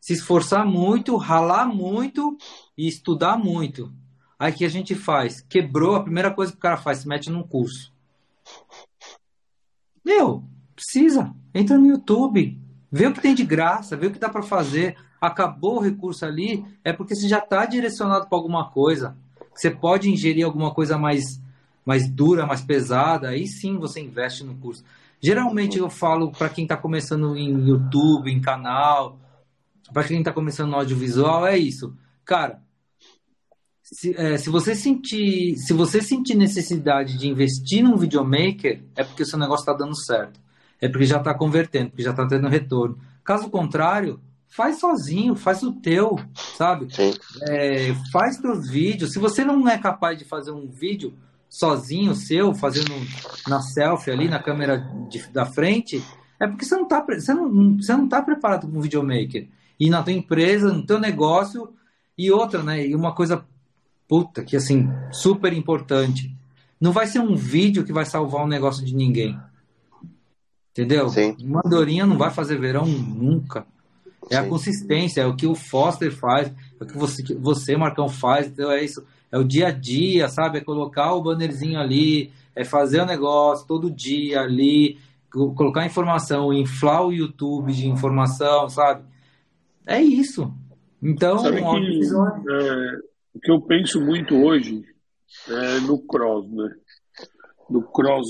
se 0.00 0.12
esforçar 0.12 0.64
muito, 0.64 1.16
ralar 1.16 1.66
muito 1.66 2.36
e 2.76 2.86
estudar 2.86 3.36
muito. 3.36 3.92
Aí 4.38 4.52
que 4.52 4.64
a 4.64 4.68
gente 4.68 4.94
faz? 4.94 5.40
Quebrou, 5.40 5.94
a 5.94 6.02
primeira 6.02 6.30
coisa 6.32 6.52
que 6.52 6.58
o 6.58 6.60
cara 6.60 6.76
faz, 6.76 6.98
se 6.98 7.08
mete 7.08 7.30
num 7.30 7.42
curso. 7.42 7.91
Meu, 10.04 10.44
precisa. 10.74 11.34
Entra 11.54 11.78
no 11.78 11.86
YouTube, 11.86 12.60
vê 12.90 13.06
o 13.06 13.12
que 13.12 13.20
tem 13.20 13.34
de 13.34 13.44
graça, 13.44 13.96
vê 13.96 14.06
o 14.06 14.10
que 14.10 14.18
dá 14.18 14.28
para 14.28 14.42
fazer. 14.42 14.96
Acabou 15.20 15.76
o 15.76 15.80
recurso 15.80 16.24
ali, 16.24 16.64
é 16.82 16.92
porque 16.92 17.14
você 17.14 17.28
já 17.28 17.38
está 17.38 17.64
direcionado 17.64 18.28
para 18.28 18.36
alguma 18.36 18.70
coisa. 18.70 19.16
Você 19.54 19.70
pode 19.70 20.10
ingerir 20.10 20.44
alguma 20.44 20.74
coisa 20.74 20.98
mais, 20.98 21.40
mais 21.84 22.08
dura, 22.10 22.46
mais 22.46 22.62
pesada, 22.62 23.28
aí 23.28 23.46
sim 23.46 23.78
você 23.78 24.00
investe 24.00 24.42
no 24.44 24.54
curso. 24.56 24.82
Geralmente 25.20 25.78
eu 25.78 25.88
falo 25.88 26.32
para 26.32 26.48
quem 26.48 26.64
está 26.64 26.76
começando 26.76 27.36
em 27.36 27.68
YouTube, 27.68 28.32
em 28.32 28.40
canal, 28.40 29.20
para 29.92 30.04
quem 30.04 30.18
está 30.18 30.32
começando 30.32 30.70
no 30.70 30.76
audiovisual, 30.76 31.46
é 31.46 31.56
isso. 31.56 31.94
Cara, 32.24 32.61
se, 33.92 34.16
é, 34.16 34.38
se, 34.38 34.48
você 34.48 34.74
sentir 34.74 35.56
se 35.58 35.72
você 35.74 36.00
sentir 36.00 36.34
necessidade 36.34 37.18
de 37.18 37.28
investir 37.28 37.84
num 37.84 37.96
videomaker, 37.96 38.82
é 38.96 39.04
porque 39.04 39.22
o 39.22 39.26
seu 39.26 39.38
negócio 39.38 39.62
está 39.62 39.74
dando 39.74 39.94
certo. 39.94 40.40
É 40.80 40.88
porque 40.88 41.04
já 41.04 41.18
está 41.18 41.34
convertendo, 41.34 41.90
porque 41.90 42.02
já 42.02 42.10
está 42.10 42.26
tendo 42.26 42.48
retorno. 42.48 42.98
Caso 43.22 43.50
contrário, 43.50 44.18
faz 44.48 44.80
sozinho, 44.80 45.36
faz 45.36 45.62
o 45.62 45.72
teu, 45.72 46.18
sabe? 46.56 46.88
É, 47.48 47.94
faz 48.10 48.38
teus 48.38 48.68
vídeos. 48.68 49.12
Se 49.12 49.18
você 49.18 49.44
não 49.44 49.68
é 49.68 49.78
capaz 49.78 50.18
de 50.18 50.24
fazer 50.24 50.50
um 50.50 50.66
vídeo 50.66 51.14
sozinho, 51.48 52.14
seu, 52.14 52.54
fazendo 52.54 52.92
na 53.46 53.60
selfie 53.60 54.10
ali, 54.10 54.26
na 54.26 54.38
câmera 54.38 54.78
de, 55.10 55.22
da 55.28 55.44
frente, 55.44 56.02
é 56.40 56.48
porque 56.48 56.64
você 56.64 56.74
não 56.74 56.84
está 56.84 57.04
você 57.06 57.34
não, 57.34 57.76
você 57.76 57.92
não 57.92 58.08
tá 58.08 58.22
preparado 58.22 58.66
como 58.66 58.80
videomaker. 58.80 59.48
E 59.78 59.90
na 59.90 60.02
tua 60.02 60.12
empresa, 60.12 60.72
no 60.72 60.84
teu 60.84 60.98
negócio, 60.98 61.72
e 62.16 62.30
outra, 62.30 62.62
né? 62.62 62.86
E 62.86 62.94
uma 62.94 63.14
coisa 63.14 63.44
puta, 64.12 64.44
que 64.44 64.54
assim, 64.54 64.90
super 65.10 65.54
importante. 65.54 66.36
Não 66.78 66.92
vai 66.92 67.06
ser 67.06 67.18
um 67.18 67.34
vídeo 67.34 67.82
que 67.82 67.94
vai 67.94 68.04
salvar 68.04 68.42
o 68.42 68.44
um 68.44 68.48
negócio 68.48 68.84
de 68.84 68.94
ninguém. 68.94 69.40
Entendeu? 70.70 71.08
Sim. 71.08 71.34
Uma 71.42 71.62
Dorinha 71.62 72.04
não 72.04 72.18
vai 72.18 72.30
fazer 72.30 72.60
verão 72.60 72.84
nunca. 72.84 73.64
É 74.28 74.34
Sim. 74.36 74.42
a 74.42 74.46
consistência, 74.50 75.22
é 75.22 75.26
o 75.26 75.34
que 75.34 75.46
o 75.46 75.54
Foster 75.54 76.14
faz, 76.14 76.52
é 76.78 76.84
o 76.84 76.86
que 76.86 76.98
você, 76.98 77.22
você, 77.36 77.74
Marcão, 77.74 78.06
faz. 78.06 78.48
Então 78.48 78.70
é 78.70 78.84
isso. 78.84 79.02
É 79.30 79.38
o 79.38 79.44
dia 79.44 79.68
a 79.68 79.70
dia, 79.70 80.28
sabe? 80.28 80.58
É 80.58 80.60
colocar 80.60 81.14
o 81.14 81.22
bannerzinho 81.22 81.80
ali, 81.80 82.30
é 82.54 82.66
fazer 82.66 83.00
o 83.00 83.06
negócio 83.06 83.66
todo 83.66 83.90
dia 83.90 84.42
ali, 84.42 84.98
colocar 85.30 85.86
informação, 85.86 86.52
inflar 86.52 87.06
o 87.06 87.14
YouTube 87.14 87.72
de 87.72 87.88
informação, 87.88 88.68
sabe? 88.68 89.04
É 89.86 90.02
isso. 90.02 90.52
Então, 91.02 91.38
sabe 91.38 91.62
que, 91.62 92.52
é, 92.52 93.11
o 93.34 93.40
que 93.40 93.50
eu 93.50 93.60
penso 93.60 94.00
muito 94.00 94.36
hoje 94.36 94.82
é 95.48 95.80
no 95.80 96.04
cross, 96.06 96.50
né? 96.50 96.74
No 97.70 97.82
cross, 97.90 98.26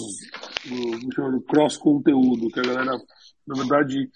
no, 0.67 1.31
no 1.31 1.43
cross 1.43 1.77
conteúdo, 1.77 2.49
que 2.49 2.61
a 2.61 2.63
galera, 2.63 2.99
na 3.47 3.55
verdade, 3.55 4.09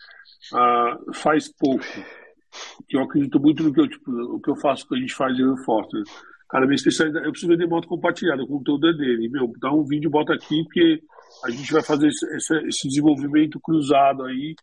uh, 0.52 1.12
faz 1.14 1.52
pouco. 1.52 1.84
Que 2.88 2.96
eu 2.96 3.02
acredito 3.02 3.40
muito 3.40 3.62
no 3.62 3.72
que 3.72 3.80
eu, 3.80 3.88
tipo, 3.88 4.10
o 4.10 4.40
que 4.40 4.50
eu 4.50 4.56
faço, 4.56 4.86
que 4.86 4.94
a 4.94 4.98
gente 4.98 5.14
faz 5.14 5.38
eu 5.38 5.46
e 5.46 5.50
o 5.50 5.64
Foster. 5.64 6.02
Cara, 6.48 6.64
minha 6.64 6.76
especialidade, 6.76 7.26
eu 7.26 7.32
preciso 7.32 7.50
vender 7.50 7.66
moto 7.66 7.88
compartilhada, 7.88 8.42
o 8.42 8.46
conteúdo 8.46 8.88
é 8.88 8.92
dele. 8.92 9.28
Meu, 9.28 9.52
dá 9.58 9.72
um 9.72 9.84
vídeo, 9.84 10.08
bota 10.08 10.32
aqui, 10.32 10.62
porque 10.62 11.02
a 11.44 11.50
gente 11.50 11.72
vai 11.72 11.82
fazer 11.82 12.06
esse, 12.06 12.66
esse 12.68 12.88
desenvolvimento 12.88 13.58
cruzado 13.60 14.24
aí 14.24 14.54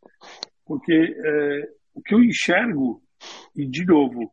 Porque 0.66 0.94
é, 0.94 1.70
o 1.94 2.02
que 2.02 2.16
eu 2.16 2.24
enxergo, 2.24 3.02
e 3.56 3.68
de 3.68 3.86
novo, 3.86 4.32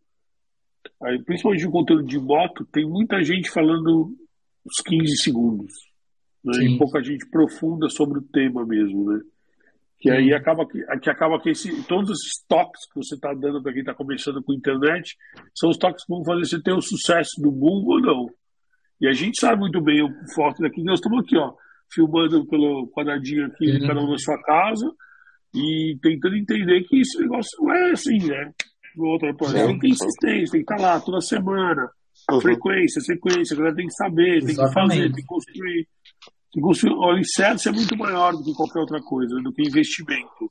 aí, 1.03 1.23
principalmente 1.25 1.65
no 1.65 1.73
conteúdo 1.73 2.05
de 2.05 2.19
moto, 2.19 2.65
tem 2.67 2.89
muita 2.89 3.23
gente 3.23 3.51
falando 3.51 4.15
os 4.65 4.83
15 4.85 5.23
segundos. 5.23 5.73
Né? 6.45 6.65
E 6.65 6.79
pouca 6.79 7.03
gente 7.03 7.29
profunda 7.31 7.89
sobre 7.89 8.19
o 8.19 8.23
tema 8.23 8.65
mesmo, 8.67 9.11
né? 9.11 9.21
Que 9.99 10.11
aí 10.11 10.33
acaba 10.33 10.67
que, 10.67 10.83
que 11.03 11.11
acaba 11.11 11.39
que 11.39 11.51
esse, 11.51 11.83
todos 11.83 12.11
esses 12.11 12.43
toques 12.49 12.89
que 12.91 12.95
você 12.95 13.15
está 13.17 13.35
dando 13.35 13.63
para 13.63 13.73
quem 13.73 13.81
está 13.81 13.93
começando 13.93 14.43
com 14.43 14.53
a 14.53 14.57
internet 14.57 15.15
são 15.55 15.69
os 15.69 15.77
toques 15.77 16.07
que 16.07 16.13
vão 16.13 16.25
fazer 16.25 16.47
você 16.47 16.63
ter 16.63 16.73
o 16.73 16.81
sucesso 16.81 17.39
do 17.39 17.53
boom 17.53 17.85
ou 17.87 18.01
não. 18.01 18.27
E 18.99 19.07
a 19.07 19.13
gente 19.13 19.39
sabe 19.39 19.61
muito 19.61 19.79
bem 19.83 20.03
o 20.03 20.09
forte 20.35 20.63
daqui. 20.63 20.83
Nós 20.83 21.01
estamos 21.01 21.23
aqui, 21.23 21.37
ó, 21.37 21.53
filmando 21.93 22.47
pelo 22.47 22.89
quadradinho 22.89 23.45
aqui, 23.47 23.71
uhum. 23.73 23.87
cada 23.87 24.01
um 24.01 24.11
na 24.11 24.19
sua 24.19 24.41
casa, 24.43 24.91
e 25.55 25.99
tentando 26.01 26.37
entender 26.37 26.83
que 26.85 27.01
esse 27.01 27.21
negócio 27.21 27.51
não 27.63 27.75
é 27.75 27.91
assim, 27.91 28.27
né? 28.27 28.53
Outra 28.97 29.35
coisa, 29.35 29.67
tem 29.67 29.75
que 29.75 29.81
ter 29.81 29.89
insistência, 29.89 30.53
tem 30.53 30.65
que 30.65 30.73
estar 30.73 30.77
tá 30.77 30.83
lá 30.83 31.01
toda 31.01 31.21
semana. 31.21 31.91
Uhum. 32.31 32.41
Frequência, 32.41 33.01
sequência, 33.01 33.55
a 33.55 33.59
galera 33.59 33.77
tem 33.77 33.87
que 33.87 33.95
saber, 33.95 34.37
Exatamente. 34.39 34.57
tem 34.57 34.67
que 34.67 34.73
fazer, 34.73 35.13
tem 35.13 35.23
que 35.23 35.27
construir. 35.27 35.89
Tem 36.53 36.55
que 36.55 36.61
construir. 36.61 36.95
O 36.95 37.11
alicerce 37.11 37.69
é 37.69 37.73
muito 37.73 37.97
maior 37.97 38.33
do 38.33 38.45
que 38.45 38.53
qualquer 38.55 38.81
outra 38.81 39.01
coisa, 39.01 39.41
do 39.43 39.53
que 39.53 39.63
investimento. 39.63 40.51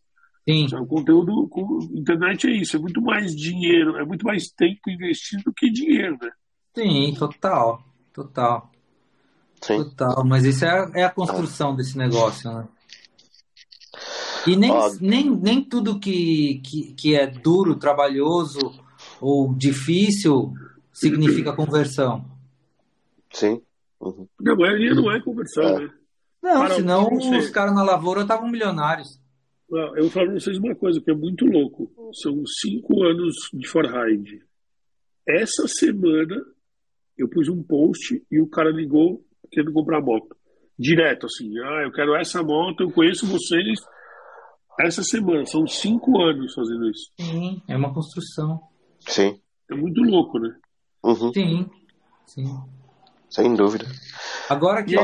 Sim. 0.49 0.65
O 0.77 0.87
conteúdo, 0.87 1.47
com 1.49 1.79
internet 1.93 2.47
é 2.47 2.51
isso, 2.51 2.75
é 2.75 2.79
muito 2.79 3.01
mais 3.01 3.35
dinheiro, 3.35 3.97
é 3.97 4.05
muito 4.05 4.25
mais 4.25 4.47
tempo 4.47 4.89
investido 4.89 5.43
do 5.43 5.53
que 5.53 5.69
dinheiro, 5.69 6.17
né? 6.19 6.31
Sim, 6.75 7.13
total, 7.13 7.83
total. 8.13 8.71
Sim. 9.61 9.83
Total, 9.83 10.25
mas 10.25 10.45
isso 10.45 10.65
é, 10.65 10.91
é 10.95 11.03
a 11.03 11.09
construção 11.09 11.75
desse 11.75 11.97
negócio, 11.97 12.51
né? 12.51 12.67
E 14.47 14.55
nem, 14.55 14.71
nem, 15.01 15.29
nem 15.29 15.63
tudo 15.63 15.99
que, 15.99 16.61
que, 16.63 16.93
que 16.93 17.15
é 17.15 17.27
duro, 17.27 17.75
trabalhoso 17.75 18.59
ou 19.21 19.53
difícil 19.53 20.53
significa 20.91 21.55
conversão. 21.55 22.25
Sim. 23.31 23.61
Uhum. 23.99 24.27
Na 24.39 24.55
maioria 24.55 24.93
não 24.93 25.11
é 25.11 25.21
conversão, 25.21 25.63
é. 25.63 25.79
né? 25.79 25.93
Não, 26.41 26.61
Para 26.61 26.75
senão 26.75 27.09
os 27.13 27.49
caras 27.49 27.75
na 27.75 27.83
lavoura 27.83 28.21
estavam 28.21 28.49
milionários. 28.49 29.19
Eu 29.69 30.03
vou 30.03 30.09
falar 30.09 30.25
pra 30.27 30.39
vocês 30.39 30.57
uma 30.57 30.73
coisa 30.73 30.99
que 30.99 31.11
é 31.11 31.13
muito 31.13 31.45
louco. 31.45 31.91
São 32.13 32.41
cinco 32.61 33.03
anos 33.03 33.35
de 33.53 33.67
Forhide. 33.67 34.41
Essa 35.27 35.67
semana 35.67 36.43
eu 37.17 37.29
pus 37.29 37.47
um 37.49 37.61
post 37.61 38.23
e 38.31 38.41
o 38.41 38.47
cara 38.47 38.71
ligou 38.71 39.23
querendo 39.51 39.73
comprar 39.73 40.01
moto. 40.01 40.35
Direto, 40.77 41.25
assim. 41.25 41.51
Ah, 41.59 41.83
eu 41.83 41.91
quero 41.91 42.15
essa 42.15 42.41
moto, 42.41 42.81
eu 42.81 42.91
conheço 42.91 43.27
vocês 43.27 43.79
essa 44.87 45.03
semana. 45.03 45.45
São 45.45 45.67
cinco 45.67 46.21
anos 46.21 46.53
fazendo 46.53 46.89
isso. 46.89 47.11
Sim, 47.19 47.61
é 47.67 47.75
uma 47.75 47.93
construção. 47.93 48.61
Sim. 49.07 49.39
É 49.69 49.75
muito 49.75 50.01
louco, 50.01 50.39
né? 50.39 50.55
Uhum. 51.03 51.33
Sim, 51.33 51.69
sim. 52.25 52.63
Sem 53.29 53.55
dúvida. 53.55 53.85
Agora 54.49 54.83
que. 54.83 54.95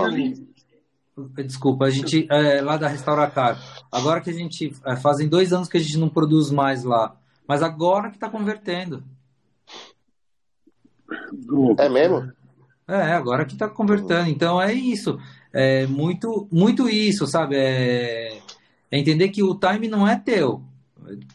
Desculpa, 1.45 1.85
a 1.85 1.89
gente. 1.89 2.27
É, 2.29 2.61
lá 2.61 2.77
da 2.77 2.87
Restauracar. 2.87 3.57
Agora 3.91 4.19
que 4.21 4.29
a 4.29 4.33
gente. 4.33 4.73
É, 4.85 4.95
fazem 4.95 5.27
dois 5.27 5.53
anos 5.53 5.69
que 5.69 5.77
a 5.77 5.79
gente 5.79 5.97
não 5.97 6.09
produz 6.09 6.51
mais 6.51 6.83
lá. 6.83 7.15
Mas 7.47 7.61
agora 7.61 8.09
que 8.09 8.17
está 8.17 8.29
convertendo. 8.29 9.03
É 11.77 11.89
mesmo? 11.89 12.31
É, 12.87 13.13
agora 13.13 13.45
que 13.45 13.53
está 13.53 13.69
convertendo. 13.69 14.29
Então 14.29 14.61
é 14.61 14.73
isso. 14.73 15.19
É 15.53 15.85
muito, 15.87 16.47
muito 16.51 16.89
isso, 16.89 17.25
sabe? 17.27 17.55
É, 17.55 18.41
é 18.91 18.99
entender 18.99 19.29
que 19.29 19.43
o 19.43 19.55
time 19.55 19.87
não 19.87 20.07
é 20.07 20.17
teu. 20.17 20.61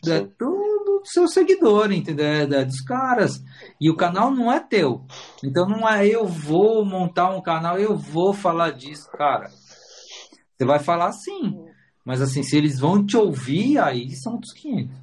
É 0.07 0.21
do, 0.39 1.03
seu 1.05 1.27
seguidor, 1.29 1.93
entendeu? 1.93 2.27
É, 2.27 2.65
dos 2.65 2.81
caras. 2.81 3.43
E 3.81 3.91
o 3.91 3.97
canal 3.97 4.31
não 4.31 4.53
é 4.53 4.61
teu. 4.61 5.03
Então 5.43 5.69
não 5.69 5.89
é 5.89 6.07
eu 6.07 6.27
vou 6.27 6.85
montar 6.85 7.31
um 7.31 7.41
canal, 7.41 7.79
eu 7.79 7.97
vou 7.97 8.33
falar 8.35 8.73
disso, 8.73 9.11
cara. 9.13 9.49
Você 9.49 10.65
vai 10.65 10.79
falar 10.79 11.13
sim. 11.13 11.65
Mas 12.05 12.21
assim, 12.21 12.43
se 12.43 12.57
eles 12.57 12.79
vão 12.79 13.05
te 13.05 13.17
ouvir, 13.17 13.79
aí 13.79 14.11
são 14.11 14.35
outros 14.35 14.53
500. 14.53 14.97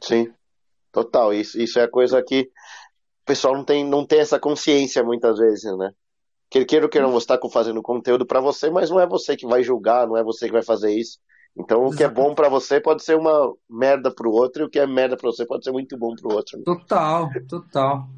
Sim, 0.00 0.32
total. 0.92 1.32
Isso, 1.32 1.60
isso 1.60 1.78
é 1.78 1.84
a 1.84 1.90
coisa 1.90 2.22
que 2.22 2.42
o 2.42 3.26
pessoal 3.26 3.54
não 3.54 3.64
tem, 3.64 3.84
não 3.84 4.06
tem 4.06 4.20
essa 4.20 4.38
consciência 4.38 5.02
muitas 5.02 5.38
vezes, 5.38 5.76
né? 5.76 5.90
Que 6.48 6.64
queira 6.64 6.86
ou 6.86 6.90
queira 6.90 7.08
não 7.08 7.18
estar 7.18 7.38
fazendo 7.52 7.82
conteúdo 7.82 8.24
para 8.24 8.40
você, 8.40 8.70
mas 8.70 8.88
não 8.88 9.00
é 9.00 9.06
você 9.06 9.36
que 9.36 9.46
vai 9.46 9.62
julgar, 9.62 10.06
não 10.06 10.16
é 10.16 10.22
você 10.22 10.46
que 10.46 10.52
vai 10.52 10.62
fazer 10.62 10.92
isso. 10.92 11.18
Então, 11.58 11.86
o 11.86 11.96
que 11.96 12.04
é 12.04 12.08
bom 12.08 12.34
para 12.34 12.48
você 12.48 12.80
pode 12.80 13.02
ser 13.02 13.16
uma 13.16 13.54
merda 13.68 14.14
pro 14.14 14.30
outro, 14.30 14.62
e 14.62 14.66
o 14.66 14.70
que 14.70 14.78
é 14.78 14.86
merda 14.86 15.16
para 15.16 15.30
você 15.30 15.46
pode 15.46 15.64
ser 15.64 15.72
muito 15.72 15.96
bom 15.96 16.14
pro 16.14 16.34
outro. 16.34 16.58
Né? 16.58 16.64
Total, 16.64 17.30
total. 17.48 18.08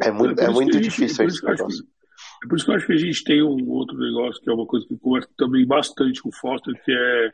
É 0.00 0.10
muito, 0.10 0.40
é, 0.40 0.44
é 0.44 0.50
muito 0.50 0.80
difícil 0.80 1.26
isso. 1.26 1.46
É 1.48 2.46
por 2.48 2.56
isso 2.56 2.64
que 2.64 2.70
eu 2.70 2.76
acho 2.76 2.86
que 2.86 2.92
a 2.92 2.96
gente 2.96 3.24
tem 3.24 3.42
um 3.42 3.68
outro 3.68 3.98
negócio 3.98 4.40
que 4.40 4.48
é 4.48 4.52
uma 4.52 4.66
coisa 4.66 4.86
que 4.86 4.96
conversa 4.96 5.28
também 5.36 5.66
bastante 5.66 6.22
com 6.22 6.28
o 6.28 6.36
Foster, 6.40 6.72
que 6.84 6.92
é 6.92 7.30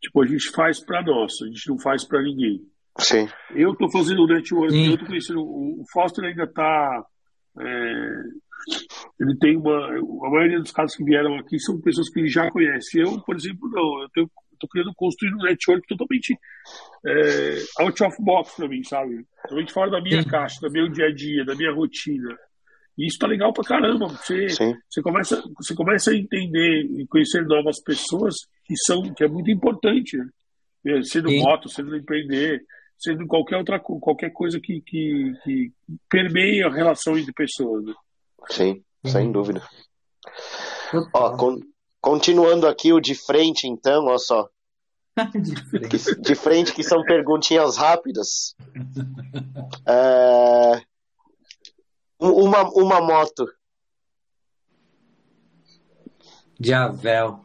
tipo, 0.00 0.22
a 0.22 0.26
gente 0.26 0.50
faz 0.50 0.78
para 0.84 1.02
nós, 1.02 1.40
a 1.42 1.46
gente 1.46 1.68
não 1.68 1.78
faz 1.78 2.04
para 2.04 2.22
ninguém. 2.22 2.60
Sim. 2.98 3.28
Eu 3.54 3.72
estou 3.72 3.90
fazendo 3.90 4.22
o 4.22 4.26
network, 4.26 4.72
Sim. 4.72 4.90
eu 4.90 4.98
tô 4.98 5.06
conhecendo. 5.06 5.40
O 5.40 5.84
Foster 5.90 6.24
ainda 6.24 6.44
está. 6.44 7.04
É, 7.58 8.22
ele 9.20 9.36
tem 9.38 9.56
uma. 9.56 9.86
A 10.26 10.30
maioria 10.30 10.60
dos 10.60 10.72
casos 10.72 10.96
que 10.96 11.04
vieram 11.04 11.36
aqui 11.36 11.58
são 11.58 11.80
pessoas 11.80 12.10
que 12.10 12.20
ele 12.20 12.28
já 12.28 12.50
conhece. 12.50 13.00
Eu, 13.00 13.20
por 13.22 13.36
exemplo, 13.36 13.70
não. 13.70 14.02
Eu 14.02 14.08
tenho, 14.10 14.30
tô 14.62 14.68
querendo 14.68 14.92
construir 14.94 15.34
um 15.34 15.42
network 15.42 15.86
totalmente 15.86 16.38
é, 17.06 17.82
out 17.82 18.02
of 18.04 18.16
box 18.20 18.56
para 18.56 18.68
mim, 18.68 18.82
sabe? 18.84 19.26
Totalmente 19.42 19.72
fora 19.72 19.90
da 19.90 20.00
minha 20.00 20.22
Sim. 20.22 20.28
caixa, 20.28 20.60
do 20.60 20.70
meu 20.70 20.88
dia 20.88 21.06
a 21.06 21.14
dia, 21.14 21.44
da 21.44 21.54
minha 21.54 21.72
rotina. 21.72 22.36
E 22.96 23.06
isso 23.06 23.18
tá 23.18 23.26
legal 23.26 23.52
pra 23.52 23.64
caramba. 23.64 24.08
Você, 24.08 24.46
você, 24.48 25.02
começa, 25.02 25.42
você 25.56 25.74
começa 25.74 26.10
a 26.10 26.16
entender 26.16 26.86
e 26.98 27.06
conhecer 27.06 27.44
novas 27.46 27.82
pessoas 27.82 28.34
que 28.64 28.74
são 28.76 29.02
que 29.14 29.24
é 29.24 29.28
muito 29.28 29.50
importante. 29.50 30.16
Né? 30.16 30.26
É, 30.86 31.02
sendo 31.02 31.28
Sim. 31.28 31.40
moto, 31.40 31.68
sendo 31.68 31.96
empreender, 31.96 32.60
sendo 32.98 33.26
qualquer 33.26 33.56
outra 33.56 33.80
qualquer 33.80 34.30
coisa 34.30 34.60
que, 34.60 34.80
que, 34.82 35.32
que 35.42 35.72
permeia 36.08 36.66
a 36.66 36.72
relação 36.72 37.16
entre 37.16 37.32
pessoas. 37.32 37.84
Né? 37.84 37.94
Sim, 38.50 38.84
sem 39.04 39.26
uhum. 39.26 39.32
dúvida. 39.32 39.62
Ó, 41.14 41.36
con 41.36 41.60
continuando 42.00 42.66
aqui 42.66 42.92
o 42.92 43.00
de 43.00 43.14
frente, 43.14 43.66
então, 43.66 44.06
ó 44.06 44.18
só. 44.18 44.48
de, 45.40 45.56
frente. 45.64 46.20
de 46.20 46.34
frente, 46.34 46.72
que 46.72 46.82
são 46.82 47.02
perguntinhas 47.04 47.76
rápidas. 47.76 48.54
É... 49.86 50.82
Uma, 52.18 52.62
uma 52.70 53.00
moto. 53.00 53.46
Diavel. 56.58 57.40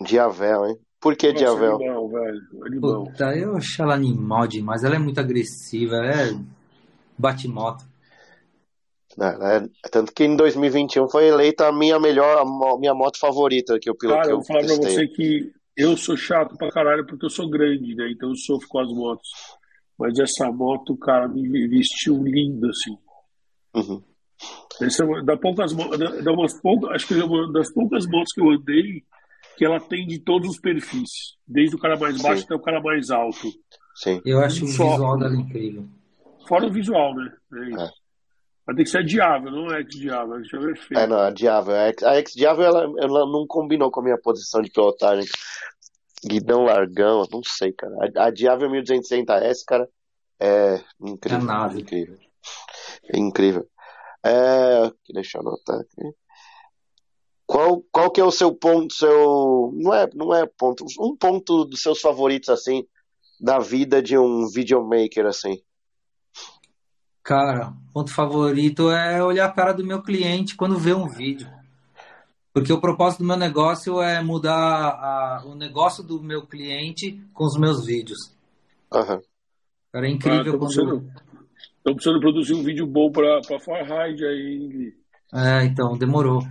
Diavel, 0.00 0.66
hein? 0.66 0.78
Por 1.00 1.14
que 1.14 1.32
Nossa, 1.32 1.44
Diavel? 1.44 1.76
Animal, 1.76 2.08
velho. 2.08 2.40
Animal. 2.64 3.04
Puta, 3.04 3.36
eu 3.36 3.56
acho 3.56 3.82
ela 3.82 3.94
animal 3.94 4.46
demais. 4.46 4.82
Ela 4.82 4.96
é 4.96 4.98
muito 4.98 5.20
agressiva. 5.20 5.96
Ela 5.96 6.22
é 6.22 6.40
bate 7.16 7.46
moto. 7.46 7.84
É, 9.20 9.56
é, 9.56 9.88
tanto 9.90 10.12
que 10.12 10.24
em 10.24 10.36
2021 10.36 11.08
foi 11.08 11.26
eleita 11.26 11.66
a 11.66 11.72
minha 11.72 11.98
melhor, 11.98 12.38
a 12.38 12.78
minha 12.78 12.94
moto 12.94 13.18
favorita 13.18 13.78
que 13.80 13.90
eu 13.90 13.94
pilotei. 13.94 14.22
Cara, 14.22 14.32
eu 14.32 14.36
vou 14.36 14.46
falar 14.46 14.60
pra 14.60 14.76
você 14.76 15.08
que 15.08 15.52
eu 15.78 15.96
sou 15.96 16.16
chato 16.16 16.56
pra 16.56 16.70
caralho 16.70 17.06
porque 17.06 17.24
eu 17.24 17.30
sou 17.30 17.48
grande, 17.48 17.94
né? 17.94 18.10
Então 18.10 18.28
eu 18.30 18.36
sofro 18.36 18.66
com 18.68 18.80
as 18.80 18.88
motos. 18.88 19.28
Mas 19.96 20.18
essa 20.18 20.50
moto, 20.50 20.96
cara, 20.96 21.28
me 21.28 21.68
vestiu 21.68 22.20
lindo, 22.22 22.68
assim. 22.68 22.98
Uhum. 23.74 24.02
Essa, 24.82 25.04
é 25.04 25.22
da 25.24 25.36
poucas, 25.36 25.72
da 25.74 26.32
umas 26.32 26.60
poucas, 26.60 26.90
acho 26.90 27.06
que 27.06 27.14
é 27.14 27.24
uma 27.24 27.52
das 27.52 27.72
poucas 27.72 28.06
motos 28.06 28.32
que 28.34 28.40
eu 28.40 28.50
andei 28.50 29.04
que 29.56 29.64
ela 29.64 29.80
tem 29.80 30.06
de 30.06 30.20
todos 30.20 30.50
os 30.50 30.60
perfis. 30.60 31.10
Desde 31.46 31.76
o 31.76 31.78
cara 31.78 31.96
mais 31.96 32.20
baixo 32.20 32.40
Sim. 32.40 32.44
até 32.44 32.54
o 32.54 32.62
cara 32.62 32.80
mais 32.80 33.10
alto. 33.10 33.48
Sim. 33.96 34.20
Eu 34.24 34.40
acho 34.40 34.64
o 34.64 34.68
visual 34.68 35.18
dela 35.18 35.34
incrível. 35.34 35.84
Fora 36.48 36.66
o 36.66 36.72
visual, 36.72 37.14
né? 37.14 37.32
É 37.54 37.68
isso. 37.68 37.80
É. 37.80 37.90
Mas 38.68 38.76
tem 38.76 38.84
que 38.84 38.90
ser 38.90 38.98
a 38.98 39.02
Diável, 39.02 39.50
não 39.50 39.74
é 39.74 39.80
Ex-Diável. 39.80 40.34
A 40.34 40.40
é 40.40 40.76
feio. 40.76 41.00
É, 41.00 41.06
não, 41.06 41.18
a 41.18 41.30
Diável. 41.30 41.74
A 41.74 42.18
Ex-Diável, 42.18 42.64
ela, 42.66 42.82
ela 42.98 43.26
não 43.26 43.46
combinou 43.46 43.90
com 43.90 44.00
a 44.00 44.02
minha 44.04 44.18
posição 44.18 44.60
de 44.60 44.70
pilotagem. 44.70 45.24
Guidão 46.24 46.64
largão, 46.64 47.26
não 47.30 47.42
sei, 47.44 47.72
cara. 47.72 47.94
A, 48.16 48.26
a 48.26 48.30
Diável 48.30 48.70
1260S, 48.70 49.64
cara, 49.66 49.88
é 50.40 50.80
incrível. 51.00 51.38
É 51.38 51.44
nada. 51.44 51.80
Incrível. 51.80 52.18
É 53.12 53.18
incrível. 53.18 53.68
É, 54.24 54.92
deixa 55.12 55.38
eu 55.38 55.42
anotar 55.42 55.80
aqui. 55.80 56.14
Qual, 57.46 57.82
qual 57.90 58.10
que 58.10 58.20
é 58.20 58.24
o 58.24 58.30
seu 58.30 58.54
ponto, 58.54 58.92
seu... 58.92 59.72
Não 59.74 59.94
é, 59.94 60.06
não 60.14 60.34
é 60.34 60.46
ponto, 60.46 60.84
um 61.00 61.16
ponto 61.16 61.64
dos 61.64 61.80
seus 61.80 62.00
favoritos, 62.00 62.50
assim, 62.50 62.86
da 63.40 63.58
vida 63.58 64.02
de 64.02 64.18
um 64.18 64.46
videomaker, 64.48 65.24
assim? 65.24 65.62
Cara, 67.22 67.72
ponto 67.92 68.12
favorito 68.12 68.90
é 68.90 69.22
olhar 69.22 69.46
a 69.46 69.52
cara 69.52 69.72
do 69.72 69.84
meu 69.84 70.02
cliente 70.02 70.56
quando 70.56 70.78
vê 70.78 70.92
um 70.92 71.08
vídeo. 71.08 71.48
Porque 72.58 72.72
o 72.72 72.80
propósito 72.80 73.20
do 73.20 73.26
meu 73.26 73.36
negócio 73.36 74.00
é 74.02 74.20
mudar 74.22 74.54
a, 74.90 75.42
o 75.46 75.54
negócio 75.54 76.02
do 76.02 76.20
meu 76.22 76.44
cliente 76.46 77.20
com 77.32 77.44
os 77.44 77.56
meus 77.56 77.86
vídeos. 77.86 78.34
Aham. 78.92 79.20
Cara, 79.92 80.06
é 80.06 80.10
incrível 80.10 80.40
Ah, 80.54 80.58
quando. 80.58 80.58
precisando, 80.60 81.12
tô 81.84 81.94
precisando 81.94 82.20
produzir 82.20 82.54
um 82.54 82.62
vídeo 82.64 82.86
bom 82.86 83.12
pra, 83.12 83.40
pra 83.46 83.60
Farhide 83.60 84.24
aí, 84.26 84.56
Ingrid. 84.64 84.96
É, 85.32 85.64
então, 85.64 85.96
demorou. 85.96 86.42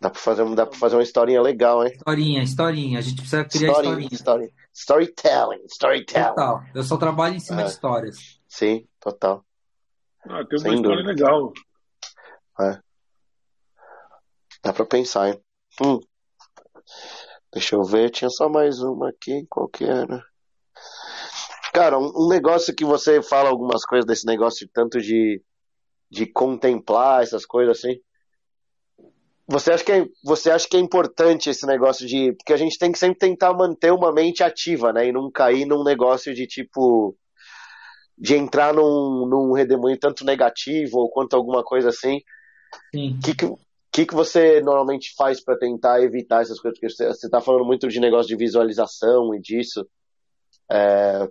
Dá 0.00 0.10
pra 0.10 0.20
fazer, 0.20 0.54
dá 0.54 0.66
pra 0.66 0.78
fazer 0.78 0.96
uma 0.96 1.02
historinha 1.02 1.40
legal, 1.40 1.82
hein? 1.84 1.92
Historinha, 1.94 2.42
historinha. 2.42 2.98
A 2.98 3.02
gente 3.02 3.16
precisa 3.16 3.44
criar 3.44 3.70
Story, 3.72 3.86
historinha. 4.04 4.08
story, 4.12 4.52
storytelling, 4.74 5.64
storytelling. 5.66 6.28
Total. 6.28 6.62
Eu 6.74 6.82
só 6.82 6.96
trabalho 6.98 7.36
em 7.36 7.40
cima 7.40 7.62
É. 7.62 7.64
de 7.64 7.70
histórias. 7.70 8.16
Sim, 8.46 8.86
total. 9.00 9.42
Ah, 10.24 10.44
tem 10.44 10.58
uma 10.58 10.58
Sem 10.58 10.74
história 10.74 11.02
dúvida. 11.02 11.08
legal. 11.08 11.52
Dá 14.64 14.72
pra 14.72 14.86
pensar, 14.86 15.28
hein? 15.28 15.40
Hum. 15.82 16.00
Deixa 17.52 17.76
eu 17.76 17.84
ver, 17.84 18.10
tinha 18.10 18.30
só 18.30 18.48
mais 18.48 18.80
uma 18.80 19.10
aqui, 19.10 19.46
qual 19.48 19.68
que 19.68 19.84
era? 19.84 20.24
Cara, 21.72 21.98
um, 21.98 22.10
um 22.16 22.28
negócio 22.28 22.74
que 22.74 22.84
você 22.84 23.20
fala 23.20 23.50
algumas 23.50 23.84
coisas 23.84 24.06
desse 24.06 24.26
negócio 24.26 24.68
tanto 24.72 25.00
de, 25.00 25.42
de 26.10 26.26
contemplar 26.26 27.22
essas 27.22 27.44
coisas 27.44 27.78
assim. 27.78 28.00
Você 29.46 29.72
acha 29.72 29.84
que 29.84 29.92
é, 29.92 30.06
você 30.24 30.50
acha 30.50 30.66
que 30.66 30.76
é 30.76 30.80
importante 30.80 31.50
esse 31.50 31.66
negócio 31.66 32.06
de. 32.06 32.32
Porque 32.32 32.52
a 32.52 32.56
gente 32.56 32.78
tem 32.78 32.90
que 32.90 32.98
sempre 32.98 33.18
tentar 33.18 33.52
manter 33.52 33.92
uma 33.92 34.12
mente 34.12 34.42
ativa, 34.42 34.92
né? 34.92 35.08
E 35.08 35.12
não 35.12 35.30
cair 35.30 35.66
num 35.66 35.84
negócio 35.84 36.34
de 36.34 36.46
tipo. 36.46 37.14
De 38.16 38.34
entrar 38.36 38.72
num, 38.72 39.26
num 39.26 39.52
redemoinho 39.52 39.98
tanto 39.98 40.24
negativo 40.24 40.98
ou 40.98 41.10
quanto 41.10 41.34
alguma 41.34 41.62
coisa 41.62 41.90
assim. 41.90 42.20
Sim. 42.94 43.18
Que, 43.22 43.34
que, 43.34 43.52
que, 43.94 44.04
que 44.04 44.14
você 44.14 44.60
normalmente 44.60 45.14
faz 45.16 45.40
para 45.40 45.56
tentar 45.56 46.02
evitar 46.02 46.42
essas 46.42 46.58
coisas? 46.58 46.76
Porque 46.80 46.92
você, 46.92 47.06
você 47.06 47.30
tá 47.30 47.40
falando 47.40 47.64
muito 47.64 47.86
de 47.86 48.00
negócio 48.00 48.26
de 48.26 48.34
visualização 48.34 49.32
e 49.32 49.40
disso. 49.40 49.86
É, 50.68 51.30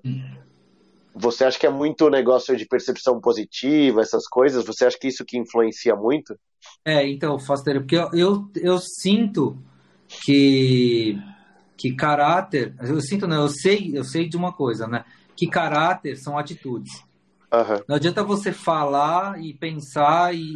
você 1.13 1.43
acha 1.43 1.59
que 1.59 1.67
é 1.67 1.69
muito 1.69 2.09
negócio 2.09 2.55
de 2.55 2.65
percepção 2.65 3.19
positiva, 3.19 3.99
essas 3.99 4.25
coisas? 4.29 4.65
Você 4.65 4.85
acha 4.85 4.97
que 4.97 5.09
isso 5.09 5.25
que 5.25 5.37
influencia 5.37 5.93
muito? 5.93 6.39
É, 6.85 7.05
então, 7.05 7.37
Foster, 7.37 7.81
porque 7.81 7.97
eu, 7.97 8.09
eu, 8.13 8.49
eu 8.55 8.77
sinto 8.79 9.57
que, 10.23 11.17
que 11.75 11.93
caráter. 11.93 12.73
Eu 12.79 13.01
sinto, 13.01 13.27
não, 13.27 13.41
eu 13.41 13.49
sei, 13.49 13.91
eu 13.93 14.05
sei 14.05 14.29
de 14.29 14.37
uma 14.37 14.53
coisa, 14.53 14.87
né? 14.87 15.03
Que 15.35 15.47
caráter 15.47 16.15
são 16.15 16.37
atitudes. 16.37 17.03
Aham, 17.51 17.83
Não 17.89 17.97
adianta 17.97 18.23
você 18.23 18.53
falar 18.53 19.43
e 19.43 19.53
pensar 19.53 20.33
e, 20.33 20.53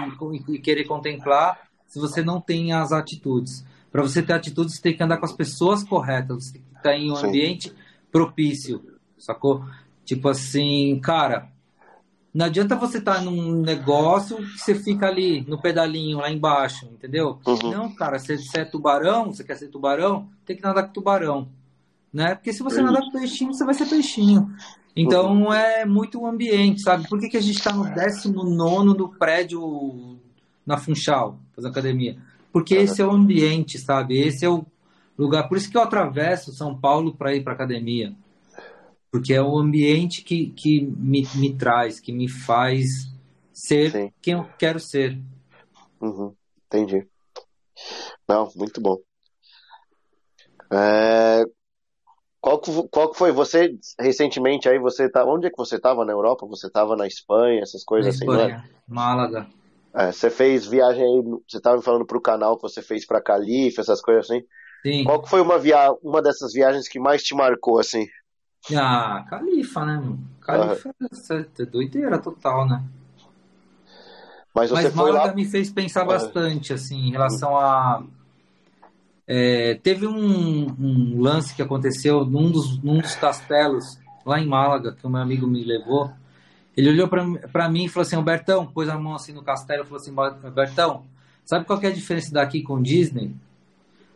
e 0.50 0.60
querer 0.60 0.86
contemplar 0.86 1.67
se 1.88 2.00
você 2.00 2.22
não 2.22 2.40
tem 2.40 2.74
as 2.74 2.92
atitudes. 2.92 3.66
Para 3.92 4.02
você 4.04 4.22
ter 4.22 4.34
atitudes, 4.34 4.76
você 4.76 4.82
tem 4.82 4.96
que 4.96 5.02
andar 5.02 5.18
com 5.18 5.26
as 5.26 5.34
pessoas 5.34 5.84
corretas, 5.84 6.46
você 6.46 6.54
tem 6.54 6.62
que 6.62 6.78
estar 6.78 6.94
em 6.94 7.12
um 7.12 7.16
Sim. 7.16 7.28
ambiente 7.28 7.74
propício, 8.12 8.84
sacou? 9.18 9.64
Tipo 10.06 10.30
assim, 10.30 11.00
cara, 11.02 11.50
não 12.34 12.46
adianta 12.46 12.76
você 12.76 13.00
estar 13.00 13.22
num 13.22 13.62
negócio 13.62 14.38
que 14.38 14.60
você 14.60 14.76
fica 14.76 15.08
ali 15.08 15.44
no 15.48 15.60
pedalinho 15.60 16.20
lá 16.20 16.30
embaixo, 16.32 16.86
entendeu? 16.86 17.40
Uhum. 17.46 17.72
Não, 17.72 17.96
cara, 17.96 18.20
você, 18.20 18.38
você 18.38 18.60
é 18.60 18.66
tubarão, 18.66 19.34
você 19.34 19.44
quer 19.44 19.56
ser 19.56 19.70
tubarão, 19.70 20.30
tem 20.46 20.56
que 20.56 20.62
nadar 20.62 20.84
com 20.88 20.94
tubarão, 20.94 21.50
né? 22.14 22.36
Porque 22.36 22.54
se 22.54 22.62
você 22.62 22.80
Uhum. 22.80 22.88
nadar 22.88 23.02
com 23.02 23.12
peixinho, 23.12 23.54
você 23.54 23.66
vai 23.66 23.74
ser 23.74 23.88
peixinho. 23.88 24.54
Então 24.96 25.54
é 25.54 25.86
muito 25.86 26.20
o 26.22 26.28
ambiente, 26.28 26.82
sabe? 26.82 27.08
Por 27.08 27.20
que, 27.20 27.30
que 27.30 27.38
a 27.38 27.42
gente 27.42 27.58
está 27.58 27.72
no 27.74 27.86
19 27.86 28.98
do 28.98 29.10
prédio 29.10 30.17
na 30.68 30.78
Funchal, 30.78 31.40
fazendo 31.56 31.72
academia? 31.72 32.18
Porque 32.52 32.76
Uhum. 32.76 32.84
esse 32.84 33.02
é 33.02 33.06
o 33.06 33.12
ambiente, 33.12 33.80
sabe? 33.80 34.20
Esse 34.20 34.46
é 34.46 34.50
o 34.50 34.66
lugar. 35.18 35.48
Por 35.48 35.58
isso 35.58 35.72
que 35.72 35.78
eu 35.78 35.82
atravesso 35.82 36.52
São 36.52 36.78
Paulo 36.78 37.16
para 37.16 37.34
ir 37.34 37.44
para 37.44 37.54
academia. 37.54 38.14
Porque 39.10 39.34
é 39.34 39.42
o 39.42 39.58
ambiente 39.58 40.22
que, 40.22 40.48
que 40.52 40.82
me, 40.82 41.26
me 41.36 41.56
traz, 41.56 42.00
que 42.00 42.12
me 42.12 42.28
faz 42.28 43.12
ser 43.54 43.92
Sim. 43.92 44.12
quem 44.22 44.34
eu 44.34 44.46
quero 44.58 44.80
ser. 44.80 45.18
Uhum, 46.02 46.36
entendi. 46.68 47.08
Não, 48.28 48.52
muito 48.56 48.82
bom. 48.82 48.98
É, 50.72 51.46
qual, 52.42 52.60
que, 52.60 52.72
qual 52.90 53.12
que 53.12 53.18
foi 53.18 53.32
você 53.32 53.78
recentemente 54.00 54.68
aí? 54.68 54.78
Você 54.80 55.10
tá 55.10 55.26
onde 55.26 55.48
é 55.48 55.50
que 55.50 55.58
você 55.58 55.78
estava 55.78 56.04
na 56.04 56.12
Europa? 56.12 56.46
Você 56.46 56.68
estava 56.68 56.96
na 56.96 57.08
Espanha, 57.08 57.62
essas 57.62 57.82
Na 57.82 57.88
coisas 57.88 58.16
assim, 58.16 58.26
não 58.26 58.42
é? 58.42 58.48
Espanha, 58.50 58.70
Málaga. 58.88 59.48
É, 59.98 60.12
você 60.12 60.30
fez 60.30 60.68
viagem 60.68 61.02
aí, 61.02 61.24
você 61.50 61.58
estava 61.58 61.78
me 61.78 61.84
falando 61.84 62.06
pro 62.06 62.22
canal 62.22 62.56
que 62.56 62.62
você 62.62 62.84
fez 62.84 63.04
para 63.04 63.20
Califa, 63.20 63.82
essas 63.82 64.00
coisas 64.00 64.26
assim. 64.26 64.44
Sim. 64.84 65.04
Qual 65.04 65.24
que 65.24 65.30
foi 65.30 65.42
uma 65.42 65.58
via 65.58 65.92
uma 66.04 66.22
dessas 66.22 66.54
viagens 66.54 66.88
que 66.88 67.00
mais 67.00 67.24
te 67.24 67.34
marcou 67.34 67.80
assim? 67.80 68.06
Ah, 68.76 69.26
Califa, 69.28 69.84
né? 69.86 69.96
mano? 69.96 70.20
Califa 70.40 70.94
é 71.32 71.66
doideira 71.66 72.20
total, 72.20 72.68
né? 72.68 72.84
Mas 74.54 74.70
você 74.70 74.84
Mas 74.84 74.94
foi 74.94 75.12
Málaga 75.12 75.30
lá. 75.30 75.34
me 75.34 75.46
fez 75.46 75.72
pensar 75.72 76.06
bastante, 76.06 76.74
assim, 76.74 77.08
em 77.08 77.12
relação 77.12 77.58
a. 77.58 78.04
é, 79.28 79.80
teve 79.82 80.06
um, 80.06 80.68
um 80.80 81.22
lance 81.22 81.56
que 81.56 81.62
aconteceu 81.62 82.24
num 82.24 82.52
dos, 82.52 82.82
num 82.84 83.00
dos 83.00 83.16
castelos 83.16 84.00
lá 84.24 84.40
em 84.40 84.48
Málaga, 84.48 84.94
que 84.94 85.08
o 85.08 85.10
meu 85.10 85.22
amigo 85.22 85.48
me 85.48 85.64
levou. 85.64 86.12
Ele 86.78 86.92
olhou 86.92 87.08
pra, 87.08 87.26
pra 87.52 87.68
mim 87.68 87.86
e 87.86 87.90
falou 87.90 88.06
assim: 88.06 88.16
Albertão, 88.16 88.68
pôs 88.68 88.88
a 88.88 88.98
mão 89.00 89.16
assim 89.16 89.34
no 89.34 89.42
castelo 89.42 89.82
e 89.82 89.86
falou 89.86 90.00
assim: 90.00 90.14
Albertão, 90.46 91.06
sabe 91.44 91.66
qual 91.66 91.80
que 91.80 91.88
é 91.88 91.90
a 91.90 91.94
diferença 91.94 92.32
daqui 92.32 92.62
com 92.62 92.80
Disney? 92.82 93.32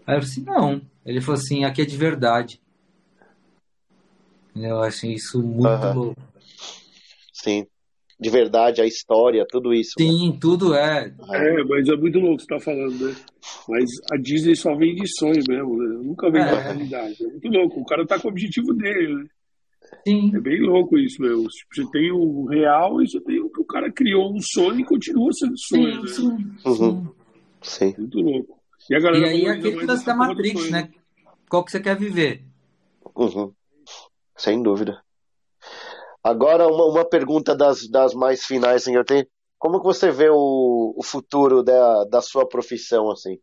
Aí 0.06 0.16
eu 0.18 0.22
falei 0.22 0.30
assim: 0.30 0.44
não. 0.44 0.82
Ele 1.04 1.20
falou 1.20 1.40
assim: 1.42 1.64
aqui 1.64 1.82
é 1.82 1.86
de 1.86 1.98
verdade. 1.98 2.62
Eu 4.56 4.82
achei 4.84 5.14
isso 5.14 5.42
muito 5.42 5.94
louco. 5.96 6.22
Sim. 7.34 7.66
De 8.20 8.30
verdade, 8.30 8.80
a 8.82 8.86
história, 8.86 9.44
tudo 9.50 9.74
isso. 9.74 9.94
né? 9.98 10.06
Sim, 10.06 10.38
tudo 10.40 10.76
é. 10.76 11.12
É, 11.32 11.64
mas 11.64 11.88
é 11.90 11.96
muito 11.96 12.20
louco 12.20 12.36
o 12.36 12.38
que 12.38 12.44
você 12.44 12.48
tá 12.50 12.60
falando, 12.60 13.08
né? 13.08 13.16
Mas 13.68 13.90
a 14.12 14.18
Disney 14.18 14.56
só 14.56 14.76
vende 14.76 15.02
sonho 15.18 15.42
mesmo, 15.48 15.76
né? 15.76 16.00
Nunca 16.04 16.30
vende 16.30 16.48
É. 16.50 16.62
realidade. 16.62 17.18
É 17.20 17.28
muito 17.28 17.48
louco. 17.48 17.82
O 17.82 17.86
cara 17.86 18.06
tá 18.06 18.20
com 18.20 18.28
o 18.28 18.32
objetivo 18.32 18.74
dele, 18.76 19.16
né? 19.16 19.26
Sim. 20.08 20.36
É 20.36 20.40
bem 20.40 20.62
louco 20.62 20.98
isso, 20.98 21.22
meu. 21.22 21.44
Tipo, 21.48 21.76
Você 21.76 21.92
tem 21.92 22.12
o 22.12 22.46
real 22.46 23.02
e 23.02 23.10
você 23.10 23.20
tem 23.22 23.40
o 23.40 23.50
que 23.50 23.62
o 23.62 23.66
cara 23.66 23.92
criou 23.92 24.34
um 24.34 24.40
sonho 24.42 24.80
e 24.80 24.86
continua 24.86 25.32
sendo 25.34 25.58
sonho, 25.58 25.96
Sim, 25.96 26.02
né? 26.02 26.08
sim, 26.08 26.56
Uhum. 26.66 27.08
sim. 27.62 27.96
Muito 27.98 28.20
louco. 28.20 28.60
E, 28.90 28.96
a 28.96 29.00
galera 29.00 29.28
E 29.28 29.30
aí 29.30 29.48
aquele 29.48 29.86
lance 29.86 30.06
da 30.06 30.16
Matrix, 30.16 30.70
né? 30.72 30.90
Qual 31.50 31.64
que 31.64 31.72
você 31.72 31.80
quer 31.80 31.98
viver? 31.98 32.44
Uhum. 33.16 33.54
Sem 34.38 34.62
dúvida. 34.64 35.04
Agora, 36.24 36.68
uma, 36.68 36.86
uma 36.86 37.06
pergunta 37.06 37.56
das, 37.56 37.88
das 37.90 38.14
mais 38.14 38.46
finais, 38.46 38.84
assim, 38.84 38.96
eu 38.96 39.04
tenho. 39.04 39.26
Como 39.58 39.80
que 39.80 39.86
você 39.86 40.10
vê 40.12 40.30
o, 40.30 40.94
o 40.98 41.04
futuro 41.04 41.62
da, 41.62 42.06
da 42.06 42.22
sua 42.22 42.48
profissão, 42.48 43.12
assim? 43.12 43.38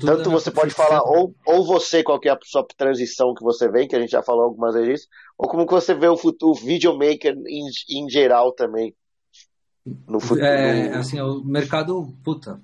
Tanto 0.00 0.30
você 0.30 0.50
pode 0.50 0.74
profissão. 0.74 0.86
falar, 0.86 1.02
ou, 1.02 1.34
ou 1.46 1.64
você, 1.64 2.02
qual 2.02 2.18
que 2.20 2.28
é 2.28 2.32
a 2.32 2.38
sua 2.42 2.66
transição 2.76 3.34
que 3.34 3.42
você 3.42 3.70
vem, 3.70 3.88
que 3.88 3.96
a 3.96 4.00
gente 4.00 4.10
já 4.10 4.22
falou 4.22 4.44
algumas 4.44 4.74
vezes 4.74 4.88
disso, 4.90 5.08
ou 5.38 5.48
como 5.48 5.64
que 5.64 5.72
você 5.72 5.94
vê 5.94 6.08
o 6.08 6.16
futuro, 6.16 6.52
o 6.52 6.54
videomaker 6.54 7.34
em, 7.46 7.70
em 7.90 8.10
geral 8.10 8.52
também. 8.52 8.92
No 10.06 10.18
futuro. 10.18 10.44
É, 10.44 10.96
assim, 10.96 11.20
o 11.20 11.42
mercado, 11.44 12.12
puta, 12.24 12.60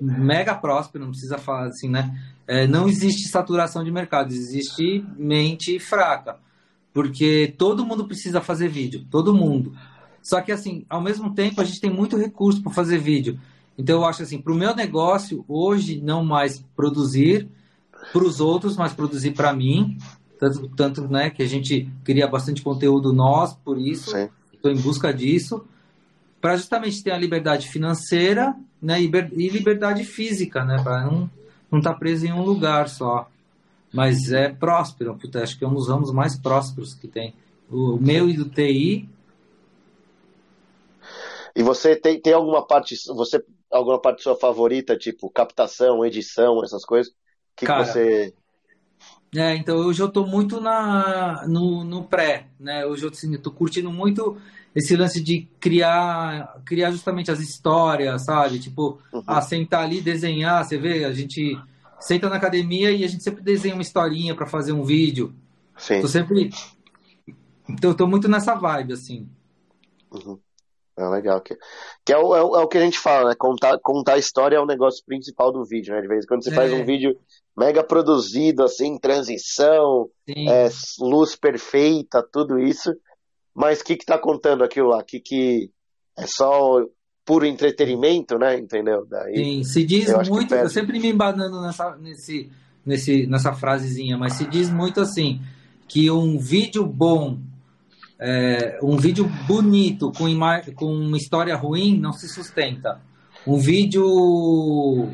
mega 0.00 0.54
próspero, 0.56 1.04
não 1.04 1.12
precisa 1.12 1.38
falar 1.38 1.68
assim, 1.68 1.88
né? 1.88 2.12
É, 2.46 2.66
não 2.66 2.88
existe 2.88 3.28
saturação 3.28 3.84
de 3.84 3.92
mercado, 3.92 4.32
existe 4.32 5.04
mente 5.16 5.78
fraca. 5.78 6.38
Porque 6.92 7.54
todo 7.56 7.86
mundo 7.86 8.06
precisa 8.06 8.40
fazer 8.40 8.68
vídeo, 8.68 9.06
todo 9.10 9.34
mundo. 9.34 9.72
Só 10.22 10.40
que, 10.40 10.52
assim, 10.52 10.84
ao 10.88 11.00
mesmo 11.00 11.34
tempo, 11.34 11.60
a 11.60 11.64
gente 11.64 11.80
tem 11.80 11.90
muito 11.90 12.16
recurso 12.16 12.62
para 12.62 12.72
fazer 12.72 12.98
vídeo. 12.98 13.38
Então, 13.76 13.96
eu 13.96 14.04
acho 14.04 14.22
assim, 14.22 14.40
para 14.40 14.52
o 14.52 14.56
meu 14.56 14.74
negócio, 14.74 15.44
hoje, 15.48 16.00
não 16.00 16.24
mais 16.24 16.64
produzir 16.76 17.48
para 18.12 18.24
os 18.24 18.40
outros, 18.40 18.76
mas 18.76 18.92
produzir 18.92 19.32
para 19.32 19.52
mim. 19.52 19.96
Tanto, 20.38 20.68
tanto 20.76 21.08
né, 21.08 21.30
que 21.30 21.42
a 21.42 21.46
gente 21.46 21.88
cria 22.04 22.26
bastante 22.26 22.62
conteúdo 22.62 23.12
nós, 23.12 23.54
por 23.54 23.78
isso, 23.78 24.10
estou 24.52 24.70
em 24.70 24.76
busca 24.76 25.12
disso, 25.12 25.64
para 26.40 26.56
justamente 26.56 27.02
ter 27.02 27.12
a 27.12 27.18
liberdade 27.18 27.68
financeira 27.68 28.54
né, 28.82 28.98
e 28.98 29.02
liber- 29.02 29.32
e 29.32 29.48
liberdade 29.48 30.04
física, 30.04 30.64
né, 30.64 30.82
para 30.82 31.04
não 31.04 31.30
não 31.70 31.78
estar 31.80 31.94
preso 31.94 32.24
em 32.24 32.32
um 32.32 32.42
lugar 32.42 32.88
só. 32.88 33.28
Mas 33.92 34.30
é 34.30 34.48
próspero, 34.48 35.16
puta, 35.16 35.42
acho 35.42 35.58
que 35.58 35.64
é 35.64 35.68
um 35.68 35.74
dos 35.74 35.88
ramos 35.88 36.12
mais 36.12 36.38
prósperos 36.38 36.94
que 36.94 37.08
tem. 37.08 37.34
O 37.70 37.96
meu 37.96 38.28
e 38.28 38.34
do 38.34 38.48
TI, 38.48 39.08
E 41.56 41.62
você 41.62 41.94
tem, 41.94 42.20
tem 42.20 42.32
alguma 42.32 42.66
parte, 42.66 42.96
você, 43.14 43.42
alguma 43.70 44.00
parte 44.00 44.22
sua 44.22 44.36
favorita, 44.36 44.96
tipo 44.96 45.30
captação, 45.30 46.04
edição, 46.04 46.62
essas 46.64 46.84
coisas? 46.84 47.12
Que, 47.54 47.64
que 47.64 47.66
Cara, 47.66 47.84
você. 47.84 48.34
É, 49.34 49.56
então 49.56 49.76
hoje 49.76 50.00
eu 50.00 50.08
tô 50.08 50.24
muito 50.26 50.60
na, 50.60 51.46
no, 51.48 51.82
no 51.82 52.04
pré, 52.04 52.46
né? 52.58 52.86
Hoje 52.86 53.04
eu 53.04 53.10
assim, 53.10 53.36
tô 53.38 53.50
curtindo 53.50 53.90
muito 53.90 54.36
esse 54.74 54.96
lance 54.96 55.20
de 55.20 55.48
criar, 55.58 56.60
criar 56.64 56.90
justamente 56.90 57.30
as 57.30 57.40
histórias, 57.40 58.24
sabe? 58.24 58.58
Tipo, 58.58 58.98
Uhum. 59.12 59.22
ah, 59.26 59.40
sentar 59.40 59.84
ali, 59.84 60.00
desenhar, 60.00 60.64
você 60.64 60.76
vê, 60.76 61.04
a 61.04 61.12
gente 61.12 61.58
senta 62.00 62.28
na 62.28 62.36
academia 62.36 62.90
e 62.90 63.04
a 63.04 63.08
gente 63.08 63.22
sempre 63.22 63.42
desenha 63.42 63.74
uma 63.74 63.82
historinha 63.82 64.34
para 64.34 64.46
fazer 64.46 64.72
um 64.72 64.82
vídeo, 64.82 65.34
Sim. 65.76 66.00
Tô 66.00 66.08
sempre. 66.08 66.50
Então, 67.68 67.90
eu 67.90 67.96
tô 67.96 68.06
muito 68.06 68.28
nessa 68.28 68.54
vibe, 68.54 68.92
assim. 68.92 69.28
Uhum. 70.10 70.38
É 70.96 71.08
legal. 71.08 71.40
Que, 71.40 71.56
que 72.04 72.12
é, 72.12 72.18
o, 72.18 72.34
é, 72.36 72.42
o, 72.42 72.56
é, 72.56 72.62
o, 72.62 72.68
que 72.68 72.78
a 72.78 72.80
gente 72.80 72.98
fala, 72.98 73.30
né? 73.30 73.34
Contar, 73.36 73.78
contar 73.80 74.14
a 74.14 74.18
história 74.18 74.56
é 74.56 74.60
o 74.60 74.66
negócio 74.66 75.04
principal 75.04 75.50
do 75.50 75.64
vídeo, 75.64 75.92
né? 75.92 76.00
De 76.00 76.06
vez 76.06 76.24
em 76.24 76.28
quando 76.28 76.44
você 76.44 76.50
é. 76.50 76.54
faz 76.54 76.72
um 76.72 76.84
vídeo 76.84 77.18
mega 77.56 77.82
produzido, 77.84 78.64
assim, 78.64 78.98
transição, 78.98 80.08
é, 80.28 80.68
luz 80.98 81.36
perfeita, 81.36 82.26
tudo 82.32 82.58
isso. 82.58 82.94
Mas 83.54 83.80
o 83.80 83.84
que 83.84 83.96
que 83.96 84.04
tá 84.06 84.18
contando 84.18 84.64
aquilo 84.64 84.88
lá? 84.88 85.02
Que 85.02 85.20
que 85.20 85.70
é 86.18 86.26
só 86.26 86.84
puro 87.24 87.46
entretenimento, 87.46 88.38
né? 88.38 88.58
Entendeu? 88.58 89.06
Daí, 89.08 89.36
Sim, 89.36 89.64
se 89.64 89.84
diz 89.84 90.12
muito, 90.28 90.54
eu 90.54 90.68
sempre 90.68 90.98
me 90.98 91.10
embanando 91.10 91.60
nessa, 91.60 91.96
nesse, 91.96 92.50
nesse, 92.84 93.26
nessa 93.26 93.52
frasezinha, 93.52 94.18
mas 94.18 94.34
se 94.34 94.46
diz 94.46 94.68
muito 94.70 95.00
assim, 95.00 95.40
que 95.86 96.10
um 96.10 96.38
vídeo 96.38 96.84
bom 96.84 97.38
é, 98.18 98.78
um 98.82 98.96
vídeo 98.96 99.28
bonito 99.46 100.12
com, 100.12 100.26
com 100.74 100.94
uma 100.94 101.16
história 101.16 101.56
ruim 101.56 101.98
não 101.98 102.12
se 102.12 102.28
sustenta. 102.28 103.00
Um 103.46 103.58
vídeo 103.58 105.12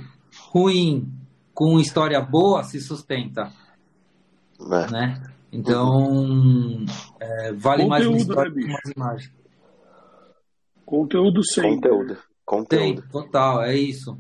ruim 0.51 1.09
com 1.55 1.79
história 1.79 2.21
boa 2.21 2.63
se 2.65 2.81
sustenta. 2.81 3.53
É. 4.61 4.91
Né? 4.91 5.23
Então, 5.53 6.85
é, 7.19 7.53
vale 7.53 7.83
Conteúdo, 7.85 7.89
mais 7.89 8.07
uma 8.07 8.17
história 8.17 8.51
né, 8.51 8.61
que 8.61 8.69
umas 8.69 8.97
imagens. 8.97 9.33
Conteúdo 10.85 11.45
sem. 11.45 11.75
Conteúdo. 11.77 12.19
Conteúdo. 12.45 13.03
Tem, 13.03 13.11
total, 13.11 13.63
é 13.63 13.77
isso. 13.77 14.19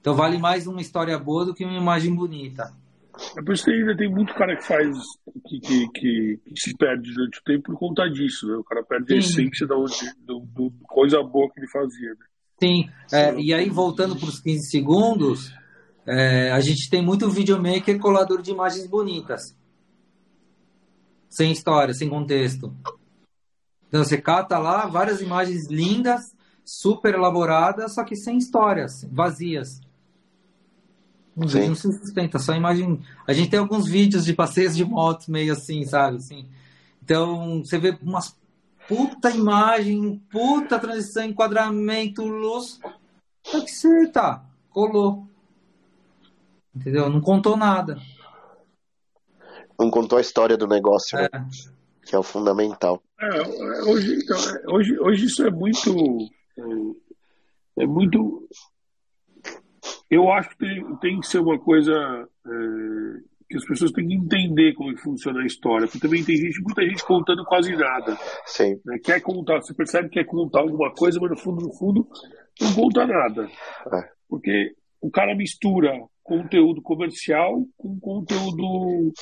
Então 0.00 0.14
vale 0.14 0.38
mais 0.38 0.66
uma 0.66 0.80
história 0.80 1.16
boa 1.18 1.44
do 1.44 1.54
que 1.54 1.64
uma 1.64 1.76
imagem 1.76 2.14
bonita. 2.14 2.72
É 3.38 3.42
por 3.42 3.54
isso 3.54 3.64
que 3.64 3.70
ainda 3.70 3.96
tem 3.96 4.10
muito 4.10 4.34
cara 4.34 4.56
que 4.56 4.66
faz, 4.66 4.88
que, 5.46 5.60
que, 5.60 5.88
que, 5.92 6.40
que 6.44 6.60
se 6.60 6.76
perde 6.76 7.12
durante 7.12 7.38
o 7.38 7.44
tempo 7.44 7.62
por 7.64 7.78
conta 7.78 8.08
disso, 8.08 8.48
né? 8.48 8.56
O 8.56 8.64
cara 8.64 8.82
perde 8.82 9.08
Sim. 9.08 9.14
a 9.14 9.18
essência 9.18 9.66
da, 9.66 9.74
do, 9.74 10.40
do, 10.40 10.72
coisa 10.88 11.22
boa 11.22 11.50
que 11.52 11.60
ele 11.60 11.68
fazia, 11.68 12.10
né? 12.10 12.26
Sim, 12.60 12.88
é, 13.12 13.34
e 13.40 13.52
aí 13.52 13.68
voltando 13.68 14.16
para 14.16 14.28
os 14.28 14.40
15 14.40 14.70
segundos, 14.70 15.52
é, 16.06 16.50
a 16.50 16.60
gente 16.60 16.90
tem 16.90 17.02
muito 17.02 17.30
videomaker 17.30 17.98
colador 17.98 18.42
de 18.42 18.50
imagens 18.50 18.86
bonitas. 18.86 19.56
Sem 21.28 21.52
história, 21.52 21.94
sem 21.94 22.08
contexto. 22.08 22.74
Então 23.88 24.04
você 24.04 24.20
cata 24.20 24.58
lá 24.58 24.86
várias 24.86 25.20
imagens 25.20 25.68
lindas, 25.68 26.34
super 26.64 27.14
elaboradas, 27.14 27.94
só 27.94 28.04
que 28.04 28.16
sem 28.16 28.38
histórias, 28.38 29.06
vazias. 29.10 29.80
Vídeo 31.36 31.68
não 31.68 31.74
se 31.74 31.90
sustenta, 31.92 32.38
só 32.38 32.54
imagem. 32.54 33.00
A 33.26 33.32
gente 33.32 33.50
tem 33.50 33.58
alguns 33.58 33.86
vídeos 33.86 34.24
de 34.24 34.34
passeios 34.34 34.76
de 34.76 34.84
motos 34.84 35.28
meio 35.28 35.52
assim, 35.52 35.84
sabe? 35.84 36.18
Assim. 36.18 36.46
Então, 37.02 37.64
você 37.64 37.78
vê 37.78 37.96
umas 38.02 38.36
puta 38.86 39.30
imagem, 39.30 40.22
puta 40.30 40.78
transição, 40.78 41.24
enquadramento, 41.24 42.22
luz. 42.22 42.78
Só 43.44 43.60
que 43.60 43.70
você 43.70 44.08
tá, 44.08 44.44
colou. 44.70 45.26
Entendeu? 46.74 47.10
Não 47.10 47.20
contou 47.20 47.56
nada. 47.56 47.98
Não 49.78 49.90
contou 49.90 50.18
a 50.18 50.22
história 50.22 50.56
do 50.56 50.66
negócio, 50.66 51.18
né? 51.18 51.28
é. 51.32 51.38
né? 51.38 51.48
Que 52.04 52.14
é 52.14 52.18
o 52.18 52.22
fundamental. 52.22 53.02
É, 53.20 53.42
hoje, 53.84 54.18
então, 54.22 54.38
hoje, 54.74 54.98
hoje 54.98 55.26
isso 55.26 55.46
é 55.46 55.50
muito. 55.50 55.90
É, 56.58 57.82
é 57.84 57.86
muito 57.86 58.48
eu 60.12 60.30
acho 60.30 60.50
que 60.50 60.58
tem, 60.58 60.96
tem 60.96 61.20
que 61.20 61.26
ser 61.26 61.38
uma 61.38 61.58
coisa 61.58 61.90
é, 61.90 62.50
que 63.48 63.56
as 63.56 63.64
pessoas 63.64 63.90
têm 63.92 64.06
que 64.06 64.14
entender 64.14 64.74
como 64.74 64.90
é 64.90 64.94
que 64.94 65.00
funciona 65.00 65.40
a 65.40 65.46
história. 65.46 65.86
Porque 65.86 66.00
também 66.00 66.22
tem 66.22 66.36
gente, 66.36 66.60
muita 66.60 66.82
gente 66.82 67.02
contando 67.06 67.42
quase 67.46 67.74
nada. 67.74 68.14
Sim. 68.44 68.78
Né? 68.84 68.98
Quer 69.02 69.22
contar, 69.22 69.62
você 69.62 69.72
percebe 69.72 70.10
que 70.10 70.22
quer 70.22 70.26
contar 70.26 70.60
alguma 70.60 70.92
coisa, 70.92 71.18
mas 71.18 71.30
no 71.30 71.36
fundo, 71.38 71.66
no 71.66 71.72
fundo, 71.72 72.06
não 72.60 72.74
conta 72.74 73.06
nada. 73.06 73.48
É. 73.90 74.10
Porque 74.28 74.74
o 75.02 75.10
cara 75.10 75.34
mistura 75.34 76.00
conteúdo 76.22 76.80
comercial 76.80 77.66
com 77.76 77.98
conteúdo. 77.98 79.12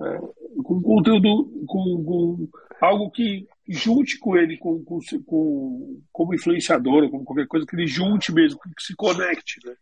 É, 0.00 0.18
com 0.64 0.82
conteúdo. 0.82 1.44
Com, 1.66 2.04
com, 2.04 2.48
algo 2.80 3.10
que 3.10 3.46
junte 3.68 4.18
com 4.18 4.36
ele 4.36 4.58
com, 4.58 4.82
com, 4.84 4.98
com, 5.24 6.02
como 6.10 6.34
influenciador, 6.34 7.04
ou 7.04 7.10
como 7.10 7.24
qualquer 7.24 7.46
coisa, 7.46 7.66
que 7.66 7.76
ele 7.76 7.86
junte 7.86 8.32
mesmo, 8.32 8.58
que 8.60 8.82
se 8.82 8.96
conecte. 8.96 9.60
Né? 9.64 9.74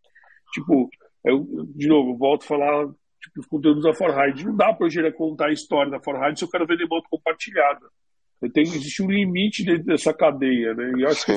Tipo, 0.53 0.91
eu, 1.25 1.47
de 1.75 1.87
novo, 1.87 2.17
volto 2.17 2.43
a 2.43 2.47
falar 2.47 2.87
tipo, 3.21 3.41
os 3.41 3.47
conteúdos 3.47 3.85
da 3.85 3.95
Forride. 3.95 4.45
Não 4.45 4.57
dá 4.57 4.75
para 4.75 4.89
eu 4.89 5.13
contar 5.15 5.47
a 5.47 5.53
história 5.53 5.91
da 5.91 6.03
Forride 6.03 6.39
se 6.39 6.45
eu 6.45 6.51
quero 6.51 6.67
vender 6.67 6.87
moto 6.89 7.07
compartilhada. 7.09 7.87
Tem, 8.53 8.65
existe 8.65 9.03
um 9.03 9.11
limite 9.11 9.65
dentro 9.65 9.85
dessa 9.85 10.13
cadeia, 10.13 10.75
né? 10.75 10.93
E, 10.99 11.07
acho 11.07 11.25
que, 11.27 11.33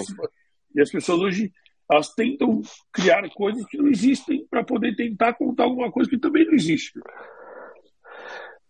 e 0.75 0.81
as 0.81 0.89
pessoas 0.89 1.21
hoje 1.21 1.51
elas 1.91 2.13
tentam 2.13 2.61
criar 2.91 3.27
coisas 3.33 3.65
que 3.67 3.77
não 3.77 3.87
existem 3.87 4.45
para 4.47 4.63
poder 4.63 4.95
tentar 4.95 5.33
contar 5.33 5.63
alguma 5.63 5.91
coisa 5.91 6.09
que 6.09 6.17
também 6.17 6.45
não 6.45 6.53
existe. 6.53 6.99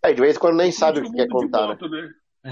É, 0.03 0.13
de 0.13 0.21
vez 0.21 0.35
em 0.35 0.39
quando 0.39 0.57
nem 0.57 0.71
sabe 0.71 0.99
o 0.99 1.03
que 1.03 1.11
quer 1.11 1.27
contar. 1.27 1.67
Moto, 1.67 1.89
né? 1.89 2.01
né? 2.01 2.09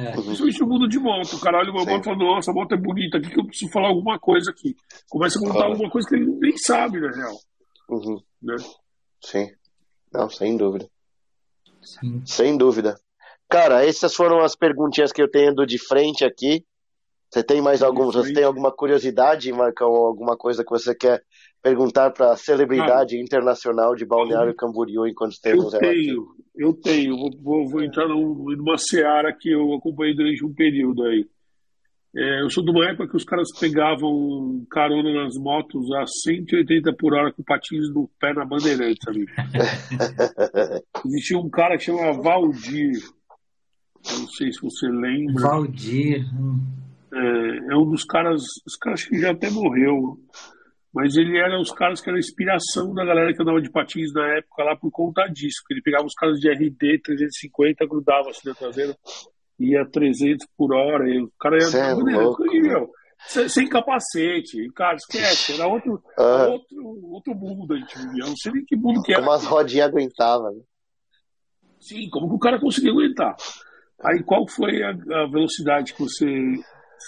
É. 0.09 0.11
Principalmente 0.11 0.63
o 0.63 0.67
mundo 0.67 0.87
de 0.87 0.97
moto. 0.97 1.35
O 1.35 1.39
cara 1.39 1.59
olha 1.59 1.69
uma 1.69 1.83
Sim. 1.83 1.89
moto 1.91 2.01
e 2.01 2.05
fala, 2.05 2.17
nossa, 2.17 2.51
a 2.51 2.53
moto 2.53 2.73
é 2.73 2.77
bonita, 2.77 3.17
aqui 3.19 3.29
que 3.29 3.39
eu 3.39 3.45
preciso 3.45 3.71
falar 3.71 3.89
alguma 3.89 4.17
coisa 4.17 4.49
aqui. 4.49 4.75
Começa 5.07 5.37
a 5.37 5.41
contar 5.41 5.65
alguma 5.65 5.89
coisa 5.89 6.07
que 6.09 6.15
ele 6.15 6.25
nem 6.25 6.57
sabe, 6.57 6.99
na 6.99 7.11
real. 7.11 7.35
Uhum. 7.89 8.19
Né? 8.41 8.55
Sim. 9.21 9.51
Não, 10.11 10.29
sem 10.29 10.57
dúvida. 10.57 10.89
Sim. 11.81 12.23
Sem 12.25 12.57
dúvida. 12.57 12.95
Cara, 13.47 13.85
essas 13.85 14.15
foram 14.15 14.39
as 14.39 14.55
perguntinhas 14.55 15.11
que 15.11 15.21
eu 15.21 15.29
tenho 15.29 15.53
de 15.65 15.77
frente 15.77 16.25
aqui. 16.25 16.65
Você 17.33 17.43
tem 17.43 17.59
mais 17.63 17.81
alguma? 17.81 18.11
Você 18.11 18.31
tem 18.31 18.43
alguma 18.43 18.71
curiosidade, 18.71 19.51
Marcão, 19.51 19.89
ou 19.89 20.05
alguma 20.05 20.37
coisa 20.37 20.63
que 20.63 20.69
você 20.69 20.93
quer 20.93 21.23
perguntar 21.63 22.11
para 22.11 22.33
a 22.33 22.37
celebridade 22.37 23.17
ah, 23.17 23.19
internacional 23.19 23.95
de 23.95 24.05
Balneário 24.05 24.53
Camboriú 24.53 25.07
enquanto 25.07 25.41
temos 25.41 25.73
eu 25.73 25.79
tenho, 25.79 26.21
aqui? 26.21 26.31
Eu 26.55 26.73
tenho, 26.75 27.17
vou, 27.17 27.31
vou, 27.41 27.67
vou 27.67 27.83
entrar 27.83 28.07
numa 28.07 28.77
seara 28.77 29.35
que 29.35 29.49
eu 29.49 29.73
acompanhei 29.73 30.15
durante 30.15 30.45
um 30.45 30.53
período 30.53 31.05
aí. 31.05 31.25
É, 32.15 32.43
eu 32.43 32.51
sou 32.51 32.63
de 32.63 32.69
uma 32.69 32.87
época 32.87 33.09
que 33.09 33.17
os 33.17 33.23
caras 33.23 33.47
pegavam 33.59 34.63
carona 34.69 35.23
nas 35.23 35.35
motos 35.35 35.91
a 35.93 36.05
180 36.05 36.93
por 36.93 37.15
hora 37.15 37.33
com 37.33 37.41
patins 37.41 37.91
no 37.91 38.07
pé 38.19 38.31
na 38.35 38.45
bandeirante, 38.45 38.99
sabe? 39.03 39.25
Existia 41.03 41.39
um 41.39 41.49
cara 41.49 41.77
que 41.79 41.85
chamava 41.85 42.21
Valdir. 42.21 43.01
Não 44.05 44.27
sei 44.27 44.51
se 44.51 44.61
você 44.61 44.87
lembra. 44.87 45.41
Valdir. 45.41 46.23
É, 47.13 47.73
é 47.73 47.77
um 47.77 47.89
dos 47.89 48.03
caras. 48.03 48.41
Os 48.65 48.75
caras 48.77 49.03
que 49.03 49.19
já 49.19 49.31
até 49.31 49.49
morreu. 49.49 50.17
Mas 50.93 51.15
ele 51.15 51.39
era 51.39 51.59
os 51.59 51.71
caras 51.71 52.01
que 52.01 52.09
era 52.09 52.17
a 52.17 52.19
inspiração 52.19 52.93
da 52.93 53.03
galera 53.03 53.33
que 53.33 53.41
andava 53.41 53.59
de 53.59 53.71
patins 53.71 54.13
na 54.13 54.37
época 54.37 54.63
lá 54.63 54.75
por 54.75 54.91
conta 54.91 55.25
disso. 55.25 55.63
Ele 55.71 55.81
pegava 55.81 56.05
os 56.05 56.13
caras 56.13 56.39
de 56.39 56.47
RD 56.47 57.01
350, 57.01 57.87
grudava 57.87 58.29
assim 58.29 58.47
na 58.47 58.53
traseira 58.53 58.95
ia 59.59 59.85
300 59.85 60.47
por 60.57 60.73
hora, 60.73 61.09
e 61.09 61.21
o 61.21 61.31
cara 61.39 61.57
ia. 61.57 61.77
É 61.77 61.93
louco, 61.93 62.43
meu, 62.43 62.89
sem, 63.27 63.47
sem, 63.47 63.69
capacete, 63.69 64.69
cara, 64.75 64.95
esquece, 64.95 65.53
era 65.53 65.67
outro, 65.67 66.01
uhum. 66.17 66.51
outro, 66.51 67.05
outro 67.11 67.35
mundo 67.35 67.73
a 67.73 67.77
gente 67.77 67.97
vivia. 67.97 68.25
Não 68.25 68.35
sei 68.35 68.51
nem 68.51 68.65
que 68.65 68.75
mundo 68.75 69.01
que 69.01 69.13
era. 69.13 69.21
Como 69.21 69.31
as 69.31 69.45
rodinhas 69.45 69.87
aguentavam. 69.87 70.51
Né? 70.51 70.61
Sim, 71.79 72.09
como 72.09 72.29
que 72.29 72.35
o 72.35 72.39
cara 72.39 72.59
conseguiu 72.59 72.93
aguentar? 72.93 73.35
Aí 74.03 74.21
qual 74.23 74.47
foi 74.47 74.83
a, 74.83 74.89
a 74.89 75.27
velocidade 75.27 75.93
que 75.93 76.01
você 76.01 76.25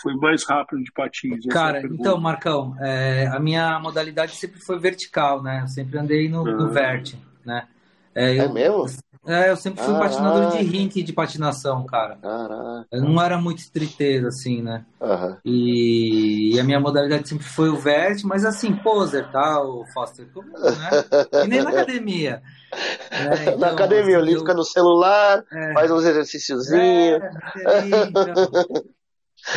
foi 0.02 0.16
mais 0.16 0.44
rápido 0.44 0.84
de 0.84 0.92
patins? 0.92 1.46
Cara, 1.48 1.82
então, 1.82 2.20
Marcão, 2.20 2.76
é, 2.80 3.28
a 3.28 3.40
minha 3.40 3.80
modalidade 3.80 4.36
sempre 4.36 4.60
foi 4.60 4.80
vertical, 4.80 5.42
né? 5.42 5.62
Eu 5.64 5.68
sempre 5.68 5.98
andei 5.98 6.30
no, 6.30 6.44
no 6.44 6.70
vert, 6.70 7.16
né? 7.46 7.68
É, 8.14 8.38
é 8.38 8.46
eu, 8.46 8.54
mesmo? 8.54 8.86
É, 9.28 9.50
eu 9.50 9.58
sempre 9.58 9.84
fui 9.84 9.94
Caraca. 9.94 10.10
patinador 10.10 10.52
de 10.52 10.64
rink 10.64 11.02
de 11.02 11.12
patinação, 11.12 11.84
cara. 11.86 12.16
Caraca. 12.22 12.86
Eu 12.92 13.02
não 13.02 13.20
era 13.20 13.40
muito 13.40 13.58
estriteiro, 13.58 14.28
assim, 14.28 14.62
né? 14.62 14.86
Uhum. 15.02 15.38
E... 15.44 16.56
e, 16.56 16.60
a 16.60 16.64
minha 16.64 16.80
modalidade 16.80 17.28
sempre 17.28 17.46
foi 17.46 17.70
o 17.70 17.76
vert, 17.76 18.22
mas 18.24 18.46
assim, 18.46 18.74
poser, 18.76 19.30
tal, 19.32 19.84
tá, 19.84 19.92
Foster, 19.94 20.28
como, 20.32 20.48
né? 20.48 21.44
E 21.44 21.48
nem 21.48 21.64
na 21.64 21.72
academia. 21.72 22.42
Né? 22.76 23.44
Então, 23.44 23.58
na 23.60 23.68
academia, 23.70 24.20
assim, 24.20 24.32
eu... 24.32 24.40
fica 24.40 24.54
no 24.54 24.66
celular, 24.66 25.42
é. 25.50 25.74
faz 25.74 25.90
uns 25.90 26.04
exercíciozinhos. 26.04 27.22
É, 27.24 27.88
então... 28.10 28.84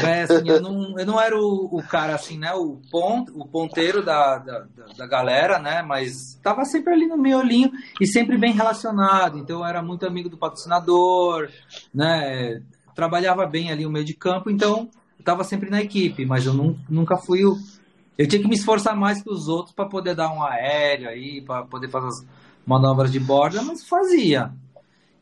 É, 0.03 0.23
assim, 0.23 0.49
eu 0.49 0.61
não, 0.61 0.99
eu 0.99 1.07
não 1.07 1.21
era 1.21 1.37
o, 1.37 1.69
o 1.73 1.83
cara 1.83 2.15
assim, 2.15 2.39
né? 2.39 2.53
O, 2.53 2.79
ponto, 2.91 3.33
o 3.41 3.47
ponteiro 3.47 4.05
da, 4.05 4.39
da, 4.39 4.67
da, 4.97 5.07
galera, 5.07 5.59
né? 5.59 5.83
Mas 5.83 6.35
estava 6.35 6.65
sempre 6.65 6.93
ali 6.93 7.07
no 7.07 7.17
miolinho 7.17 7.71
e 7.99 8.07
sempre 8.07 8.37
bem 8.37 8.53
relacionado. 8.53 9.39
Então 9.39 9.61
eu 9.61 9.65
era 9.65 9.83
muito 9.83 10.07
amigo 10.07 10.29
do 10.29 10.37
patrocinador, 10.37 11.49
né? 11.93 12.63
Trabalhava 12.95 13.47
bem 13.47 13.71
ali 13.71 13.87
o 13.87 13.91
meio 13.91 14.05
de 14.05 14.15
campo, 14.15 14.51
então 14.51 14.91
eu 15.17 15.21
estava 15.21 15.43
sempre 15.43 15.71
na 15.71 15.81
equipe, 15.81 16.27
mas 16.27 16.45
eu 16.45 16.53
não, 16.53 16.77
nunca 16.89 17.17
fui 17.17 17.45
o. 17.45 17.57
Eu 18.19 18.29
tinha 18.29 18.43
que 18.43 18.49
me 18.49 18.57
esforçar 18.57 18.97
mais 18.97 19.23
que 19.23 19.31
os 19.31 19.49
outros 19.49 19.75
para 19.75 19.89
poder 19.89 20.15
dar 20.15 20.33
um 20.33 20.43
aéreo 20.43 21.09
aí, 21.09 21.41
para 21.41 21.65
poder 21.65 21.89
fazer 21.89 22.09
as 22.09 22.27
manobras 22.67 23.11
de 23.11 23.21
borda, 23.21 23.63
mas 23.63 23.89
fazia. 23.89 24.53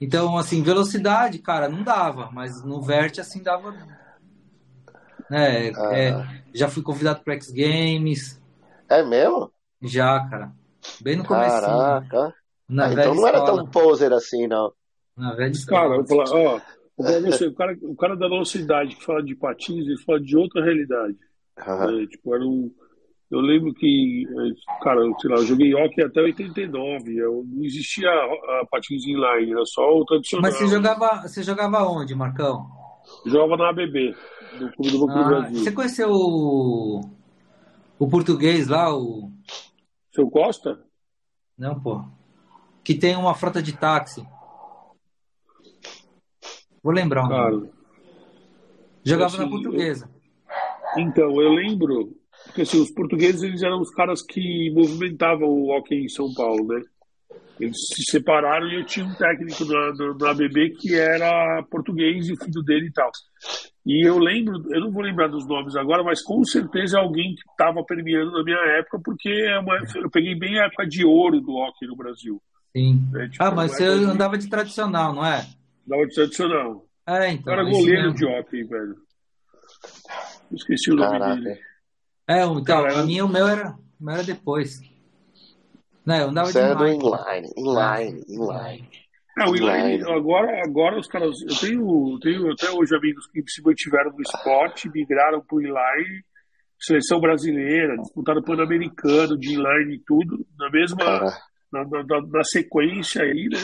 Então, 0.01 0.37
assim, 0.37 0.63
velocidade, 0.63 1.39
cara, 1.39 1.69
não 1.69 1.83
dava, 1.83 2.31
mas 2.33 2.63
no 2.65 2.83
vert, 2.83 3.19
assim, 3.19 3.43
dava. 3.43 3.75
Né, 5.31 5.73
Ah. 5.77 5.95
é, 5.95 6.13
já 6.55 6.69
fui 6.69 6.83
convidado 6.83 7.23
para 7.25 7.35
X 7.35 7.51
Games, 7.51 8.41
É 8.89 9.03
mesmo? 9.03 9.51
já, 9.83 10.21
cara. 10.29 10.53
Bem 11.01 11.17
no 11.17 11.25
começo. 11.25 11.61
Caraca. 11.67 12.35
Na 12.69 12.87
Ah, 12.87 12.93
então 12.93 13.15
não 13.15 13.27
era 13.27 13.39
escola. 13.39 13.57
tão 13.63 13.71
poser 13.71 14.13
assim, 14.13 14.47
não. 14.47 14.73
Na 15.17 15.31
velha 15.35 15.53
Cara, 15.67 16.01
escola. 16.01 16.07
falar, 16.07 16.31
ó, 16.33 16.61
você, 17.43 17.47
o, 17.47 17.55
cara, 17.55 17.77
o 17.83 17.97
cara 17.97 18.17
da 18.17 18.29
nossa 18.29 18.57
idade 18.59 18.95
que 18.97 19.05
fala 19.05 19.23
de 19.23 19.35
patins, 19.35 19.87
ele 19.87 19.99
fala 20.03 20.21
de 20.21 20.37
outra 20.37 20.63
realidade. 20.65 21.17
Aham. 21.59 22.01
né? 22.01 22.07
Tipo, 22.07 22.35
era 22.35 22.45
um. 22.45 22.71
Eu 23.29 23.41
lembro 23.41 23.75
que, 23.75 24.25
eh, 24.25 24.79
cara, 24.85 25.01
eu, 25.01 25.13
sei 25.19 25.29
lá, 25.31 25.37
eu 25.39 25.47
joguei 25.47 25.75
hockey 25.75 26.01
até 26.05 26.21
89. 26.21 27.17
Eu, 27.17 27.45
não 27.45 27.65
existia 27.65 28.09
a, 28.09 28.61
a 28.63 28.67
patins 28.71 29.05
inline, 29.05 29.53
era 29.53 29.65
só 29.67 29.83
o 29.99 30.05
tradicional. 30.05 30.43
Mas 30.43 30.55
você 30.59 30.69
jogava, 30.69 31.23
você 31.23 31.43
jogava 31.43 31.83
onde, 31.89 32.15
Marcão? 32.15 32.67
Eu 33.25 33.31
jogava 33.33 33.57
na 33.57 33.71
ABB, 33.71 34.15
no 34.61 34.73
Clube 34.73 34.91
do 34.91 34.99
Banco 35.07 35.13
do 35.13 35.19
Ah, 35.21 35.29
Brasil. 35.29 35.59
você 35.59 35.73
conheceu 35.73 36.11
o, 36.11 37.01
o 37.99 38.09
português 38.09 38.69
lá, 38.69 38.95
o. 38.97 39.31
Seu 40.15 40.29
Costa? 40.31 40.81
Não, 41.59 41.79
pô. 41.81 42.05
Que 42.85 42.95
tem 42.95 43.17
uma 43.17 43.35
frota 43.35 43.63
de 43.63 43.77
táxi. 43.77 44.27
Vou 46.83 46.93
lembrar 46.93 47.25
um. 47.25 47.29
Cara, 47.29 47.71
Jogava 49.05 49.35
assim, 49.35 49.45
na 49.45 49.51
portuguesa. 49.51 50.11
então, 50.99 51.41
eu 51.41 51.53
lembro, 51.53 52.17
porque 52.45 52.63
assim, 52.63 52.81
os 52.81 52.91
portugueses 52.91 53.43
eles 53.43 53.63
eram 53.63 53.81
os 53.81 53.91
caras 53.91 54.21
que 54.23 54.71
movimentavam 54.73 55.49
o 55.49 55.71
hockey 55.71 56.05
em 56.05 56.09
São 56.09 56.33
Paulo, 56.35 56.67
né? 56.67 56.83
Eles 57.59 57.77
se 57.95 58.11
separaram 58.11 58.69
e 58.69 58.75
eu 58.81 58.85
tinha 58.85 59.07
um 59.07 59.15
técnico 59.15 59.65
da, 59.65 59.91
da, 59.93 60.13
da 60.13 60.31
ABB 60.33 60.71
que 60.79 60.95
era 60.95 61.63
português 61.71 62.29
e 62.29 62.33
o 62.35 62.37
filho 62.37 62.63
dele 62.63 62.87
e 62.89 62.93
tal. 62.93 63.11
E 63.87 64.07
eu 64.07 64.19
lembro, 64.19 64.63
eu 64.75 64.81
não 64.81 64.91
vou 64.91 65.03
lembrar 65.03 65.29
dos 65.29 65.47
nomes 65.47 65.75
agora, 65.77 66.03
mas 66.05 66.21
com 66.23 66.45
certeza 66.45 66.99
é 66.99 67.01
alguém 67.01 67.35
que 67.35 67.49
estava 67.51 67.83
permeando 67.85 68.33
na 68.33 68.43
minha 68.45 68.59
época, 68.79 69.01
porque 69.03 69.29
é 69.31 69.59
uma- 69.59 69.79
eu 69.97 70.11
peguei 70.11 70.35
bem 70.39 70.59
a 70.61 70.65
época 70.67 70.87
de 70.87 71.05
ouro 71.05 71.41
do 71.41 71.53
hockey 71.53 71.87
no 71.87 71.97
Brasil. 71.97 72.43
Sim. 72.77 73.09
né? 73.11 73.29
Tipo, 73.31 73.43
Ah, 73.43 73.51
mas 73.51 73.71
uma 73.71 73.77
você 73.79 73.99
de- 73.99 74.05
andava 74.05 74.37
de 74.37 74.49
tradicional, 74.51 75.15
não 75.15 75.25
é? 75.25 75.47
Da 75.87 75.97
ordem 75.97 76.15
tradicional. 76.15 76.85
É, 77.09 77.29
Eu 77.29 77.33
então. 77.33 77.53
era 77.55 77.63
isso 77.63 77.71
goleiro 77.81 78.03
mesmo. 78.03 78.15
de 78.17 78.25
hockey, 78.27 78.65
velho. 78.65 78.97
Esqueci 80.53 80.91
o 80.93 80.97
nome 80.97 81.19
Caraca. 81.19 81.37
dele. 81.41 81.59
É, 82.29 82.43
então, 82.45 82.65
Cara, 82.65 82.89
a 82.93 82.99
eu- 83.01 83.07
minha, 83.07 83.25
o 83.25 83.29
meu 83.29 83.47
era, 83.49 83.71
o 84.01 84.05
meu 84.05 84.15
era 84.15 84.23
depois. 84.25 84.81
Não, 86.07 86.17
eu 86.17 86.29
andava 86.29 86.47
Você 86.53 86.63
de 86.63 86.71
é 86.71 86.75
Nike. 86.75 87.05
inline, 87.05 87.49
inline, 87.57 88.25
inline. 88.29 88.89
É, 89.39 89.45
o 89.45 89.55
inline, 89.57 89.95
Inline. 89.97 90.13
agora, 90.13 90.63
agora 90.65 90.99
os 90.99 91.07
caras. 91.09 91.35
Eu 91.43 91.57
tenho, 91.61 92.19
tenho 92.21 92.51
até 92.53 92.71
hoje 92.71 92.95
amigos 92.97 93.27
que 93.27 93.43
se 93.49 93.63
mantiveram 93.63 94.13
no 94.13 94.23
esporte, 94.23 94.89
migraram 94.95 95.43
pro 95.47 95.61
inline, 95.61 96.25
seleção 96.81 97.21
brasileira, 97.21 97.97
disputaram 97.99 98.43
Pan-Americano 98.43 99.37
de 99.39 99.55
inline 99.55 99.97
e 99.97 100.03
tudo, 100.07 100.47
na 100.59 100.71
mesma. 100.71 101.05
Na, 101.73 101.85
na- 101.85 102.05
na- 102.05 102.45
sequência 102.45 103.23
aí, 103.23 103.49
né? 103.51 103.59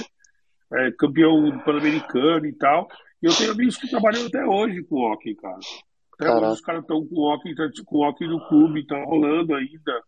É, 0.74 0.90
campeão 0.98 1.59
Pan-Americano 1.64 2.44
e 2.47 2.52
tal. 2.55 2.89
E 3.23 3.27
eu 3.27 3.35
tenho 3.35 3.52
amigos 3.52 3.77
que 3.77 3.89
trabalham 3.89 4.27
até 4.27 4.44
hoje 4.44 4.82
com 4.85 4.97
hockey, 5.10 5.35
cara. 5.36 5.55
Até 6.14 6.24
Caraca. 6.27 6.40
hoje 6.47 6.52
os 6.55 6.60
caras 6.60 6.82
estão 6.82 7.06
com 7.06 7.20
hockey, 7.20 7.55
tá- 7.55 7.69
com 7.86 7.98
hockey 8.05 8.27
no 8.27 8.47
clube, 8.48 8.85
tá 8.86 8.97
rolando 9.05 9.55
ainda 9.55 10.02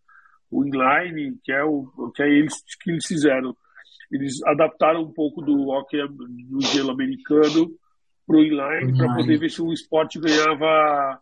o 0.55 0.65
inline, 0.65 1.37
que 1.43 1.53
é 1.53 1.65
o 1.65 2.13
que 2.15 2.23
é 2.23 2.29
eles 2.29 2.55
que 2.81 2.93
eles 2.93 3.05
fizeram. 3.07 3.57
Eles 4.13 4.41
adaptaram 4.45 5.03
um 5.03 5.13
pouco 5.13 5.43
do 5.43 5.69
hockey 5.69 5.99
do 6.07 6.61
gelo 6.61 6.93
americano 6.93 7.69
pro 8.25 8.39
inline 8.39 8.97
para 8.97 9.15
poder 9.17 9.39
ver 9.39 9.51
se 9.51 9.61
o 9.61 9.73
esporte 9.73 10.21
ganhava 10.21 11.21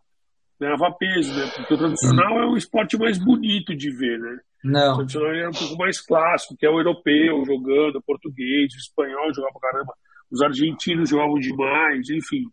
ganhava 0.59 0.95
peso, 0.97 1.33
né? 1.33 1.51
Porque 1.55 1.73
o 1.73 1.77
tradicional 1.77 2.39
é 2.39 2.45
um 2.45 2.55
esporte 2.55 2.95
mais 2.97 3.17
bonito 3.17 3.75
de 3.75 3.89
ver, 3.89 4.19
né? 4.19 4.37
O 4.63 4.67
Não. 4.67 4.95
tradicional 4.97 5.33
era 5.33 5.49
um 5.49 5.53
pouco 5.53 5.77
mais 5.77 5.99
clássico, 5.99 6.55
que 6.55 6.65
é 6.65 6.69
o 6.69 6.79
europeu 6.79 7.43
jogando, 7.43 7.95
o 7.95 8.03
português, 8.03 8.71
o 8.73 8.77
espanhol 8.77 9.33
jogava 9.33 9.59
pra 9.59 9.71
caramba, 9.71 9.93
os 10.31 10.41
argentinos 10.41 11.09
jogavam 11.09 11.39
demais, 11.39 12.07
enfim, 12.09 12.43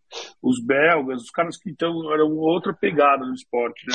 os 0.43 0.65
belgas, 0.65 1.23
os 1.23 1.31
caras 1.31 1.59
que 1.59 1.71
então 1.71 2.13
eram 2.13 2.37
outra 2.37 2.73
pegada 2.73 3.25
no 3.27 3.35
esporte, 3.35 3.87
né? 3.87 3.95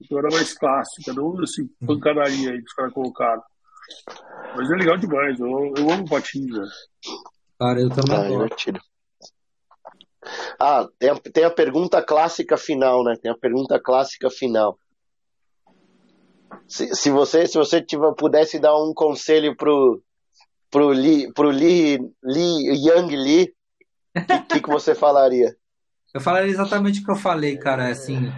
Então 0.00 0.18
era 0.18 0.28
mais 0.30 0.52
clássica, 0.56 1.12
não 1.12 1.38
assim, 1.42 1.68
pancadaria 1.86 2.50
aí 2.50 2.58
que 2.58 2.64
os 2.64 2.74
caras 2.74 2.92
colocaram. 2.92 3.42
Mas 4.56 4.70
é 4.70 4.74
legal 4.74 4.96
demais, 4.96 5.38
eu, 5.38 5.72
eu 5.76 5.90
amo 5.90 6.08
patins, 6.08 6.50
velho. 6.50 6.68
Cara, 7.58 7.80
eu 7.80 7.90
também 7.90 8.16
ah, 8.16 8.28
divertido. 8.28 8.80
Ah, 10.58 10.88
tem 10.98 11.10
a, 11.10 11.14
tem 11.16 11.44
a 11.44 11.50
pergunta 11.50 12.02
clássica 12.02 12.56
final, 12.56 13.04
né? 13.04 13.16
Tem 13.20 13.30
a 13.30 13.36
pergunta 13.36 13.80
clássica 13.80 14.30
final. 14.30 14.78
Se, 16.66 16.94
se 16.94 17.10
você, 17.10 17.46
se 17.46 17.58
você 17.58 17.82
tiver, 17.82 18.12
pudesse 18.14 18.58
dar 18.58 18.76
um 18.76 18.92
conselho 18.94 19.56
pro, 19.56 20.02
pro 20.70 20.88
Lee, 20.88 21.32
pro 21.32 21.50
Lee, 21.50 21.98
Lee 22.22 22.86
Young 22.86 23.14
Lee, 23.14 23.54
o 24.16 24.24
que, 24.24 24.38
que, 24.40 24.60
que 24.60 24.68
você 24.68 24.94
falaria? 24.94 25.54
Eu 26.12 26.20
falaria 26.20 26.50
exatamente 26.50 27.00
o 27.00 27.04
que 27.04 27.10
eu 27.10 27.16
falei, 27.16 27.56
cara. 27.56 27.88
Assim, 27.88 28.32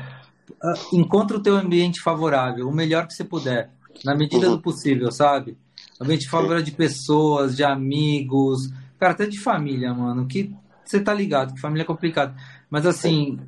encontra 0.92 1.36
o 1.36 1.42
teu 1.42 1.56
ambiente 1.56 2.00
favorável, 2.00 2.68
o 2.68 2.72
melhor 2.74 3.06
que 3.06 3.14
você 3.14 3.24
puder, 3.24 3.70
na 4.04 4.14
medida 4.14 4.48
Uhum. 4.48 4.56
do 4.56 4.62
possível, 4.62 5.10
sabe? 5.10 5.56
Ambiente 6.00 6.28
favorável 6.28 6.62
de 6.62 6.72
pessoas, 6.72 7.56
de 7.56 7.64
amigos, 7.64 8.70
cara, 8.98 9.12
até 9.12 9.26
de 9.26 9.38
família, 9.38 9.92
mano. 9.94 10.26
Que 10.26 10.54
você 10.84 11.00
tá 11.00 11.12
ligado, 11.14 11.54
que 11.54 11.60
família 11.60 11.82
é 11.82 11.86
complicado. 11.86 12.34
Mas 12.70 12.84
assim, 12.86 13.38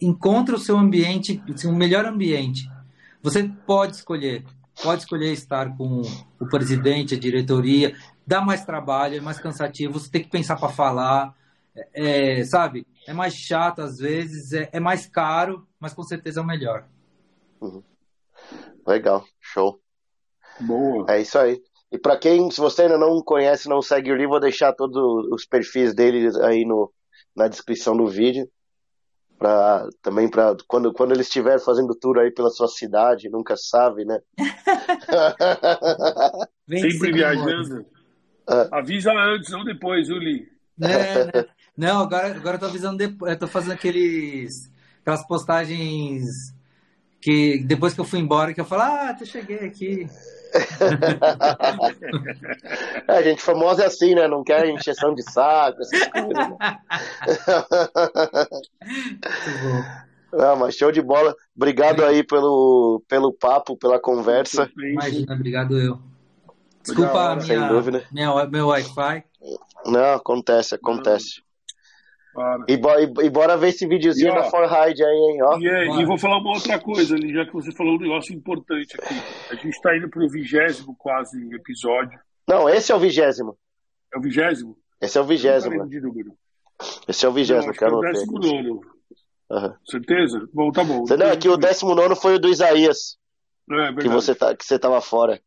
encontra 0.00 0.56
o 0.56 0.58
seu 0.58 0.76
ambiente, 0.76 1.40
assim, 1.54 1.68
o 1.68 1.74
melhor 1.74 2.04
ambiente. 2.04 2.68
Você 3.22 3.48
pode 3.66 3.96
escolher, 3.96 4.44
pode 4.82 5.02
escolher 5.02 5.32
estar 5.32 5.76
com 5.76 6.02
o 6.40 6.46
presidente, 6.48 7.14
a 7.14 7.18
diretoria, 7.18 7.94
dá 8.26 8.40
mais 8.40 8.64
trabalho, 8.64 9.16
é 9.16 9.20
mais 9.20 9.38
cansativo, 9.38 9.92
você 9.92 10.10
tem 10.10 10.22
que 10.22 10.28
pensar 10.30 10.56
para 10.56 10.68
falar, 10.70 11.32
é, 11.94 12.40
é, 12.40 12.44
sabe? 12.44 12.84
É 13.06 13.12
mais 13.12 13.34
chato 13.34 13.80
às 13.80 13.98
vezes, 13.98 14.52
é, 14.52 14.68
é 14.72 14.80
mais 14.80 15.06
caro, 15.06 15.64
mas 15.82 15.92
com 15.92 16.04
certeza 16.04 16.38
é 16.38 16.42
o 16.42 16.46
melhor. 16.46 16.86
Legal, 18.86 19.24
show. 19.40 19.80
Boa. 20.60 21.06
É 21.08 21.20
isso 21.20 21.36
aí. 21.36 21.60
E 21.90 21.98
para 21.98 22.16
quem, 22.16 22.48
se 22.52 22.60
você 22.60 22.82
ainda 22.82 22.96
não 22.96 23.20
conhece, 23.20 23.68
não 23.68 23.82
segue 23.82 24.12
o 24.12 24.14
Lee, 24.14 24.28
vou 24.28 24.38
deixar 24.38 24.72
todos 24.72 25.26
os 25.32 25.44
perfis 25.44 25.92
dele 25.92 26.30
aí 26.44 26.64
no, 26.64 26.92
na 27.34 27.48
descrição 27.48 27.96
do 27.96 28.06
vídeo. 28.06 28.48
Pra, 29.36 29.88
também 30.00 30.30
para 30.30 30.56
quando, 30.68 30.92
quando 30.92 31.10
ele 31.10 31.22
estiver 31.22 31.58
fazendo 31.58 31.96
tour 31.96 32.18
aí 32.18 32.30
pela 32.30 32.48
sua 32.48 32.68
cidade, 32.68 33.28
nunca 33.28 33.56
sabe, 33.56 34.04
né? 34.04 34.20
Vem 36.64 36.80
Sempre 36.80 36.92
sempre 36.92 37.12
viajando. 37.12 37.84
É. 38.48 38.68
Avisa 38.70 39.12
antes, 39.12 39.50
não 39.50 39.64
depois, 39.64 40.08
Uli. 40.10 40.48
É, 40.80 41.24
né? 41.24 41.46
Não, 41.76 42.02
agora, 42.02 42.28
agora 42.28 42.56
eu 42.56 42.60
tô 42.60 42.66
avisando 42.66 42.96
depois. 42.96 43.32
Eu 43.32 43.38
tô 43.38 43.48
fazendo 43.48 43.72
aqueles. 43.72 44.71
Aquelas 45.02 45.26
postagens 45.26 46.54
que 47.20 47.58
depois 47.64 47.94
que 47.94 48.00
eu 48.00 48.04
fui 48.04 48.18
embora, 48.18 48.52
que 48.52 48.60
eu 48.60 48.64
falo, 48.64 48.82
ah, 48.82 49.16
eu 49.18 49.26
cheguei 49.26 49.58
aqui. 49.60 50.08
É, 53.08 53.12
a 53.18 53.22
gente 53.22 53.40
famosa 53.42 53.84
é 53.84 53.86
assim, 53.86 54.14
né? 54.14 54.26
Não 54.26 54.42
quer 54.42 54.68
encheção 54.68 55.14
de 55.14 55.22
saco, 55.22 55.80
essas 55.80 56.08
coisas. 56.08 56.28
né? 56.30 56.46
Muito 58.86 59.58
bom. 59.62 60.02
Não, 60.32 60.56
mas 60.56 60.74
show 60.74 60.90
de 60.90 61.00
bola. 61.00 61.34
Obrigado 61.54 62.04
aí 62.04 62.24
pelo, 62.24 63.02
pelo 63.08 63.32
papo, 63.32 63.76
pela 63.76 64.00
conversa. 64.00 64.70
Imagina, 64.76 65.34
obrigado 65.34 65.78
eu. 65.78 65.98
Desculpa 66.82 67.34
a 67.34 67.40
Sem 67.40 67.56
minha, 67.56 67.68
dúvida. 67.68 68.04
minha, 68.10 68.46
meu 68.46 68.68
Wi-Fi. 68.68 69.24
Não, 69.86 70.14
acontece, 70.14 70.74
acontece. 70.74 71.42
Para. 72.34 72.64
E, 72.68 72.76
bo- 72.76 72.98
e, 72.98 73.26
e 73.26 73.30
bora 73.30 73.56
ver 73.56 73.68
esse 73.68 73.86
videozinho 73.86 74.28
E, 74.28 74.30
ó, 74.30 74.34
da 74.36 74.44
Forhide 74.44 75.04
aí, 75.04 75.16
hein? 75.16 75.42
Ó. 75.42 75.58
E, 75.58 75.68
é, 75.68 76.00
e 76.00 76.04
vou 76.06 76.16
falar 76.18 76.38
uma 76.38 76.50
outra 76.54 76.78
coisa, 76.78 77.14
ali, 77.14 77.32
já 77.32 77.44
que 77.44 77.52
você 77.52 77.70
falou 77.72 77.96
um 77.96 78.00
negócio 78.00 78.34
importante 78.34 78.96
aqui. 78.98 79.14
A 79.50 79.54
gente 79.54 79.68
está 79.68 79.96
indo 79.96 80.08
para 80.08 80.24
o 80.24 80.28
vigésimo 80.28 80.96
quase 80.98 81.38
episódio. 81.54 82.18
Não, 82.48 82.68
esse 82.68 82.90
é 82.90 82.94
o 82.94 82.98
vigésimo. 82.98 83.56
É 84.14 84.18
o 84.18 84.22
vigésimo? 84.22 84.76
Esse 85.00 85.18
é 85.18 85.20
o 85.20 85.24
vigésimo. 85.24 85.72
lembro 85.72 85.88
de 85.88 86.00
número. 86.00 86.32
Esse 87.06 87.26
é 87.26 87.28
o 87.28 87.32
vigésimo, 87.32 87.72
que 87.72 87.84
é 87.84 87.88
o 87.88 88.00
décimo 88.00 88.38
nono. 88.38 88.80
Aham. 89.50 89.76
Certeza? 89.84 90.48
Bom, 90.52 90.70
tá 90.72 90.82
bom. 90.82 91.00
Você 91.06 91.16
não, 91.16 91.26
é 91.26 91.36
que 91.36 91.48
o 91.48 91.56
décimo 91.58 91.94
nono 91.94 92.16
foi 92.16 92.36
o 92.36 92.38
do 92.38 92.48
Isaías, 92.48 93.18
É, 93.70 93.74
verdade. 93.74 94.00
que 94.00 94.08
você, 94.08 94.34
tá, 94.34 94.56
que 94.56 94.64
você 94.64 94.78
tava 94.78 95.00
fora. 95.02 95.38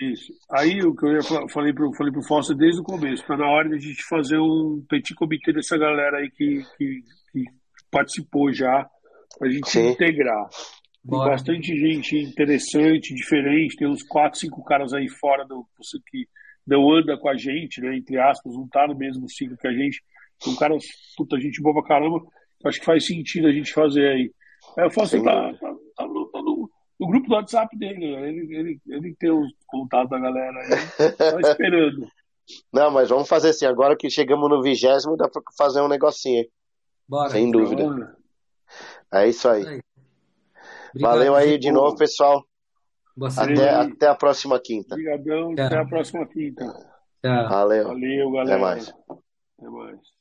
Isso. 0.00 0.32
Aí 0.50 0.80
o 0.82 0.94
que 0.94 1.06
eu 1.06 1.12
ia 1.12 1.22
falar, 1.22 1.48
falei 1.50 1.74
pro, 1.74 1.92
falei 1.94 2.12
pro 2.12 2.26
Fausto 2.26 2.54
desde 2.54 2.80
o 2.80 2.84
começo, 2.84 3.26
tá 3.26 3.36
na 3.36 3.46
hora 3.46 3.68
de 3.68 3.74
a 3.74 3.78
gente 3.78 4.02
fazer 4.04 4.38
um 4.38 4.82
petit 4.88 5.14
comitê 5.14 5.52
dessa 5.52 5.76
galera 5.76 6.18
aí 6.18 6.30
que, 6.30 6.62
que, 6.78 7.00
que 7.32 7.44
participou 7.90 8.50
já, 8.52 8.88
pra 9.38 9.50
gente 9.50 9.68
se 9.68 9.78
Sim. 9.78 9.90
integrar. 9.90 10.48
Tem 10.48 11.18
Bora. 11.18 11.30
bastante 11.30 11.76
gente 11.76 12.16
interessante, 12.16 13.14
diferente, 13.14 13.76
tem 13.76 13.88
uns 13.88 14.02
quatro, 14.02 14.38
cinco 14.38 14.64
caras 14.64 14.94
aí 14.94 15.08
fora 15.08 15.44
do 15.46 15.66
que 16.10 16.26
não 16.66 16.90
anda 16.90 17.18
com 17.18 17.28
a 17.28 17.36
gente, 17.36 17.80
né, 17.80 17.96
entre 17.96 18.18
aspas, 18.18 18.54
não 18.54 18.68
tá 18.68 18.86
no 18.86 18.96
mesmo 18.96 19.28
ciclo 19.28 19.56
que 19.56 19.68
a 19.68 19.72
gente. 19.72 20.02
Um 20.46 20.56
cara, 20.56 20.76
puta, 21.16 21.38
gente 21.38 21.60
boa 21.60 21.74
pra 21.74 21.88
caramba. 21.88 22.20
Acho 22.64 22.80
que 22.80 22.86
faz 22.86 23.06
sentido 23.06 23.48
a 23.48 23.52
gente 23.52 23.72
fazer 23.72 24.06
aí. 24.06 24.32
Aí 24.78 24.84
eu 24.84 24.90
falo 24.90 25.06
assim, 25.06 25.22
tá, 25.22 25.52
tá 25.54 25.74
no, 27.00 27.08
grupo 27.08 27.28
do 27.28 27.34
WhatsApp 27.34 27.76
dele, 27.78 28.04
ele, 28.04 28.56
ele, 28.56 28.80
ele 28.86 29.16
tem 29.18 29.30
os 29.30 29.50
contatos 29.66 30.10
da 30.10 30.18
galera 30.18 30.60
aí, 30.60 31.12
tá 31.12 31.40
esperando. 31.50 32.06
Não, 32.72 32.90
mas 32.90 33.08
vamos 33.08 33.28
fazer 33.28 33.50
assim, 33.50 33.66
agora 33.66 33.96
que 33.96 34.10
chegamos 34.10 34.48
no 34.48 34.62
vigésimo, 34.62 35.16
dá 35.16 35.28
pra 35.28 35.42
fazer 35.56 35.80
um 35.80 35.88
negocinho. 35.88 36.44
Bora. 37.08 37.30
Sem 37.30 37.50
dúvida. 37.50 37.82
Bora. 37.82 38.16
É 39.12 39.28
isso 39.28 39.48
aí. 39.48 39.62
Obrigado, 39.62 39.82
Valeu 41.00 41.34
aí 41.34 41.58
de 41.58 41.70
novo, 41.70 41.96
pessoal. 41.96 42.44
Boa 43.16 43.30
Até, 43.36 43.70
até 43.70 44.06
a 44.06 44.14
próxima 44.14 44.58
quinta. 44.60 44.94
Obrigadão, 44.94 45.52
até 45.52 45.76
a 45.76 45.84
próxima 45.84 46.26
quinta. 46.26 46.64
Tchau. 47.22 47.48
Valeu. 47.48 47.88
Valeu, 47.88 48.30
galera. 48.30 48.54
Até 48.54 48.62
mais. 48.62 48.94
Até 49.58 49.68
mais. 49.68 50.19